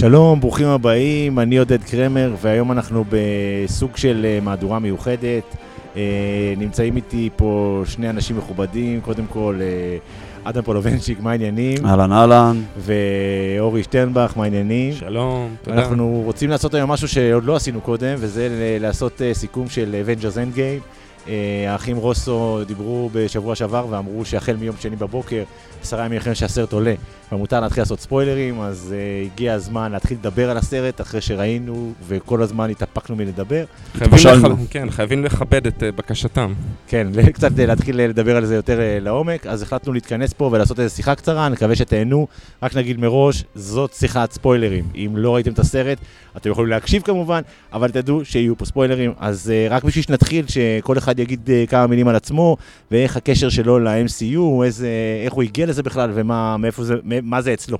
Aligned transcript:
שלום, 0.00 0.40
ברוכים 0.40 0.66
הבאים, 0.66 1.38
אני 1.38 1.58
עודד 1.58 1.84
קרמר, 1.84 2.34
והיום 2.40 2.72
אנחנו 2.72 3.04
בסוג 3.08 3.96
של 3.96 4.26
אה, 4.28 4.38
מהדורה 4.42 4.78
מיוחדת. 4.78 5.56
אה, 5.96 6.54
נמצאים 6.56 6.96
איתי 6.96 7.30
פה 7.36 7.82
שני 7.86 8.10
אנשים 8.10 8.38
מכובדים, 8.38 9.00
קודם 9.00 9.26
כל 9.26 9.58
אה, 9.60 9.98
אדם 10.44 10.62
פולובנצ'יק, 10.62 11.20
מה 11.20 11.30
העניינים? 11.30 11.86
אהלן 11.86 12.12
אהלן. 12.12 12.62
ואורי 12.76 13.82
שטרנבך, 13.82 14.32
מה 14.36 14.44
העניינים? 14.44 14.94
שלום, 14.94 15.56
תודה. 15.62 15.76
אנחנו 15.76 16.22
רוצים 16.24 16.50
לעשות 16.50 16.74
היום 16.74 16.90
משהו 16.90 17.08
שעוד 17.08 17.44
לא 17.44 17.56
עשינו 17.56 17.80
קודם, 17.80 18.14
וזה 18.18 18.48
לעשות 18.80 19.20
סיכום 19.32 19.68
של 19.68 19.96
Avengers 20.06 20.56
Endgame. 20.56 21.28
האחים 21.68 21.96
רוסו 21.96 22.64
דיברו 22.66 23.10
בשבוע 23.12 23.54
שעבר 23.54 23.86
ואמרו 23.90 24.24
שהחל 24.24 24.56
מיום 24.56 24.76
שני 24.80 24.96
בבוקר, 24.96 25.42
עשרה 25.82 26.04
ימים 26.04 26.18
אחרי 26.18 26.34
שהסרט 26.34 26.72
עולה, 26.72 26.94
כבר 27.28 27.38
מותר 27.38 27.60
להתחיל 27.60 27.82
לעשות 27.82 28.00
ספוילרים, 28.00 28.60
אז 28.60 28.94
uh, 29.26 29.32
הגיע 29.32 29.54
הזמן 29.54 29.92
להתחיל 29.92 30.16
לדבר 30.20 30.50
על 30.50 30.56
הסרט 30.56 31.00
אחרי 31.00 31.20
שראינו 31.20 31.92
וכל 32.08 32.42
הזמן 32.42 32.70
התאפקנו 32.70 33.16
מלדבר. 33.16 33.64
חייבים. 33.94 34.18
לכ- 34.52 34.70
כן, 34.70 34.90
חייבים 34.90 35.24
לכבד 35.24 35.66
את 35.66 35.82
אה, 35.82 35.92
בקשתם. 35.92 36.52
כן, 36.88 37.06
קצת 37.34 37.58
אה, 37.58 37.66
להתחיל 37.66 38.00
אה, 38.00 38.06
לדבר 38.06 38.36
על 38.36 38.44
זה 38.44 38.54
יותר 38.54 38.80
אה, 38.80 38.98
לעומק, 39.00 39.46
אז 39.46 39.62
החלטנו 39.62 39.92
להתכנס 39.92 40.32
פה 40.32 40.50
ולעשות 40.52 40.80
איזו 40.80 40.94
שיחה 40.94 41.14
קצרה, 41.14 41.48
נקווה 41.48 41.76
שתהנו. 41.76 42.26
רק 42.62 42.76
נגיד 42.76 43.00
מראש, 43.00 43.44
זאת 43.54 43.92
שיחת 43.92 44.32
ספוילרים. 44.32 44.84
אם 44.94 45.10
לא 45.16 45.34
ראיתם 45.34 45.52
את 45.52 45.58
הסרט, 45.58 45.98
אתם 46.36 46.50
יכולים 46.50 46.70
להקשיב 46.70 47.02
כמובן, 47.02 47.40
אבל 47.72 47.90
תדעו 47.90 48.24
שיהיו 48.24 48.58
פה 48.58 48.64
ספוילרים. 48.64 49.12
אז 49.18 49.50
אה, 49.54 49.66
רק 49.70 49.84
בשביל 49.84 50.04
שנתחיל, 50.04 50.44
שכל 50.46 50.98
אחד 50.98 51.18
יגיד 51.18 51.50
אה, 51.52 51.64
כמה 51.68 51.86
מילים 51.86 52.08
על 52.08 52.16
עצמו, 52.16 52.56
ואיך 52.90 53.16
הקשר 53.16 53.48
שלו 53.48 53.78
ל-MCU, 53.78 54.64
איזה, 54.64 54.88
איך 55.24 55.32
הוא 55.32 55.42
הגיע 55.42 55.66
לזה 55.66 55.82
בכלל, 55.82 56.10
ומה 56.14 56.56
מאיפה 56.56 56.84
זה, 56.84 56.94
מה 57.22 57.42
זה 57.42 57.54
אצלו. 57.54 57.78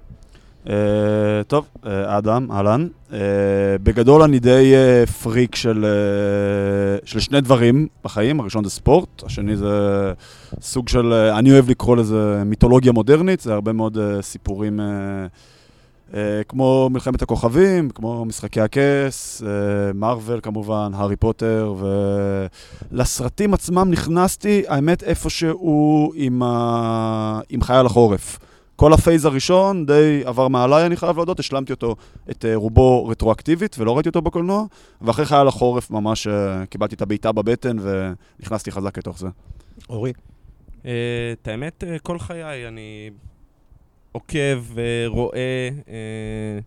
אה, 0.68 0.74
טוב, 1.46 1.66
אה, 1.86 2.18
אדם, 2.18 2.52
אהלן. 2.52 2.88
אה, 3.12 3.18
בגדול 3.82 4.22
אני 4.22 4.38
די 4.38 4.72
אה, 4.74 5.06
פריק 5.06 5.54
של, 5.54 5.84
אה, 5.84 6.98
של 7.04 7.20
שני 7.20 7.40
דברים 7.40 7.86
בחיים, 8.04 8.40
הראשון 8.40 8.64
זה 8.64 8.70
ספורט, 8.70 9.22
השני 9.26 9.56
זה 9.56 10.12
סוג 10.60 10.88
של, 10.88 11.12
אה, 11.12 11.38
אני 11.38 11.52
אוהב 11.52 11.70
לקרוא 11.70 11.96
לזה 11.96 12.42
מיתולוגיה 12.46 12.92
מודרנית, 12.92 13.40
זה 13.40 13.54
הרבה 13.54 13.72
מאוד 13.72 13.98
אה, 13.98 14.22
סיפורים 14.22 14.80
אה, 14.80 14.86
אה, 16.14 16.42
כמו 16.48 16.88
מלחמת 16.92 17.22
הכוכבים, 17.22 17.90
כמו 17.90 18.24
משחקי 18.24 18.60
הכס, 18.60 19.42
אה, 19.46 19.48
מארוול 19.94 20.40
כמובן, 20.42 20.90
הארי 20.94 21.16
פוטר, 21.16 21.74
ולסרטים 22.92 23.54
עצמם 23.54 23.88
נכנסתי, 23.90 24.62
האמת, 24.68 25.02
איפשהו 25.02 26.12
עם, 26.14 26.42
ה... 26.42 27.40
עם 27.48 27.62
חייל 27.62 27.86
החורף. 27.86 28.38
כל 28.78 28.92
הפייז 28.92 29.24
הראשון 29.24 29.86
די 29.86 30.22
עבר 30.24 30.48
מעליי, 30.48 30.86
אני 30.86 30.96
חייב 30.96 31.16
להודות, 31.16 31.40
השלמתי 31.40 31.72
אותו, 31.72 31.96
את 32.30 32.44
אה, 32.44 32.56
רובו 32.56 33.06
רטרואקטיבית, 33.06 33.76
ולא 33.78 33.94
ראיתי 33.94 34.08
אותו 34.08 34.22
בקולנוע, 34.22 34.64
ואחרי 35.00 35.24
חייל 35.24 35.48
החורף 35.48 35.90
ממש 35.90 36.26
אה, 36.26 36.66
קיבלתי 36.66 36.94
את 36.94 37.02
הבעיטה 37.02 37.32
בבטן 37.32 37.76
ונכנסתי 37.80 38.70
חזק 38.70 38.98
לתוך 38.98 39.18
זה. 39.18 39.28
אורי? 39.88 40.12
אה, 40.86 40.90
את 41.32 41.48
האמת, 41.48 41.84
כל 42.02 42.18
חיי 42.18 42.68
אני 42.68 43.10
עוקב 44.12 44.62
ורואה 44.74 45.68
אה, 45.88 46.58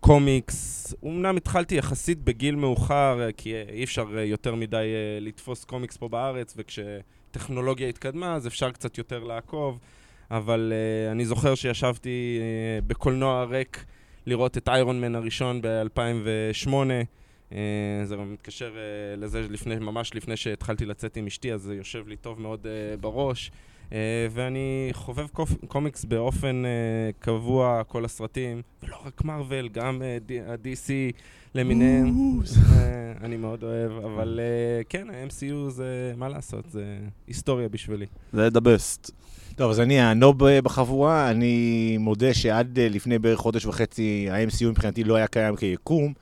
קומיקס. 0.00 0.94
אמנם 1.04 1.36
התחלתי 1.36 1.74
יחסית 1.74 2.22
בגיל 2.22 2.56
מאוחר, 2.56 3.18
כי 3.36 3.54
אי 3.68 3.84
אפשר 3.84 4.18
יותר 4.18 4.54
מדי 4.54 4.86
לתפוס 5.20 5.64
קומיקס 5.64 5.96
פה 5.96 6.08
בארץ, 6.08 6.54
וכשטכנולוגיה 6.56 7.88
התקדמה 7.88 8.34
אז 8.34 8.46
אפשר 8.46 8.70
קצת 8.70 8.98
יותר 8.98 9.24
לעקוב. 9.24 9.78
אבל 10.30 10.72
uh, 10.72 11.12
אני 11.12 11.26
זוכר 11.26 11.54
שישבתי 11.54 12.40
uh, 12.40 12.84
בקולנוע 12.86 13.44
ריק 13.44 13.84
לראות 14.26 14.58
את 14.58 14.68
איירון 14.68 15.00
מן 15.00 15.14
הראשון 15.14 15.60
ב-2008. 15.62 16.68
Uh, 17.50 17.54
זה 18.04 18.16
גם 18.16 18.32
מתקשר 18.32 18.72
uh, 18.74 19.20
לזה 19.20 19.46
לפני, 19.50 19.76
ממש 19.76 20.14
לפני 20.14 20.36
שהתחלתי 20.36 20.86
לצאת 20.86 21.16
עם 21.16 21.26
אשתי, 21.26 21.52
אז 21.52 21.62
זה 21.62 21.74
יושב 21.74 22.08
לי 22.08 22.16
טוב 22.16 22.40
מאוד 22.40 22.66
uh, 22.66 23.00
בראש. 23.00 23.50
Uh, 23.90 23.92
ואני 24.30 24.88
חובב 24.92 25.26
קופ, 25.26 25.50
קומיקס 25.68 26.04
באופן 26.04 26.62
uh, 26.64 27.22
קבוע, 27.22 27.82
כל 27.88 28.04
הסרטים, 28.04 28.62
ולא 28.82 28.96
רק 29.06 29.24
מארוול, 29.24 29.68
גם 29.68 30.02
uh, 30.02 30.32
ה-DC 30.50 30.90
למיניהם. 31.54 32.14
uh, 32.44 33.24
אני 33.24 33.36
מאוד 33.36 33.62
אוהב, 33.62 33.92
אבל 33.92 34.40
uh, 34.40 34.86
כן, 34.88 35.10
ה-MCU 35.10 35.70
זה, 35.70 36.12
מה 36.16 36.28
לעשות, 36.28 36.70
זה 36.70 36.98
היסטוריה 37.26 37.68
בשבילי. 37.68 38.06
זה 38.32 38.48
the 38.48 38.60
best. 38.60 39.12
טוב, 39.56 39.70
אז 39.70 39.80
אני 39.80 40.00
ה 40.00 40.09
noob 40.09 40.44
אה, 40.44 40.62
בחבורה, 40.62 41.30
אני 41.30 41.96
מודה 42.00 42.34
שעד 42.34 42.78
אה, 42.78 42.88
לפני 42.88 43.18
בערך 43.18 43.38
חודש 43.38 43.66
וחצי, 43.66 44.28
ה-MCU 44.30 44.66
מבחינתי 44.70 45.04
לא 45.04 45.16
היה 45.16 45.26
קיים 45.26 45.56
כיקום. 45.56 46.12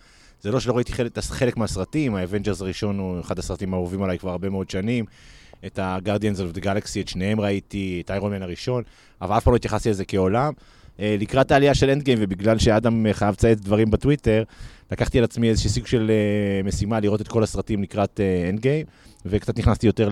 זה 0.41 0.51
לא 0.51 0.61
שלא 0.61 0.73
ראיתי 0.77 0.93
חלק, 0.93 1.19
חלק 1.19 1.57
מהסרטים, 1.57 2.15
ה 2.15 2.20
Avengers 2.20 2.61
הראשון 2.61 2.99
הוא 2.99 3.21
אחד 3.21 3.39
הסרטים 3.39 3.75
האהובים 3.75 4.03
עליי 4.03 4.19
כבר 4.19 4.31
הרבה 4.31 4.51
מאוד 4.51 4.71
שנים. 4.71 5.05
את 5.67 5.79
ה-Guardians 5.79 6.39
of 6.39 6.57
the 6.57 6.61
Galaxy, 6.61 7.01
את 7.01 7.09
שניהם 7.09 7.41
ראיתי, 7.41 8.03
את 8.05 8.11
איירון 8.11 8.33
מן 8.33 8.43
הראשון, 8.43 8.83
אבל 9.21 9.37
אף 9.37 9.45
פעם 9.45 9.53
לא 9.53 9.57
התייחסתי 9.57 9.91
לזה 9.91 10.05
כעולם. 10.05 10.53
אה, 11.01 11.17
לקראת 11.21 11.51
העלייה 11.51 11.75
של 11.75 11.91
Endgame, 11.91 12.19
ובגלל 12.21 12.59
שאדם 12.59 13.07
אה, 13.07 13.13
חייב 13.13 13.33
לצייץ 13.33 13.59
דברים 13.59 13.91
בטוויטר, 13.91 14.43
לקחתי 14.93 15.19
על 15.19 15.25
עצמי 15.25 15.49
איזושהי 15.49 15.71
סוג 15.71 15.87
של 15.87 16.11
אה, 16.11 16.63
משימה 16.65 17.01
לראות 17.01 17.21
את 17.21 17.29
כל 17.29 17.43
הסרטים 17.43 17.83
לקראת 17.83 18.21
Endgame, 18.49 18.87
וקצת 19.27 19.59
נכנסתי 19.59 19.87
יותר 19.87 20.11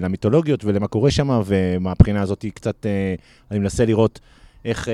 למיתולוגיות 0.00 0.64
ולמה 0.64 0.88
קורה 0.88 1.10
שם, 1.10 1.40
ומהבחינה 1.46 2.22
הזאת 2.22 2.44
קצת, 2.54 2.86
אני 3.50 3.58
מנסה 3.58 3.84
לראות 3.84 4.20
איך... 4.64 4.88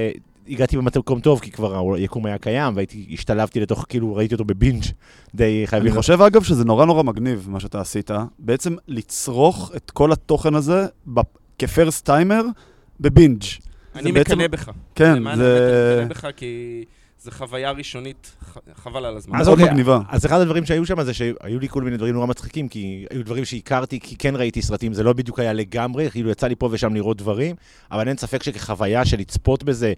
הגעתי 0.51 0.77
במקום 0.77 1.21
טוב, 1.21 1.41
כי 1.41 1.51
כבר 1.51 1.95
היקום 1.95 2.27
היה 2.27 2.39
קיים, 2.39 2.77
והייתי, 2.77 3.07
השתלבתי 3.13 3.61
לתוך, 3.61 3.87
כאילו, 3.89 4.15
ראיתי 4.15 4.35
אותו 4.35 4.45
ב 4.45 4.52
binge 4.52 4.85
די 5.35 5.63
חייבים... 5.67 5.93
אני 5.93 5.97
חושב 5.97 6.23
אגב 6.23 6.43
שזה 6.43 6.65
נורא 6.65 6.87
נורא 6.87 7.03
מגניב 7.03 7.47
מה 7.51 7.61
שאתה 7.61 7.81
עשית, 7.81 8.11
בעצם 8.39 8.77
לצרוך 8.89 9.73
את 9.77 9.91
כל 9.91 10.13
התוכן 10.13 10.55
הזה 10.55 10.87
כפרסט 11.59 12.07
טיימר 12.07 12.43
בבינג'. 13.01 13.43
אני 13.95 14.13
מקנא 14.13 14.47
בך. 14.47 14.71
כן, 14.95 15.25
זה 15.25 15.33
אני 15.33 16.05
מקנא 16.05 16.09
בך 16.09 16.27
כי 16.37 16.85
זו 17.23 17.31
חוויה 17.31 17.71
ראשונית, 17.71 18.37
חבל 18.75 19.05
על 19.05 19.17
הזמן. 19.17 19.41
אז 19.41 19.47
מאוד 19.47 19.59
אוקיי, 19.59 19.73
מגניבה. 19.73 20.01
אז 20.09 20.27
אחד 20.27 20.41
הדברים 20.41 20.67
שהיו 20.67 20.87
שם 20.87 21.03
זה 21.03 21.15
שהיו 21.15 21.61
לי 21.61 21.69
כל 21.69 21.83
מיני 21.83 21.97
דברים 21.97 22.15
נורא 22.15 22.27
מצחיקים, 22.27 22.69
כי 22.69 23.07
היו 23.11 23.25
דברים 23.25 23.45
שהכרתי, 23.45 24.01
כי 24.01 24.17
כן 24.17 24.37
ראיתי 24.37 24.63
סרטים, 24.63 24.93
זה 24.93 25.03
לא 25.03 25.13
בדיוק 25.13 25.39
היה 25.39 25.53
לגמרי, 25.53 26.11
כאילו 26.11 26.31
יצא 26.31 26.47
לי 26.47 26.55
פה 26.57 26.69
ושם 26.73 26.95
לראות 26.95 27.17
דברים, 27.17 27.57
אבל 27.91 28.09
אין 28.09 28.17
ספק 28.17 28.43
שכחוויה 28.43 29.05
של 29.05 29.19
לצפות 29.19 29.65
בזה 29.65 29.93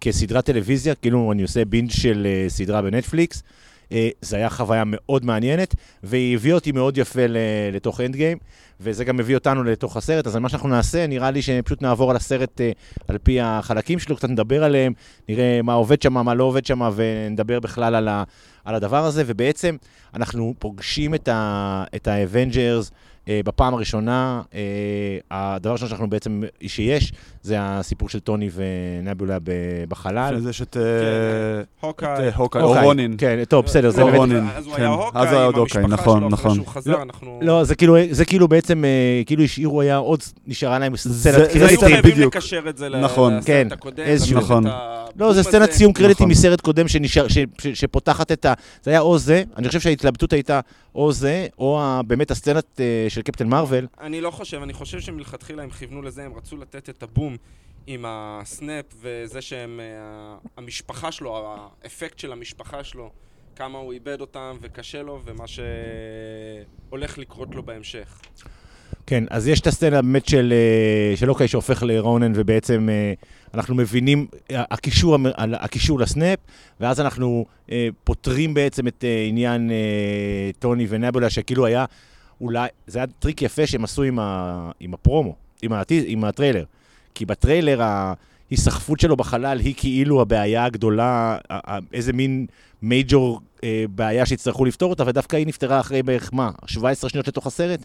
כסדרת 0.00 0.44
טלוויזיה, 0.44 0.94
כאילו 0.94 1.32
אני 1.32 1.42
עושה 1.42 1.64
בינג' 1.64 1.90
של 1.90 2.26
אה, 2.26 2.48
סדרה 2.48 2.82
בנטפליקס, 2.82 3.42
זה 4.20 4.36
היה 4.36 4.50
חוויה 4.50 4.82
מאוד 4.86 5.24
מעניינת, 5.24 5.74
והיא 6.02 6.34
הביאה 6.34 6.54
אותי 6.54 6.72
מאוד 6.72 6.98
יפה 6.98 7.26
לתוך 7.72 8.00
Endgame, 8.00 8.38
וזה 8.80 9.04
גם 9.04 9.16
מביא 9.16 9.34
אותנו 9.34 9.64
לתוך 9.64 9.96
הסרט, 9.96 10.26
אז 10.26 10.36
מה 10.36 10.48
שאנחנו 10.48 10.68
נעשה, 10.68 11.06
נראה 11.06 11.30
לי 11.30 11.42
שפשוט 11.42 11.82
נעבור 11.82 12.10
על 12.10 12.16
הסרט 12.16 12.60
אה, 12.60 12.70
על 13.08 13.18
פי 13.18 13.40
החלקים 13.40 13.98
שלו, 13.98 14.16
קצת 14.16 14.28
נדבר 14.28 14.64
עליהם, 14.64 14.92
נראה 15.28 15.60
מה 15.62 15.72
עובד 15.72 16.02
שם, 16.02 16.12
מה 16.12 16.34
לא 16.34 16.44
עובד 16.44 16.66
שם, 16.66 16.90
ונדבר 16.94 17.60
בכלל 17.60 17.94
על, 17.94 18.08
ה, 18.08 18.24
הדבר 18.66 19.04
הזה, 19.04 19.22
ובעצם 19.26 19.76
אנחנו 20.14 20.54
פוגשים 20.58 21.14
את, 21.14 21.28
ה, 21.28 21.84
ה 22.06 22.15
Avengers 22.15 22.90
אה, 22.90 22.96
בפעם 23.28 23.74
הראשונה. 23.74 24.42
אה, 24.54 24.60
הדבר 25.30 25.70
הראשון 25.70 25.88
שאנחנו 25.88 26.10
בעצם, 26.10 26.42
שיש, 26.66 27.12
זה 27.42 27.56
הסיפור 27.60 28.08
של 28.08 28.18
טוני 28.20 28.50
ונבולה 28.54 29.38
בחלל. 29.88 30.30
לפני 30.30 30.40
זה 30.40 30.50
יש 30.50 30.62
את 30.62 30.72
כן, 30.72 30.80
אה, 30.80 31.62
הוקאי. 31.80 32.08
אה, 32.28 32.34
הוקאי, 32.34 32.62
או 32.62 32.74
רונין. 32.82 33.14
כן, 33.18 33.44
טוב, 33.48 33.64
בסדר, 33.64 33.90
זה 33.90 34.00
לא, 34.00 34.06
באמת... 34.06 34.18
רונין, 34.18 34.46
אז 34.56 34.66
הוא 34.66 34.74
כן. 34.74 34.82
היה 34.82 34.90
אז 35.14 35.28
הוקאי 35.54 35.80
עם 35.84 35.84
המשפחה 35.84 36.02
נכון, 36.02 36.18
שלו, 36.20 36.28
נכון. 36.28 36.50
אחרי 36.50 36.54
שהוא 36.54 36.66
חזר, 36.74 37.02
אנחנו... 37.02 37.38
לא, 37.42 37.64
זה 37.64 37.74
כאילו, 37.74 37.96
זה 38.10 38.24
כאילו 38.24 38.48
בעצם, 38.48 38.84
אה, 38.84 39.22
כאילו 39.26 39.42
השאירו, 39.42 39.80
היה 39.80 39.96
עוד, 39.96 40.20
נשארה 40.46 40.78
להם 40.78 40.96
זה- 40.96 41.14
סצנת 41.14 41.34
זה 41.34 41.40
היו 41.40 41.48
קרדיטים. 41.52 41.76
סצנה 41.76 41.88
חייבים 41.88 42.12
בדיוק. 42.12 42.36
לקשר 42.36 42.62
את 42.68 42.76
זה 42.78 42.88
נכון. 42.88 43.32
לסרט 43.36 43.46
כן, 43.46 43.68
הקודם. 43.70 44.04
נכון. 44.34 44.64
לא, 45.16 45.32
זה. 45.32 45.42
סצנת 45.42 45.72
סיום 45.72 45.92
קרדיטים. 45.92 46.28
מסרט 46.28 46.60
קודם 46.60 46.86
שפותחת 47.74 48.32
את 48.32 48.44
ה... 48.44 48.52
זה 48.82 48.90
היה 48.90 49.00
או 49.00 49.18
זה, 49.18 49.42
אני 49.56 49.66
חושב 49.68 49.80
שההתלבטות 49.80 50.32
הייתה 50.32 50.60
או 50.94 51.12
זה, 51.12 51.46
או 51.58 51.80
באמת 52.06 52.30
הסצנת 52.30 52.80
אה, 52.80 53.06
של 53.12 53.22
קפטן 53.22 53.48
מרוויל. 53.48 53.86
אני 54.00 54.20
לא 54.20 54.30
חושב, 54.30 54.62
אני 54.62 54.72
חושב 54.72 55.00
שמלכתחילה 55.00 55.62
הם 55.62 55.70
כיוונו 55.70 56.02
לזה, 56.02 56.24
הם 56.24 56.34
רצו 56.34 56.56
לתת 56.56 56.88
את 56.88 57.02
הבום 57.02 57.36
עם 57.86 58.04
ה 58.08 58.23
snap 58.23 58.84
וזה 59.00 59.40
שהם, 59.40 59.80
אה, 59.80 60.36
המשפחה 60.56 61.12
שלו, 61.12 61.56
האפקט 61.82 62.18
של 62.18 62.32
המשפחה 62.32 62.84
שלו, 62.84 63.10
כמה 63.56 63.78
הוא 63.78 63.92
איבד 63.92 64.20
אותם 64.20 64.56
וקשה 64.60 65.02
לו, 65.02 65.20
ומה 65.24 65.44
שהולך 65.46 67.18
לקרות 67.18 67.54
לו 67.54 67.62
בהמשך. 67.62 68.20
כן, 69.06 69.24
אז 69.30 69.48
יש 69.48 69.60
את 69.60 69.66
הסצנה 69.66 70.02
באמת 70.02 70.28
של, 70.28 70.52
אה, 70.52 71.16
של 71.16 71.30
הוקאיי 71.30 71.48
שהופך 71.48 71.82
לרונין, 71.82 72.32
ובעצם 72.34 72.88
אה, 72.90 73.12
אנחנו 73.54 73.74
מבינים, 73.74 74.26
הקישור, 74.50 75.16
הקישור 75.36 76.00
ל 76.00 76.06
snap, 76.06 76.38
ואז 76.80 77.00
אנחנו 77.00 77.44
פותרים 78.04 78.54
בעצם 78.54 78.88
את 78.88 79.04
עניין 79.28 79.70
טוני 80.58 80.86
ונבולה, 80.88 81.30
שכאילו 81.30 81.66
היה, 81.66 81.84
אולי, 82.42 82.68
זה 82.86 82.98
היה 82.98 83.06
טריק 83.18 83.42
יפה 83.42 83.66
שהם 83.66 83.84
עשו 83.84 84.02
עם, 84.02 84.18
ה, 84.18 84.70
עם 84.80 84.94
הפרומו, 84.94 85.34
עם, 85.62 85.72
הטי, 85.72 86.04
עם 86.06 86.24
הטריילר. 86.24 86.64
כי 87.14 87.24
בטריילר 87.26 87.82
ה... 87.82 88.12
ההיסחפות 88.50 89.00
שלו 89.00 89.16
בחלל 89.16 89.58
היא 89.60 89.74
כאילו 89.76 90.20
הבעיה 90.20 90.64
הגדולה, 90.64 91.38
ה- 91.50 91.74
ה- 91.74 91.78
איזה 91.92 92.12
מין 92.12 92.46
major 92.82 93.40
אה, 93.64 93.84
בעיה 93.94 94.26
שיצטרכו 94.26 94.64
לפתור 94.64 94.90
אותה, 94.90 95.04
ודווקא 95.06 95.36
היא 95.36 95.46
נפתרה 95.46 95.80
אחרי 95.80 96.02
בערך 96.02 96.30
מה, 96.32 96.50
17 96.66 97.10
שניות 97.10 97.28
לתוך 97.28 97.46
הסרט? 97.46 97.80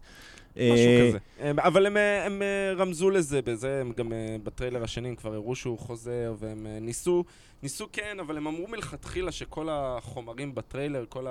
משהו 0.56 0.62
אה, 0.69 1.07
כזה. 1.09 1.18
הם- 1.39 1.59
אבל 1.59 1.86
הם, 1.86 1.98
אה, 1.98 2.25
הם 2.25 2.42
אה, 2.42 2.74
רמזו 2.77 3.09
לזה, 3.09 3.42
בזה 3.42 3.77
הם 3.81 3.92
גם 3.98 4.13
אה, 4.13 4.36
בטריילר 4.44 4.83
השני 4.83 5.07
הם 5.09 5.15
כבר 5.15 5.33
הראו 5.33 5.56
שהוא 5.56 5.80
חוזר, 5.80 6.33
והם 6.39 6.68
אה, 6.69 6.77
ניסו, 6.81 7.24
ניסו 7.63 7.86
כן, 7.94 8.18
אבל 8.21 8.38
הם 8.38 8.48
אמרו 8.48 8.68
מלכתחילה 8.68 9.31
שכל 9.31 9.68
החומרים 9.71 10.56
בטריילר, 10.56 11.06
כל 11.09 11.25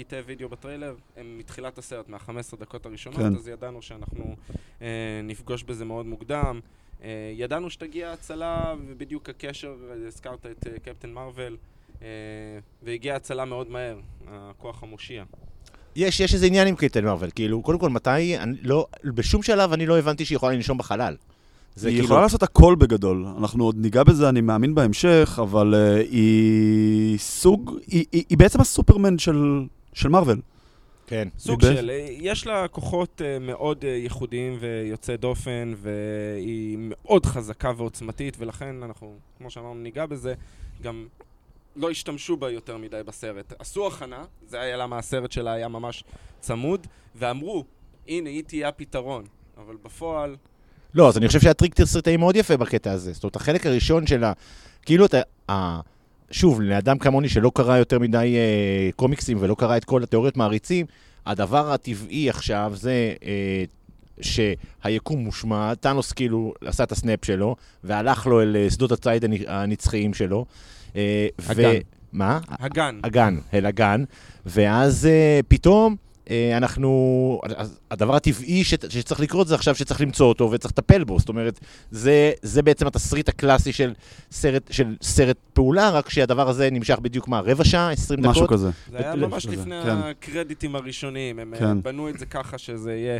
הקטעי 0.00 0.20
וידאו 0.20 0.48
בטריילר, 0.48 0.94
הם 1.16 1.38
מתחילת 1.38 1.78
הסרט, 1.78 2.08
מה-15 2.08 2.56
דקות 2.60 2.86
הראשונות, 2.86 3.18
כן. 3.18 3.34
אז 3.34 3.48
ידענו 3.48 3.82
שאנחנו 3.82 4.36
אה, 4.82 5.20
נפגוש 5.24 5.62
בזה 5.62 5.84
מאוד 5.84 6.06
מוקדם. 6.06 6.60
אה, 7.02 7.32
ידענו 7.36 7.70
שתגיע 7.70 8.12
הצלה, 8.12 8.74
ובדיוק 8.86 9.28
הקשר, 9.28 9.74
הזכרת 10.06 10.46
את 10.46 10.66
אה, 10.66 10.78
קפטן 10.78 11.10
מרוויל, 11.10 11.56
אה, 12.02 12.06
והגיעה 12.82 13.16
הצלה 13.16 13.44
מאוד 13.44 13.70
מהר, 13.70 13.98
הכוח 14.28 14.82
המושיע. 14.82 15.24
יש, 15.96 16.20
יש 16.20 16.34
איזה 16.34 16.46
עניין 16.46 16.68
עם 16.68 16.76
קייטן 16.76 17.04
מרוויל, 17.04 17.30
כאילו, 17.34 17.62
קודם 17.62 17.78
כל, 17.78 17.90
מתי, 17.90 18.38
אני 18.38 18.56
לא, 18.62 18.86
בשום 19.04 19.42
שלב 19.42 19.72
אני 19.72 19.86
לא 19.86 19.98
הבנתי 19.98 20.24
שהיא 20.24 20.36
יכולה 20.36 20.52
לנשום 20.52 20.78
בחלל. 20.78 21.16
זה 21.74 21.88
היא 21.88 21.94
כאילו, 21.94 22.04
יכולה 22.04 22.20
לעשות 22.20 22.42
הכל 22.42 22.74
בגדול. 22.78 23.26
אנחנו 23.38 23.64
עוד 23.64 23.76
ניגע 23.78 24.02
בזה, 24.02 24.28
אני 24.28 24.40
מאמין 24.40 24.74
בהמשך, 24.74 25.38
אבל 25.42 25.74
uh, 25.74 26.00
היא 26.10 27.18
סוג... 27.18 27.78
היא, 27.86 28.04
היא, 28.12 28.24
היא 28.28 28.38
בעצם 28.38 28.60
הסופרמן 28.60 29.18
של, 29.18 29.64
של 29.96 30.08
מארוול. 30.08 30.40
כן. 31.06 31.28
סוג 31.38 31.64
מבית? 31.64 31.78
של, 31.78 31.90
אה, 31.90 32.06
יש 32.10 32.46
לה 32.46 32.68
כוחות 32.68 33.22
אה, 33.24 33.38
מאוד 33.38 33.84
אה, 33.84 33.90
ייחודיים 33.90 34.56
ויוצאי 34.60 35.16
דופן, 35.16 35.74
והיא 35.76 36.78
מאוד 36.80 37.26
חזקה 37.26 37.72
ועוצמתית, 37.76 38.36
ולכן 38.38 38.82
אנחנו, 38.82 39.14
כמו 39.38 39.50
שאמרנו, 39.50 39.74
ניגע 39.74 40.06
בזה, 40.06 40.34
גם 40.82 41.06
לא 41.76 41.90
השתמשו 41.90 42.36
בה 42.36 42.50
יותר 42.50 42.76
מדי 42.76 43.00
בסרט. 43.06 43.52
עשו 43.58 43.86
הכנה, 43.86 44.24
זה 44.46 44.60
היה 44.60 44.76
למה 44.76 44.98
הסרט 44.98 45.32
שלה 45.32 45.52
היה 45.52 45.68
ממש 45.68 46.04
צמוד, 46.40 46.86
ואמרו, 47.14 47.64
הנה, 48.08 48.30
היא 48.30 48.44
תהיה 48.44 48.68
הפתרון. 48.68 49.24
אבל 49.56 49.76
בפועל, 49.84 50.36
לא, 50.94 51.08
אז 51.08 51.18
אני 51.18 51.26
חושב 51.26 51.40
שהטריק 51.40 51.74
תסריטאי 51.74 52.16
מאוד 52.16 52.36
יפה 52.36 52.56
בקטע 52.56 52.92
הזה. 52.92 53.12
זאת 53.12 53.24
אומרת, 53.24 53.36
החלק 53.36 53.66
הראשון 53.66 54.06
של 54.06 54.24
ה... 54.24 54.32
כאילו 54.82 55.06
אתה... 55.06 55.20
שוב, 56.30 56.60
לאדם 56.62 56.98
כמוני 56.98 57.28
שלא 57.28 57.50
קרא 57.54 57.76
יותר 57.76 57.98
מדי 57.98 58.34
אה, 58.36 58.90
קומיקסים 58.96 59.36
ולא 59.40 59.54
קרא 59.58 59.76
את 59.76 59.84
כל 59.84 60.02
התיאוריות 60.02 60.36
מעריצים, 60.36 60.86
הדבר 61.26 61.72
הטבעי 61.72 62.30
עכשיו 62.30 62.72
זה 62.74 63.14
אה, 63.24 63.64
שהיקום 64.20 65.20
מושמע, 65.20 65.74
טאנוס 65.74 66.12
כאילו 66.12 66.54
עשה 66.64 66.84
את 66.84 66.92
הסנאפ 66.92 67.24
שלו, 67.24 67.56
והלך 67.84 68.26
לו 68.26 68.42
אל 68.42 68.56
אה, 68.56 68.70
שדות 68.70 68.92
הציד 68.92 69.24
הנ- 69.24 69.48
הנצחיים 69.48 70.14
שלו. 70.14 70.44
אה, 70.96 71.26
הגן. 71.48 71.70
מה? 72.12 72.40
הגן. 72.48 72.98
הגן, 73.04 73.38
אל 73.54 73.66
הגן, 73.66 74.04
ואז 74.46 75.08
uh, 75.08 75.42
פתאום 75.48 75.96
אנחנו, 76.56 77.40
אז 77.56 77.78
הדבר 77.90 78.16
הטבעי 78.16 78.64
ש, 78.64 78.74
שצריך 78.88 79.20
לקרות 79.20 79.48
זה 79.48 79.54
עכשיו 79.54 79.74
שצריך 79.74 80.00
למצוא 80.00 80.26
אותו 80.26 80.50
וצריך 80.52 80.72
לטפל 80.72 81.04
בו, 81.04 81.18
זאת 81.18 81.28
אומרת, 81.28 81.60
זה, 81.90 82.32
זה 82.42 82.62
בעצם 82.62 82.86
התסריט 82.86 83.28
הקלאסי 83.28 83.72
של 83.72 83.94
סרט, 84.30 84.62
של 84.70 84.96
סרט 85.02 85.36
פעולה, 85.52 85.90
רק 85.90 86.10
שהדבר 86.10 86.48
הזה 86.48 86.70
נמשך 86.70 86.98
בדיוק 86.98 87.28
מה, 87.28 87.40
רבע 87.40 87.64
שעה, 87.64 87.90
עשרים 87.90 88.20
דקות? 88.20 88.30
משהו 88.30 88.46
כזה. 88.46 88.70
זה 88.90 88.98
היה 88.98 89.16
ממש 89.16 89.46
לפני 89.46 89.82
כן. 89.82 89.96
הקרדיטים 89.96 90.76
הראשונים, 90.76 91.38
הם 91.38 91.54
אה, 91.54 91.58
כן. 91.58 91.82
בנו 91.82 92.08
את 92.08 92.18
זה 92.18 92.26
ככה 92.26 92.58
שזה 92.58 92.92
יהיה 92.92 93.18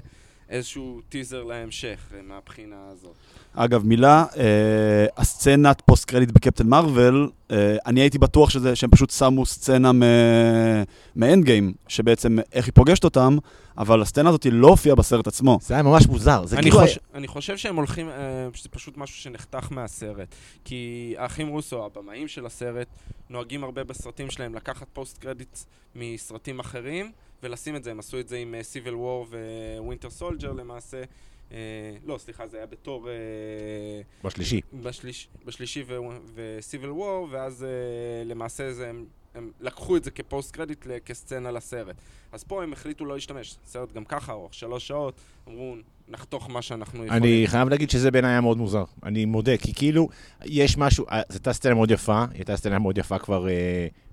איזשהו 0.49 1.01
טיזר 1.09 1.43
להמשך 1.43 1.99
אה, 2.15 2.23
מהבחינה 2.23 2.77
הזאת. 2.93 3.15
אגב, 3.59 3.87
מילה, 3.87 4.25
אה, 4.37 5.07
הסצנת 5.17 5.81
post 5.81 6.05
credit 6.05 6.31
בקפטן 6.31 6.67
מארוול, 6.67 7.29
אה, 7.51 7.77
אני 7.87 8.01
הייתי 8.01 8.19
בטוח 8.19 8.51
שזה, 8.51 8.77
שהם 8.77 8.91
פשוט 8.91 9.11
שמו 9.11 9.47
סצנה 9.47 9.91
מ 11.17 11.45
Endgame, 11.45 11.73
שבעצם 11.89 12.39
איך 12.53 12.67
היא 12.67 12.73
פוגשת 12.75 13.05
אותם, 13.05 13.39
אבל 13.79 14.03
הסצנה 14.03 14.29
הזאת 14.29 14.47
לא 14.51 14.69
הופיעה 14.69 14.97
בסרט 14.97 15.27
עצמו. 15.27 15.59
זה 15.63 15.75
היה 15.75 15.83
ממש 15.83 16.07
מוזר, 16.07 16.47
זה 16.47 16.57
אני, 16.57 16.63
כאילו... 16.63 16.79
חוש... 16.79 16.99
אני 17.15 17.29
חושב 17.29 17.57
שהם 17.57 17.77
הולכים, 17.77 18.09
אה, 18.09 18.49
שזה 18.53 18.69
פשוט 18.69 18.97
משהו 18.97 19.17
שנחתך 19.17 19.69
מהסרט. 19.71 20.35
כי 20.65 21.15
האחים 21.19 21.49
רוסו, 21.49 21.87
הבמאים 21.87 22.29
של 22.29 22.47
הסרט, 22.47 22.89
נוהגים 23.31 23.65
הרבה 23.65 23.85
בסרטים 23.85 24.31
שלהם 24.31 24.55
לקחת 24.55 24.87
post 24.93 25.19
credit 25.19 25.59
מסרטים 25.95 26.61
אחרים, 26.61 27.13
ולשים 27.43 27.77
את 27.77 27.85
זה, 27.85 27.91
הם 27.91 27.99
עשו 27.99 28.21
את 28.21 28.29
זה 28.29 28.37
עם 28.37 28.55
Civil 28.63 28.95
War 28.95 29.27
ו 29.79 29.83
Winter 29.83 30.11
Soldier 30.11 30.53
למעשה. 30.53 31.03
אה, 31.53 31.59
לא, 32.05 32.19
סליחה, 32.19 32.47
זה 32.47 32.57
היה 32.57 32.67
בתור... 32.67 33.09
אה, 33.09 33.15
בשלישי. 34.25 34.61
בשליש, 34.83 35.29
בשלישי 35.45 35.85
ו 36.35 36.44
Civil 36.44 36.91
War, 36.91 37.29
ואז 37.31 37.65
אה, 37.65 38.25
למעשה 38.25 38.73
זה, 38.73 38.89
הם, 38.89 39.05
הם 39.35 39.51
לקחו 39.61 39.97
את 39.97 40.05
זה 40.05 40.11
כ 40.11 40.24
post 40.24 40.51
credit 40.51 40.87
כסצנה 41.05 41.51
לסרט. 41.51 41.97
אז 42.33 42.45
פה 42.45 42.63
הם 42.63 42.73
החליטו 42.73 43.05
לא 43.05 43.15
להשתמש. 43.15 43.57
סרט 43.65 43.93
גם 43.93 44.05
ככה 44.05 44.33
ארוך, 44.33 44.55
שלוש 44.55 44.89
שעות, 44.89 45.21
אמרו, 45.49 45.75
נחתוך 46.09 46.51
מה 46.51 46.63
שאנחנו 46.63 47.05
יכולים. 47.05 47.23
אני 47.25 47.45
חייב 47.47 47.69
להגיד 47.69 47.91
שזה 47.91 48.11
בעיניי 48.11 48.31
היה 48.31 48.41
מאוד 48.41 48.59
מוזר. 48.59 48.85
אני 49.03 49.25
מודה, 49.25 49.57
כי 49.57 49.75
כאילו, 49.75 50.09
יש 50.45 50.79
משהו, 50.79 51.05
זו 51.05 51.35
הייתה 51.35 51.53
סצנה 51.53 51.75
מאוד 51.75 51.91
יפה, 51.91 52.21
היא 52.21 52.29
הייתה 52.35 52.57
סצנה 52.57 52.79
מאוד 52.79 52.99
יפה 52.99 53.19
כבר, 53.19 53.47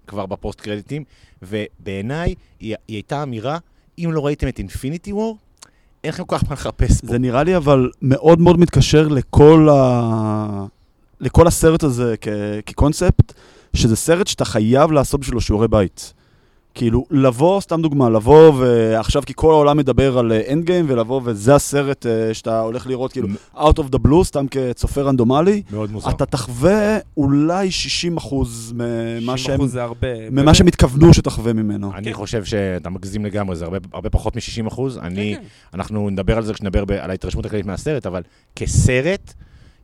כבר 0.08 0.26
בפוסט 0.26 0.62
קרדיטים, 0.62 1.04
ובעיניי 1.42 2.36
היא, 2.60 2.76
היא 2.88 2.96
הייתה 2.96 3.24
אמירה, 3.24 3.58
אם 3.98 4.10
לא 4.12 4.26
ראיתם 4.26 4.48
את 4.48 4.60
Infinity 4.60 5.14
War, 5.14 5.38
אין 6.04 6.14
לכם 6.14 6.24
כל 6.24 6.38
כך 6.38 6.44
מה 6.50 6.54
לחפש 6.54 7.02
פה. 7.02 7.08
זה 7.08 7.20
נראה 7.20 7.44
לי 7.44 7.58
אבל 7.58 7.90
מאוד 8.02 8.42
מאוד 8.42 8.60
מתקשר 8.60 9.08
לכל, 9.08 9.70
ה... 9.72 10.66
לכל 11.20 11.48
הסרט 11.48 11.84
הזה 11.84 12.16
כ... 12.22 12.28
כקונספט, 12.66 13.34
שזה 13.74 13.96
סרט 13.96 14.28
שאתה 14.28 14.46
חייב 14.46 14.92
לעשות 14.92 15.20
בשבילו 15.20 15.42
שיעורי 15.42 15.68
בית. 15.68 16.14
כאילו, 16.75 17.06
לבוא, 17.12 17.62
סתם 17.62 17.81
דוגמה, 17.81 18.10
לבוא 18.10 18.52
ועכשיו 18.58 19.22
כי 19.25 19.34
כל 19.36 19.52
העולם 19.52 19.78
מדבר 19.78 20.18
על 20.18 20.31
Endgame, 20.50 20.86
ולבוא 20.88 21.22
וזה 21.24 21.56
הסרט 21.56 22.06
אה, 22.06 22.34
שאתה 22.34 22.60
הולך 22.60 22.88
לראות, 22.88 23.12
כאילו, 23.12 23.28
out 23.56 23.78
of 23.78 23.96
the 23.96 24.08
blue, 24.08 24.24
סתם 24.24 24.46
כצופה 24.52 25.02
רנדומלי, 25.02 25.62
מאוד 25.72 25.92
מוזר. 25.92 26.10
אתה 26.10 26.25
תחווה 26.25 26.98
אולי 27.18 27.72
60 27.72 28.18
אחוז 28.18 28.74
ממה 28.75 29.34
60% 29.34 29.38
שהם... 29.38 29.68
זה 29.68 29.84
הרבה. 29.84 30.30
ממה 30.30 30.54
שהם 30.54 30.68
התכוונו 30.68 31.14
שתחווה 31.14 31.54
ממנו. 31.54 31.94
אני 31.96 32.06
כן. 32.06 32.14
חושב 32.14 32.44
שאתה 32.44 32.89
מגזים 32.89 33.25
לגמרי, 33.25 33.56
זה 33.56 33.65
הרבה, 33.94 34.10
פחות 34.10 34.36
מ-60 34.36 34.68
אחוז. 34.68 34.98
אני, 34.98 35.36
כן, 35.36 35.42
כן. 35.42 35.48
אנחנו 35.74 36.10
נדבר 36.10 36.38
על 36.38 36.44
זה 36.44 36.53
כשנדבר 36.53 36.84
על 37.00 37.10
ההתרשמות 37.10 37.46
הכללית 37.46 37.65
מהסרט, 37.65 38.06
אבל 38.06 38.22
כסרט, 38.56 39.34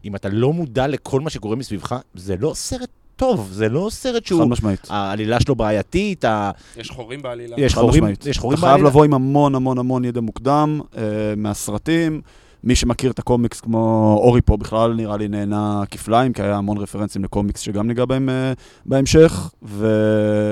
אם 0.05 0.15
אתה 0.15 0.29
לא 0.29 0.53
מודע 0.53 0.87
לכל 0.87 1.21
מה 1.21 1.29
שקורה 1.29 1.55
מסביבך, 1.55 1.95
זה 2.13 2.35
לא 2.39 2.51
סרט 2.55 2.89
טוב, 3.19 3.49
זה 3.51 3.69
לא 3.69 3.87
סרט 3.91 4.15
חד 4.15 4.25
שהוא... 4.25 4.45
משמעית. 4.45 4.87
העלילה 4.89 5.39
שלו 5.39 5.55
בעייתית, 5.55 6.25
ה... 6.25 6.51
יש 6.77 6.91
חורים 6.91 7.21
בעלילה. 7.21 7.55
יש 7.59 7.73
חד 7.73 7.81
חורים. 7.81 8.03
יש 8.25 8.37
חורים 8.37 8.57
אתה 8.57 8.61
חייב 8.61 8.73
בעלילה. 8.73 8.89
לבוא 8.89 9.05
עם 9.05 9.13
המון 9.13 9.55
המון 9.55 9.77
המון 9.77 10.05
ידע 10.05 10.21
מוקדם 10.21 10.79
אה, 10.97 11.03
מהסרטים. 11.37 12.21
מי 12.63 12.75
שמכיר 12.75 13.11
את 13.11 13.19
הקומיקס 13.19 13.61
כמו 13.61 14.15
אורי 14.23 14.41
פה 14.41 14.57
בכלל 14.57 14.93
נראה 14.93 15.17
לי 15.17 15.27
נהנה 15.27 15.83
כפליים, 15.91 16.33
כי 16.33 16.41
היה 16.41 16.55
המון 16.55 16.77
רפרנסים 16.77 17.23
לקומיקס 17.23 17.61
שגם 17.61 17.87
ניגע 17.87 18.05
בהם 18.05 18.29
אה, 18.29 18.53
בהמשך, 18.85 19.51
ו... 19.63 19.87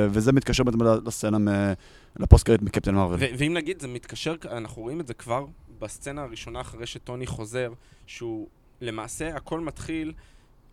וזה 0.09 0.31
מתקשר 0.31 0.63
בעצם 0.63 0.77
לסצנה 1.05 1.37
מ... 1.37 1.47
לפוסט 2.19 2.45
קרדיט 2.45 2.61
מקפטן 2.61 2.95
מרוויל. 2.95 3.29
ואם 3.37 3.53
נגיד, 3.53 3.81
זה 3.81 3.87
מתקשר, 3.87 4.35
אנחנו 4.51 4.81
רואים 4.81 4.99
את 5.01 5.07
זה 5.07 5.13
כבר 5.13 5.45
בסצנה 5.79 6.23
הראשונה 6.23 6.61
אחרי 6.61 6.85
שטוני 6.85 7.27
חוזר, 7.27 7.73
שהוא 8.05 8.47
למעשה, 8.81 9.35
הכל 9.35 9.59
מתחיל, 9.59 10.13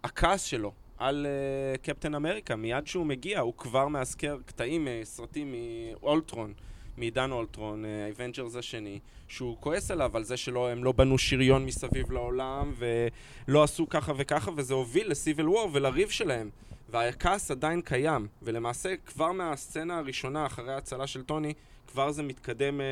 הכעס 0.05 0.43
שלו 0.43 0.73
על 0.99 1.27
אה, 1.27 1.79
קפטן 1.79 2.15
אמריקה, 2.15 2.57
מיד 2.57 2.87
שהוא 2.87 3.07
מגיע, 3.07 3.41
הוא 3.41 3.55
כבר 3.57 3.89
מאזכר 3.89 4.39
קטעים 4.47 4.89
מסרטים 5.03 5.55
מאולטרון, 5.55 6.53
מעידן 6.97 7.31
אולטרון, 7.31 7.85
האבנג'רס 7.85 8.57
השני, 8.57 8.99
שהוא 9.29 9.57
כועס 9.61 9.91
עליו 9.91 10.17
על 10.17 10.25
זה 10.25 10.37
שהם 10.37 10.85
לא 10.85 10.93
בנו 10.93 11.19
שריון 11.19 11.67
מסביב 11.67 12.13
לעולם, 12.13 12.73
ולא 12.77 13.63
עשו 13.63 13.89
ככה 13.89 14.13
וככה, 14.17 14.51
וזה 14.57 14.75
הוביל 14.75 15.11
ל 15.11 15.17
Civil 15.17 15.49
War 15.49 15.71
ולריב 15.73 16.09
שלהם. 16.09 16.51
והכעס 16.91 17.51
עדיין 17.51 17.81
קיים, 17.81 18.27
ולמעשה 18.43 18.95
כבר 19.07 19.33
מהסצנה 19.33 19.99
הראשונה 19.99 20.47
אחרי 20.47 20.73
ההצלה 20.73 21.07
של 21.07 21.23
טוני, 21.23 21.55
כבר 21.87 22.11
זה 22.11 22.23
מתקדם 22.23 22.81
אה, 22.81 22.87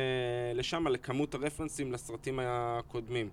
לשם, 0.53 0.87
לכמות 0.87 1.35
הרפרנסים 1.35 1.91
לסרטים 1.91 2.39
הקודמים. 2.43 3.29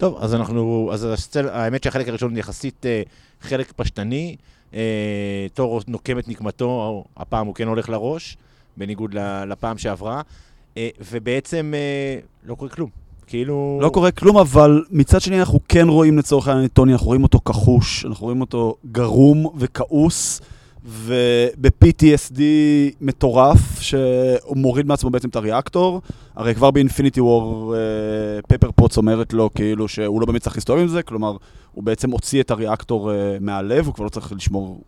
טוב, 0.00 0.18
אז 0.20 0.34
אנחנו, 0.34 0.90
אז 0.92 1.04
הסצל, 1.04 1.48
האמת 1.48 1.82
שהחלק 1.82 2.08
הראשון 2.08 2.36
יחסית 2.36 2.86
אה, 2.86 3.02
חלק 3.40 3.72
פשטני. 3.76 4.36
אה, 4.74 5.46
תור 5.54 5.80
נוקם 5.88 6.18
את 6.18 6.28
נקמתו, 6.28 7.04
הפעם 7.16 7.46
הוא 7.46 7.54
כן 7.54 7.68
הולך 7.68 7.88
לראש, 7.88 8.36
בניגוד 8.76 9.14
לפעם 9.46 9.78
שעברה, 9.78 10.22
אה, 10.76 10.88
ובעצם 11.10 11.72
אה, 11.74 12.18
לא 12.44 12.54
קורה 12.54 12.70
כלום. 12.70 12.90
כאילו... 13.26 13.78
לא 13.82 13.88
קורה 13.88 14.10
כלום, 14.10 14.38
אבל 14.38 14.84
מצד 14.90 15.20
שני 15.20 15.40
אנחנו 15.40 15.60
כן 15.68 15.88
רואים 15.88 16.18
לצורך 16.18 16.48
העניין 16.48 16.66
את 16.66 16.72
טוני, 16.72 16.92
אנחנו 16.92 17.06
רואים 17.06 17.22
אותו 17.22 17.40
כחוש, 17.44 18.04
אנחנו 18.04 18.24
רואים 18.24 18.40
אותו 18.40 18.76
גרום 18.92 19.46
וכעוס, 19.58 20.40
וב-PTSD 20.84 22.40
מטורף, 23.00 23.80
שהוא 23.80 24.56
מוריד 24.56 24.86
מעצמו 24.86 25.10
בעצם 25.10 25.28
את 25.28 25.36
הריאקטור. 25.36 26.00
הרי 26.36 26.54
כבר 26.54 26.70
באינפיניטי 26.70 27.20
וור 27.20 27.74
פפר 28.48 28.70
פוטס 28.70 28.96
אומרת 28.96 29.32
לו 29.32 29.50
כאילו 29.54 29.88
שהוא 29.88 30.20
לא 30.20 30.26
באמת 30.26 30.42
צריך 30.42 30.56
להסתובב 30.56 30.80
עם 30.80 30.88
זה, 30.88 31.02
כלומר, 31.02 31.36
הוא 31.72 31.84
בעצם 31.84 32.10
הוציא 32.10 32.40
את 32.40 32.50
הריאקטור 32.50 33.12
אה, 33.12 33.36
מהלב, 33.40 33.86
הוא 33.86 33.94
כבר 33.94 34.04
לא 34.04 34.10
צריך 34.10 34.32
לשמור, 34.32 34.82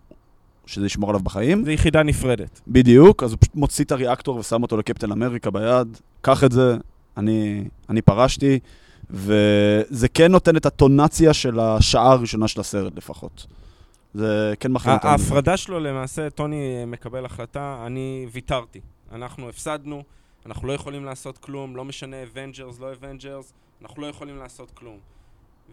שזה 0.66 0.87
ישמור 0.87 1.11
עליו 1.11 1.20
בחיים. 1.20 1.64
זה 1.64 1.72
יחידה 1.72 2.02
נפרדת. 2.02 2.61
בדיוק, 2.68 3.22
אז 3.22 3.30
הוא 3.30 3.38
פשוט 3.40 3.54
מוציא 3.54 3.84
את 3.84 3.92
הריאקטור 3.92 4.37
ושם 4.37 4.62
אותו 4.62 4.76
לקפטן 4.76 5.12
אמריקה 5.12 5.50
ביד, 5.50 5.99
קח 6.20 6.44
את 6.44 6.52
זה, 6.52 6.76
אני, 7.16 7.64
אני 7.88 8.02
פרשתי, 8.02 8.58
וזה 9.11 10.08
כן 10.14 10.32
נותן 10.32 10.56
את 10.56 10.66
הטונציה 10.66 11.32
של 11.32 11.61
השעה 11.61 12.12
הראשונה 12.12 12.49
של 12.49 12.61
הסרט 12.61 12.92
לפחות. 12.96 13.46
זה 14.14 14.54
כן 14.61 14.73
מכין 14.73 14.92
אותנו. 14.92 15.11
ההפרדה 15.11 15.57
שלו 15.57 15.81
למעשה, 15.81 16.31
טוני 16.31 16.85
מקבל 16.87 17.25
החלטה, 17.25 17.83
אני 17.87 18.26
ויתרתי. 18.33 18.81
אנחנו 19.12 19.49
הפסדנו, 19.49 20.02
אנחנו 20.47 20.69
לא 20.69 20.73
יכולים 20.73 21.04
לעשות 21.04 21.38
כלום, 21.38 21.76
לא 21.76 21.85
משנה 21.85 22.23
אבנג'רס, 22.23 22.81
לא 22.81 22.92
אבנג'רס, 22.92 23.52
אנחנו 23.83 24.02
לא 24.02 24.07
יכולים 24.07 24.37
לעשות 24.37 24.71
כלום. 24.71 24.99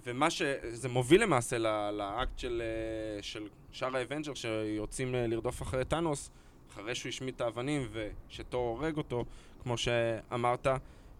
ומה 0.06 0.30
שזה 0.30 0.90
מוביל 0.90 1.24
למעשה 1.24 1.58
לאקט 1.92 2.40
של, 2.40 2.62
אה, 2.66 3.24
של 3.24 3.48
שאר 3.72 3.98
האבנג'ר 3.98 4.34
שיוצאים 4.34 5.16
אה, 5.16 5.28
לרדוף 5.28 5.62
אחרי 5.62 5.86
טאנוס, 5.86 6.30
אחרי 6.74 6.96
שהוא 6.96 7.10
השמיד 7.10 7.36
את 7.36 7.42
האבנים 7.42 7.88
ושתור 7.92 8.68
הורג 8.68 8.98
אותו, 8.98 9.26
כמו 9.64 9.78
שאמרת, 9.78 10.68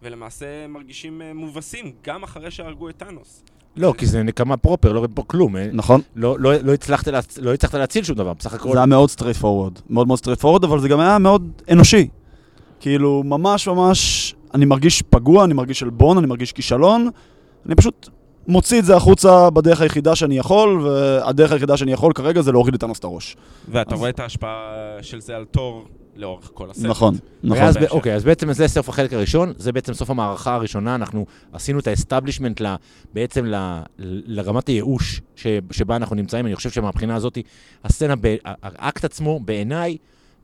ולמעשה 0.02 0.68
מרגישים 0.68 1.22
אה, 1.22 1.34
מובסים 1.34 1.96
גם 2.02 2.24
אחרי 2.24 2.52
שהרגו 2.52 2.90
את 2.90 2.98
טאנוס. 2.98 3.44
לא, 3.78 3.94
כי 3.98 4.06
זה 4.06 4.24
נקמה 4.24 4.58
proper, 4.58 4.92
לא 4.94 5.00
רואים 5.00 5.14
פה 5.14 5.24
כלום. 5.28 5.58
אה. 5.58 5.68
נכון. 5.74 6.02
לא, 6.16 6.36
לא, 6.40 6.54
לא, 6.64 6.74
הצלחת 6.74 7.08
להצ... 7.08 7.38
לא 7.38 7.54
הצלחת 7.54 7.76
להציל 7.76 8.04
שום 8.04 8.16
דבר, 8.16 8.34
בסך 8.34 8.54
הכל... 8.54 8.72
זה 8.72 8.78
היה 8.78 8.86
מאוד 8.86 9.10
straightforward. 9.10 9.74
מאוד 9.90 10.08
מאוד 10.08 10.20
סטרייט 10.20 10.40
פורוורד, 10.40 10.64
אבל 10.64 10.80
זה 10.80 10.88
גם 10.90 11.00
היה 11.00 11.18
מאוד 11.18 11.52
אנושי. 11.72 12.08
כאילו, 12.80 13.24
ממש 13.26 13.68
ממש, 13.68 14.36
אני 14.54 14.66
מרגיש 14.66 15.02
פגוע, 15.02 15.44
אני 15.46 15.54
מרגיש 15.54 15.84
עלבון, 15.84 16.18
אני 16.18 16.28
מרגיש 16.28 16.52
כישלון. 16.52 17.10
אני 17.66 17.76
פשוט 17.76 18.10
מוציא 18.48 18.80
את 18.80 18.86
זה 18.86 18.96
החוצה 18.96 19.50
בדרך 19.50 19.82
היחידה 19.82 20.16
שאני 20.16 20.38
יכול, 20.38 20.82
והדרך 20.82 21.52
היחידה 21.52 21.78
שאני 21.78 21.92
יכול 21.92 22.14
כרגע 22.14 22.42
זה 22.42 22.52
להוריד 22.52 22.74
לטאנוס 22.74 23.00
את 23.00 23.04
הראש. 23.04 23.38
ואתה 23.70 23.94
אז- 23.94 24.00
רואה 24.00 24.10
את 24.10 24.20
ההשפעה 24.20 24.58
של 25.02 25.22
זה 25.22 25.36
על 25.36 25.46
תור 25.46 25.86
לאורך 26.16 26.52
כל 26.54 26.70
הסרט. 26.72 26.86
נכון, 26.86 27.16
נכון. 27.44 27.64
ואז. 27.64 27.78
אוקיי, 27.90 28.16
אז 28.16 28.24
בעצם 28.24 28.54
זה 28.54 28.68
סוף 28.68 28.90
החלק 28.90 29.14
הראשון, 29.14 29.54
זה 29.58 29.72
בעצם 29.72 29.94
סוף 29.94 30.10
המערכה 30.10 30.56
הראשונה, 30.56 30.96
אנחנו 30.96 31.26
עשינו 31.54 31.80
את 31.80 31.88
ה 31.88 31.93
establishment 31.93 32.62
בעצם 33.14 33.46
ל, 33.46 33.80
לרמת 34.26 34.68
הייאוש 34.68 35.22
ש, 35.36 35.48
שבה 35.72 35.96
אנחנו 35.96 36.16
נמצאים, 36.16 36.46
אני 36.46 36.56
חושב 36.56 36.70
שמבחינה 36.70 37.16
הזאת, 37.16 37.38
הסצנה, 37.84 38.16
ב, 38.22 38.36
האקט 38.44 39.06
עצמו, 39.06 39.40
בעיניי, 39.40 39.98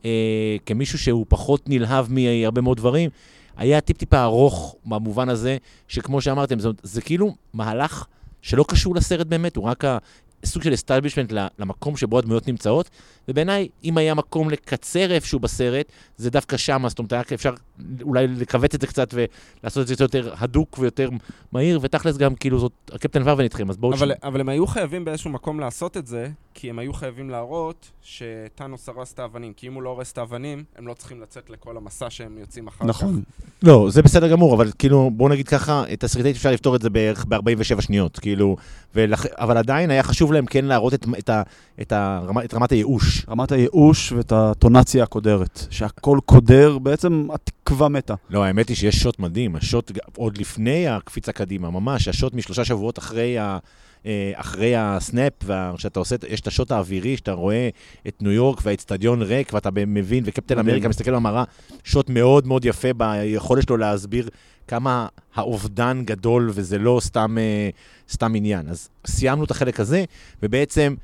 אה, 0.04 0.56
כמישהו 0.66 0.98
שהוא 0.98 1.26
פחות 1.28 1.68
נלהב 1.68 2.06
מהרבה 2.12 2.60
מאוד 2.60 2.76
דברים, 2.76 3.10
היה 3.56 3.80
טיפ-טיפה 3.80 4.22
ארוך 4.22 4.76
במובן 4.84 5.28
הזה, 5.28 5.56
שכמו 5.88 6.20
שאמרתם, 6.20 6.58
זה, 6.58 6.68
זה 6.82 7.02
כאילו 7.02 7.34
מהלך 7.54 8.06
שלא 8.42 8.64
קשור 8.68 8.94
לסרט 8.94 9.26
באמת, 9.26 9.56
הוא 9.56 9.64
רק 9.64 9.84
ה... 9.84 9.98
סוג 10.44 10.62
של 10.62 10.74
establishment 10.74 11.32
למקום 11.58 11.96
שבו 11.96 12.18
הדמויות 12.18 12.48
נמצאות, 12.48 12.90
ובעיניי, 13.28 13.68
אם 13.84 13.98
היה 13.98 14.14
מקום 14.14 14.50
לקצר 14.50 15.12
איפשהו 15.12 15.38
בסרט, 15.38 15.86
זה 16.16 16.30
דווקא 16.30 16.56
שם, 16.56 16.84
זאת 16.88 16.98
אומרת, 16.98 17.12
היה 17.12 17.22
אפשר 17.34 17.54
אולי 18.02 18.26
לכווץ 18.26 18.74
את 18.74 18.80
זה 18.80 18.86
קצת 18.86 19.14
ולעשות 19.14 19.82
את 19.82 19.96
זה 19.96 20.04
יותר 20.04 20.34
הדוק 20.38 20.78
ויותר 20.78 21.08
מהיר, 21.52 21.78
ותכלס 21.82 22.16
גם, 22.16 22.34
כאילו, 22.34 22.58
זאת, 22.58 22.72
הקפטן 22.92 23.22
ורבן 23.24 23.44
איתכם, 23.44 23.70
אז 23.70 23.76
בואו... 23.76 23.94
אבל, 23.94 24.12
אבל 24.22 24.40
הם 24.40 24.48
היו 24.48 24.66
חייבים 24.66 25.04
באיזשהו 25.04 25.30
מקום 25.30 25.60
לעשות 25.60 25.96
את 25.96 26.06
זה, 26.06 26.28
כי 26.54 26.70
הם 26.70 26.78
היו 26.78 26.92
חייבים 26.92 27.30
להראות 27.30 27.90
שטאנוס 28.02 28.88
הרס 28.88 29.12
את 29.12 29.18
האבנים, 29.18 29.52
כי 29.52 29.66
אם 29.66 29.74
הוא 29.74 29.82
לא 29.82 29.90
הורס 29.90 30.12
את 30.12 30.18
האבנים, 30.18 30.64
הם 30.76 30.86
לא 30.86 30.94
צריכים 30.94 31.20
לצאת 31.20 31.50
לכל 31.50 31.76
המסע 31.76 32.10
שהם 32.10 32.38
יוצאים 32.38 32.66
אחר 32.66 32.78
כך. 32.78 32.84
נכון. 32.84 33.22
לא, 33.62 33.86
זה 33.90 34.02
בסדר 34.02 34.28
גמור, 34.28 34.54
אבל 34.54 34.70
כאילו, 34.78 35.10
בואו 35.14 35.28
נגיד 35.28 35.48
ככה, 35.48 35.84
את 35.92 36.04
הסרטית 36.04 36.36
אפשר 36.36 36.50
לפתור 36.50 36.76
את 36.76 36.82
זה 36.82 36.90
בערך 36.90 37.24
ב-47 37.28 37.80
שניות, 37.80 38.18
כאילו, 38.18 38.56
ולכ... 38.94 39.26
אבל 39.26 39.56
עדיין 39.56 39.90
היה 39.90 40.02
חשוב 40.02 40.32
להם 40.32 40.46
כן 40.46 40.64
להראות 40.64 40.94
את, 40.94 41.06
את, 41.18 41.28
ה, 41.28 41.42
את, 41.80 41.92
הרמה, 41.92 42.44
את 42.44 42.54
רמת 42.54 42.72
הייאוש. 42.72 43.15
רמת 43.28 43.52
הייאוש 43.52 44.12
ואת 44.12 44.32
הטונציה 44.32 45.02
הקודרת, 45.02 45.66
שהכל 45.70 46.18
קודר, 46.26 46.78
בעצם 46.78 47.28
התקווה 47.32 47.88
מתה. 47.88 48.14
לא, 48.30 48.44
האמת 48.44 48.68
היא 48.68 48.76
שיש 48.76 48.96
שוט 48.96 49.18
מדהים, 49.18 49.56
השוט 49.56 49.92
עוד 50.16 50.38
לפני 50.38 50.88
הקפיצה 50.88 51.32
קדימה, 51.32 51.70
ממש, 51.70 52.08
השוט 52.08 52.34
משלושה 52.34 52.64
שבועות 52.64 52.98
אחרי 52.98 53.38
ה... 53.38 53.58
אה, 54.06 54.32
אחרי 54.34 54.76
הסנאפ, 54.76 55.32
שאתה 55.76 55.98
עושה, 55.98 56.16
יש 56.28 56.40
את 56.40 56.46
השוט 56.46 56.72
האווירי, 56.72 57.16
שאתה 57.16 57.32
רואה 57.32 57.68
את 58.08 58.22
ניו 58.22 58.32
יורק 58.32 58.60
והאצטדיון 58.62 59.22
ריק, 59.22 59.52
ואתה 59.52 59.70
מבין, 59.86 60.22
וקפטן. 60.26 60.58
אמריקה 60.58 60.88
מסתכל 60.88 61.14
במראה, 61.14 61.44
שוט 61.84 62.10
מאוד 62.10 62.46
מאוד 62.46 62.64
יפה 62.64 62.92
ביכולת 62.92 63.62
שלו 63.62 63.76
להסביר 63.76 64.28
כמה 64.68 65.08
האובדן 65.34 66.02
גדול, 66.04 66.50
וזה 66.54 66.78
לא 66.78 66.98
סתם, 67.02 67.38
אה, 67.38 67.70
סתם 68.10 68.34
עניין. 68.34 68.68
אז 68.68 68.88
סיימנו 69.06 69.44
את 69.44 69.50
החלק 69.50 69.80
הזה, 69.80 70.04
ובעצם 70.42 70.94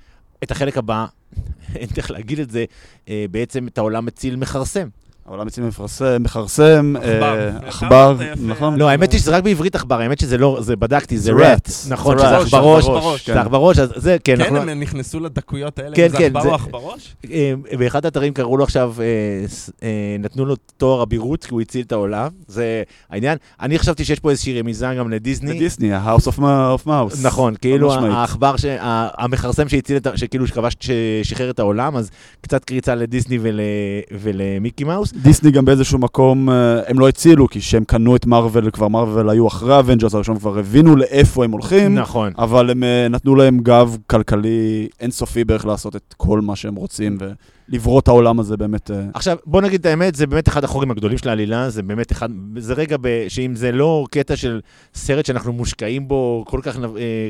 את 0.42 0.50
החלק 0.50 0.78
הבא, 0.78 1.06
אין 1.76 1.88
דרך 1.94 2.10
להגיד 2.10 2.38
את 2.38 2.50
זה, 2.50 2.64
אה, 3.08 3.24
בעצם 3.30 3.66
את 3.66 3.78
העולם 3.78 4.06
מציל 4.06 4.36
מכרסם. 4.36 4.88
העולם 5.26 5.46
אצלי 5.46 5.64
מפרסם, 5.64 6.16
מכרסם, 6.22 6.94
עכבר. 6.98 7.38
אה, 7.38 7.68
עכבר. 7.68 8.16
נכון? 8.46 8.76
לא, 8.78 8.88
האמת 8.88 9.12
היא 9.12 9.20
שזה 9.20 9.30
רק 9.36 9.42
בעברית 9.44 9.74
עכבר, 9.74 10.00
האמת 10.00 10.18
שזה 10.20 10.38
לא, 10.38 10.58
זה 10.60 10.76
בדקתי, 10.76 11.18
זה 11.18 11.32
רט. 11.32 11.68
נכון, 11.88 12.18
זה 12.18 12.24
שזה 12.24 12.36
עכברוש. 12.36 12.84
עכברוש, 12.84 13.26
זה 13.30 13.40
עכברוש, 13.40 13.78
אז 13.78 13.92
זה, 13.96 14.16
כן, 14.24 14.36
כן, 14.36 14.40
אנחנו... 14.54 14.70
הם 14.70 14.80
נכנסו 14.80 15.20
לדקויות 15.20 15.78
האלה, 15.78 15.96
כן, 15.96 16.08
זה 16.08 16.16
כן, 16.18 16.24
עכבר 16.24 16.42
זה- 16.42 16.48
או 16.48 16.54
עכברוש? 16.54 17.14
אה, 17.30 17.52
באחד 17.78 18.04
האתרים 18.04 18.34
קראו 18.34 18.56
לו 18.56 18.64
עכשיו, 18.64 18.94
אה, 19.82 19.86
נתנו 20.18 20.44
לו 20.44 20.54
תואר 20.76 21.02
אבירות, 21.02 21.44
כי 21.44 21.54
הוא 21.54 21.60
הציל 21.60 21.82
את 21.86 21.92
העולם. 21.92 22.28
זה 22.46 22.82
העניין. 23.10 23.38
אני 23.60 23.78
חשבתי 23.78 24.04
שיש 24.04 24.18
פה 24.20 24.30
איזושהי 24.30 24.60
רמיזה 24.60 24.86
גם 24.98 25.10
לדיסני. 25.10 25.54
בדיסני, 25.54 25.92
ה-House 25.94 26.26
of 26.28 26.38
Mouse. 26.86 27.16
נכון, 27.22 27.54
כאילו. 27.60 27.92
העכבר, 27.94 28.54
המכרסם 29.18 29.68
שהציל 29.68 29.96
את, 29.96 30.06
שכאילו 30.16 30.46
שכבש, 30.46 30.76
ששחרר 30.80 31.50
את 31.50 31.58
העולם, 31.58 31.96
אז 31.96 32.10
קצת 32.40 32.64
קריצה 32.64 32.94
לדיסני 32.94 33.38
ול- 33.42 33.60
ולמיקי 34.20 34.84
מאוס. 34.84 35.11
דיסני 35.14 35.50
גם 35.50 35.64
באיזשהו 35.64 35.98
מקום, 35.98 36.50
אה, 36.50 36.80
הם 36.86 36.98
לא 36.98 37.08
הצילו, 37.08 37.48
כי 37.48 37.60
כשהם 37.60 37.84
קנו 37.84 38.16
את 38.16 38.26
מארוול, 38.26 38.70
כבר 38.70 38.88
מארוול 38.88 39.30
היו 39.30 39.48
אחרי 39.48 39.74
האבנג'רס 39.74 40.14
הראשון, 40.14 40.38
כבר 40.38 40.58
הבינו 40.58 40.96
לאיפה 40.96 41.44
הם 41.44 41.50
הולכים, 41.50 41.94
נכון. 41.94 42.32
אבל 42.38 42.70
הם 42.70 42.84
אה, 42.84 43.08
נתנו 43.08 43.34
להם 43.34 43.58
גב 43.58 43.96
כלכלי 44.06 44.88
אינסופי 45.00 45.44
בערך 45.44 45.66
לעשות 45.66 45.96
את 45.96 46.14
כל 46.16 46.40
מה 46.40 46.56
שהם 46.56 46.74
רוצים, 46.74 47.18
ולברוא 47.70 48.00
את 48.00 48.08
העולם 48.08 48.40
הזה 48.40 48.56
באמת... 48.56 48.90
אה, 48.90 49.04
עכשיו, 49.14 49.36
בוא 49.46 49.60
נגיד 49.60 49.80
את 49.80 49.86
האמת, 49.86 50.14
זה 50.14 50.26
באמת 50.26 50.48
אחד 50.48 50.64
החורים 50.64 50.90
הגדולים 50.90 51.18
של 51.18 51.28
העלילה, 51.28 51.70
זה 51.70 51.82
באמת 51.82 52.12
אחד, 52.12 52.28
זה 52.56 52.74
רגע 52.74 52.96
ב, 53.00 53.24
שאם 53.28 53.56
זה 53.56 53.72
לא 53.72 54.06
קטע 54.10 54.36
של 54.36 54.60
סרט 54.94 55.26
שאנחנו 55.26 55.52
מושקעים 55.52 56.08
בו 56.08 56.44
כל 56.48 56.60
כך 56.62 56.76
אה, 56.76 56.80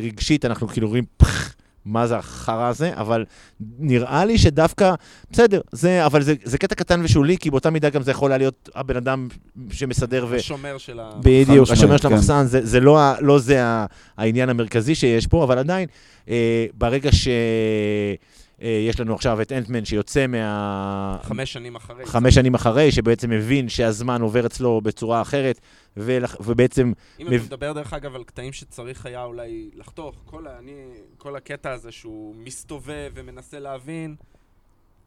רגשית, 0.02 0.44
אנחנו 0.44 0.68
כאילו 0.68 0.88
רואים 0.88 1.04
פח, 1.16 1.54
מה 1.84 2.06
זה 2.06 2.16
החרא 2.16 2.68
הזה, 2.68 2.90
אבל 2.94 3.24
נראה 3.78 4.24
לי 4.24 4.38
שדווקא, 4.38 4.94
בסדר, 5.30 5.60
זה, 5.72 6.06
אבל 6.06 6.22
זה, 6.22 6.34
זה 6.44 6.58
קטע 6.58 6.74
קטן 6.74 7.00
ושולי, 7.04 7.38
כי 7.38 7.50
באותה 7.50 7.70
מידה 7.70 7.90
גם 7.90 8.02
זה 8.02 8.10
יכול 8.10 8.30
היה 8.30 8.38
להיות 8.38 8.68
הבן 8.74 8.96
אדם 8.96 9.28
שמסדר 9.70 10.26
ו... 10.28 10.36
השומר 10.36 10.78
של 10.78 11.00
ה... 11.00 11.10
בדיוק, 11.20 11.70
השומר 11.70 11.96
של 11.96 12.08
כן. 12.08 12.14
המחסן, 12.14 12.46
זה, 12.46 12.66
זה 12.66 12.80
לא, 12.80 13.00
לא 13.20 13.38
זה 13.38 13.62
העניין 14.16 14.48
המרכזי 14.48 14.94
שיש 14.94 15.26
פה, 15.26 15.44
אבל 15.44 15.58
עדיין, 15.58 15.88
אה, 16.28 16.66
ברגע 16.74 17.12
ש... 17.12 17.28
אה, 18.62 18.84
יש 18.88 19.00
לנו 19.00 19.14
עכשיו 19.14 19.42
את 19.42 19.52
אנטמן 19.52 19.84
שיוצא 19.84 20.26
מה... 20.26 21.18
חמש 21.22 21.52
שנים 21.52 21.76
אחרי. 21.76 22.06
חמש 22.06 22.34
שנים 22.34 22.54
אחרי, 22.54 22.92
שבעצם 22.92 23.30
מבין 23.30 23.68
שהזמן 23.68 24.22
עובר 24.22 24.46
אצלו 24.46 24.80
בצורה 24.80 25.22
אחרת, 25.22 25.60
ולח- 25.96 26.36
ובעצם, 26.40 26.92
אם 27.20 27.26
מב- 27.26 27.32
אתה 27.32 27.42
מדבר 27.44 27.72
דרך 27.72 27.92
אגב 27.92 28.14
על 28.14 28.24
קטעים 28.24 28.52
שצריך 28.52 29.06
היה 29.06 29.24
אולי 29.24 29.70
לחתוך, 29.76 30.14
כל, 30.24 30.46
ה, 30.46 30.58
אני, 30.58 30.72
כל 31.18 31.36
הקטע 31.36 31.70
הזה 31.72 31.92
שהוא 31.92 32.34
מסתובב 32.44 33.10
ומנסה 33.14 33.58
להבין, 33.58 34.14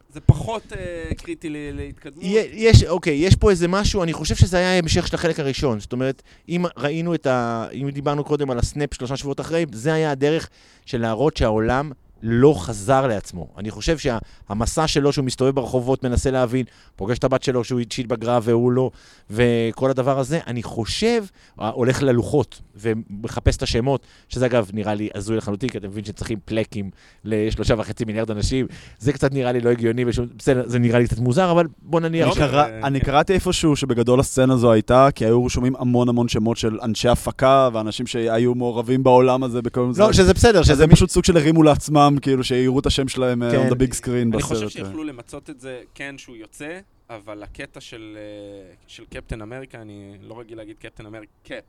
זה 0.10 0.22
פחות 0.22 0.64
אה, 0.74 1.16
קריטי 1.18 1.50
ל- 1.50 1.76
להתקדמות. 1.76 2.24
יש, 2.54 2.84
אוקיי, 2.84 3.14
יש 3.14 3.36
פה 3.36 3.50
איזה 3.50 3.68
משהו, 3.68 4.04
אני 4.04 4.14
חושב 4.14 4.36
שזה 4.36 4.58
היה 4.58 4.78
המשך 4.78 5.08
של 5.08 5.16
החלק 5.16 5.40
הראשון. 5.40 5.80
זאת 5.80 5.94
אומרת, 5.94 6.22
אם 6.50 6.66
ראינו 6.78 7.14
את 7.16 7.28
ה... 7.28 7.68
אם 7.74 7.90
דיברנו 7.90 8.24
קודם 8.24 8.52
על 8.52 8.60
הסנאפ 8.60 8.94
שלושה 8.94 9.18
שבועות 9.18 9.40
אחרי, 9.40 9.66
זה 9.72 9.94
היה 9.94 10.12
הדרך 10.12 10.50
של 10.86 11.02
להראות 11.02 11.38
שהעולם 11.38 11.92
לא 12.24 12.56
חזר 12.58 13.08
לעצמו. 13.08 13.48
אני 13.58 13.72
חושב 13.72 13.98
שהמסע 13.98 14.88
שלו, 14.88 15.14
שהוא 15.14 15.26
מסתובב 15.26 15.56
ברחובות, 15.56 16.04
מנסה 16.04 16.32
להבין, 16.32 16.66
פוגש 16.96 17.18
את 17.18 17.24
הבת 17.24 17.44
שלו 17.44 17.64
שהוא 17.64 17.82
שהתבגרה 17.90 18.40
והוא 18.44 18.72
לא, 18.72 18.92
וכל 19.30 19.90
הדבר 19.90 20.20
הזה, 20.20 20.40
אני 20.48 20.64
חושב, 20.64 21.24
אה, 21.62 21.70
הולך 21.70 22.04
ללוחות 22.04 22.62
ומחפש 22.76 23.58
את 23.58 23.64
השמות, 23.64 24.02
שזה 24.30 24.46
אגב 24.46 24.70
נראה 24.74 24.94
לי 24.94 25.10
הזוי 25.16 25.38
לחלוטין, 25.38 25.70
כי 25.70 25.78
אתם 25.78 25.88
מבינים 25.88 26.06
שצריכים 26.06 26.38
פלקים 26.46 26.90
לשלושה 27.24 27.74
וחצי 27.78 28.06
מיליארד 28.06 28.32
אנשים, 28.32 28.68
זה 29.00 29.14
קצת 29.14 29.34
נראה 29.34 29.52
לי 29.52 29.62
לא 29.62 29.70
הגיוני, 29.70 30.06
בשום- 30.06 30.26
בסדר, 30.38 30.64
זה 30.66 30.80
נראה 30.80 31.00
לי 31.00 31.08
קצת 31.08 31.20
מוזר, 31.20 31.52
אבל 31.52 31.66
בוא 31.82 32.00
נניח... 32.00 32.28
לא, 32.28 32.34
ש- 32.36 32.38
קרא- 32.38 32.66
אה, 32.66 32.80
אני 32.88 33.00
קראתי 33.00 33.34
איפשהו 33.34 33.76
שבגדול 33.76 34.20
הסצנה 34.20 34.54
הזו 34.54 34.72
הייתה, 34.72 35.08
כי 35.16 35.26
היו 35.26 35.46
רשומים 35.46 35.74
המון 35.80 36.10
המון 36.10 36.28
שמות 36.28 36.58
של 36.58 36.80
אנשי 36.84 37.10
הפקה 37.10 37.70
ואנשים 37.74 38.08
שהיו 38.08 38.56
מעורבים 38.56 39.04
בעולם 39.04 39.44
הזה 39.44 39.62
בכל 39.62 39.82
מיני... 39.82 40.00
לא, 40.00 40.14
שזה 40.14 40.34
בסדר, 40.34 40.64
שזה 40.64 40.74
שזה 40.74 40.88
פשוט 40.88 41.10
סוג 41.10 41.24
של 41.24 41.38
הרימו 41.38 41.64
לעצמם 41.64 42.05
כולם, 42.10 42.20
כאילו, 42.20 42.44
שיראו 42.44 42.80
את 42.80 42.86
השם 42.86 43.08
שלהם 43.08 43.52
כן. 43.52 43.68
on 43.70 43.72
the 43.72 43.76
big 43.76 43.94
screen 44.02 44.10
אני 44.12 44.32
בסרט. 44.32 44.44
חושב 44.44 44.64
אה. 44.64 44.70
שיכולו 44.70 45.04
למצות 45.04 45.50
את 45.50 45.60
זה, 45.60 45.82
כן, 45.96 46.18
שהוא 46.18 46.36
יוצא, 46.36 46.80
אבל 47.10 47.44
הקטע 47.44 47.82
של, 47.82 48.18
אה, 48.18 48.74
של 48.88 49.06
קפטן 49.06 49.42
אמריקה, 49.42 49.82
אני 49.82 50.18
לא 50.22 50.40
רגיל 50.40 50.58
להגיד 50.58 50.78
קפטן 50.80 51.06
אמריקה, 51.06 51.32
קאפ. 51.44 51.64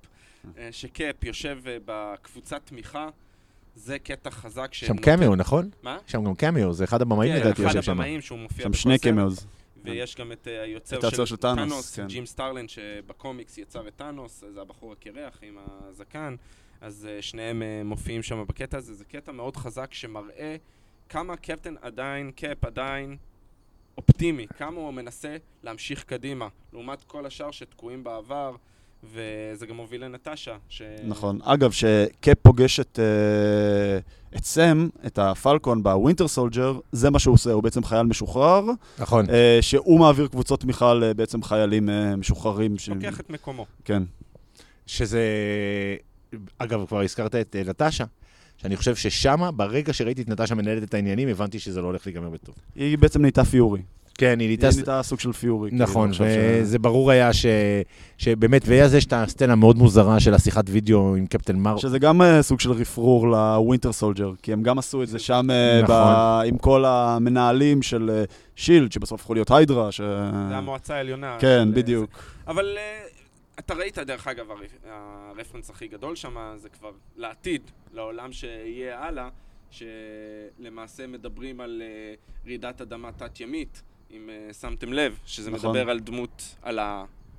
שקאפ 0.71 1.25
יושב 1.25 1.59
בקבוצת 1.65 2.61
תמיכה, 2.65 3.09
זה 3.77 3.99
קטע 3.99 4.31
חזק. 4.31 4.75
שם 4.75 4.87
שנותן- 4.87 5.03
קמיו, 5.03 5.35
נכון? 5.37 5.71
מה? 5.83 5.99
שם 6.07 6.25
גם 6.25 6.35
קמיו, 6.35 6.73
זה 6.73 6.85
אחד 6.85 7.03
הבמאים 7.03 7.33
כן, 7.33 7.41
לדעתי 7.41 7.63
אחד 7.67 7.75
יושב 7.75 7.83
שם. 7.83 7.93
הבמאים 7.93 8.21
שהוא 8.21 8.39
מופיע 8.39 8.65
שם 8.65 8.73
שני 8.73 8.99
סרט. 8.99 9.13
cameos. 9.13 9.47
ויש 9.85 10.17
גם 10.17 10.33
את 10.33 10.47
היוצר 10.65 11.25
של 11.25 11.37
טאנוס, 11.37 11.97
כן. 11.97 12.07
ג'ים 12.07 12.27
סטרלין, 12.27 12.69
שבקומיקס 12.69 13.59
יצר 13.59 13.89
את 13.89 13.97
טאנוס, 13.97 14.45
זה 14.55 14.61
הבחור 14.61 14.93
הקרח 14.93 15.39
עם 15.43 15.57
הזקן, 15.91 16.35
אז 16.81 17.09
אה, 17.11 17.23
שניהם 17.23 17.63
אה, 17.63 17.83
מופיעים 17.85 18.23
שם 18.23 18.45
בקטע 18.49 18.79
הזה. 18.79 18.95
זה 18.95 19.05
קטע 19.05 19.33
מאוד 19.33 19.57
חזק 19.57 19.95
שמראה 19.95 20.57
כמה 21.09 21.37
קפטן 21.37 21.75
עדיין, 21.83 22.31
קאפ 22.31 22.65
עדיין 22.65 23.17
אופטימי, 23.99 24.47
כמה 24.57 24.81
הוא 24.81 24.91
מנסה 24.91 25.37
להמשיך 25.63 26.05
קדימה, 26.05 26.49
לעומת 26.73 27.05
כל 27.05 27.27
השאר 27.27 27.51
שתקועים 27.51 28.05
בעבר, 28.05 28.57
וזה 29.05 29.67
גם 29.67 29.77
מוביל 29.77 30.05
לנטשה. 30.05 30.57
ש... 30.69 30.83
נכון. 31.05 31.39
אגב, 31.43 31.71
שקאפ 31.71 32.39
פוגש 32.43 32.81
את, 32.81 32.99
אה, 32.99 33.99
את 34.39 34.45
סם, 34.45 34.89
את 35.07 35.19
הפלקון 35.19 35.83
ב 35.83 35.89
Winter 35.89 36.29
Soldier, 36.29 36.79
זה 36.93 37.11
מה 37.11 37.19
שהוא 37.19 37.35
עושה, 37.35 37.53
הוא 37.53 37.63
בעצם 37.63 37.85
חייל 37.85 38.03
משוחרר, 38.03 38.65
נכון. 38.99 39.31
אה, 39.31 39.59
שהוא 39.61 40.01
מעביר 40.01 40.29
קבוצות 40.29 40.61
תמיכה 40.61 40.95
לבעצם 40.95 41.43
חיילים 41.43 41.91
אה, 41.91 42.17
משוחררים. 42.17 42.79
ש... 42.79 42.89
לוקח 42.89 43.21
את 43.21 43.31
מקומו. 43.31 43.67
כן. 43.85 44.03
שזה... 44.87 45.23
אגב, 46.59 46.85
כבר 46.89 47.01
הזכרת 47.01 47.35
את 47.35 47.57
אה, 47.59 47.63
נטשה, 47.71 48.05
שאני 48.57 48.77
חושב 48.77 48.97
ששמה, 48.97 49.51
ברגע 49.51 49.93
שראיתי 49.93 50.23
את 50.23 50.29
נטשה 50.29 50.55
מנהלת 50.55 50.83
את 50.83 50.95
העניינים, 50.95 51.29
הבנתי 51.29 51.59
שזה 51.59 51.81
לא 51.81 51.87
הולך 51.87 52.07
להיגמר 52.07 52.29
בטוב. 52.31 52.55
היא 52.75 52.99
בעצם 52.99 53.21
נהייתה 53.21 53.45
פיורי. 53.45 53.83
כן, 54.19 54.41
היא 54.41 54.47
נהייתה... 54.49 54.67
היא 54.69 54.75
נהייתה 54.75 55.03
סוג 55.03 55.21
של 55.21 55.33
פיורי. 55.33 55.71
כאילו, 55.71 55.83
נכון, 55.85 56.11
עכשיו 56.11 56.27
ש- 56.27 56.31
וזה 56.63 56.79
ברור 56.79 57.11
היה 57.11 57.33
ש... 57.33 57.47
שבאמת, 58.19 58.63
ואז 58.67 58.95
יש 58.95 59.05
את 59.07 59.13
הסצנה 59.13 59.53
המאוד 59.53 59.77
מוזרה 59.77 60.21
של 60.21 60.35
השיחת 60.35 60.65
וידאו 60.69 61.17
עם 61.17 61.27
קפטן 61.27 61.57
מר... 61.57 61.77
שזה 61.77 61.99
גם 61.99 62.23
אה, 62.23 62.43
סוג 62.43 62.61
של 62.61 62.71
רפרור 62.73 63.29
ל 63.29 63.38
Winter 63.38 63.93
Soldier, 63.93 64.33
כי 64.43 64.53
הם 64.53 64.63
גם 64.63 64.79
עשו 64.79 65.03
את 65.03 65.09
זה 65.09 65.19
שם 65.19 65.47
אה, 65.51 65.81
נכון. 65.83 65.95
ב- 65.97 66.43
עם 66.47 66.59
כל 66.59 66.85
המנהלים 66.87 67.83
של 67.83 68.25
שילד, 68.57 68.93
שבסוף 68.93 69.21
הפכו 69.21 69.35
להיות 69.35 69.51
היידרה, 69.51 69.93
ש... 69.93 70.01
זה 70.49 70.57
המועצה 70.57 70.95
העליונה. 70.95 71.37
כן, 71.41 71.65
של, 71.65 71.73
בדיוק. 71.81 72.11
אבל 72.49 72.67
אתה 73.59 73.75
ראית, 73.75 73.99
דרך 73.99 74.27
אגב, 74.27 74.51
הרפ- 74.51 74.87
הרפרנס 74.89 75.71
הכי 75.71 75.89
גדול 75.89 76.17
שם, 76.17 76.55
זה 76.57 76.69
כבר 76.69 76.93
לעתיד, 77.17 77.71
לעולם 77.93 78.33
שיהיה 78.33 78.99
הלאה, 78.99 79.29
שלמעשה 79.71 81.07
מדברים 81.07 81.61
על 81.61 81.83
uh, 81.83 82.47
רעידת 82.47 82.81
אדמה 82.81 83.13
תת-ימית, 83.13 83.83
אם 84.11 84.31
uh, 84.51 84.55
שמתם 84.55 84.93
לב, 84.93 85.19
שזה 85.27 85.51
נכון. 85.51 85.71
מדבר 85.71 85.91
על 85.91 86.01
דמות, 86.01 86.57
על 86.63 86.79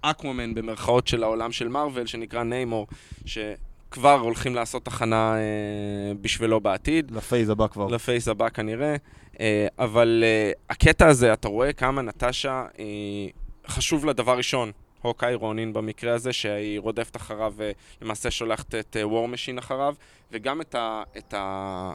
האקוומן 0.03 0.53
במרכאות 0.53 1.07
של 1.07 1.23
העולם 1.23 1.51
של 1.51 1.67
מארוול, 1.67 2.05
שנקרא 2.05 2.43
ניימור, 2.43 2.87
שכבר 3.25 4.19
הולכים 4.19 4.55
לעשות 4.55 4.87
הכנה 4.87 5.35
uh, 5.35 6.17
בשבילו 6.21 6.59
בעתיד. 6.59 7.11
לפייז 7.11 7.49
הבא 7.49 7.67
כבר. 7.67 7.87
לפייס 7.87 8.27
הבא 8.27 8.49
כנראה, 8.49 8.95
אה, 9.39 9.67
אבל 9.79 10.23
אה, 10.25 10.51
הקטע 10.69 11.07
הזה, 11.07 11.33
אתה 11.33 11.47
רואה 11.47 11.73
כמה 11.73 12.01
נטשה 12.01 12.65
אה, 12.79 12.85
חשוב 13.67 14.05
לה 14.05 14.13
דבר 14.13 14.37
ראשון, 14.37 14.71
הוקאי 15.07 15.35
רונין 15.35 15.73
במקרה 15.73 16.13
הזה, 16.13 16.33
שהיא 16.33 16.79
רודפת 16.79 17.15
אחריו 17.15 17.53
ולמעשה 18.01 18.31
שולחת 18.31 18.75
את 18.75 18.97
War 19.03 19.27
Machine 19.27 19.57
אחריו, 19.57 19.95
וגם 20.31 20.61
את 20.61 20.75
ה... 20.75 21.03
את 21.17 21.33
ה... 21.33 21.93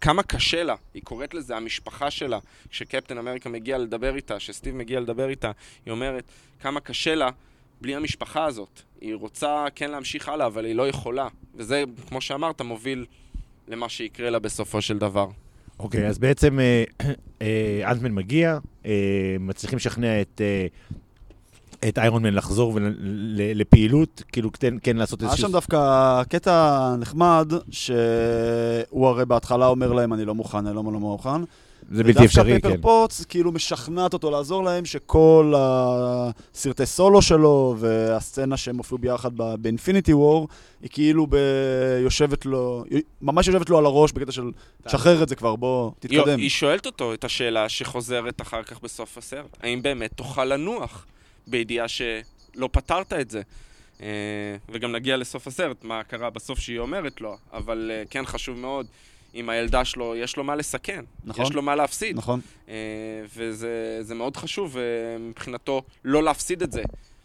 כמה 0.00 0.22
קשה 0.22 0.62
לה, 0.62 0.74
היא 0.94 1.02
קוראת 1.02 1.34
לזה 1.34 1.56
המשפחה 1.56 2.10
שלה, 2.10 2.38
כשקפטן 2.70 3.18
אמריקה 3.18 3.48
מגיע 3.48 3.78
לדבר 3.78 4.16
איתה, 4.16 4.36
כשסטיב 4.36 4.74
מגיע 4.74 5.00
לדבר 5.00 5.28
איתה, 5.28 5.50
היא 5.86 5.92
אומרת 5.92 6.24
כמה 6.60 6.80
קשה 6.80 7.14
לה 7.14 7.28
בלי 7.80 7.94
המשפחה 7.94 8.44
הזאת. 8.44 8.80
היא 9.00 9.14
רוצה 9.14 9.66
כן 9.74 9.90
להמשיך 9.90 10.28
הלאה, 10.28 10.46
אבל 10.46 10.64
היא 10.64 10.74
לא 10.74 10.88
יכולה. 10.88 11.28
וזה, 11.54 11.84
כמו 12.08 12.20
שאמרת, 12.20 12.60
מוביל 12.60 13.06
למה 13.68 13.88
שיקרה 13.88 14.30
לה 14.30 14.38
בסופו 14.38 14.82
של 14.82 14.98
דבר. 14.98 15.28
אוקיי, 15.78 16.06
אז 16.06 16.18
בעצם 16.18 16.60
אה, 16.60 16.84
אה, 17.42 17.90
אנטמן 17.90 18.12
מגיע, 18.12 18.58
אה, 18.86 19.36
מצליחים 19.40 19.76
לשכנע 19.76 20.20
את... 20.20 20.40
את 21.88 21.98
איירון 21.98 22.22
מן 22.22 22.34
לחזור 22.34 22.78
לפעילות, 23.54 24.22
כאילו 24.32 24.50
כן, 24.52 24.74
כן 24.82 24.96
לעשות 24.96 25.22
היה 25.22 25.30
איזשהו... 25.30 25.48
שם 25.48 25.52
דווקא 25.52 26.22
קטע 26.28 26.94
נחמד, 26.98 27.52
שהוא 27.70 29.08
הרי 29.08 29.26
בהתחלה 29.26 29.66
אומר 29.66 29.92
להם, 29.92 30.12
אני 30.12 30.24
לא 30.24 30.34
מוכן, 30.34 30.66
אני 30.66 30.76
לא 30.76 30.82
לא 30.84 31.00
מוכן. 31.00 31.42
זה 31.90 32.04
בלתי 32.04 32.24
אפשרי, 32.24 32.52
ודווקא 32.52 32.68
כן. 32.68 32.76
פפר 32.76 32.82
פוטס 32.82 33.24
כאילו 33.24 33.52
משכנעת 33.52 34.12
אותו 34.12 34.30
לעזור 34.30 34.64
להם, 34.64 34.84
שכל 34.84 35.54
הסרטי 35.56 36.86
סולו 36.86 37.22
שלו 37.22 37.76
והסצנה 37.78 38.56
שהם 38.56 38.76
הופיעו 38.76 38.98
ביחד 38.98 39.30
ב- 39.36 39.54
באינפיניטי 39.54 40.12
וור, 40.12 40.48
היא 40.82 40.90
כאילו 40.92 41.26
ב... 41.30 41.36
יושבת 42.02 42.46
לו, 42.46 42.84
ממש 43.22 43.46
יושבת 43.46 43.70
לו 43.70 43.78
על 43.78 43.86
הראש 43.86 44.12
בקטע 44.12 44.32
של, 44.32 44.50
תשחרר 44.86 45.22
את 45.22 45.28
זה 45.28 45.36
כבר, 45.36 45.56
בוא, 45.56 45.90
היא, 46.02 46.20
תתקדם. 46.20 46.38
היא 46.38 46.50
שואלת 46.50 46.86
אותו 46.86 47.14
את 47.14 47.24
השאלה 47.24 47.68
שחוזרת 47.68 48.40
אחר 48.40 48.62
כך 48.62 48.80
בסוף 48.82 49.18
הסרט. 49.18 49.56
האם 49.62 49.82
באמת 49.82 50.10
תוכל 50.14 50.44
לנוח 50.44 51.06
בידיעה 51.50 51.88
שלא 51.88 52.68
פתרת 52.72 53.12
את 53.12 53.30
זה? 53.30 53.42
אה, 54.02 54.06
וגם 54.68 54.92
נגיע 54.92 55.16
לסוף 55.16 55.46
הסרט, 55.46 55.84
מה 55.84 56.04
קרה 56.04 56.30
בסוף 56.30 56.58
שהיא 56.58 56.78
אומרת 56.78 57.20
לו, 57.20 57.36
אבל 57.52 57.90
אה, 57.94 58.02
כן 58.10 58.26
חשוב 58.26 58.58
מאוד, 58.58 58.86
אם 59.34 59.48
הילדה 59.48 59.84
שלו, 59.84 60.16
יש 60.16 60.36
לו 60.36 60.44
מה 60.44 60.54
לסכן. 60.54 61.04
נכון. 61.24 61.44
יש 61.44 61.52
לו 61.52 61.62
מה 61.62 61.76
להפסיד. 61.76 62.16
נכון. 62.16 62.40
אה, 62.68 62.74
וזה 63.36 63.98
זה 64.00 64.14
מאוד 64.14 64.36
חשוב 64.36 64.76
מבחינתו 65.20 65.82
לא 66.04 66.22
להפסיד 66.22 66.62
את 66.62 66.72
זה. 66.72 66.82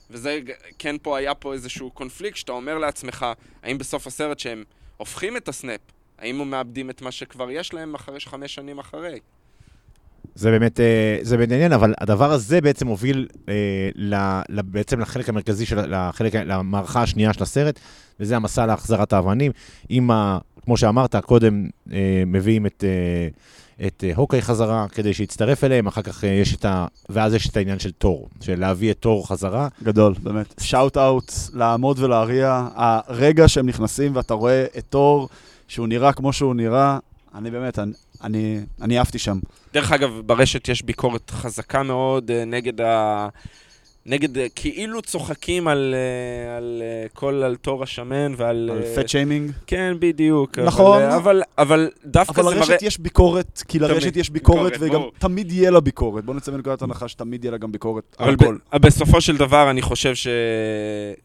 וזה, 0.10 0.40
כן 0.80 0.96
פה 1.02 1.18
היה 1.18 1.36
פה 1.36 1.54
איזשהו 1.54 1.92
קונפליקט 1.92 2.38
שאתה 2.38 2.52
אומר 2.52 2.78
לעצמך, 2.78 3.26
האם 3.64 3.78
בסוף 3.78 4.08
הסרט 4.08 4.40
שהם 4.40 4.64
הופכים 4.98 5.38
את 5.38 5.48
הסנאפ, 5.48 5.82
האם 6.18 6.42
הם 6.42 6.50
מאבדים 6.50 6.90
את 6.90 7.02
מה 7.02 7.12
שכבר 7.12 7.52
יש 7.52 7.74
להם 7.74 7.96
אחרי 7.96 8.20
חמש 8.20 8.56
שנים 8.56 8.80
אחרי? 8.80 9.20
זה 10.36 10.52
באמת, 10.52 10.80
אה, 10.80 11.18
זה 11.22 11.38
באמת 11.38 11.52
עניין, 11.52 11.74
אבל 11.74 11.94
הדבר 12.02 12.32
הזה 12.32 12.62
בעצם 12.62 12.88
הוביל 12.88 13.28
אה, 13.50 14.42
בעצם 14.50 15.00
לחלק 15.00 15.30
המרכזי 15.30 15.66
של, 15.66 15.96
לחלק, 15.96 16.36
למערכה 16.36 17.02
השנייה 17.02 17.34
של 17.34 17.44
הסרט, 17.44 17.80
וזה 18.20 18.36
המסע 18.36 18.66
להחזרת 18.66 19.14
האבנים. 19.14 19.52
עם 19.90 20.12
ה... 20.12 20.38
כמו 20.66 20.78
שאמרת, 20.78 21.16
קודם 21.16 21.68
אה, 21.92 22.24
מביאים 22.28 22.66
את, 22.66 22.84
את 23.86 24.04
הוקאי 24.16 24.42
חזרה 24.42 24.86
כדי 24.92 25.14
שיצטרף 25.14 25.64
אליהם, 25.64 25.88
אחר 25.88 26.02
כך 26.02 26.24
יש 26.24 26.56
את 26.56 26.66
ה... 26.66 26.88
ואז 27.10 27.34
יש 27.34 27.50
את 27.50 27.58
העניין 27.58 27.80
של 27.80 27.92
תור, 27.92 28.30
של 28.42 28.60
להביא 28.60 28.92
את 28.92 28.98
תור 29.00 29.28
חזרה. 29.28 29.68
גדול, 29.84 30.14
באמת. 30.24 30.54
שאוט 30.60 30.98
אאוט, 30.98 31.32
לעמוד 31.54 32.00
ולהריע. 32.00 32.68
הרגע 32.76 33.48
שהם 33.48 33.68
נכנסים 33.68 34.16
ואתה 34.16 34.34
רואה 34.34 34.66
את 34.78 34.84
תור, 34.90 35.30
שהוא 35.68 35.88
נראה 35.88 36.14
כמו 36.14 36.34
שהוא 36.34 36.56
נראה, 36.56 36.98
אני 37.36 37.52
באמת, 37.52 37.80
אני, 37.80 37.92
אני, 38.26 38.60
אני 38.82 38.98
עפתי 38.98 39.20
שם. 39.20 39.40
דרך 39.74 39.92
אגב, 39.92 40.22
ברשת 40.26 40.68
יש 40.68 40.82
ביקורת 40.82 41.30
חזקה 41.30 41.84
מאוד 41.84 42.32
אה, 42.32 42.46
נגד 42.46 42.82
ה... 42.82 43.28
נגד, 44.06 44.38
אה, 44.38 44.46
כאילו 44.56 45.02
צוחקים 45.02 45.68
על, 45.68 45.96
אה, 45.98 46.58
על 46.58 46.82
כל, 47.14 47.44
על 47.44 47.56
תור 47.56 47.84
השמן 47.84 48.34
ועל... 48.38 48.70
על 48.74 48.96
פט 48.96 49.10
שיימינג. 49.10 49.52
כן, 49.68 49.94
בדיוק. 50.00 50.60
נכון. 50.60 51.02
אבל, 51.02 51.14
אבל, 51.16 51.42
אבל 51.58 51.90
דווקא 52.06 52.42
אבל 52.42 52.50
זה 52.50 52.56
מראה... 52.56 52.70
לרשת 52.70 52.82
יש 52.82 53.00
ביקורת, 53.00 53.64
כי 53.68 53.80
לרשת 53.80 54.02
תמיד. 54.02 54.18
יש 54.18 54.30
ביקורת, 54.30 54.72
ביקורת, 54.72 54.90
וגם 54.90 55.00
ברור. 55.00 55.12
תמיד 55.18 55.52
יהיה 55.52 55.72
לה 55.72 55.80
ביקורת. 55.80 56.26
בוא 56.26 56.36
נצא 56.36 56.52
מנקודת 56.52 56.82
הנחה 56.82 57.08
שתמיד 57.08 57.44
יהיה 57.44 57.52
לה 57.52 57.58
גם 57.58 57.72
ביקורת. 57.72 58.16
על 58.18 58.30
אבל 58.30 58.34
הכל. 58.34 58.78
בסופו 58.80 59.22
של 59.22 59.38
דבר, 59.38 59.70
אני 59.70 59.82
חושב 59.82 60.16
ש... 60.16 60.28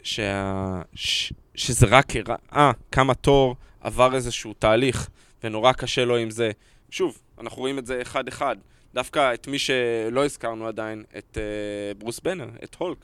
שה... 0.03 0.83
ש... 0.95 1.33
שזה 1.55 1.87
רק 1.91 2.13
הראה 2.17 2.73
כמה 2.93 3.15
תור 3.15 3.57
עבר 3.81 4.15
איזשהו 4.15 4.53
תהליך, 4.59 5.09
ונורא 5.45 5.73
קשה 5.73 6.05
לו 6.05 6.17
עם 6.17 6.31
זה. 6.31 6.51
שוב, 6.91 7.19
אנחנו 7.41 7.61
רואים 7.61 7.79
את 7.79 7.87
זה 7.87 8.03
אחד-אחד. 8.03 8.57
דווקא 8.95 9.35
את 9.35 9.49
מי 9.49 9.59
שלא 9.59 10.25
הזכרנו 10.25 10.67
עדיין, 10.67 11.05
את 11.19 11.39
uh, 11.39 11.99
ברוס 11.99 12.21
בנר, 12.21 12.49
את 12.65 12.75
הולק, 12.75 12.99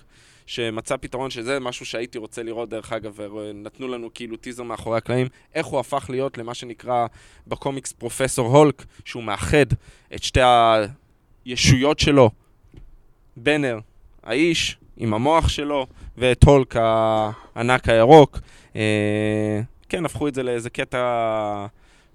שמצא 0.46 0.96
פתרון 0.96 1.30
שזה 1.30 1.60
משהו 1.60 1.86
שהייתי 1.86 2.18
רוצה 2.18 2.42
לראות, 2.42 2.68
דרך 2.68 2.92
אגב, 2.92 3.20
ונתנו 3.20 3.88
לנו 3.88 4.10
כאילו 4.14 4.36
טיזר 4.36 4.62
מאחורי 4.62 4.98
הקלעים, 4.98 5.26
איך 5.54 5.66
הוא 5.66 5.80
הפך 5.80 6.06
להיות 6.10 6.38
למה 6.38 6.54
שנקרא 6.54 7.06
בקומיקס 7.46 7.92
פרופסור 7.92 8.56
הולק, 8.56 8.84
שהוא 9.04 9.22
מאחד 9.22 9.66
את 10.14 10.22
שתי 10.22 10.40
הישויות 11.44 11.98
שלו, 11.98 12.30
בנר, 13.36 13.78
האיש, 14.22 14.78
עם 14.96 15.14
המוח 15.14 15.48
שלו, 15.48 15.86
ואת 16.16 16.44
הולק 16.44 16.74
הענק 16.76 17.88
הירוק. 17.88 18.38
אה, 18.76 19.60
כן, 19.88 20.04
הפכו 20.04 20.28
את 20.28 20.34
זה 20.34 20.42
לאיזה 20.42 20.70
קטע 20.70 21.66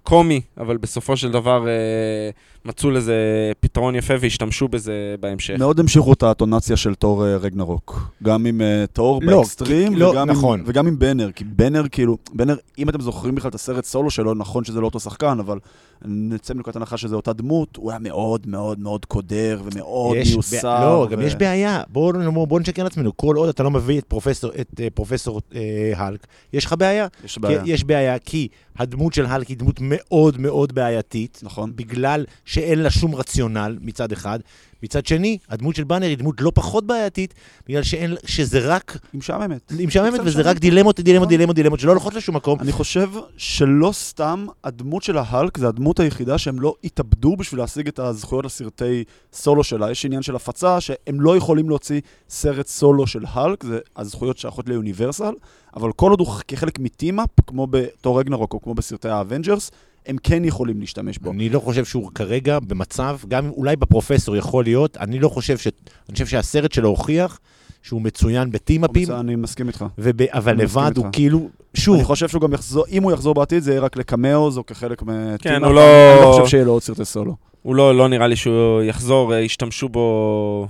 קומי, 0.02 0.40
אבל 0.58 0.76
בסופו 0.76 1.16
של 1.16 1.30
דבר 1.30 1.68
אה, 1.68 2.30
מצאו 2.64 2.90
לזה 2.90 3.14
פתרון 3.60 3.94
יפה 3.94 4.14
והשתמשו 4.20 4.68
בזה 4.68 4.92
בהמשך. 5.20 5.54
מאוד 5.58 5.80
המשיכו 5.80 6.12
את 6.12 6.22
הטונציה 6.22 6.76
של 6.76 6.94
תור 6.94 7.26
אה, 7.26 7.36
רגנרוק. 7.36 8.12
גם 8.22 8.46
עם 8.46 8.60
אה, 8.60 8.84
תור 8.92 9.20
לא, 9.22 9.36
באקסטרים, 9.38 9.92
כי- 9.94 9.98
לא, 10.00 10.06
וגם, 10.08 10.30
נכון. 10.30 10.58
עם, 10.60 10.64
וגם 10.68 10.86
עם 10.86 10.98
בנר. 10.98 11.30
כי 11.32 11.44
בנר, 11.44 11.82
כאילו, 11.92 12.18
בנר, 12.32 12.56
אם 12.78 12.88
אתם 12.88 13.00
זוכרים 13.00 13.34
בכלל 13.34 13.48
את 13.48 13.54
הסרט 13.54 13.84
סולו 13.84 14.10
שלו, 14.10 14.34
נכון 14.34 14.64
שזה 14.64 14.80
לא 14.80 14.84
אותו 14.86 15.00
שחקן, 15.00 15.38
אבל 15.40 15.58
נצא 16.04 16.54
מנקודת 16.54 16.76
הנחה 16.76 16.96
שזו 16.96 17.16
אותה 17.16 17.32
דמות, 17.32 17.76
הוא 17.76 17.90
היה 17.90 17.98
מאוד 17.98 18.46
מאוד 18.46 18.78
מאוד 18.80 19.04
קודר 19.04 19.60
ומאוד 19.64 20.16
יש 20.16 20.30
מיוסר. 20.32 20.62
בע- 20.62 20.80
לא, 20.84 21.06
גם 21.10 21.18
ו- 21.18 21.22
יש 21.22 21.34
בעיה. 21.34 21.82
בואו 21.88 22.32
בוא, 22.32 22.46
בוא 22.46 22.60
נשקר 22.60 22.84
לעצמנו. 22.84 23.16
כל 23.16 23.36
עוד 23.36 23.48
אתה 23.48 23.62
לא 23.62 23.70
מביא 23.70 23.98
את 23.98 24.04
פרופסור, 24.04 24.50
את, 24.60 24.80
אה, 24.80 24.88
פרופסור 24.94 25.40
אה, 25.54 25.60
האלק, 25.96 26.26
יש 26.52 26.64
לך 26.64 26.74
בעיה. 26.78 27.06
יש 27.24 27.38
בעיה. 27.38 27.64
כי, 27.64 27.70
יש 27.70 27.84
בעיה, 27.84 28.18
כי 28.18 28.48
הדמות 28.78 29.14
של 29.14 29.26
האלק 29.26 29.46
היא 29.48 29.56
דמות 29.56 29.76
מאוד 29.80 30.40
מאוד 30.40 30.72
בעייתית. 30.74 31.40
נכון. 31.42 31.72
בגלל 31.76 32.24
שאין 32.52 32.78
לה 32.78 32.90
שום 32.90 33.14
רציונל 33.14 33.78
מצד 33.80 34.12
אחד. 34.12 34.38
מצד 34.82 35.06
שני, 35.06 35.38
הדמות 35.48 35.76
של 35.76 35.84
באנר 35.84 36.06
היא 36.06 36.18
דמות 36.18 36.40
לא 36.40 36.52
פחות 36.54 36.86
בעייתית, 36.86 37.34
בגלל 37.68 37.82
שאין, 37.82 38.14
שזה 38.24 38.58
רק, 38.58 38.98
היא 39.12 39.18
משעממת. 39.18 39.72
היא 39.78 39.86
משעממת, 39.86 40.20
וזה. 40.24 40.42
רק 40.42 40.58
דילמות, 40.58 41.00
דילמות, 41.00 41.28
נכון. 41.28 41.36
דילמות, 41.36 41.56
דילמות, 41.56 41.80
שלא 41.80 41.90
הולכות 41.90 42.14
לשום 42.14 42.36
מקום. 42.36 42.60
אני 42.60 42.72
חושב 42.72 43.10
שלא 43.36 43.90
סתם 43.92 44.46
הדמות 44.64 45.02
של 45.02 45.18
ההלק 45.18 45.58
זה 45.58 45.68
הדמות 45.68 46.00
היחידה 46.00 46.38
שהם 46.38 46.60
לא 46.60 46.74
התאבדו 46.84 47.36
בשביל 47.36 47.60
להשיג 47.60 47.88
את 47.88 47.98
הזכויות 47.98 48.44
לסרטי 48.44 49.04
סולו 49.32 49.64
שלה. 49.64 49.90
יש 49.90 50.04
עניין 50.04 50.22
של 50.22 50.36
הפצה 50.36 50.80
שהם 50.80 51.20
לא 51.20 51.36
יכולים 51.36 51.68
להוציא 51.68 52.00
סרט 52.28 52.66
סולו 52.66 53.06
של 53.06 53.24
ההאלק, 53.28 53.64
זה 53.64 53.78
הזכויות 53.96 54.38
שייכות 54.38 54.68
ליוניברסל, 54.68 55.32
אבל 55.76 55.92
כל 55.92 56.10
עוד 56.10 56.20
הוא 56.20 56.28
כחלק 56.48 56.78
מ 56.78 56.84
team-up, 56.84 57.28
כמו 57.46 57.66
ב 57.70 57.80
Thor 57.80 58.20
Ragnarok 58.20 58.54
או 58.54 58.62
כמו 58.62 58.74
בסרטי 58.74 59.08
האבנג'רס, 59.08 59.70
הם 60.06 60.16
כן 60.22 60.44
יכולים 60.44 60.80
להשתמש 60.80 61.18
בו. 61.18 61.30
אני 61.30 61.48
לא 61.48 61.60
חושב 61.60 61.84
שהוא 61.84 62.10
כרגע 62.14 62.58
במצב, 62.58 63.18
גם 63.28 63.48
אולי 63.48 63.76
כפרופסור 63.76 64.36
יכול 64.36 64.64
להיות, 64.64 64.96
אני 64.96 65.18
לא 65.18 65.28
חושב 65.28 65.58
ש... 65.58 65.66
אני 65.66 66.12
חושב 66.12 66.26
שהסרט 66.26 66.72
שלו 66.72 66.88
הוכיח 66.88 67.38
שהוא 67.82 68.02
מצוין 68.02 68.50
בטימאפים, 68.50 69.10
אני 69.10 69.36
מסכים 69.36 69.68
איתך. 69.68 69.84
וב... 69.98 70.22
אבל 70.22 70.56
לבד 70.56 70.92
הוא. 70.96 71.06
כאילו, 71.12 71.48
שוב, 71.74 71.94
אני 71.94 72.04
חושב 72.04 72.28
שהוא 72.28 72.40
גם 72.42 72.52
יחזור, 72.52 72.84
אם 72.90 73.02
הוא 73.02 73.12
יחזור 73.12 73.34
בעתיד, 73.34 73.62
זה 73.62 73.70
יהיה 73.70 73.80
רק 73.80 73.96
לקמאוז 73.96 74.58
או 74.58 74.66
כחלק 74.66 75.02
מטימאפ. 75.02 75.40
כן, 75.42 75.64
הוא 75.64 75.66
אני 75.66 75.74
לא- 75.74 76.12
אני 76.14 76.26
לא 76.26 76.32
חושב 76.32 76.46
שיהיה 76.46 76.64
לו 76.64 76.72
עוד 76.72 76.82
סרטי 76.82 77.04
סולו. 77.04 77.36
הוא 77.62 77.74
לא, 77.74 77.96
לא 77.96 78.08
נראה 78.08 78.26
לי 78.26 78.36
שהוא 78.36 78.82
יחזור, 78.82 79.34
אה, 79.34 79.40
ישתמשו 79.40 79.88
בו 79.88 80.68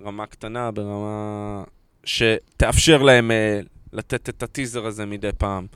ברמה 0.00 0.26
קטנה, 0.26 0.70
ברמה 0.70 1.62
שתאפשר 2.04 3.02
להם 3.02 3.30
אה, 3.30 3.60
לתת 3.92 4.28
את 4.28 4.42
הטיזר 4.42 4.86
הזה 4.86 5.06
מדי 5.06 5.30
פעם. 5.38 5.66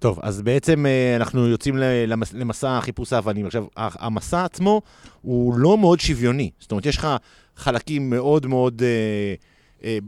טוב, 0.00 0.18
אז 0.22 0.42
בעצם 0.42 0.86
אה, 0.86 1.16
אנחנו 1.16 1.48
יוצאים 1.48 1.76
למס- 2.06 2.32
למסע 2.34 2.80
חיפוש 2.80 3.12
האבנים. 3.12 3.46
עכשיו, 3.46 3.64
המסע 3.76 4.44
עצמו 4.44 4.82
הוא 5.22 5.54
לא 5.58 5.78
מאוד 5.78 6.00
שוויוני. 6.00 6.50
זאת 6.60 6.70
אומרת, 6.70 6.86
יש 6.86 6.96
לך 6.96 7.08
חלקים 7.56 8.10
מאוד 8.10 8.46
מאוד, 8.46 8.82
אה, 8.82 9.34
אה, 9.84 9.98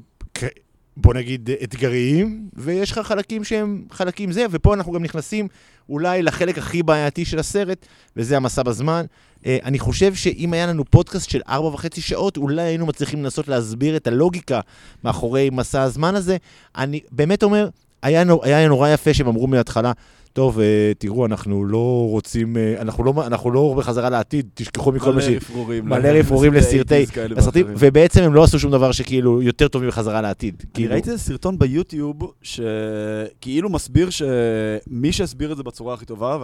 בוא 0.97 1.15
נגיד, 1.15 1.51
אתגריים, 1.63 2.49
ויש 2.55 2.93
לך 2.93 2.99
חלקים 2.99 3.45
שהם 3.45 3.85
חלקים 3.91 4.33
זה, 4.33 4.47
ופה 4.51 4.75
אנחנו 4.75 4.93
גם 4.93 5.03
נכנסים 5.03 5.49
אולי 5.89 6.23
לחלק 6.23 6.59
הכי 6.59 6.83
בעייתי 6.83 7.25
של 7.25 7.39
הסרט, 7.39 7.87
וזה 8.17 8.37
המסע 8.37 8.63
בזמן. 8.63 9.05
אני 9.47 9.79
חושב 9.79 10.15
שאם 10.15 10.53
היה 10.53 10.67
לנו 10.67 10.85
פודקאסט 10.85 11.31
של 11.31 11.41
ארבע 11.49 11.69
וחצי 11.69 12.01
שעות, 12.01 12.37
אולי 12.37 12.63
היינו 12.63 12.87
מצליחים 12.87 13.23
לנסות 13.23 13.49
להסביר 13.49 13.97
את 13.97 14.07
הלוגיקה 14.07 14.61
מאחורי 15.05 15.51
מסע 15.51 15.83
הזמן 15.83 16.15
הזה. 16.15 16.37
אני 16.77 17.01
באמת 17.11 17.43
אומר, 17.43 17.69
היה, 18.03 18.25
נור, 18.25 18.45
היה 18.45 18.69
נורא 18.69 18.89
יפה 18.89 19.15
שהם 19.15 19.27
אמרו 19.27 19.47
מההתחלה, 19.47 19.93
טוב, 20.33 20.61
אה, 20.61 20.93
תראו, 20.99 21.27
אנחנו 21.27 21.65
לא 21.65 22.07
רוצים, 22.11 22.57
אה, 22.57 22.81
אנחנו 22.81 23.05
לא, 23.05 23.15
אנחנו 23.27 23.51
לא 23.51 23.75
בחזרה 23.79 24.11
לעתיד, 24.11 24.49
תשכחו 24.55 24.93
מכל 24.93 25.13
מה 25.13 25.23
ש... 25.23 25.29
רפרורים. 25.29 25.89
מלא 25.89 26.09
רפרורים 26.09 26.55
לסרטי 26.55 27.05
ואחרים. 27.15 27.67
ובעצם 27.79 28.23
הם 28.23 28.35
לא 28.35 28.43
עשו 28.45 28.59
שום 28.59 28.71
דבר 28.71 28.93
שכאילו 28.93 29.43
יותר 29.43 29.69
טוב 29.69 29.85
מחזרה 29.85 30.21
לעתיד. 30.21 30.55
אני 30.61 30.71
כאילו, 30.75 30.93
ראיתי 30.93 31.11
איזה 31.11 31.23
סרטון 31.23 31.59
ביוטיוב 31.59 32.33
שכאילו 32.43 33.69
מסביר 33.69 34.09
שמי 34.11 35.13
שהסביר 35.13 35.53
את 35.53 35.57
זה 35.57 35.63
בצורה 35.63 35.95
הכי 35.95 36.05
טובה, 36.05 36.39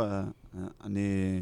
ואני 0.84 1.40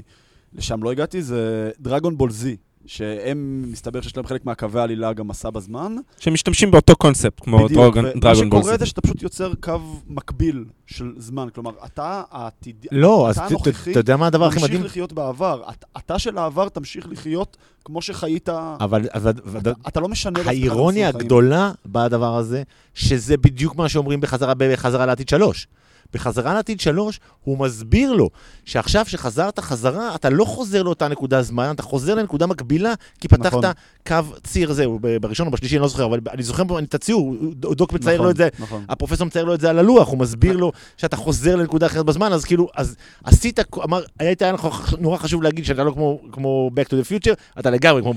לשם 0.54 0.82
לא 0.82 0.92
הגעתי, 0.92 1.22
זה 1.22 1.70
דרגון 1.80 2.18
בול 2.18 2.30
זי, 2.30 2.56
שהם, 2.86 3.64
מסתבר 3.72 4.00
שיש 4.00 4.16
להם 4.16 4.26
חלק 4.26 4.46
מהקווי 4.46 4.80
העלילה 4.80 5.12
גם 5.12 5.28
מסע 5.28 5.50
בזמן. 5.50 5.96
שמשתמשים 6.18 6.70
באותו 6.70 6.96
קונספט, 6.96 7.40
כמו 7.44 7.64
בדיוק, 7.64 7.96
דרגון 7.96 8.50
בול. 8.50 8.60
שקורה 8.60 8.78
זה 8.78 8.86
שאתה 8.86 9.00
פשוט 9.00 9.22
יוצר 9.22 9.52
קו 9.60 9.72
מקביל 10.08 10.64
של 10.86 11.12
זמן. 11.16 11.48
כלומר, 11.54 11.70
אתה 11.86 12.22
העתיד... 12.30 12.86
לא, 12.92 13.28
אז 13.28 13.38
אתה 13.38 13.44
ת- 13.44 13.48
ת- 13.48 13.50
הנוכחי 13.50 13.90
אתה 13.90 14.00
יודע 14.00 14.16
מה 14.16 14.26
הדבר 14.26 14.44
הכי 14.46 14.58
מדהים? 14.62 14.72
ממשיך 14.80 14.86
לחיות 14.90 15.12
בעבר. 15.12 15.62
אתה- 15.70 15.86
אתה 15.98 16.18
של 16.18 16.38
העבר 16.38 16.68
תמשיך 16.68 17.06
לחיות 17.10 17.56
כמו 17.84 18.02
שחיית... 18.02 18.48
אבל, 18.80 19.06
אבל, 19.14 19.32
אתה- 19.58 19.70
אתה 19.88 20.00
לא 20.00 20.08
משנה... 20.08 20.40
האירוניה. 20.46 21.08
הגדולה 21.08 21.72
בדבר 21.86 22.36
הזה, 22.36 22.62
שזה 22.94 23.36
בדיוק 23.36 23.76
מה 23.76 23.88
שאומרים 23.88 24.20
בחזרה, 24.20 24.52
בחזרה 24.58 25.06
לעתיד 25.06 25.28
שלוש. 25.28 25.66
בחזרה 26.12 26.54
לעתיד 26.54 26.80
שלוש, 26.80 27.20
הוא 27.44 27.58
מסביר 27.58 28.12
לו 28.12 28.30
שעכשיו 28.64 29.04
שחזרת 29.06 29.60
חזרה, 29.60 30.14
אתה 30.14 30.30
לא 30.30 30.44
חוזר 30.44 30.82
לאותה 30.82 31.08
נקודה 31.08 31.42
זמן, 31.42 31.70
אתה 31.74 31.82
חוזר 31.82 32.14
לנקודה 32.14 32.46
מקבילה, 32.46 32.94
כי 33.20 33.28
פתחת 33.28 33.46
נכון. 33.46 33.64
קו 34.06 34.36
ציר 34.44 34.72
זהו, 34.72 34.98
ב- 35.02 35.16
בראשון 35.16 35.46
או 35.46 35.52
בשלישי, 35.52 35.76
אני 35.76 35.82
לא 35.82 35.88
זוכר, 35.88 36.04
אבל 36.04 36.20
אני 36.32 36.42
זוכר 36.42 36.62
את 36.78 36.94
הציור, 36.94 37.34
דוק 37.52 37.92
מצייר 37.92 38.14
נכון, 38.14 38.24
לו 38.26 38.30
את 38.30 38.36
זה, 38.36 38.48
נכון. 38.58 38.84
הפרופסור 38.88 39.26
מצייר 39.26 39.44
לו 39.44 39.54
את 39.54 39.60
זה 39.60 39.70
על 39.70 39.78
הלוח, 39.78 40.08
הוא 40.08 40.18
מסביר 40.18 40.56
לו 40.56 40.72
שאתה 40.96 41.16
חוזר 41.16 41.56
לנקודה 41.56 41.86
אחרת 41.86 42.06
בזמן, 42.06 42.32
אז 42.32 42.44
כאילו, 42.44 42.68
אז 42.74 42.96
עשית, 43.24 43.60
אמר, 43.84 44.02
היית 44.18 44.42
היה 44.42 44.52
נורא 44.98 45.16
חשוב 45.16 45.42
להגיד 45.42 45.64
שאתה 45.64 45.84
לא 45.84 45.90
כמו, 45.90 46.20
כמו 46.32 46.70
Back 46.74 46.88
to 46.88 46.92
the 46.92 47.10
Future, 47.10 47.58
אתה 47.60 47.70
לגמרי 47.70 48.02
כמו, 48.02 48.14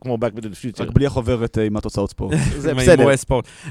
כמו 0.00 0.18
Back 0.20 0.38
to 0.38 0.42
the 0.42 0.46
רק 0.80 0.88
Future. 0.88 0.92
בלי 0.92 1.06
החוברת 1.06 1.58
אה, 1.58 1.64
עם 1.64 1.76
התוצאות 1.76 2.10
ספורט. 2.10 2.36
זה 2.58 2.74
בסדר. 2.74 3.06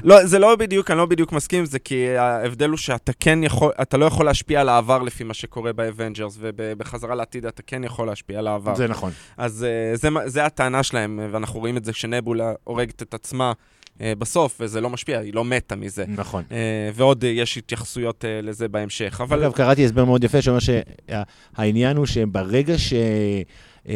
לא, 0.04 0.26
זה 0.26 0.38
לא 0.38 0.56
בדיוק, 0.56 0.90
אני 0.90 0.98
לא 0.98 1.06
בדיוק 1.06 1.32
מסכים 1.32 1.58
עם 1.58 1.66
זה, 1.66 1.78
כי 1.78 2.16
ההבדל 2.16 2.68
הוא 2.68 2.76
שאתה 2.76 3.12
כן 3.20 3.38
יכול, 3.42 3.65
אתה 3.82 3.96
לא 3.96 4.04
יכול 4.04 4.26
להשפיע 4.26 4.60
על 4.60 4.68
העבר 4.68 5.02
לפי 5.02 5.24
מה 5.24 5.34
שקורה 5.34 5.72
באבנג'רס, 5.72 6.38
ובחזרה 6.40 7.14
לעתיד 7.14 7.46
אתה 7.46 7.62
כן 7.62 7.84
יכול 7.84 8.06
להשפיע 8.06 8.38
על 8.38 8.46
העבר. 8.46 8.74
זה 8.74 8.88
נכון. 8.88 9.12
אז 9.36 9.64
אה, 9.64 9.96
זה, 9.96 10.08
זה 10.26 10.44
הטענה 10.46 10.82
שלהם, 10.82 11.20
ואנחנו 11.32 11.60
רואים 11.60 11.76
את 11.76 11.84
זה 11.84 11.92
כשנבולה 11.92 12.52
הורגת 12.64 13.02
את 13.02 13.14
עצמה 13.14 13.52
אה, 14.00 14.12
בסוף, 14.18 14.56
וזה 14.60 14.80
לא 14.80 14.90
משפיע, 14.90 15.18
היא 15.18 15.34
לא 15.34 15.44
מתה 15.44 15.76
מזה. 15.76 16.04
נכון. 16.08 16.42
אה, 16.52 16.90
ועוד 16.94 17.24
יש 17.24 17.56
התייחסויות 17.58 18.24
לזה 18.42 18.68
בהמשך. 18.68 19.20
אבל 19.24 19.42
אגב, 19.44 19.52
קראתי 19.52 19.84
הסבר 19.84 20.04
מאוד 20.04 20.24
יפה 20.24 20.42
שאומר 20.42 20.58
שהעניין 20.60 21.96
הוא 21.96 22.06
שברגע 22.06 22.78
ש... 22.78 22.92
אה, 23.88 23.94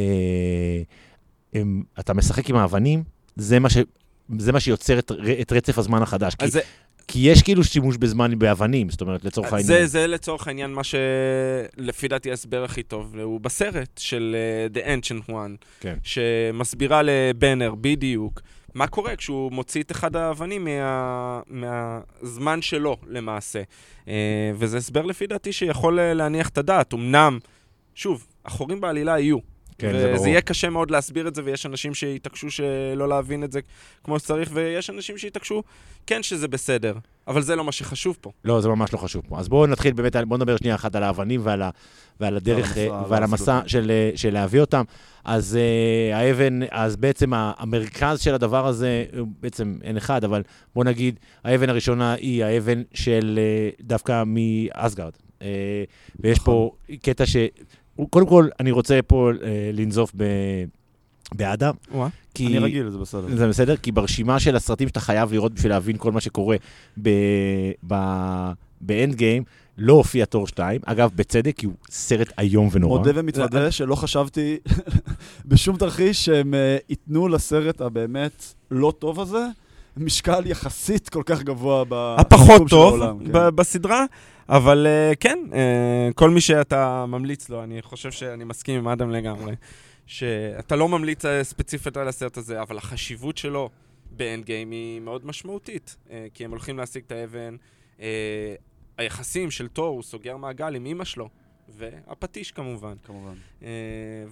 הם- 1.54 1.83
אתה 2.00 2.14
משחק 2.14 2.50
עם 2.50 2.56
האבנים, 2.56 3.02
זה 3.37 3.59
מה 3.59 3.70
ש... 3.70 3.76
זה 4.38 4.52
מה 4.52 4.61
שיוצר 4.61 4.98
את, 4.98 5.12
את 5.40 5.52
רצף 5.52 5.78
הזמן 5.78 6.02
החדש. 6.02 6.35
כי, 6.35 6.48
זה, 6.50 6.61
כי 7.12 7.18
יש 7.18 7.42
כאילו 7.42 7.64
שימוש 7.64 7.96
בזמן 7.96 8.38
באבנים, 8.38 8.90
זאת 8.90 9.01
אומרת, 9.01 9.25
לצורך 9.25 9.53
העניין. 9.53 9.66
זה, 9.66 9.87
זה 9.87 10.07
לצורך 10.07 10.46
העניין 10.49 10.73
מה 10.73 10.83
שלפי 10.85 12.09
דעתי 12.09 12.31
ההסבר 12.31 12.64
הכי 12.64 12.83
טוב, 12.83 13.16
הוא 13.23 13.40
בסרט 13.40 13.99
של 13.99 14.37
uh, 14.73 14.77
The 14.77 14.81
Ancient 14.87 15.31
One, 15.31 15.64
כן. 15.81 15.96
שמסבירה 16.03 17.03
לבנר 17.05 17.75
בדיוק 17.81 18.40
מה 18.75 18.87
קורה 18.87 19.16
כשהוא 19.16 19.53
מוציא 19.53 19.83
את 19.83 19.90
אחד 19.90 20.16
האבנים 20.16 20.64
מה, 20.64 21.40
מהזמן 21.46 22.62
שלו 22.62 22.96
למעשה. 23.07 23.62
Uh, 24.05 24.09
וזה 24.55 24.77
הסבר 24.77 25.03
לפי 25.03 25.27
דעתי 25.27 25.53
שיכול 25.53 26.01
אה, 26.01 26.14
להניח 26.14 26.49
את 26.49 26.59
הדעת. 26.59 26.94
אמנם, 26.94 27.38
שוב, 27.94 28.27
החורים 28.44 28.81
בעלילה 28.81 29.18
יהיו. 29.18 29.38
כן, 29.80 29.92
זה 29.98 30.04
ברור. 30.06 30.16
וזה 30.20 30.28
יהיה 30.28 30.40
קשה 30.40 30.70
מאוד 30.70 30.90
להסביר 30.90 31.28
את 31.28 31.34
זה, 31.34 31.42
ויש 31.44 31.66
אנשים 31.66 31.94
שיתעקשו 31.94 32.50
שלא 32.50 33.08
להבין 33.08 33.44
את 33.44 33.52
זה 33.52 33.60
כמו 34.04 34.18
שצריך, 34.18 34.50
ויש 34.52 34.90
אנשים 34.90 35.18
שיתעקשו 35.18 35.62
כן 36.06 36.22
שזה 36.22 36.48
בסדר. 36.48 36.94
אבל 37.28 37.42
זה 37.42 37.56
לא 37.56 37.64
מה 37.64 37.72
שחשוב 37.72 38.16
פה. 38.20 38.30
לא, 38.44 38.60
זה 38.60 38.68
ממש 38.68 38.92
לא 38.92 38.98
חשוב 38.98 39.22
פה. 39.28 39.38
אז 39.38 39.48
בואו 39.48 39.66
נתחיל 39.66 39.92
באמת, 39.92 40.16
על- 40.16 40.24
בואו 40.24 40.38
נדבר 40.38 40.56
שנייה 40.56 40.74
אחת 40.74 40.94
על 40.94 41.02
האבנים 41.02 41.40
ועל, 41.44 41.62
ה, 41.62 41.70
ועל 42.20 42.36
הדרך, 42.36 42.76
ועל 42.76 42.78
אה, 42.78 42.84
המסע, 42.84 42.94
ועל 43.00 43.10
ועל 43.10 43.22
המסע. 43.22 43.60
של, 43.66 43.90
אה, 43.90 44.10
של 44.16 44.32
להביא 44.32 44.60
אותם. 44.60 44.84
אז 45.24 45.58
אה, 45.60 46.16
האבן, 46.18 46.60
אז 46.70 46.96
בעצם 46.96 47.30
המרכז 47.34 48.20
של 48.20 48.34
הדבר 48.34 48.66
הזה, 48.66 49.04
בעצם 49.40 49.78
אין 49.82 49.96
אחד, 49.96 50.24
אבל 50.24 50.42
בואו 50.74 50.84
נגיד, 50.84 51.18
האבן 51.44 51.68
הראשונה 51.70 52.12
היא 52.12 52.44
האבן 52.44 52.82
של 52.94 53.38
דווקא 53.80 54.22
מאסגרד. 54.26 55.12
אה, 55.42 55.84
ויש 56.20 56.38
פה 56.38 56.70
קטע 57.02 57.26
ש... 57.26 57.36
קודם 58.10 58.26
כל, 58.26 58.48
אני 58.60 58.70
רוצה 58.70 59.00
פה 59.06 59.30
אה, 59.42 59.70
לנזוף 59.72 60.12
ב... 60.16 60.24
באדם, 61.34 61.74
כי... 62.34 62.46
אני 62.46 62.58
רגיל, 62.58 62.90
זה 62.90 62.98
בסדר. 62.98 63.36
זה 63.36 63.48
בסדר? 63.48 63.76
כי 63.76 63.92
ברשימה 63.92 64.40
של 64.40 64.56
הסרטים 64.56 64.88
שאתה 64.88 65.00
חייב 65.00 65.32
לראות 65.32 65.54
בשביל 65.54 65.72
להבין 65.72 65.96
כל 65.98 66.12
מה 66.12 66.20
שקורה 66.20 66.56
ב- 67.02 67.10
ב- 67.86 68.52
באנד 68.80 69.14
גיים, 69.14 69.42
לא 69.78 69.92
הופיע 69.92 70.24
תור 70.24 70.46
2. 70.46 70.80
אגב, 70.84 71.10
בצדק, 71.16 71.54
כי 71.56 71.66
הוא 71.66 71.74
סרט 71.90 72.32
איום 72.38 72.68
ונורא. 72.72 72.98
מודה 72.98 73.10
ומתוודה 73.14 73.70
שלא 73.70 73.94
חשבתי 73.94 74.56
בשום 75.48 75.76
תרחיש 75.76 76.24
שהם 76.24 76.54
אה, 76.54 76.76
ייתנו 76.88 77.28
לסרט 77.28 77.80
הבאמת 77.80 78.44
לא 78.70 78.92
טוב 78.98 79.20
הזה 79.20 79.46
משקל 79.96 80.42
יחסית 80.46 81.08
כל 81.08 81.22
כך 81.26 81.42
גבוה. 81.42 81.84
הפחות 82.18 82.46
בסיכום 82.46 82.68
של 82.68 82.70
טוב 82.70 82.94
העולם, 83.02 83.18
כן. 83.24 83.32
ב- 83.32 83.48
בסדרה, 83.48 84.04
אבל 84.50 84.86
אה, 84.86 85.12
כן, 85.20 85.38
אה, 85.52 86.08
כל 86.14 86.30
מי 86.30 86.40
שאתה 86.40 87.06
ממליץ 87.06 87.48
לו, 87.48 87.62
אני 87.64 87.82
חושב 87.82 88.10
שאני 88.10 88.44
מסכים 88.44 88.78
עם 88.78 88.88
אדם 88.88 89.10
לגמרי, 89.10 89.54
שאתה 90.06 90.76
לא 90.76 90.88
ממליץ 90.88 91.24
אה, 91.24 91.44
ספציפית 91.44 91.96
על 91.96 92.08
הסרט 92.08 92.36
הזה, 92.36 92.62
אבל 92.62 92.78
החשיבות 92.78 93.38
שלו 93.38 93.70
באנד 94.10 94.44
גיים 94.44 94.70
היא 94.70 95.00
מאוד 95.00 95.26
משמעותית, 95.26 95.96
כי 96.34 96.44
הם 96.44 96.50
הולכים 96.50 96.78
להשיג 96.78 97.02
את 97.06 97.12
האבן, 97.12 97.56
היחסים 98.98 99.50
של 99.50 99.68
תור, 99.68 99.86
הוא 99.86 100.02
סוגר 100.02 100.36
מעגל 100.36 100.74
עם 100.74 100.86
אימא 100.86 101.04
שלו. 101.04 101.28
והפטיש 101.76 102.52
כמובן. 102.52 102.94
כמובן. 103.04 103.34
אה, 103.62 103.68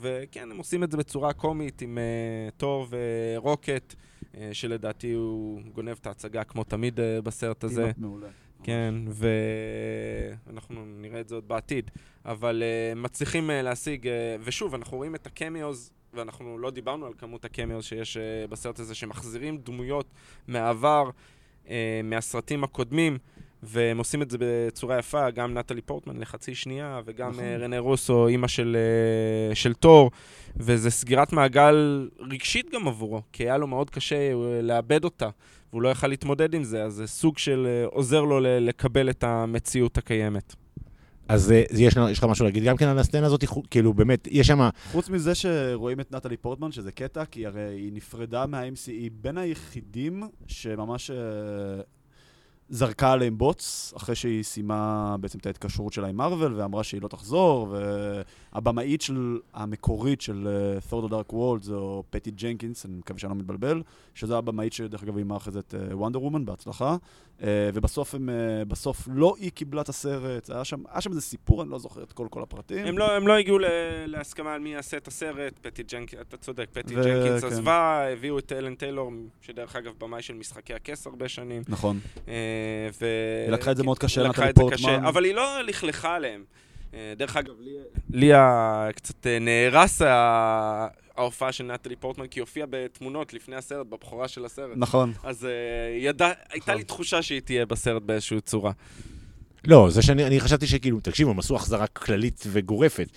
וכן, 0.01 0.51
הם 0.51 0.59
עושים 0.59 0.85
את 0.85 0.91
זה 0.91 0.97
בצורה 0.97 1.33
קומית 1.33 1.83
עם 1.83 1.99
אה, 1.99 2.51
תור 2.57 2.87
ורוקט, 2.91 3.95
אה, 4.37 4.51
שלדעתי 4.53 5.13
הוא 5.13 5.61
גונב 5.73 5.97
את 6.01 6.07
ההצגה 6.07 6.45
כמו 6.45 6.65
תמיד 6.65 7.01
אה, 7.01 7.21
בסרט 7.21 7.65
הזה. 7.65 7.91
מעולה. 7.97 8.29
כן, 8.63 8.95
ואנחנו 10.47 10.85
נראה 10.87 11.21
את 11.21 11.29
זה 11.29 11.35
עוד 11.35 11.49
בעתיד. 11.49 11.91
אבל 12.25 12.63
uh, 12.63 12.99
מצליחים 12.99 13.51
uh, 13.51 13.53
להשיג, 13.53 14.07
uh, 14.07 14.11
ושוב, 14.45 14.75
אנחנו 14.75 14.97
רואים 14.97 15.15
את 15.15 15.27
הקמיוז, 15.27 15.91
ואנחנו 16.15 16.59
לא 16.59 16.71
דיברנו 16.71 17.07
על 17.07 17.13
כמות 17.19 17.45
הקמיוז 17.45 17.85
שיש 17.85 18.17
uh, 18.17 18.51
בסרט 18.51 18.79
הזה, 18.79 18.95
שמחזירים 18.95 19.59
דמויות 19.59 20.07
מהעבר, 20.49 21.11
uh, 21.65 21.69
מהסרטים 22.05 22.65
הקודמים, 22.65 23.19
והם 23.63 23.99
עושים 23.99 24.23
את 24.23 24.31
זה 24.31 24.39
בצורה 24.41 24.99
יפה, 24.99 25.31
גם 25.31 25.59
נטלי 25.59 25.81
פורטמן 25.81 26.21
לחצי 26.21 26.55
שנייה, 26.55 27.01
וגם 27.05 27.31
נכון. 27.31 27.45
uh, 27.45 27.63
רנה 27.63 27.79
רוסו, 27.79 28.27
אימא 28.27 28.49
של, 28.49 28.77
uh, 29.53 29.55
של 29.55 29.75
תור, 29.75 30.11
וזה 30.57 30.91
סגירת 30.91 31.33
מעגל 31.33 32.09
רגשית 32.19 32.71
גם 32.71 32.89
עבורו, 32.89 33.23
כי 33.33 33.43
היה 33.43 33.59
לו 33.59 33.67
מאוד 33.67 33.91
קשה 33.91 34.33
uh, 34.33 34.63
לאבד 34.63 35.05
אותה. 35.05 35.29
והוא 35.73 35.83
לא 35.83 35.89
יכל 35.89 36.07
להתמודד 36.07 36.55
עם 36.55 36.65
זה, 36.65 36.83
אז 36.83 36.95
זה 36.95 37.07
סוג 37.07 37.39
של 37.39 37.67
אה, 37.67 37.87
עוזר 37.87 38.21
לו 38.21 38.41
לקבל 38.41 39.11
את 39.11 39.25
המציאות 39.25 39.99
הקיימת. 39.99 40.55
אז 41.29 41.53
אה, 41.53 41.63
יש 41.71 41.97
יש 42.11 42.19
לך 42.19 42.25
משהו 42.25 42.45
להגיד 42.45 42.65
גם 42.65 42.77
כן 42.77 42.89
על 42.89 42.99
הסצנה 42.99 43.27
הזאת? 43.27 43.45
כאילו, 43.71 43.95
באמת, 43.95 44.29
יש 44.31 44.47
שם... 44.47 44.69
חוץ 44.93 45.09
מזה 45.09 45.35
שרואים 45.35 46.01
את 46.01 46.13
נטלי 46.13 46.37
פורטמן, 46.37 46.73
שזה 46.73 46.93
קטע, 46.93 47.25
כי 47.25 47.47
הרי 47.47 47.61
היא 47.61 47.93
נפרדה 47.93 48.47
מה-MC, 48.47 48.87
היא 48.87 49.11
בין 49.21 49.39
היחידים 49.39 50.23
שממש 50.47 51.11
אה, 51.11 51.17
זרקה 52.71 53.13
עליהם 53.13 53.39
בוץ, 53.39 53.93
אחרי 53.97 54.15
שהיא 54.15 54.43
סיימה 54.43 55.17
בעצם 55.21 55.39
את 55.39 55.47
ההתקשרות 55.47 55.93
שלה 55.93 56.07
עם 56.09 56.17
מארוול, 56.17 56.55
ואמרה 56.57 56.85
שהיא 56.85 57.03
לא 57.03 57.09
תחזור, 57.09 57.75
והבמאית 58.53 59.01
של, 59.01 59.39
המקורית 59.55 60.21
של 60.21 60.49
Thor 60.91 61.05
the 61.05 61.11
Dark 61.11 61.33
World 61.33 61.63
זו 61.63 62.03
פטי 62.11 62.31
ג'נקינס, 62.31 62.87
אני 62.87 62.95
מקווה 62.95 63.19
שאני 63.19 63.31
לא 63.31 63.37
מתבלבל, 63.37 63.83
שזו 64.15 64.39
הבמאית 64.39 64.73
שדרך 64.73 65.03
אגב 65.03 65.17
אימה 65.17 65.37
אחרי 65.37 65.59
את 65.59 65.75
וונדר 65.93 66.23
וומן, 66.23 66.45
בהצלחה. 66.45 66.97
Uh, 67.39 67.43
ובסוף 67.75 68.15
הם, 68.15 68.29
uh, 68.29 68.65
בסוף 68.65 69.09
לא 69.15 69.35
היא 69.41 69.51
קיבלה 69.51 69.81
את 69.81 69.89
הסרט, 69.89 70.51
היה 70.51 70.65
שם, 70.65 70.83
היה 70.93 71.01
שם 71.01 71.11
איזה 71.11 71.21
סיפור, 71.21 71.63
אני 71.63 71.71
לא 71.71 71.79
זוכר 71.79 72.03
את 72.03 72.13
כל 72.13 72.27
כל 72.31 72.43
הפרטים. 72.43 72.87
הם 72.87 72.99
לא, 72.99 73.13
הם 73.17 73.27
לא 73.29 73.37
הגיעו 73.37 73.59
ל- 73.59 73.65
להסכמה 74.07 74.55
על 74.55 74.61
מי 74.61 74.69
יעשה 74.73 74.97
את 74.97 75.09
הסרט, 75.09 75.53
פטי 75.63 75.83
ג'נקינס, 75.83 76.23
אתה 76.29 76.37
צודק, 76.37 76.67
פטי 76.73 76.97
ו- 76.97 77.03
ג'נקינס 77.05 77.41
כן. 77.41 77.47
עזבה, 77.47 78.09
הביאו 78.13 78.39
את 78.39 78.53
אלן 78.53 78.75
טיילור, 78.75 79.13
שדרך 79.43 79.77
אגב 79.77 79.93
במאי 79.99 80.23
של 80.23 80.35
משחקי 80.35 80.75
הכס 80.75 81.07
הרבה 81.07 81.29
שנים. 81.29 81.63
נכון. 81.69 81.99
אה, 82.29 82.35
ו... 83.01 83.07
היא 83.47 83.53
לקחה 83.53 83.71
את 83.71 83.77
זה 83.77 83.83
מאוד 83.85 83.99
קשה, 83.99 84.23
זה 84.37 84.53
פורטמן. 84.55 85.05
אבל 85.05 85.25
היא 85.25 85.35
לא 85.35 85.63
לכלכה 85.63 86.15
עליהם. 86.15 86.45
אה, 86.95 87.13
דרך 87.17 87.37
אגב, 87.37 87.55
לי- 87.61 87.77
לי 88.11 88.33
ה- 88.35 88.89
קצת 88.97 89.27
אה, 89.27 89.39
נהרס 89.39 90.03
ה- 90.03 90.87
ההופעה 91.19 91.53
של 91.53 91.65
נטלי 91.65 91.97
פורטמן, 91.97 92.27
כי 92.27 92.41
היא 92.41 92.43
הופיעה 92.43 92.67
בתמונות 92.71 93.33
לפני 93.33 93.57
הסרט, 93.57 93.87
בבכורה 93.87 94.29
של 94.29 94.45
הסרט. 94.45 94.73
נכון. 94.77 95.13
אז 95.23 95.45
אה, 95.45 95.51
ידע, 95.99 96.33
הייתה 96.53 96.75
לי 96.75 96.79
נכון. 96.79 96.83
תחושה 96.83 97.23
שהיא 97.23 97.41
תהיה 97.41 97.67
בסרט 97.67 98.03
באיזושהי 98.03 98.41
צורה. 98.41 98.73
לא, 99.67 99.91
זה 99.91 100.03
שאני 100.03 100.27
אני 100.27 100.41
חשבתי 100.41 100.67
שכאילו, 100.67 101.01
תקשיבו, 101.01 101.31
הם 101.31 101.39
עשו 101.39 101.57
החזרה 101.57 101.87
כללית 101.87 102.45
וגורפת. 102.47 103.09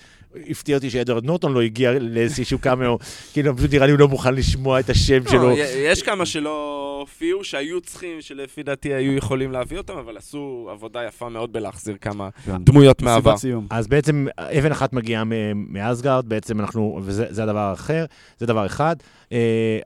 הפתיע 0.50 0.76
אותי 0.76 0.90
שאדוארד 0.90 1.24
נורטון 1.24 1.52
לא 1.52 1.62
הגיע 1.62 1.92
לאיזשהו 2.00 2.58
קאמאו, 2.58 2.98
כאילו, 3.32 3.56
פשוט 3.56 3.72
נראה 3.74 3.86
לי 3.86 3.92
הוא 3.92 3.98
לא 4.00 4.08
מוכן 4.08 4.34
לשמוע 4.34 4.80
את 4.80 4.90
השם 4.90 5.28
שלו. 5.30 5.42
לא, 5.42 5.52
י- 5.52 5.90
יש 5.90 6.02
כמה 6.02 6.26
שלא 6.26 6.98
הופיעו, 7.00 7.44
שהיו 7.44 7.80
צריכים, 7.80 8.20
שלפי 8.20 8.62
דעתי 8.62 8.94
היו 8.94 9.12
יכולים 9.16 9.52
להביא 9.52 9.78
אותם, 9.78 9.96
אבל 9.98 10.16
עשו 10.16 10.68
עבודה 10.72 11.04
יפה 11.08 11.28
מאוד 11.28 11.52
בלהחזיר 11.52 11.96
כמה 12.00 12.28
כן. 12.46 12.64
דמויות 12.64 13.02
מהעבר. 13.02 13.34
אז 13.70 13.86
בעצם 13.86 14.26
אבן 14.38 14.72
אחת 14.72 14.92
מגיעה 14.92 15.22
מאסגרד, 15.54 16.28
בעצם 16.28 16.60
אנחנו, 16.60 17.00
וזה 17.02 17.26
זה 17.30 17.42
הדבר 17.42 17.58
האחר, 17.58 18.04
זה 18.38 18.46
דבר 18.46 18.66
אחד. 18.66 18.96
Uh, 19.28 19.34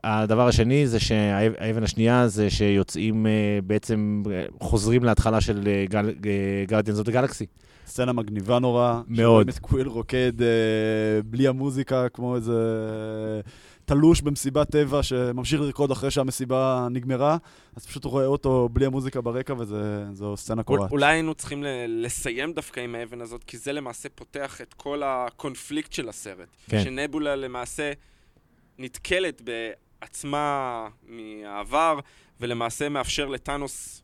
הדבר 0.03 0.47
השני 0.47 0.87
זה 0.87 0.99
שהאבן 0.99 1.83
השנייה 1.83 2.27
זה 2.27 2.49
שיוצאים 2.49 3.25
uh, 3.25 3.29
בעצם, 3.65 4.23
uh, 4.25 4.63
חוזרים 4.63 5.03
להתחלה 5.03 5.41
של 5.41 5.69
Guardians 6.67 6.99
of 6.99 7.09
Galaxy. 7.09 7.45
סצנה 7.87 8.13
מגניבה 8.13 8.59
נורא. 8.59 9.01
מאוד. 9.07 9.17
שרואים 9.17 9.49
את 9.49 9.59
קוויל 9.59 9.87
רוקד 9.87 10.41
אה, 10.41 10.47
בלי 11.25 11.47
המוזיקה, 11.47 12.09
כמו 12.09 12.35
איזה 12.35 12.53
תלוש 13.85 14.21
במסיבת 14.21 14.69
טבע 14.71 15.03
שממשיך 15.03 15.61
לרקוד 15.61 15.91
אחרי 15.91 16.11
שהמסיבה 16.11 16.87
נגמרה, 16.91 17.37
אז 17.75 17.85
פשוט 17.85 18.05
רואה 18.05 18.25
אותו 18.25 18.69
בלי 18.73 18.85
המוזיקה 18.85 19.21
ברקע, 19.21 19.53
וזו 19.57 20.37
סצנה 20.37 20.55
אול- 20.67 20.77
קורעת. 20.77 20.91
אולי 20.91 21.05
היינו 21.13 21.33
צריכים 21.35 21.63
ל- 21.63 21.67
לסיים 22.05 22.53
דווקא 22.53 22.79
עם 22.79 22.95
האבן 22.95 23.21
הזאת, 23.21 23.43
כי 23.43 23.57
זה 23.57 23.71
למעשה 23.71 24.09
פותח 24.15 24.61
את 24.61 24.73
כל 24.73 25.01
הקונפליקט 25.05 25.93
של 25.93 26.09
הסרט. 26.09 26.47
כן. 26.69 26.83
שנבולה 26.83 27.35
למעשה 27.35 27.91
נתקלת 28.79 29.41
בעצמה 30.01 30.87
מהעבר, 31.07 31.99
ולמעשה 32.41 32.89
מאפשר 32.89 33.25
לטאנוס 33.25 34.03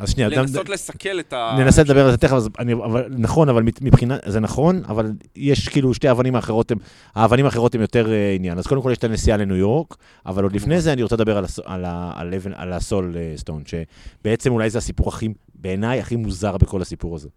אז 0.00 0.10
שנייה, 0.10 0.30
דם- 0.30 0.36
לנסות 0.38 0.68
לסכל 0.68 1.20
את 1.20 1.32
ה... 1.32 1.56
ננסה 1.58 1.82
לדבר 1.82 2.04
על 2.04 2.10
זה 2.10 2.16
תכף, 2.16 2.32
אז 2.32 2.48
אני, 2.58 2.72
אבל, 2.72 3.04
נכון, 3.10 3.48
אבל 3.48 3.62
מבחינה, 3.80 4.16
זה 4.26 4.40
נכון, 4.40 4.82
אבל 4.88 5.12
יש 5.36 5.68
כאילו 5.68 5.94
שתי 5.94 6.08
האבנים 6.08 6.36
האחרות, 6.36 6.70
הם, 6.70 6.78
האבנים 7.14 7.44
האחרות 7.44 7.74
הן 7.74 7.80
יותר 7.80 8.06
uh, 8.06 8.36
עניין. 8.36 8.58
אז 8.58 8.66
קודם 8.66 8.82
כל 8.82 8.90
יש 8.92 8.98
את 8.98 9.04
הנסיעה 9.04 9.36
לניו 9.36 9.56
יורק, 9.56 9.96
אבל 10.26 10.42
עוד 10.42 10.52
לפני 10.52 10.80
זה 10.80 10.92
אני 10.92 11.02
רוצה 11.02 11.14
לדבר 11.14 11.38
על, 11.38 11.44
על, 11.64 11.84
על, 12.14 12.34
על 12.54 12.72
הסול 12.72 13.14
uh, 13.14 13.40
סטון, 13.40 13.62
שבעצם 13.66 14.52
אולי 14.52 14.70
זה 14.70 14.78
הסיפור 14.78 15.08
הכי, 15.08 15.28
בעיניי, 15.54 16.00
הכי 16.00 16.16
מוזר 16.16 16.56
בכל 16.56 16.82
הסיפור 16.82 17.16
הזה. 17.16 17.28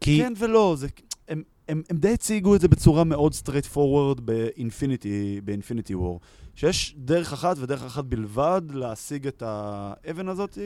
כי, 0.00 0.18
כן 0.18 0.32
ולא, 0.38 0.74
זה, 0.78 0.86
הם, 1.28 1.42
הם, 1.68 1.82
הם 1.90 1.96
די 1.96 2.12
הציגו 2.12 2.54
את 2.54 2.60
זה 2.60 2.68
בצורה 2.68 3.04
מאוד 3.04 3.34
straightforward 3.34 4.20
ב 4.20 4.32
Infinity, 4.32 5.40
ב 5.44 5.50
Infinity 5.50 5.94
War. 5.94 6.20
שיש 6.54 6.94
דרך 6.98 7.32
אחת 7.32 7.56
ודרך 7.58 7.82
אחת 7.82 8.04
בלבד 8.04 8.62
להשיג 8.74 9.26
את 9.26 9.42
האבן 9.46 10.28
הזאת, 10.28 10.58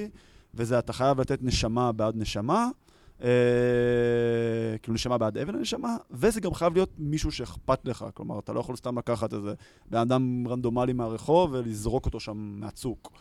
וזה 0.56 0.78
אתה 0.78 0.92
חייב 0.92 1.20
לתת 1.20 1.38
נשמה 1.42 1.92
בעד 1.92 2.14
נשמה, 2.16 2.68
אה, 3.24 3.28
כאילו 4.82 4.94
נשמה 4.94 5.18
בעד 5.18 5.38
אבן 5.38 5.54
הנשמה, 5.54 5.96
וזה 6.10 6.40
גם 6.40 6.54
חייב 6.54 6.74
להיות 6.74 6.90
מישהו 6.98 7.32
שאכפת 7.32 7.78
לך, 7.84 8.04
כלומר, 8.14 8.38
אתה 8.38 8.52
לא 8.52 8.60
יכול 8.60 8.76
סתם 8.76 8.98
לקחת 8.98 9.34
איזה 9.34 9.54
בן 9.90 9.98
אדם 9.98 10.44
רנדומלי 10.48 10.92
מהרחוב 10.92 11.50
ולזרוק 11.52 12.06
אותו 12.06 12.20
שם 12.20 12.36
מהצוק. 12.36 13.12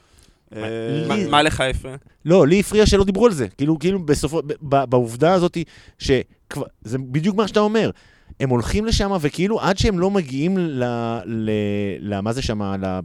אה, 0.55 0.61
מה- 1.07 1.29
מה 1.29 1.41
לך 1.41 1.61
הפריע? 1.61 1.95
לא, 2.25 2.47
לי 2.47 2.59
הפריע 2.59 2.85
שלא 2.85 3.03
דיברו 3.03 3.25
על 3.25 3.31
זה. 3.31 3.47
כאילו, 3.49 3.79
כאילו 3.79 4.05
בסופו, 4.05 4.41
בעובדה 4.61 5.33
הזאת, 5.33 5.57
שכבר, 5.99 6.63
זה 6.81 6.97
בדיוק 6.97 7.35
מה 7.35 7.47
שאתה 7.47 7.59
אומר. 7.59 7.89
הם 8.39 8.49
הולכים 8.49 8.85
לשם, 8.85 9.11
וכאילו 9.21 9.59
עד 9.61 9.77
שהם 9.77 9.99
לא 9.99 10.11
מגיעים 10.11 10.57
ל... 10.57 10.83
ל, 11.25 11.49
ל 11.99 12.19
מה 12.19 12.33
זה 12.33 12.41
שם? 12.41 12.61
ל, 12.63 12.99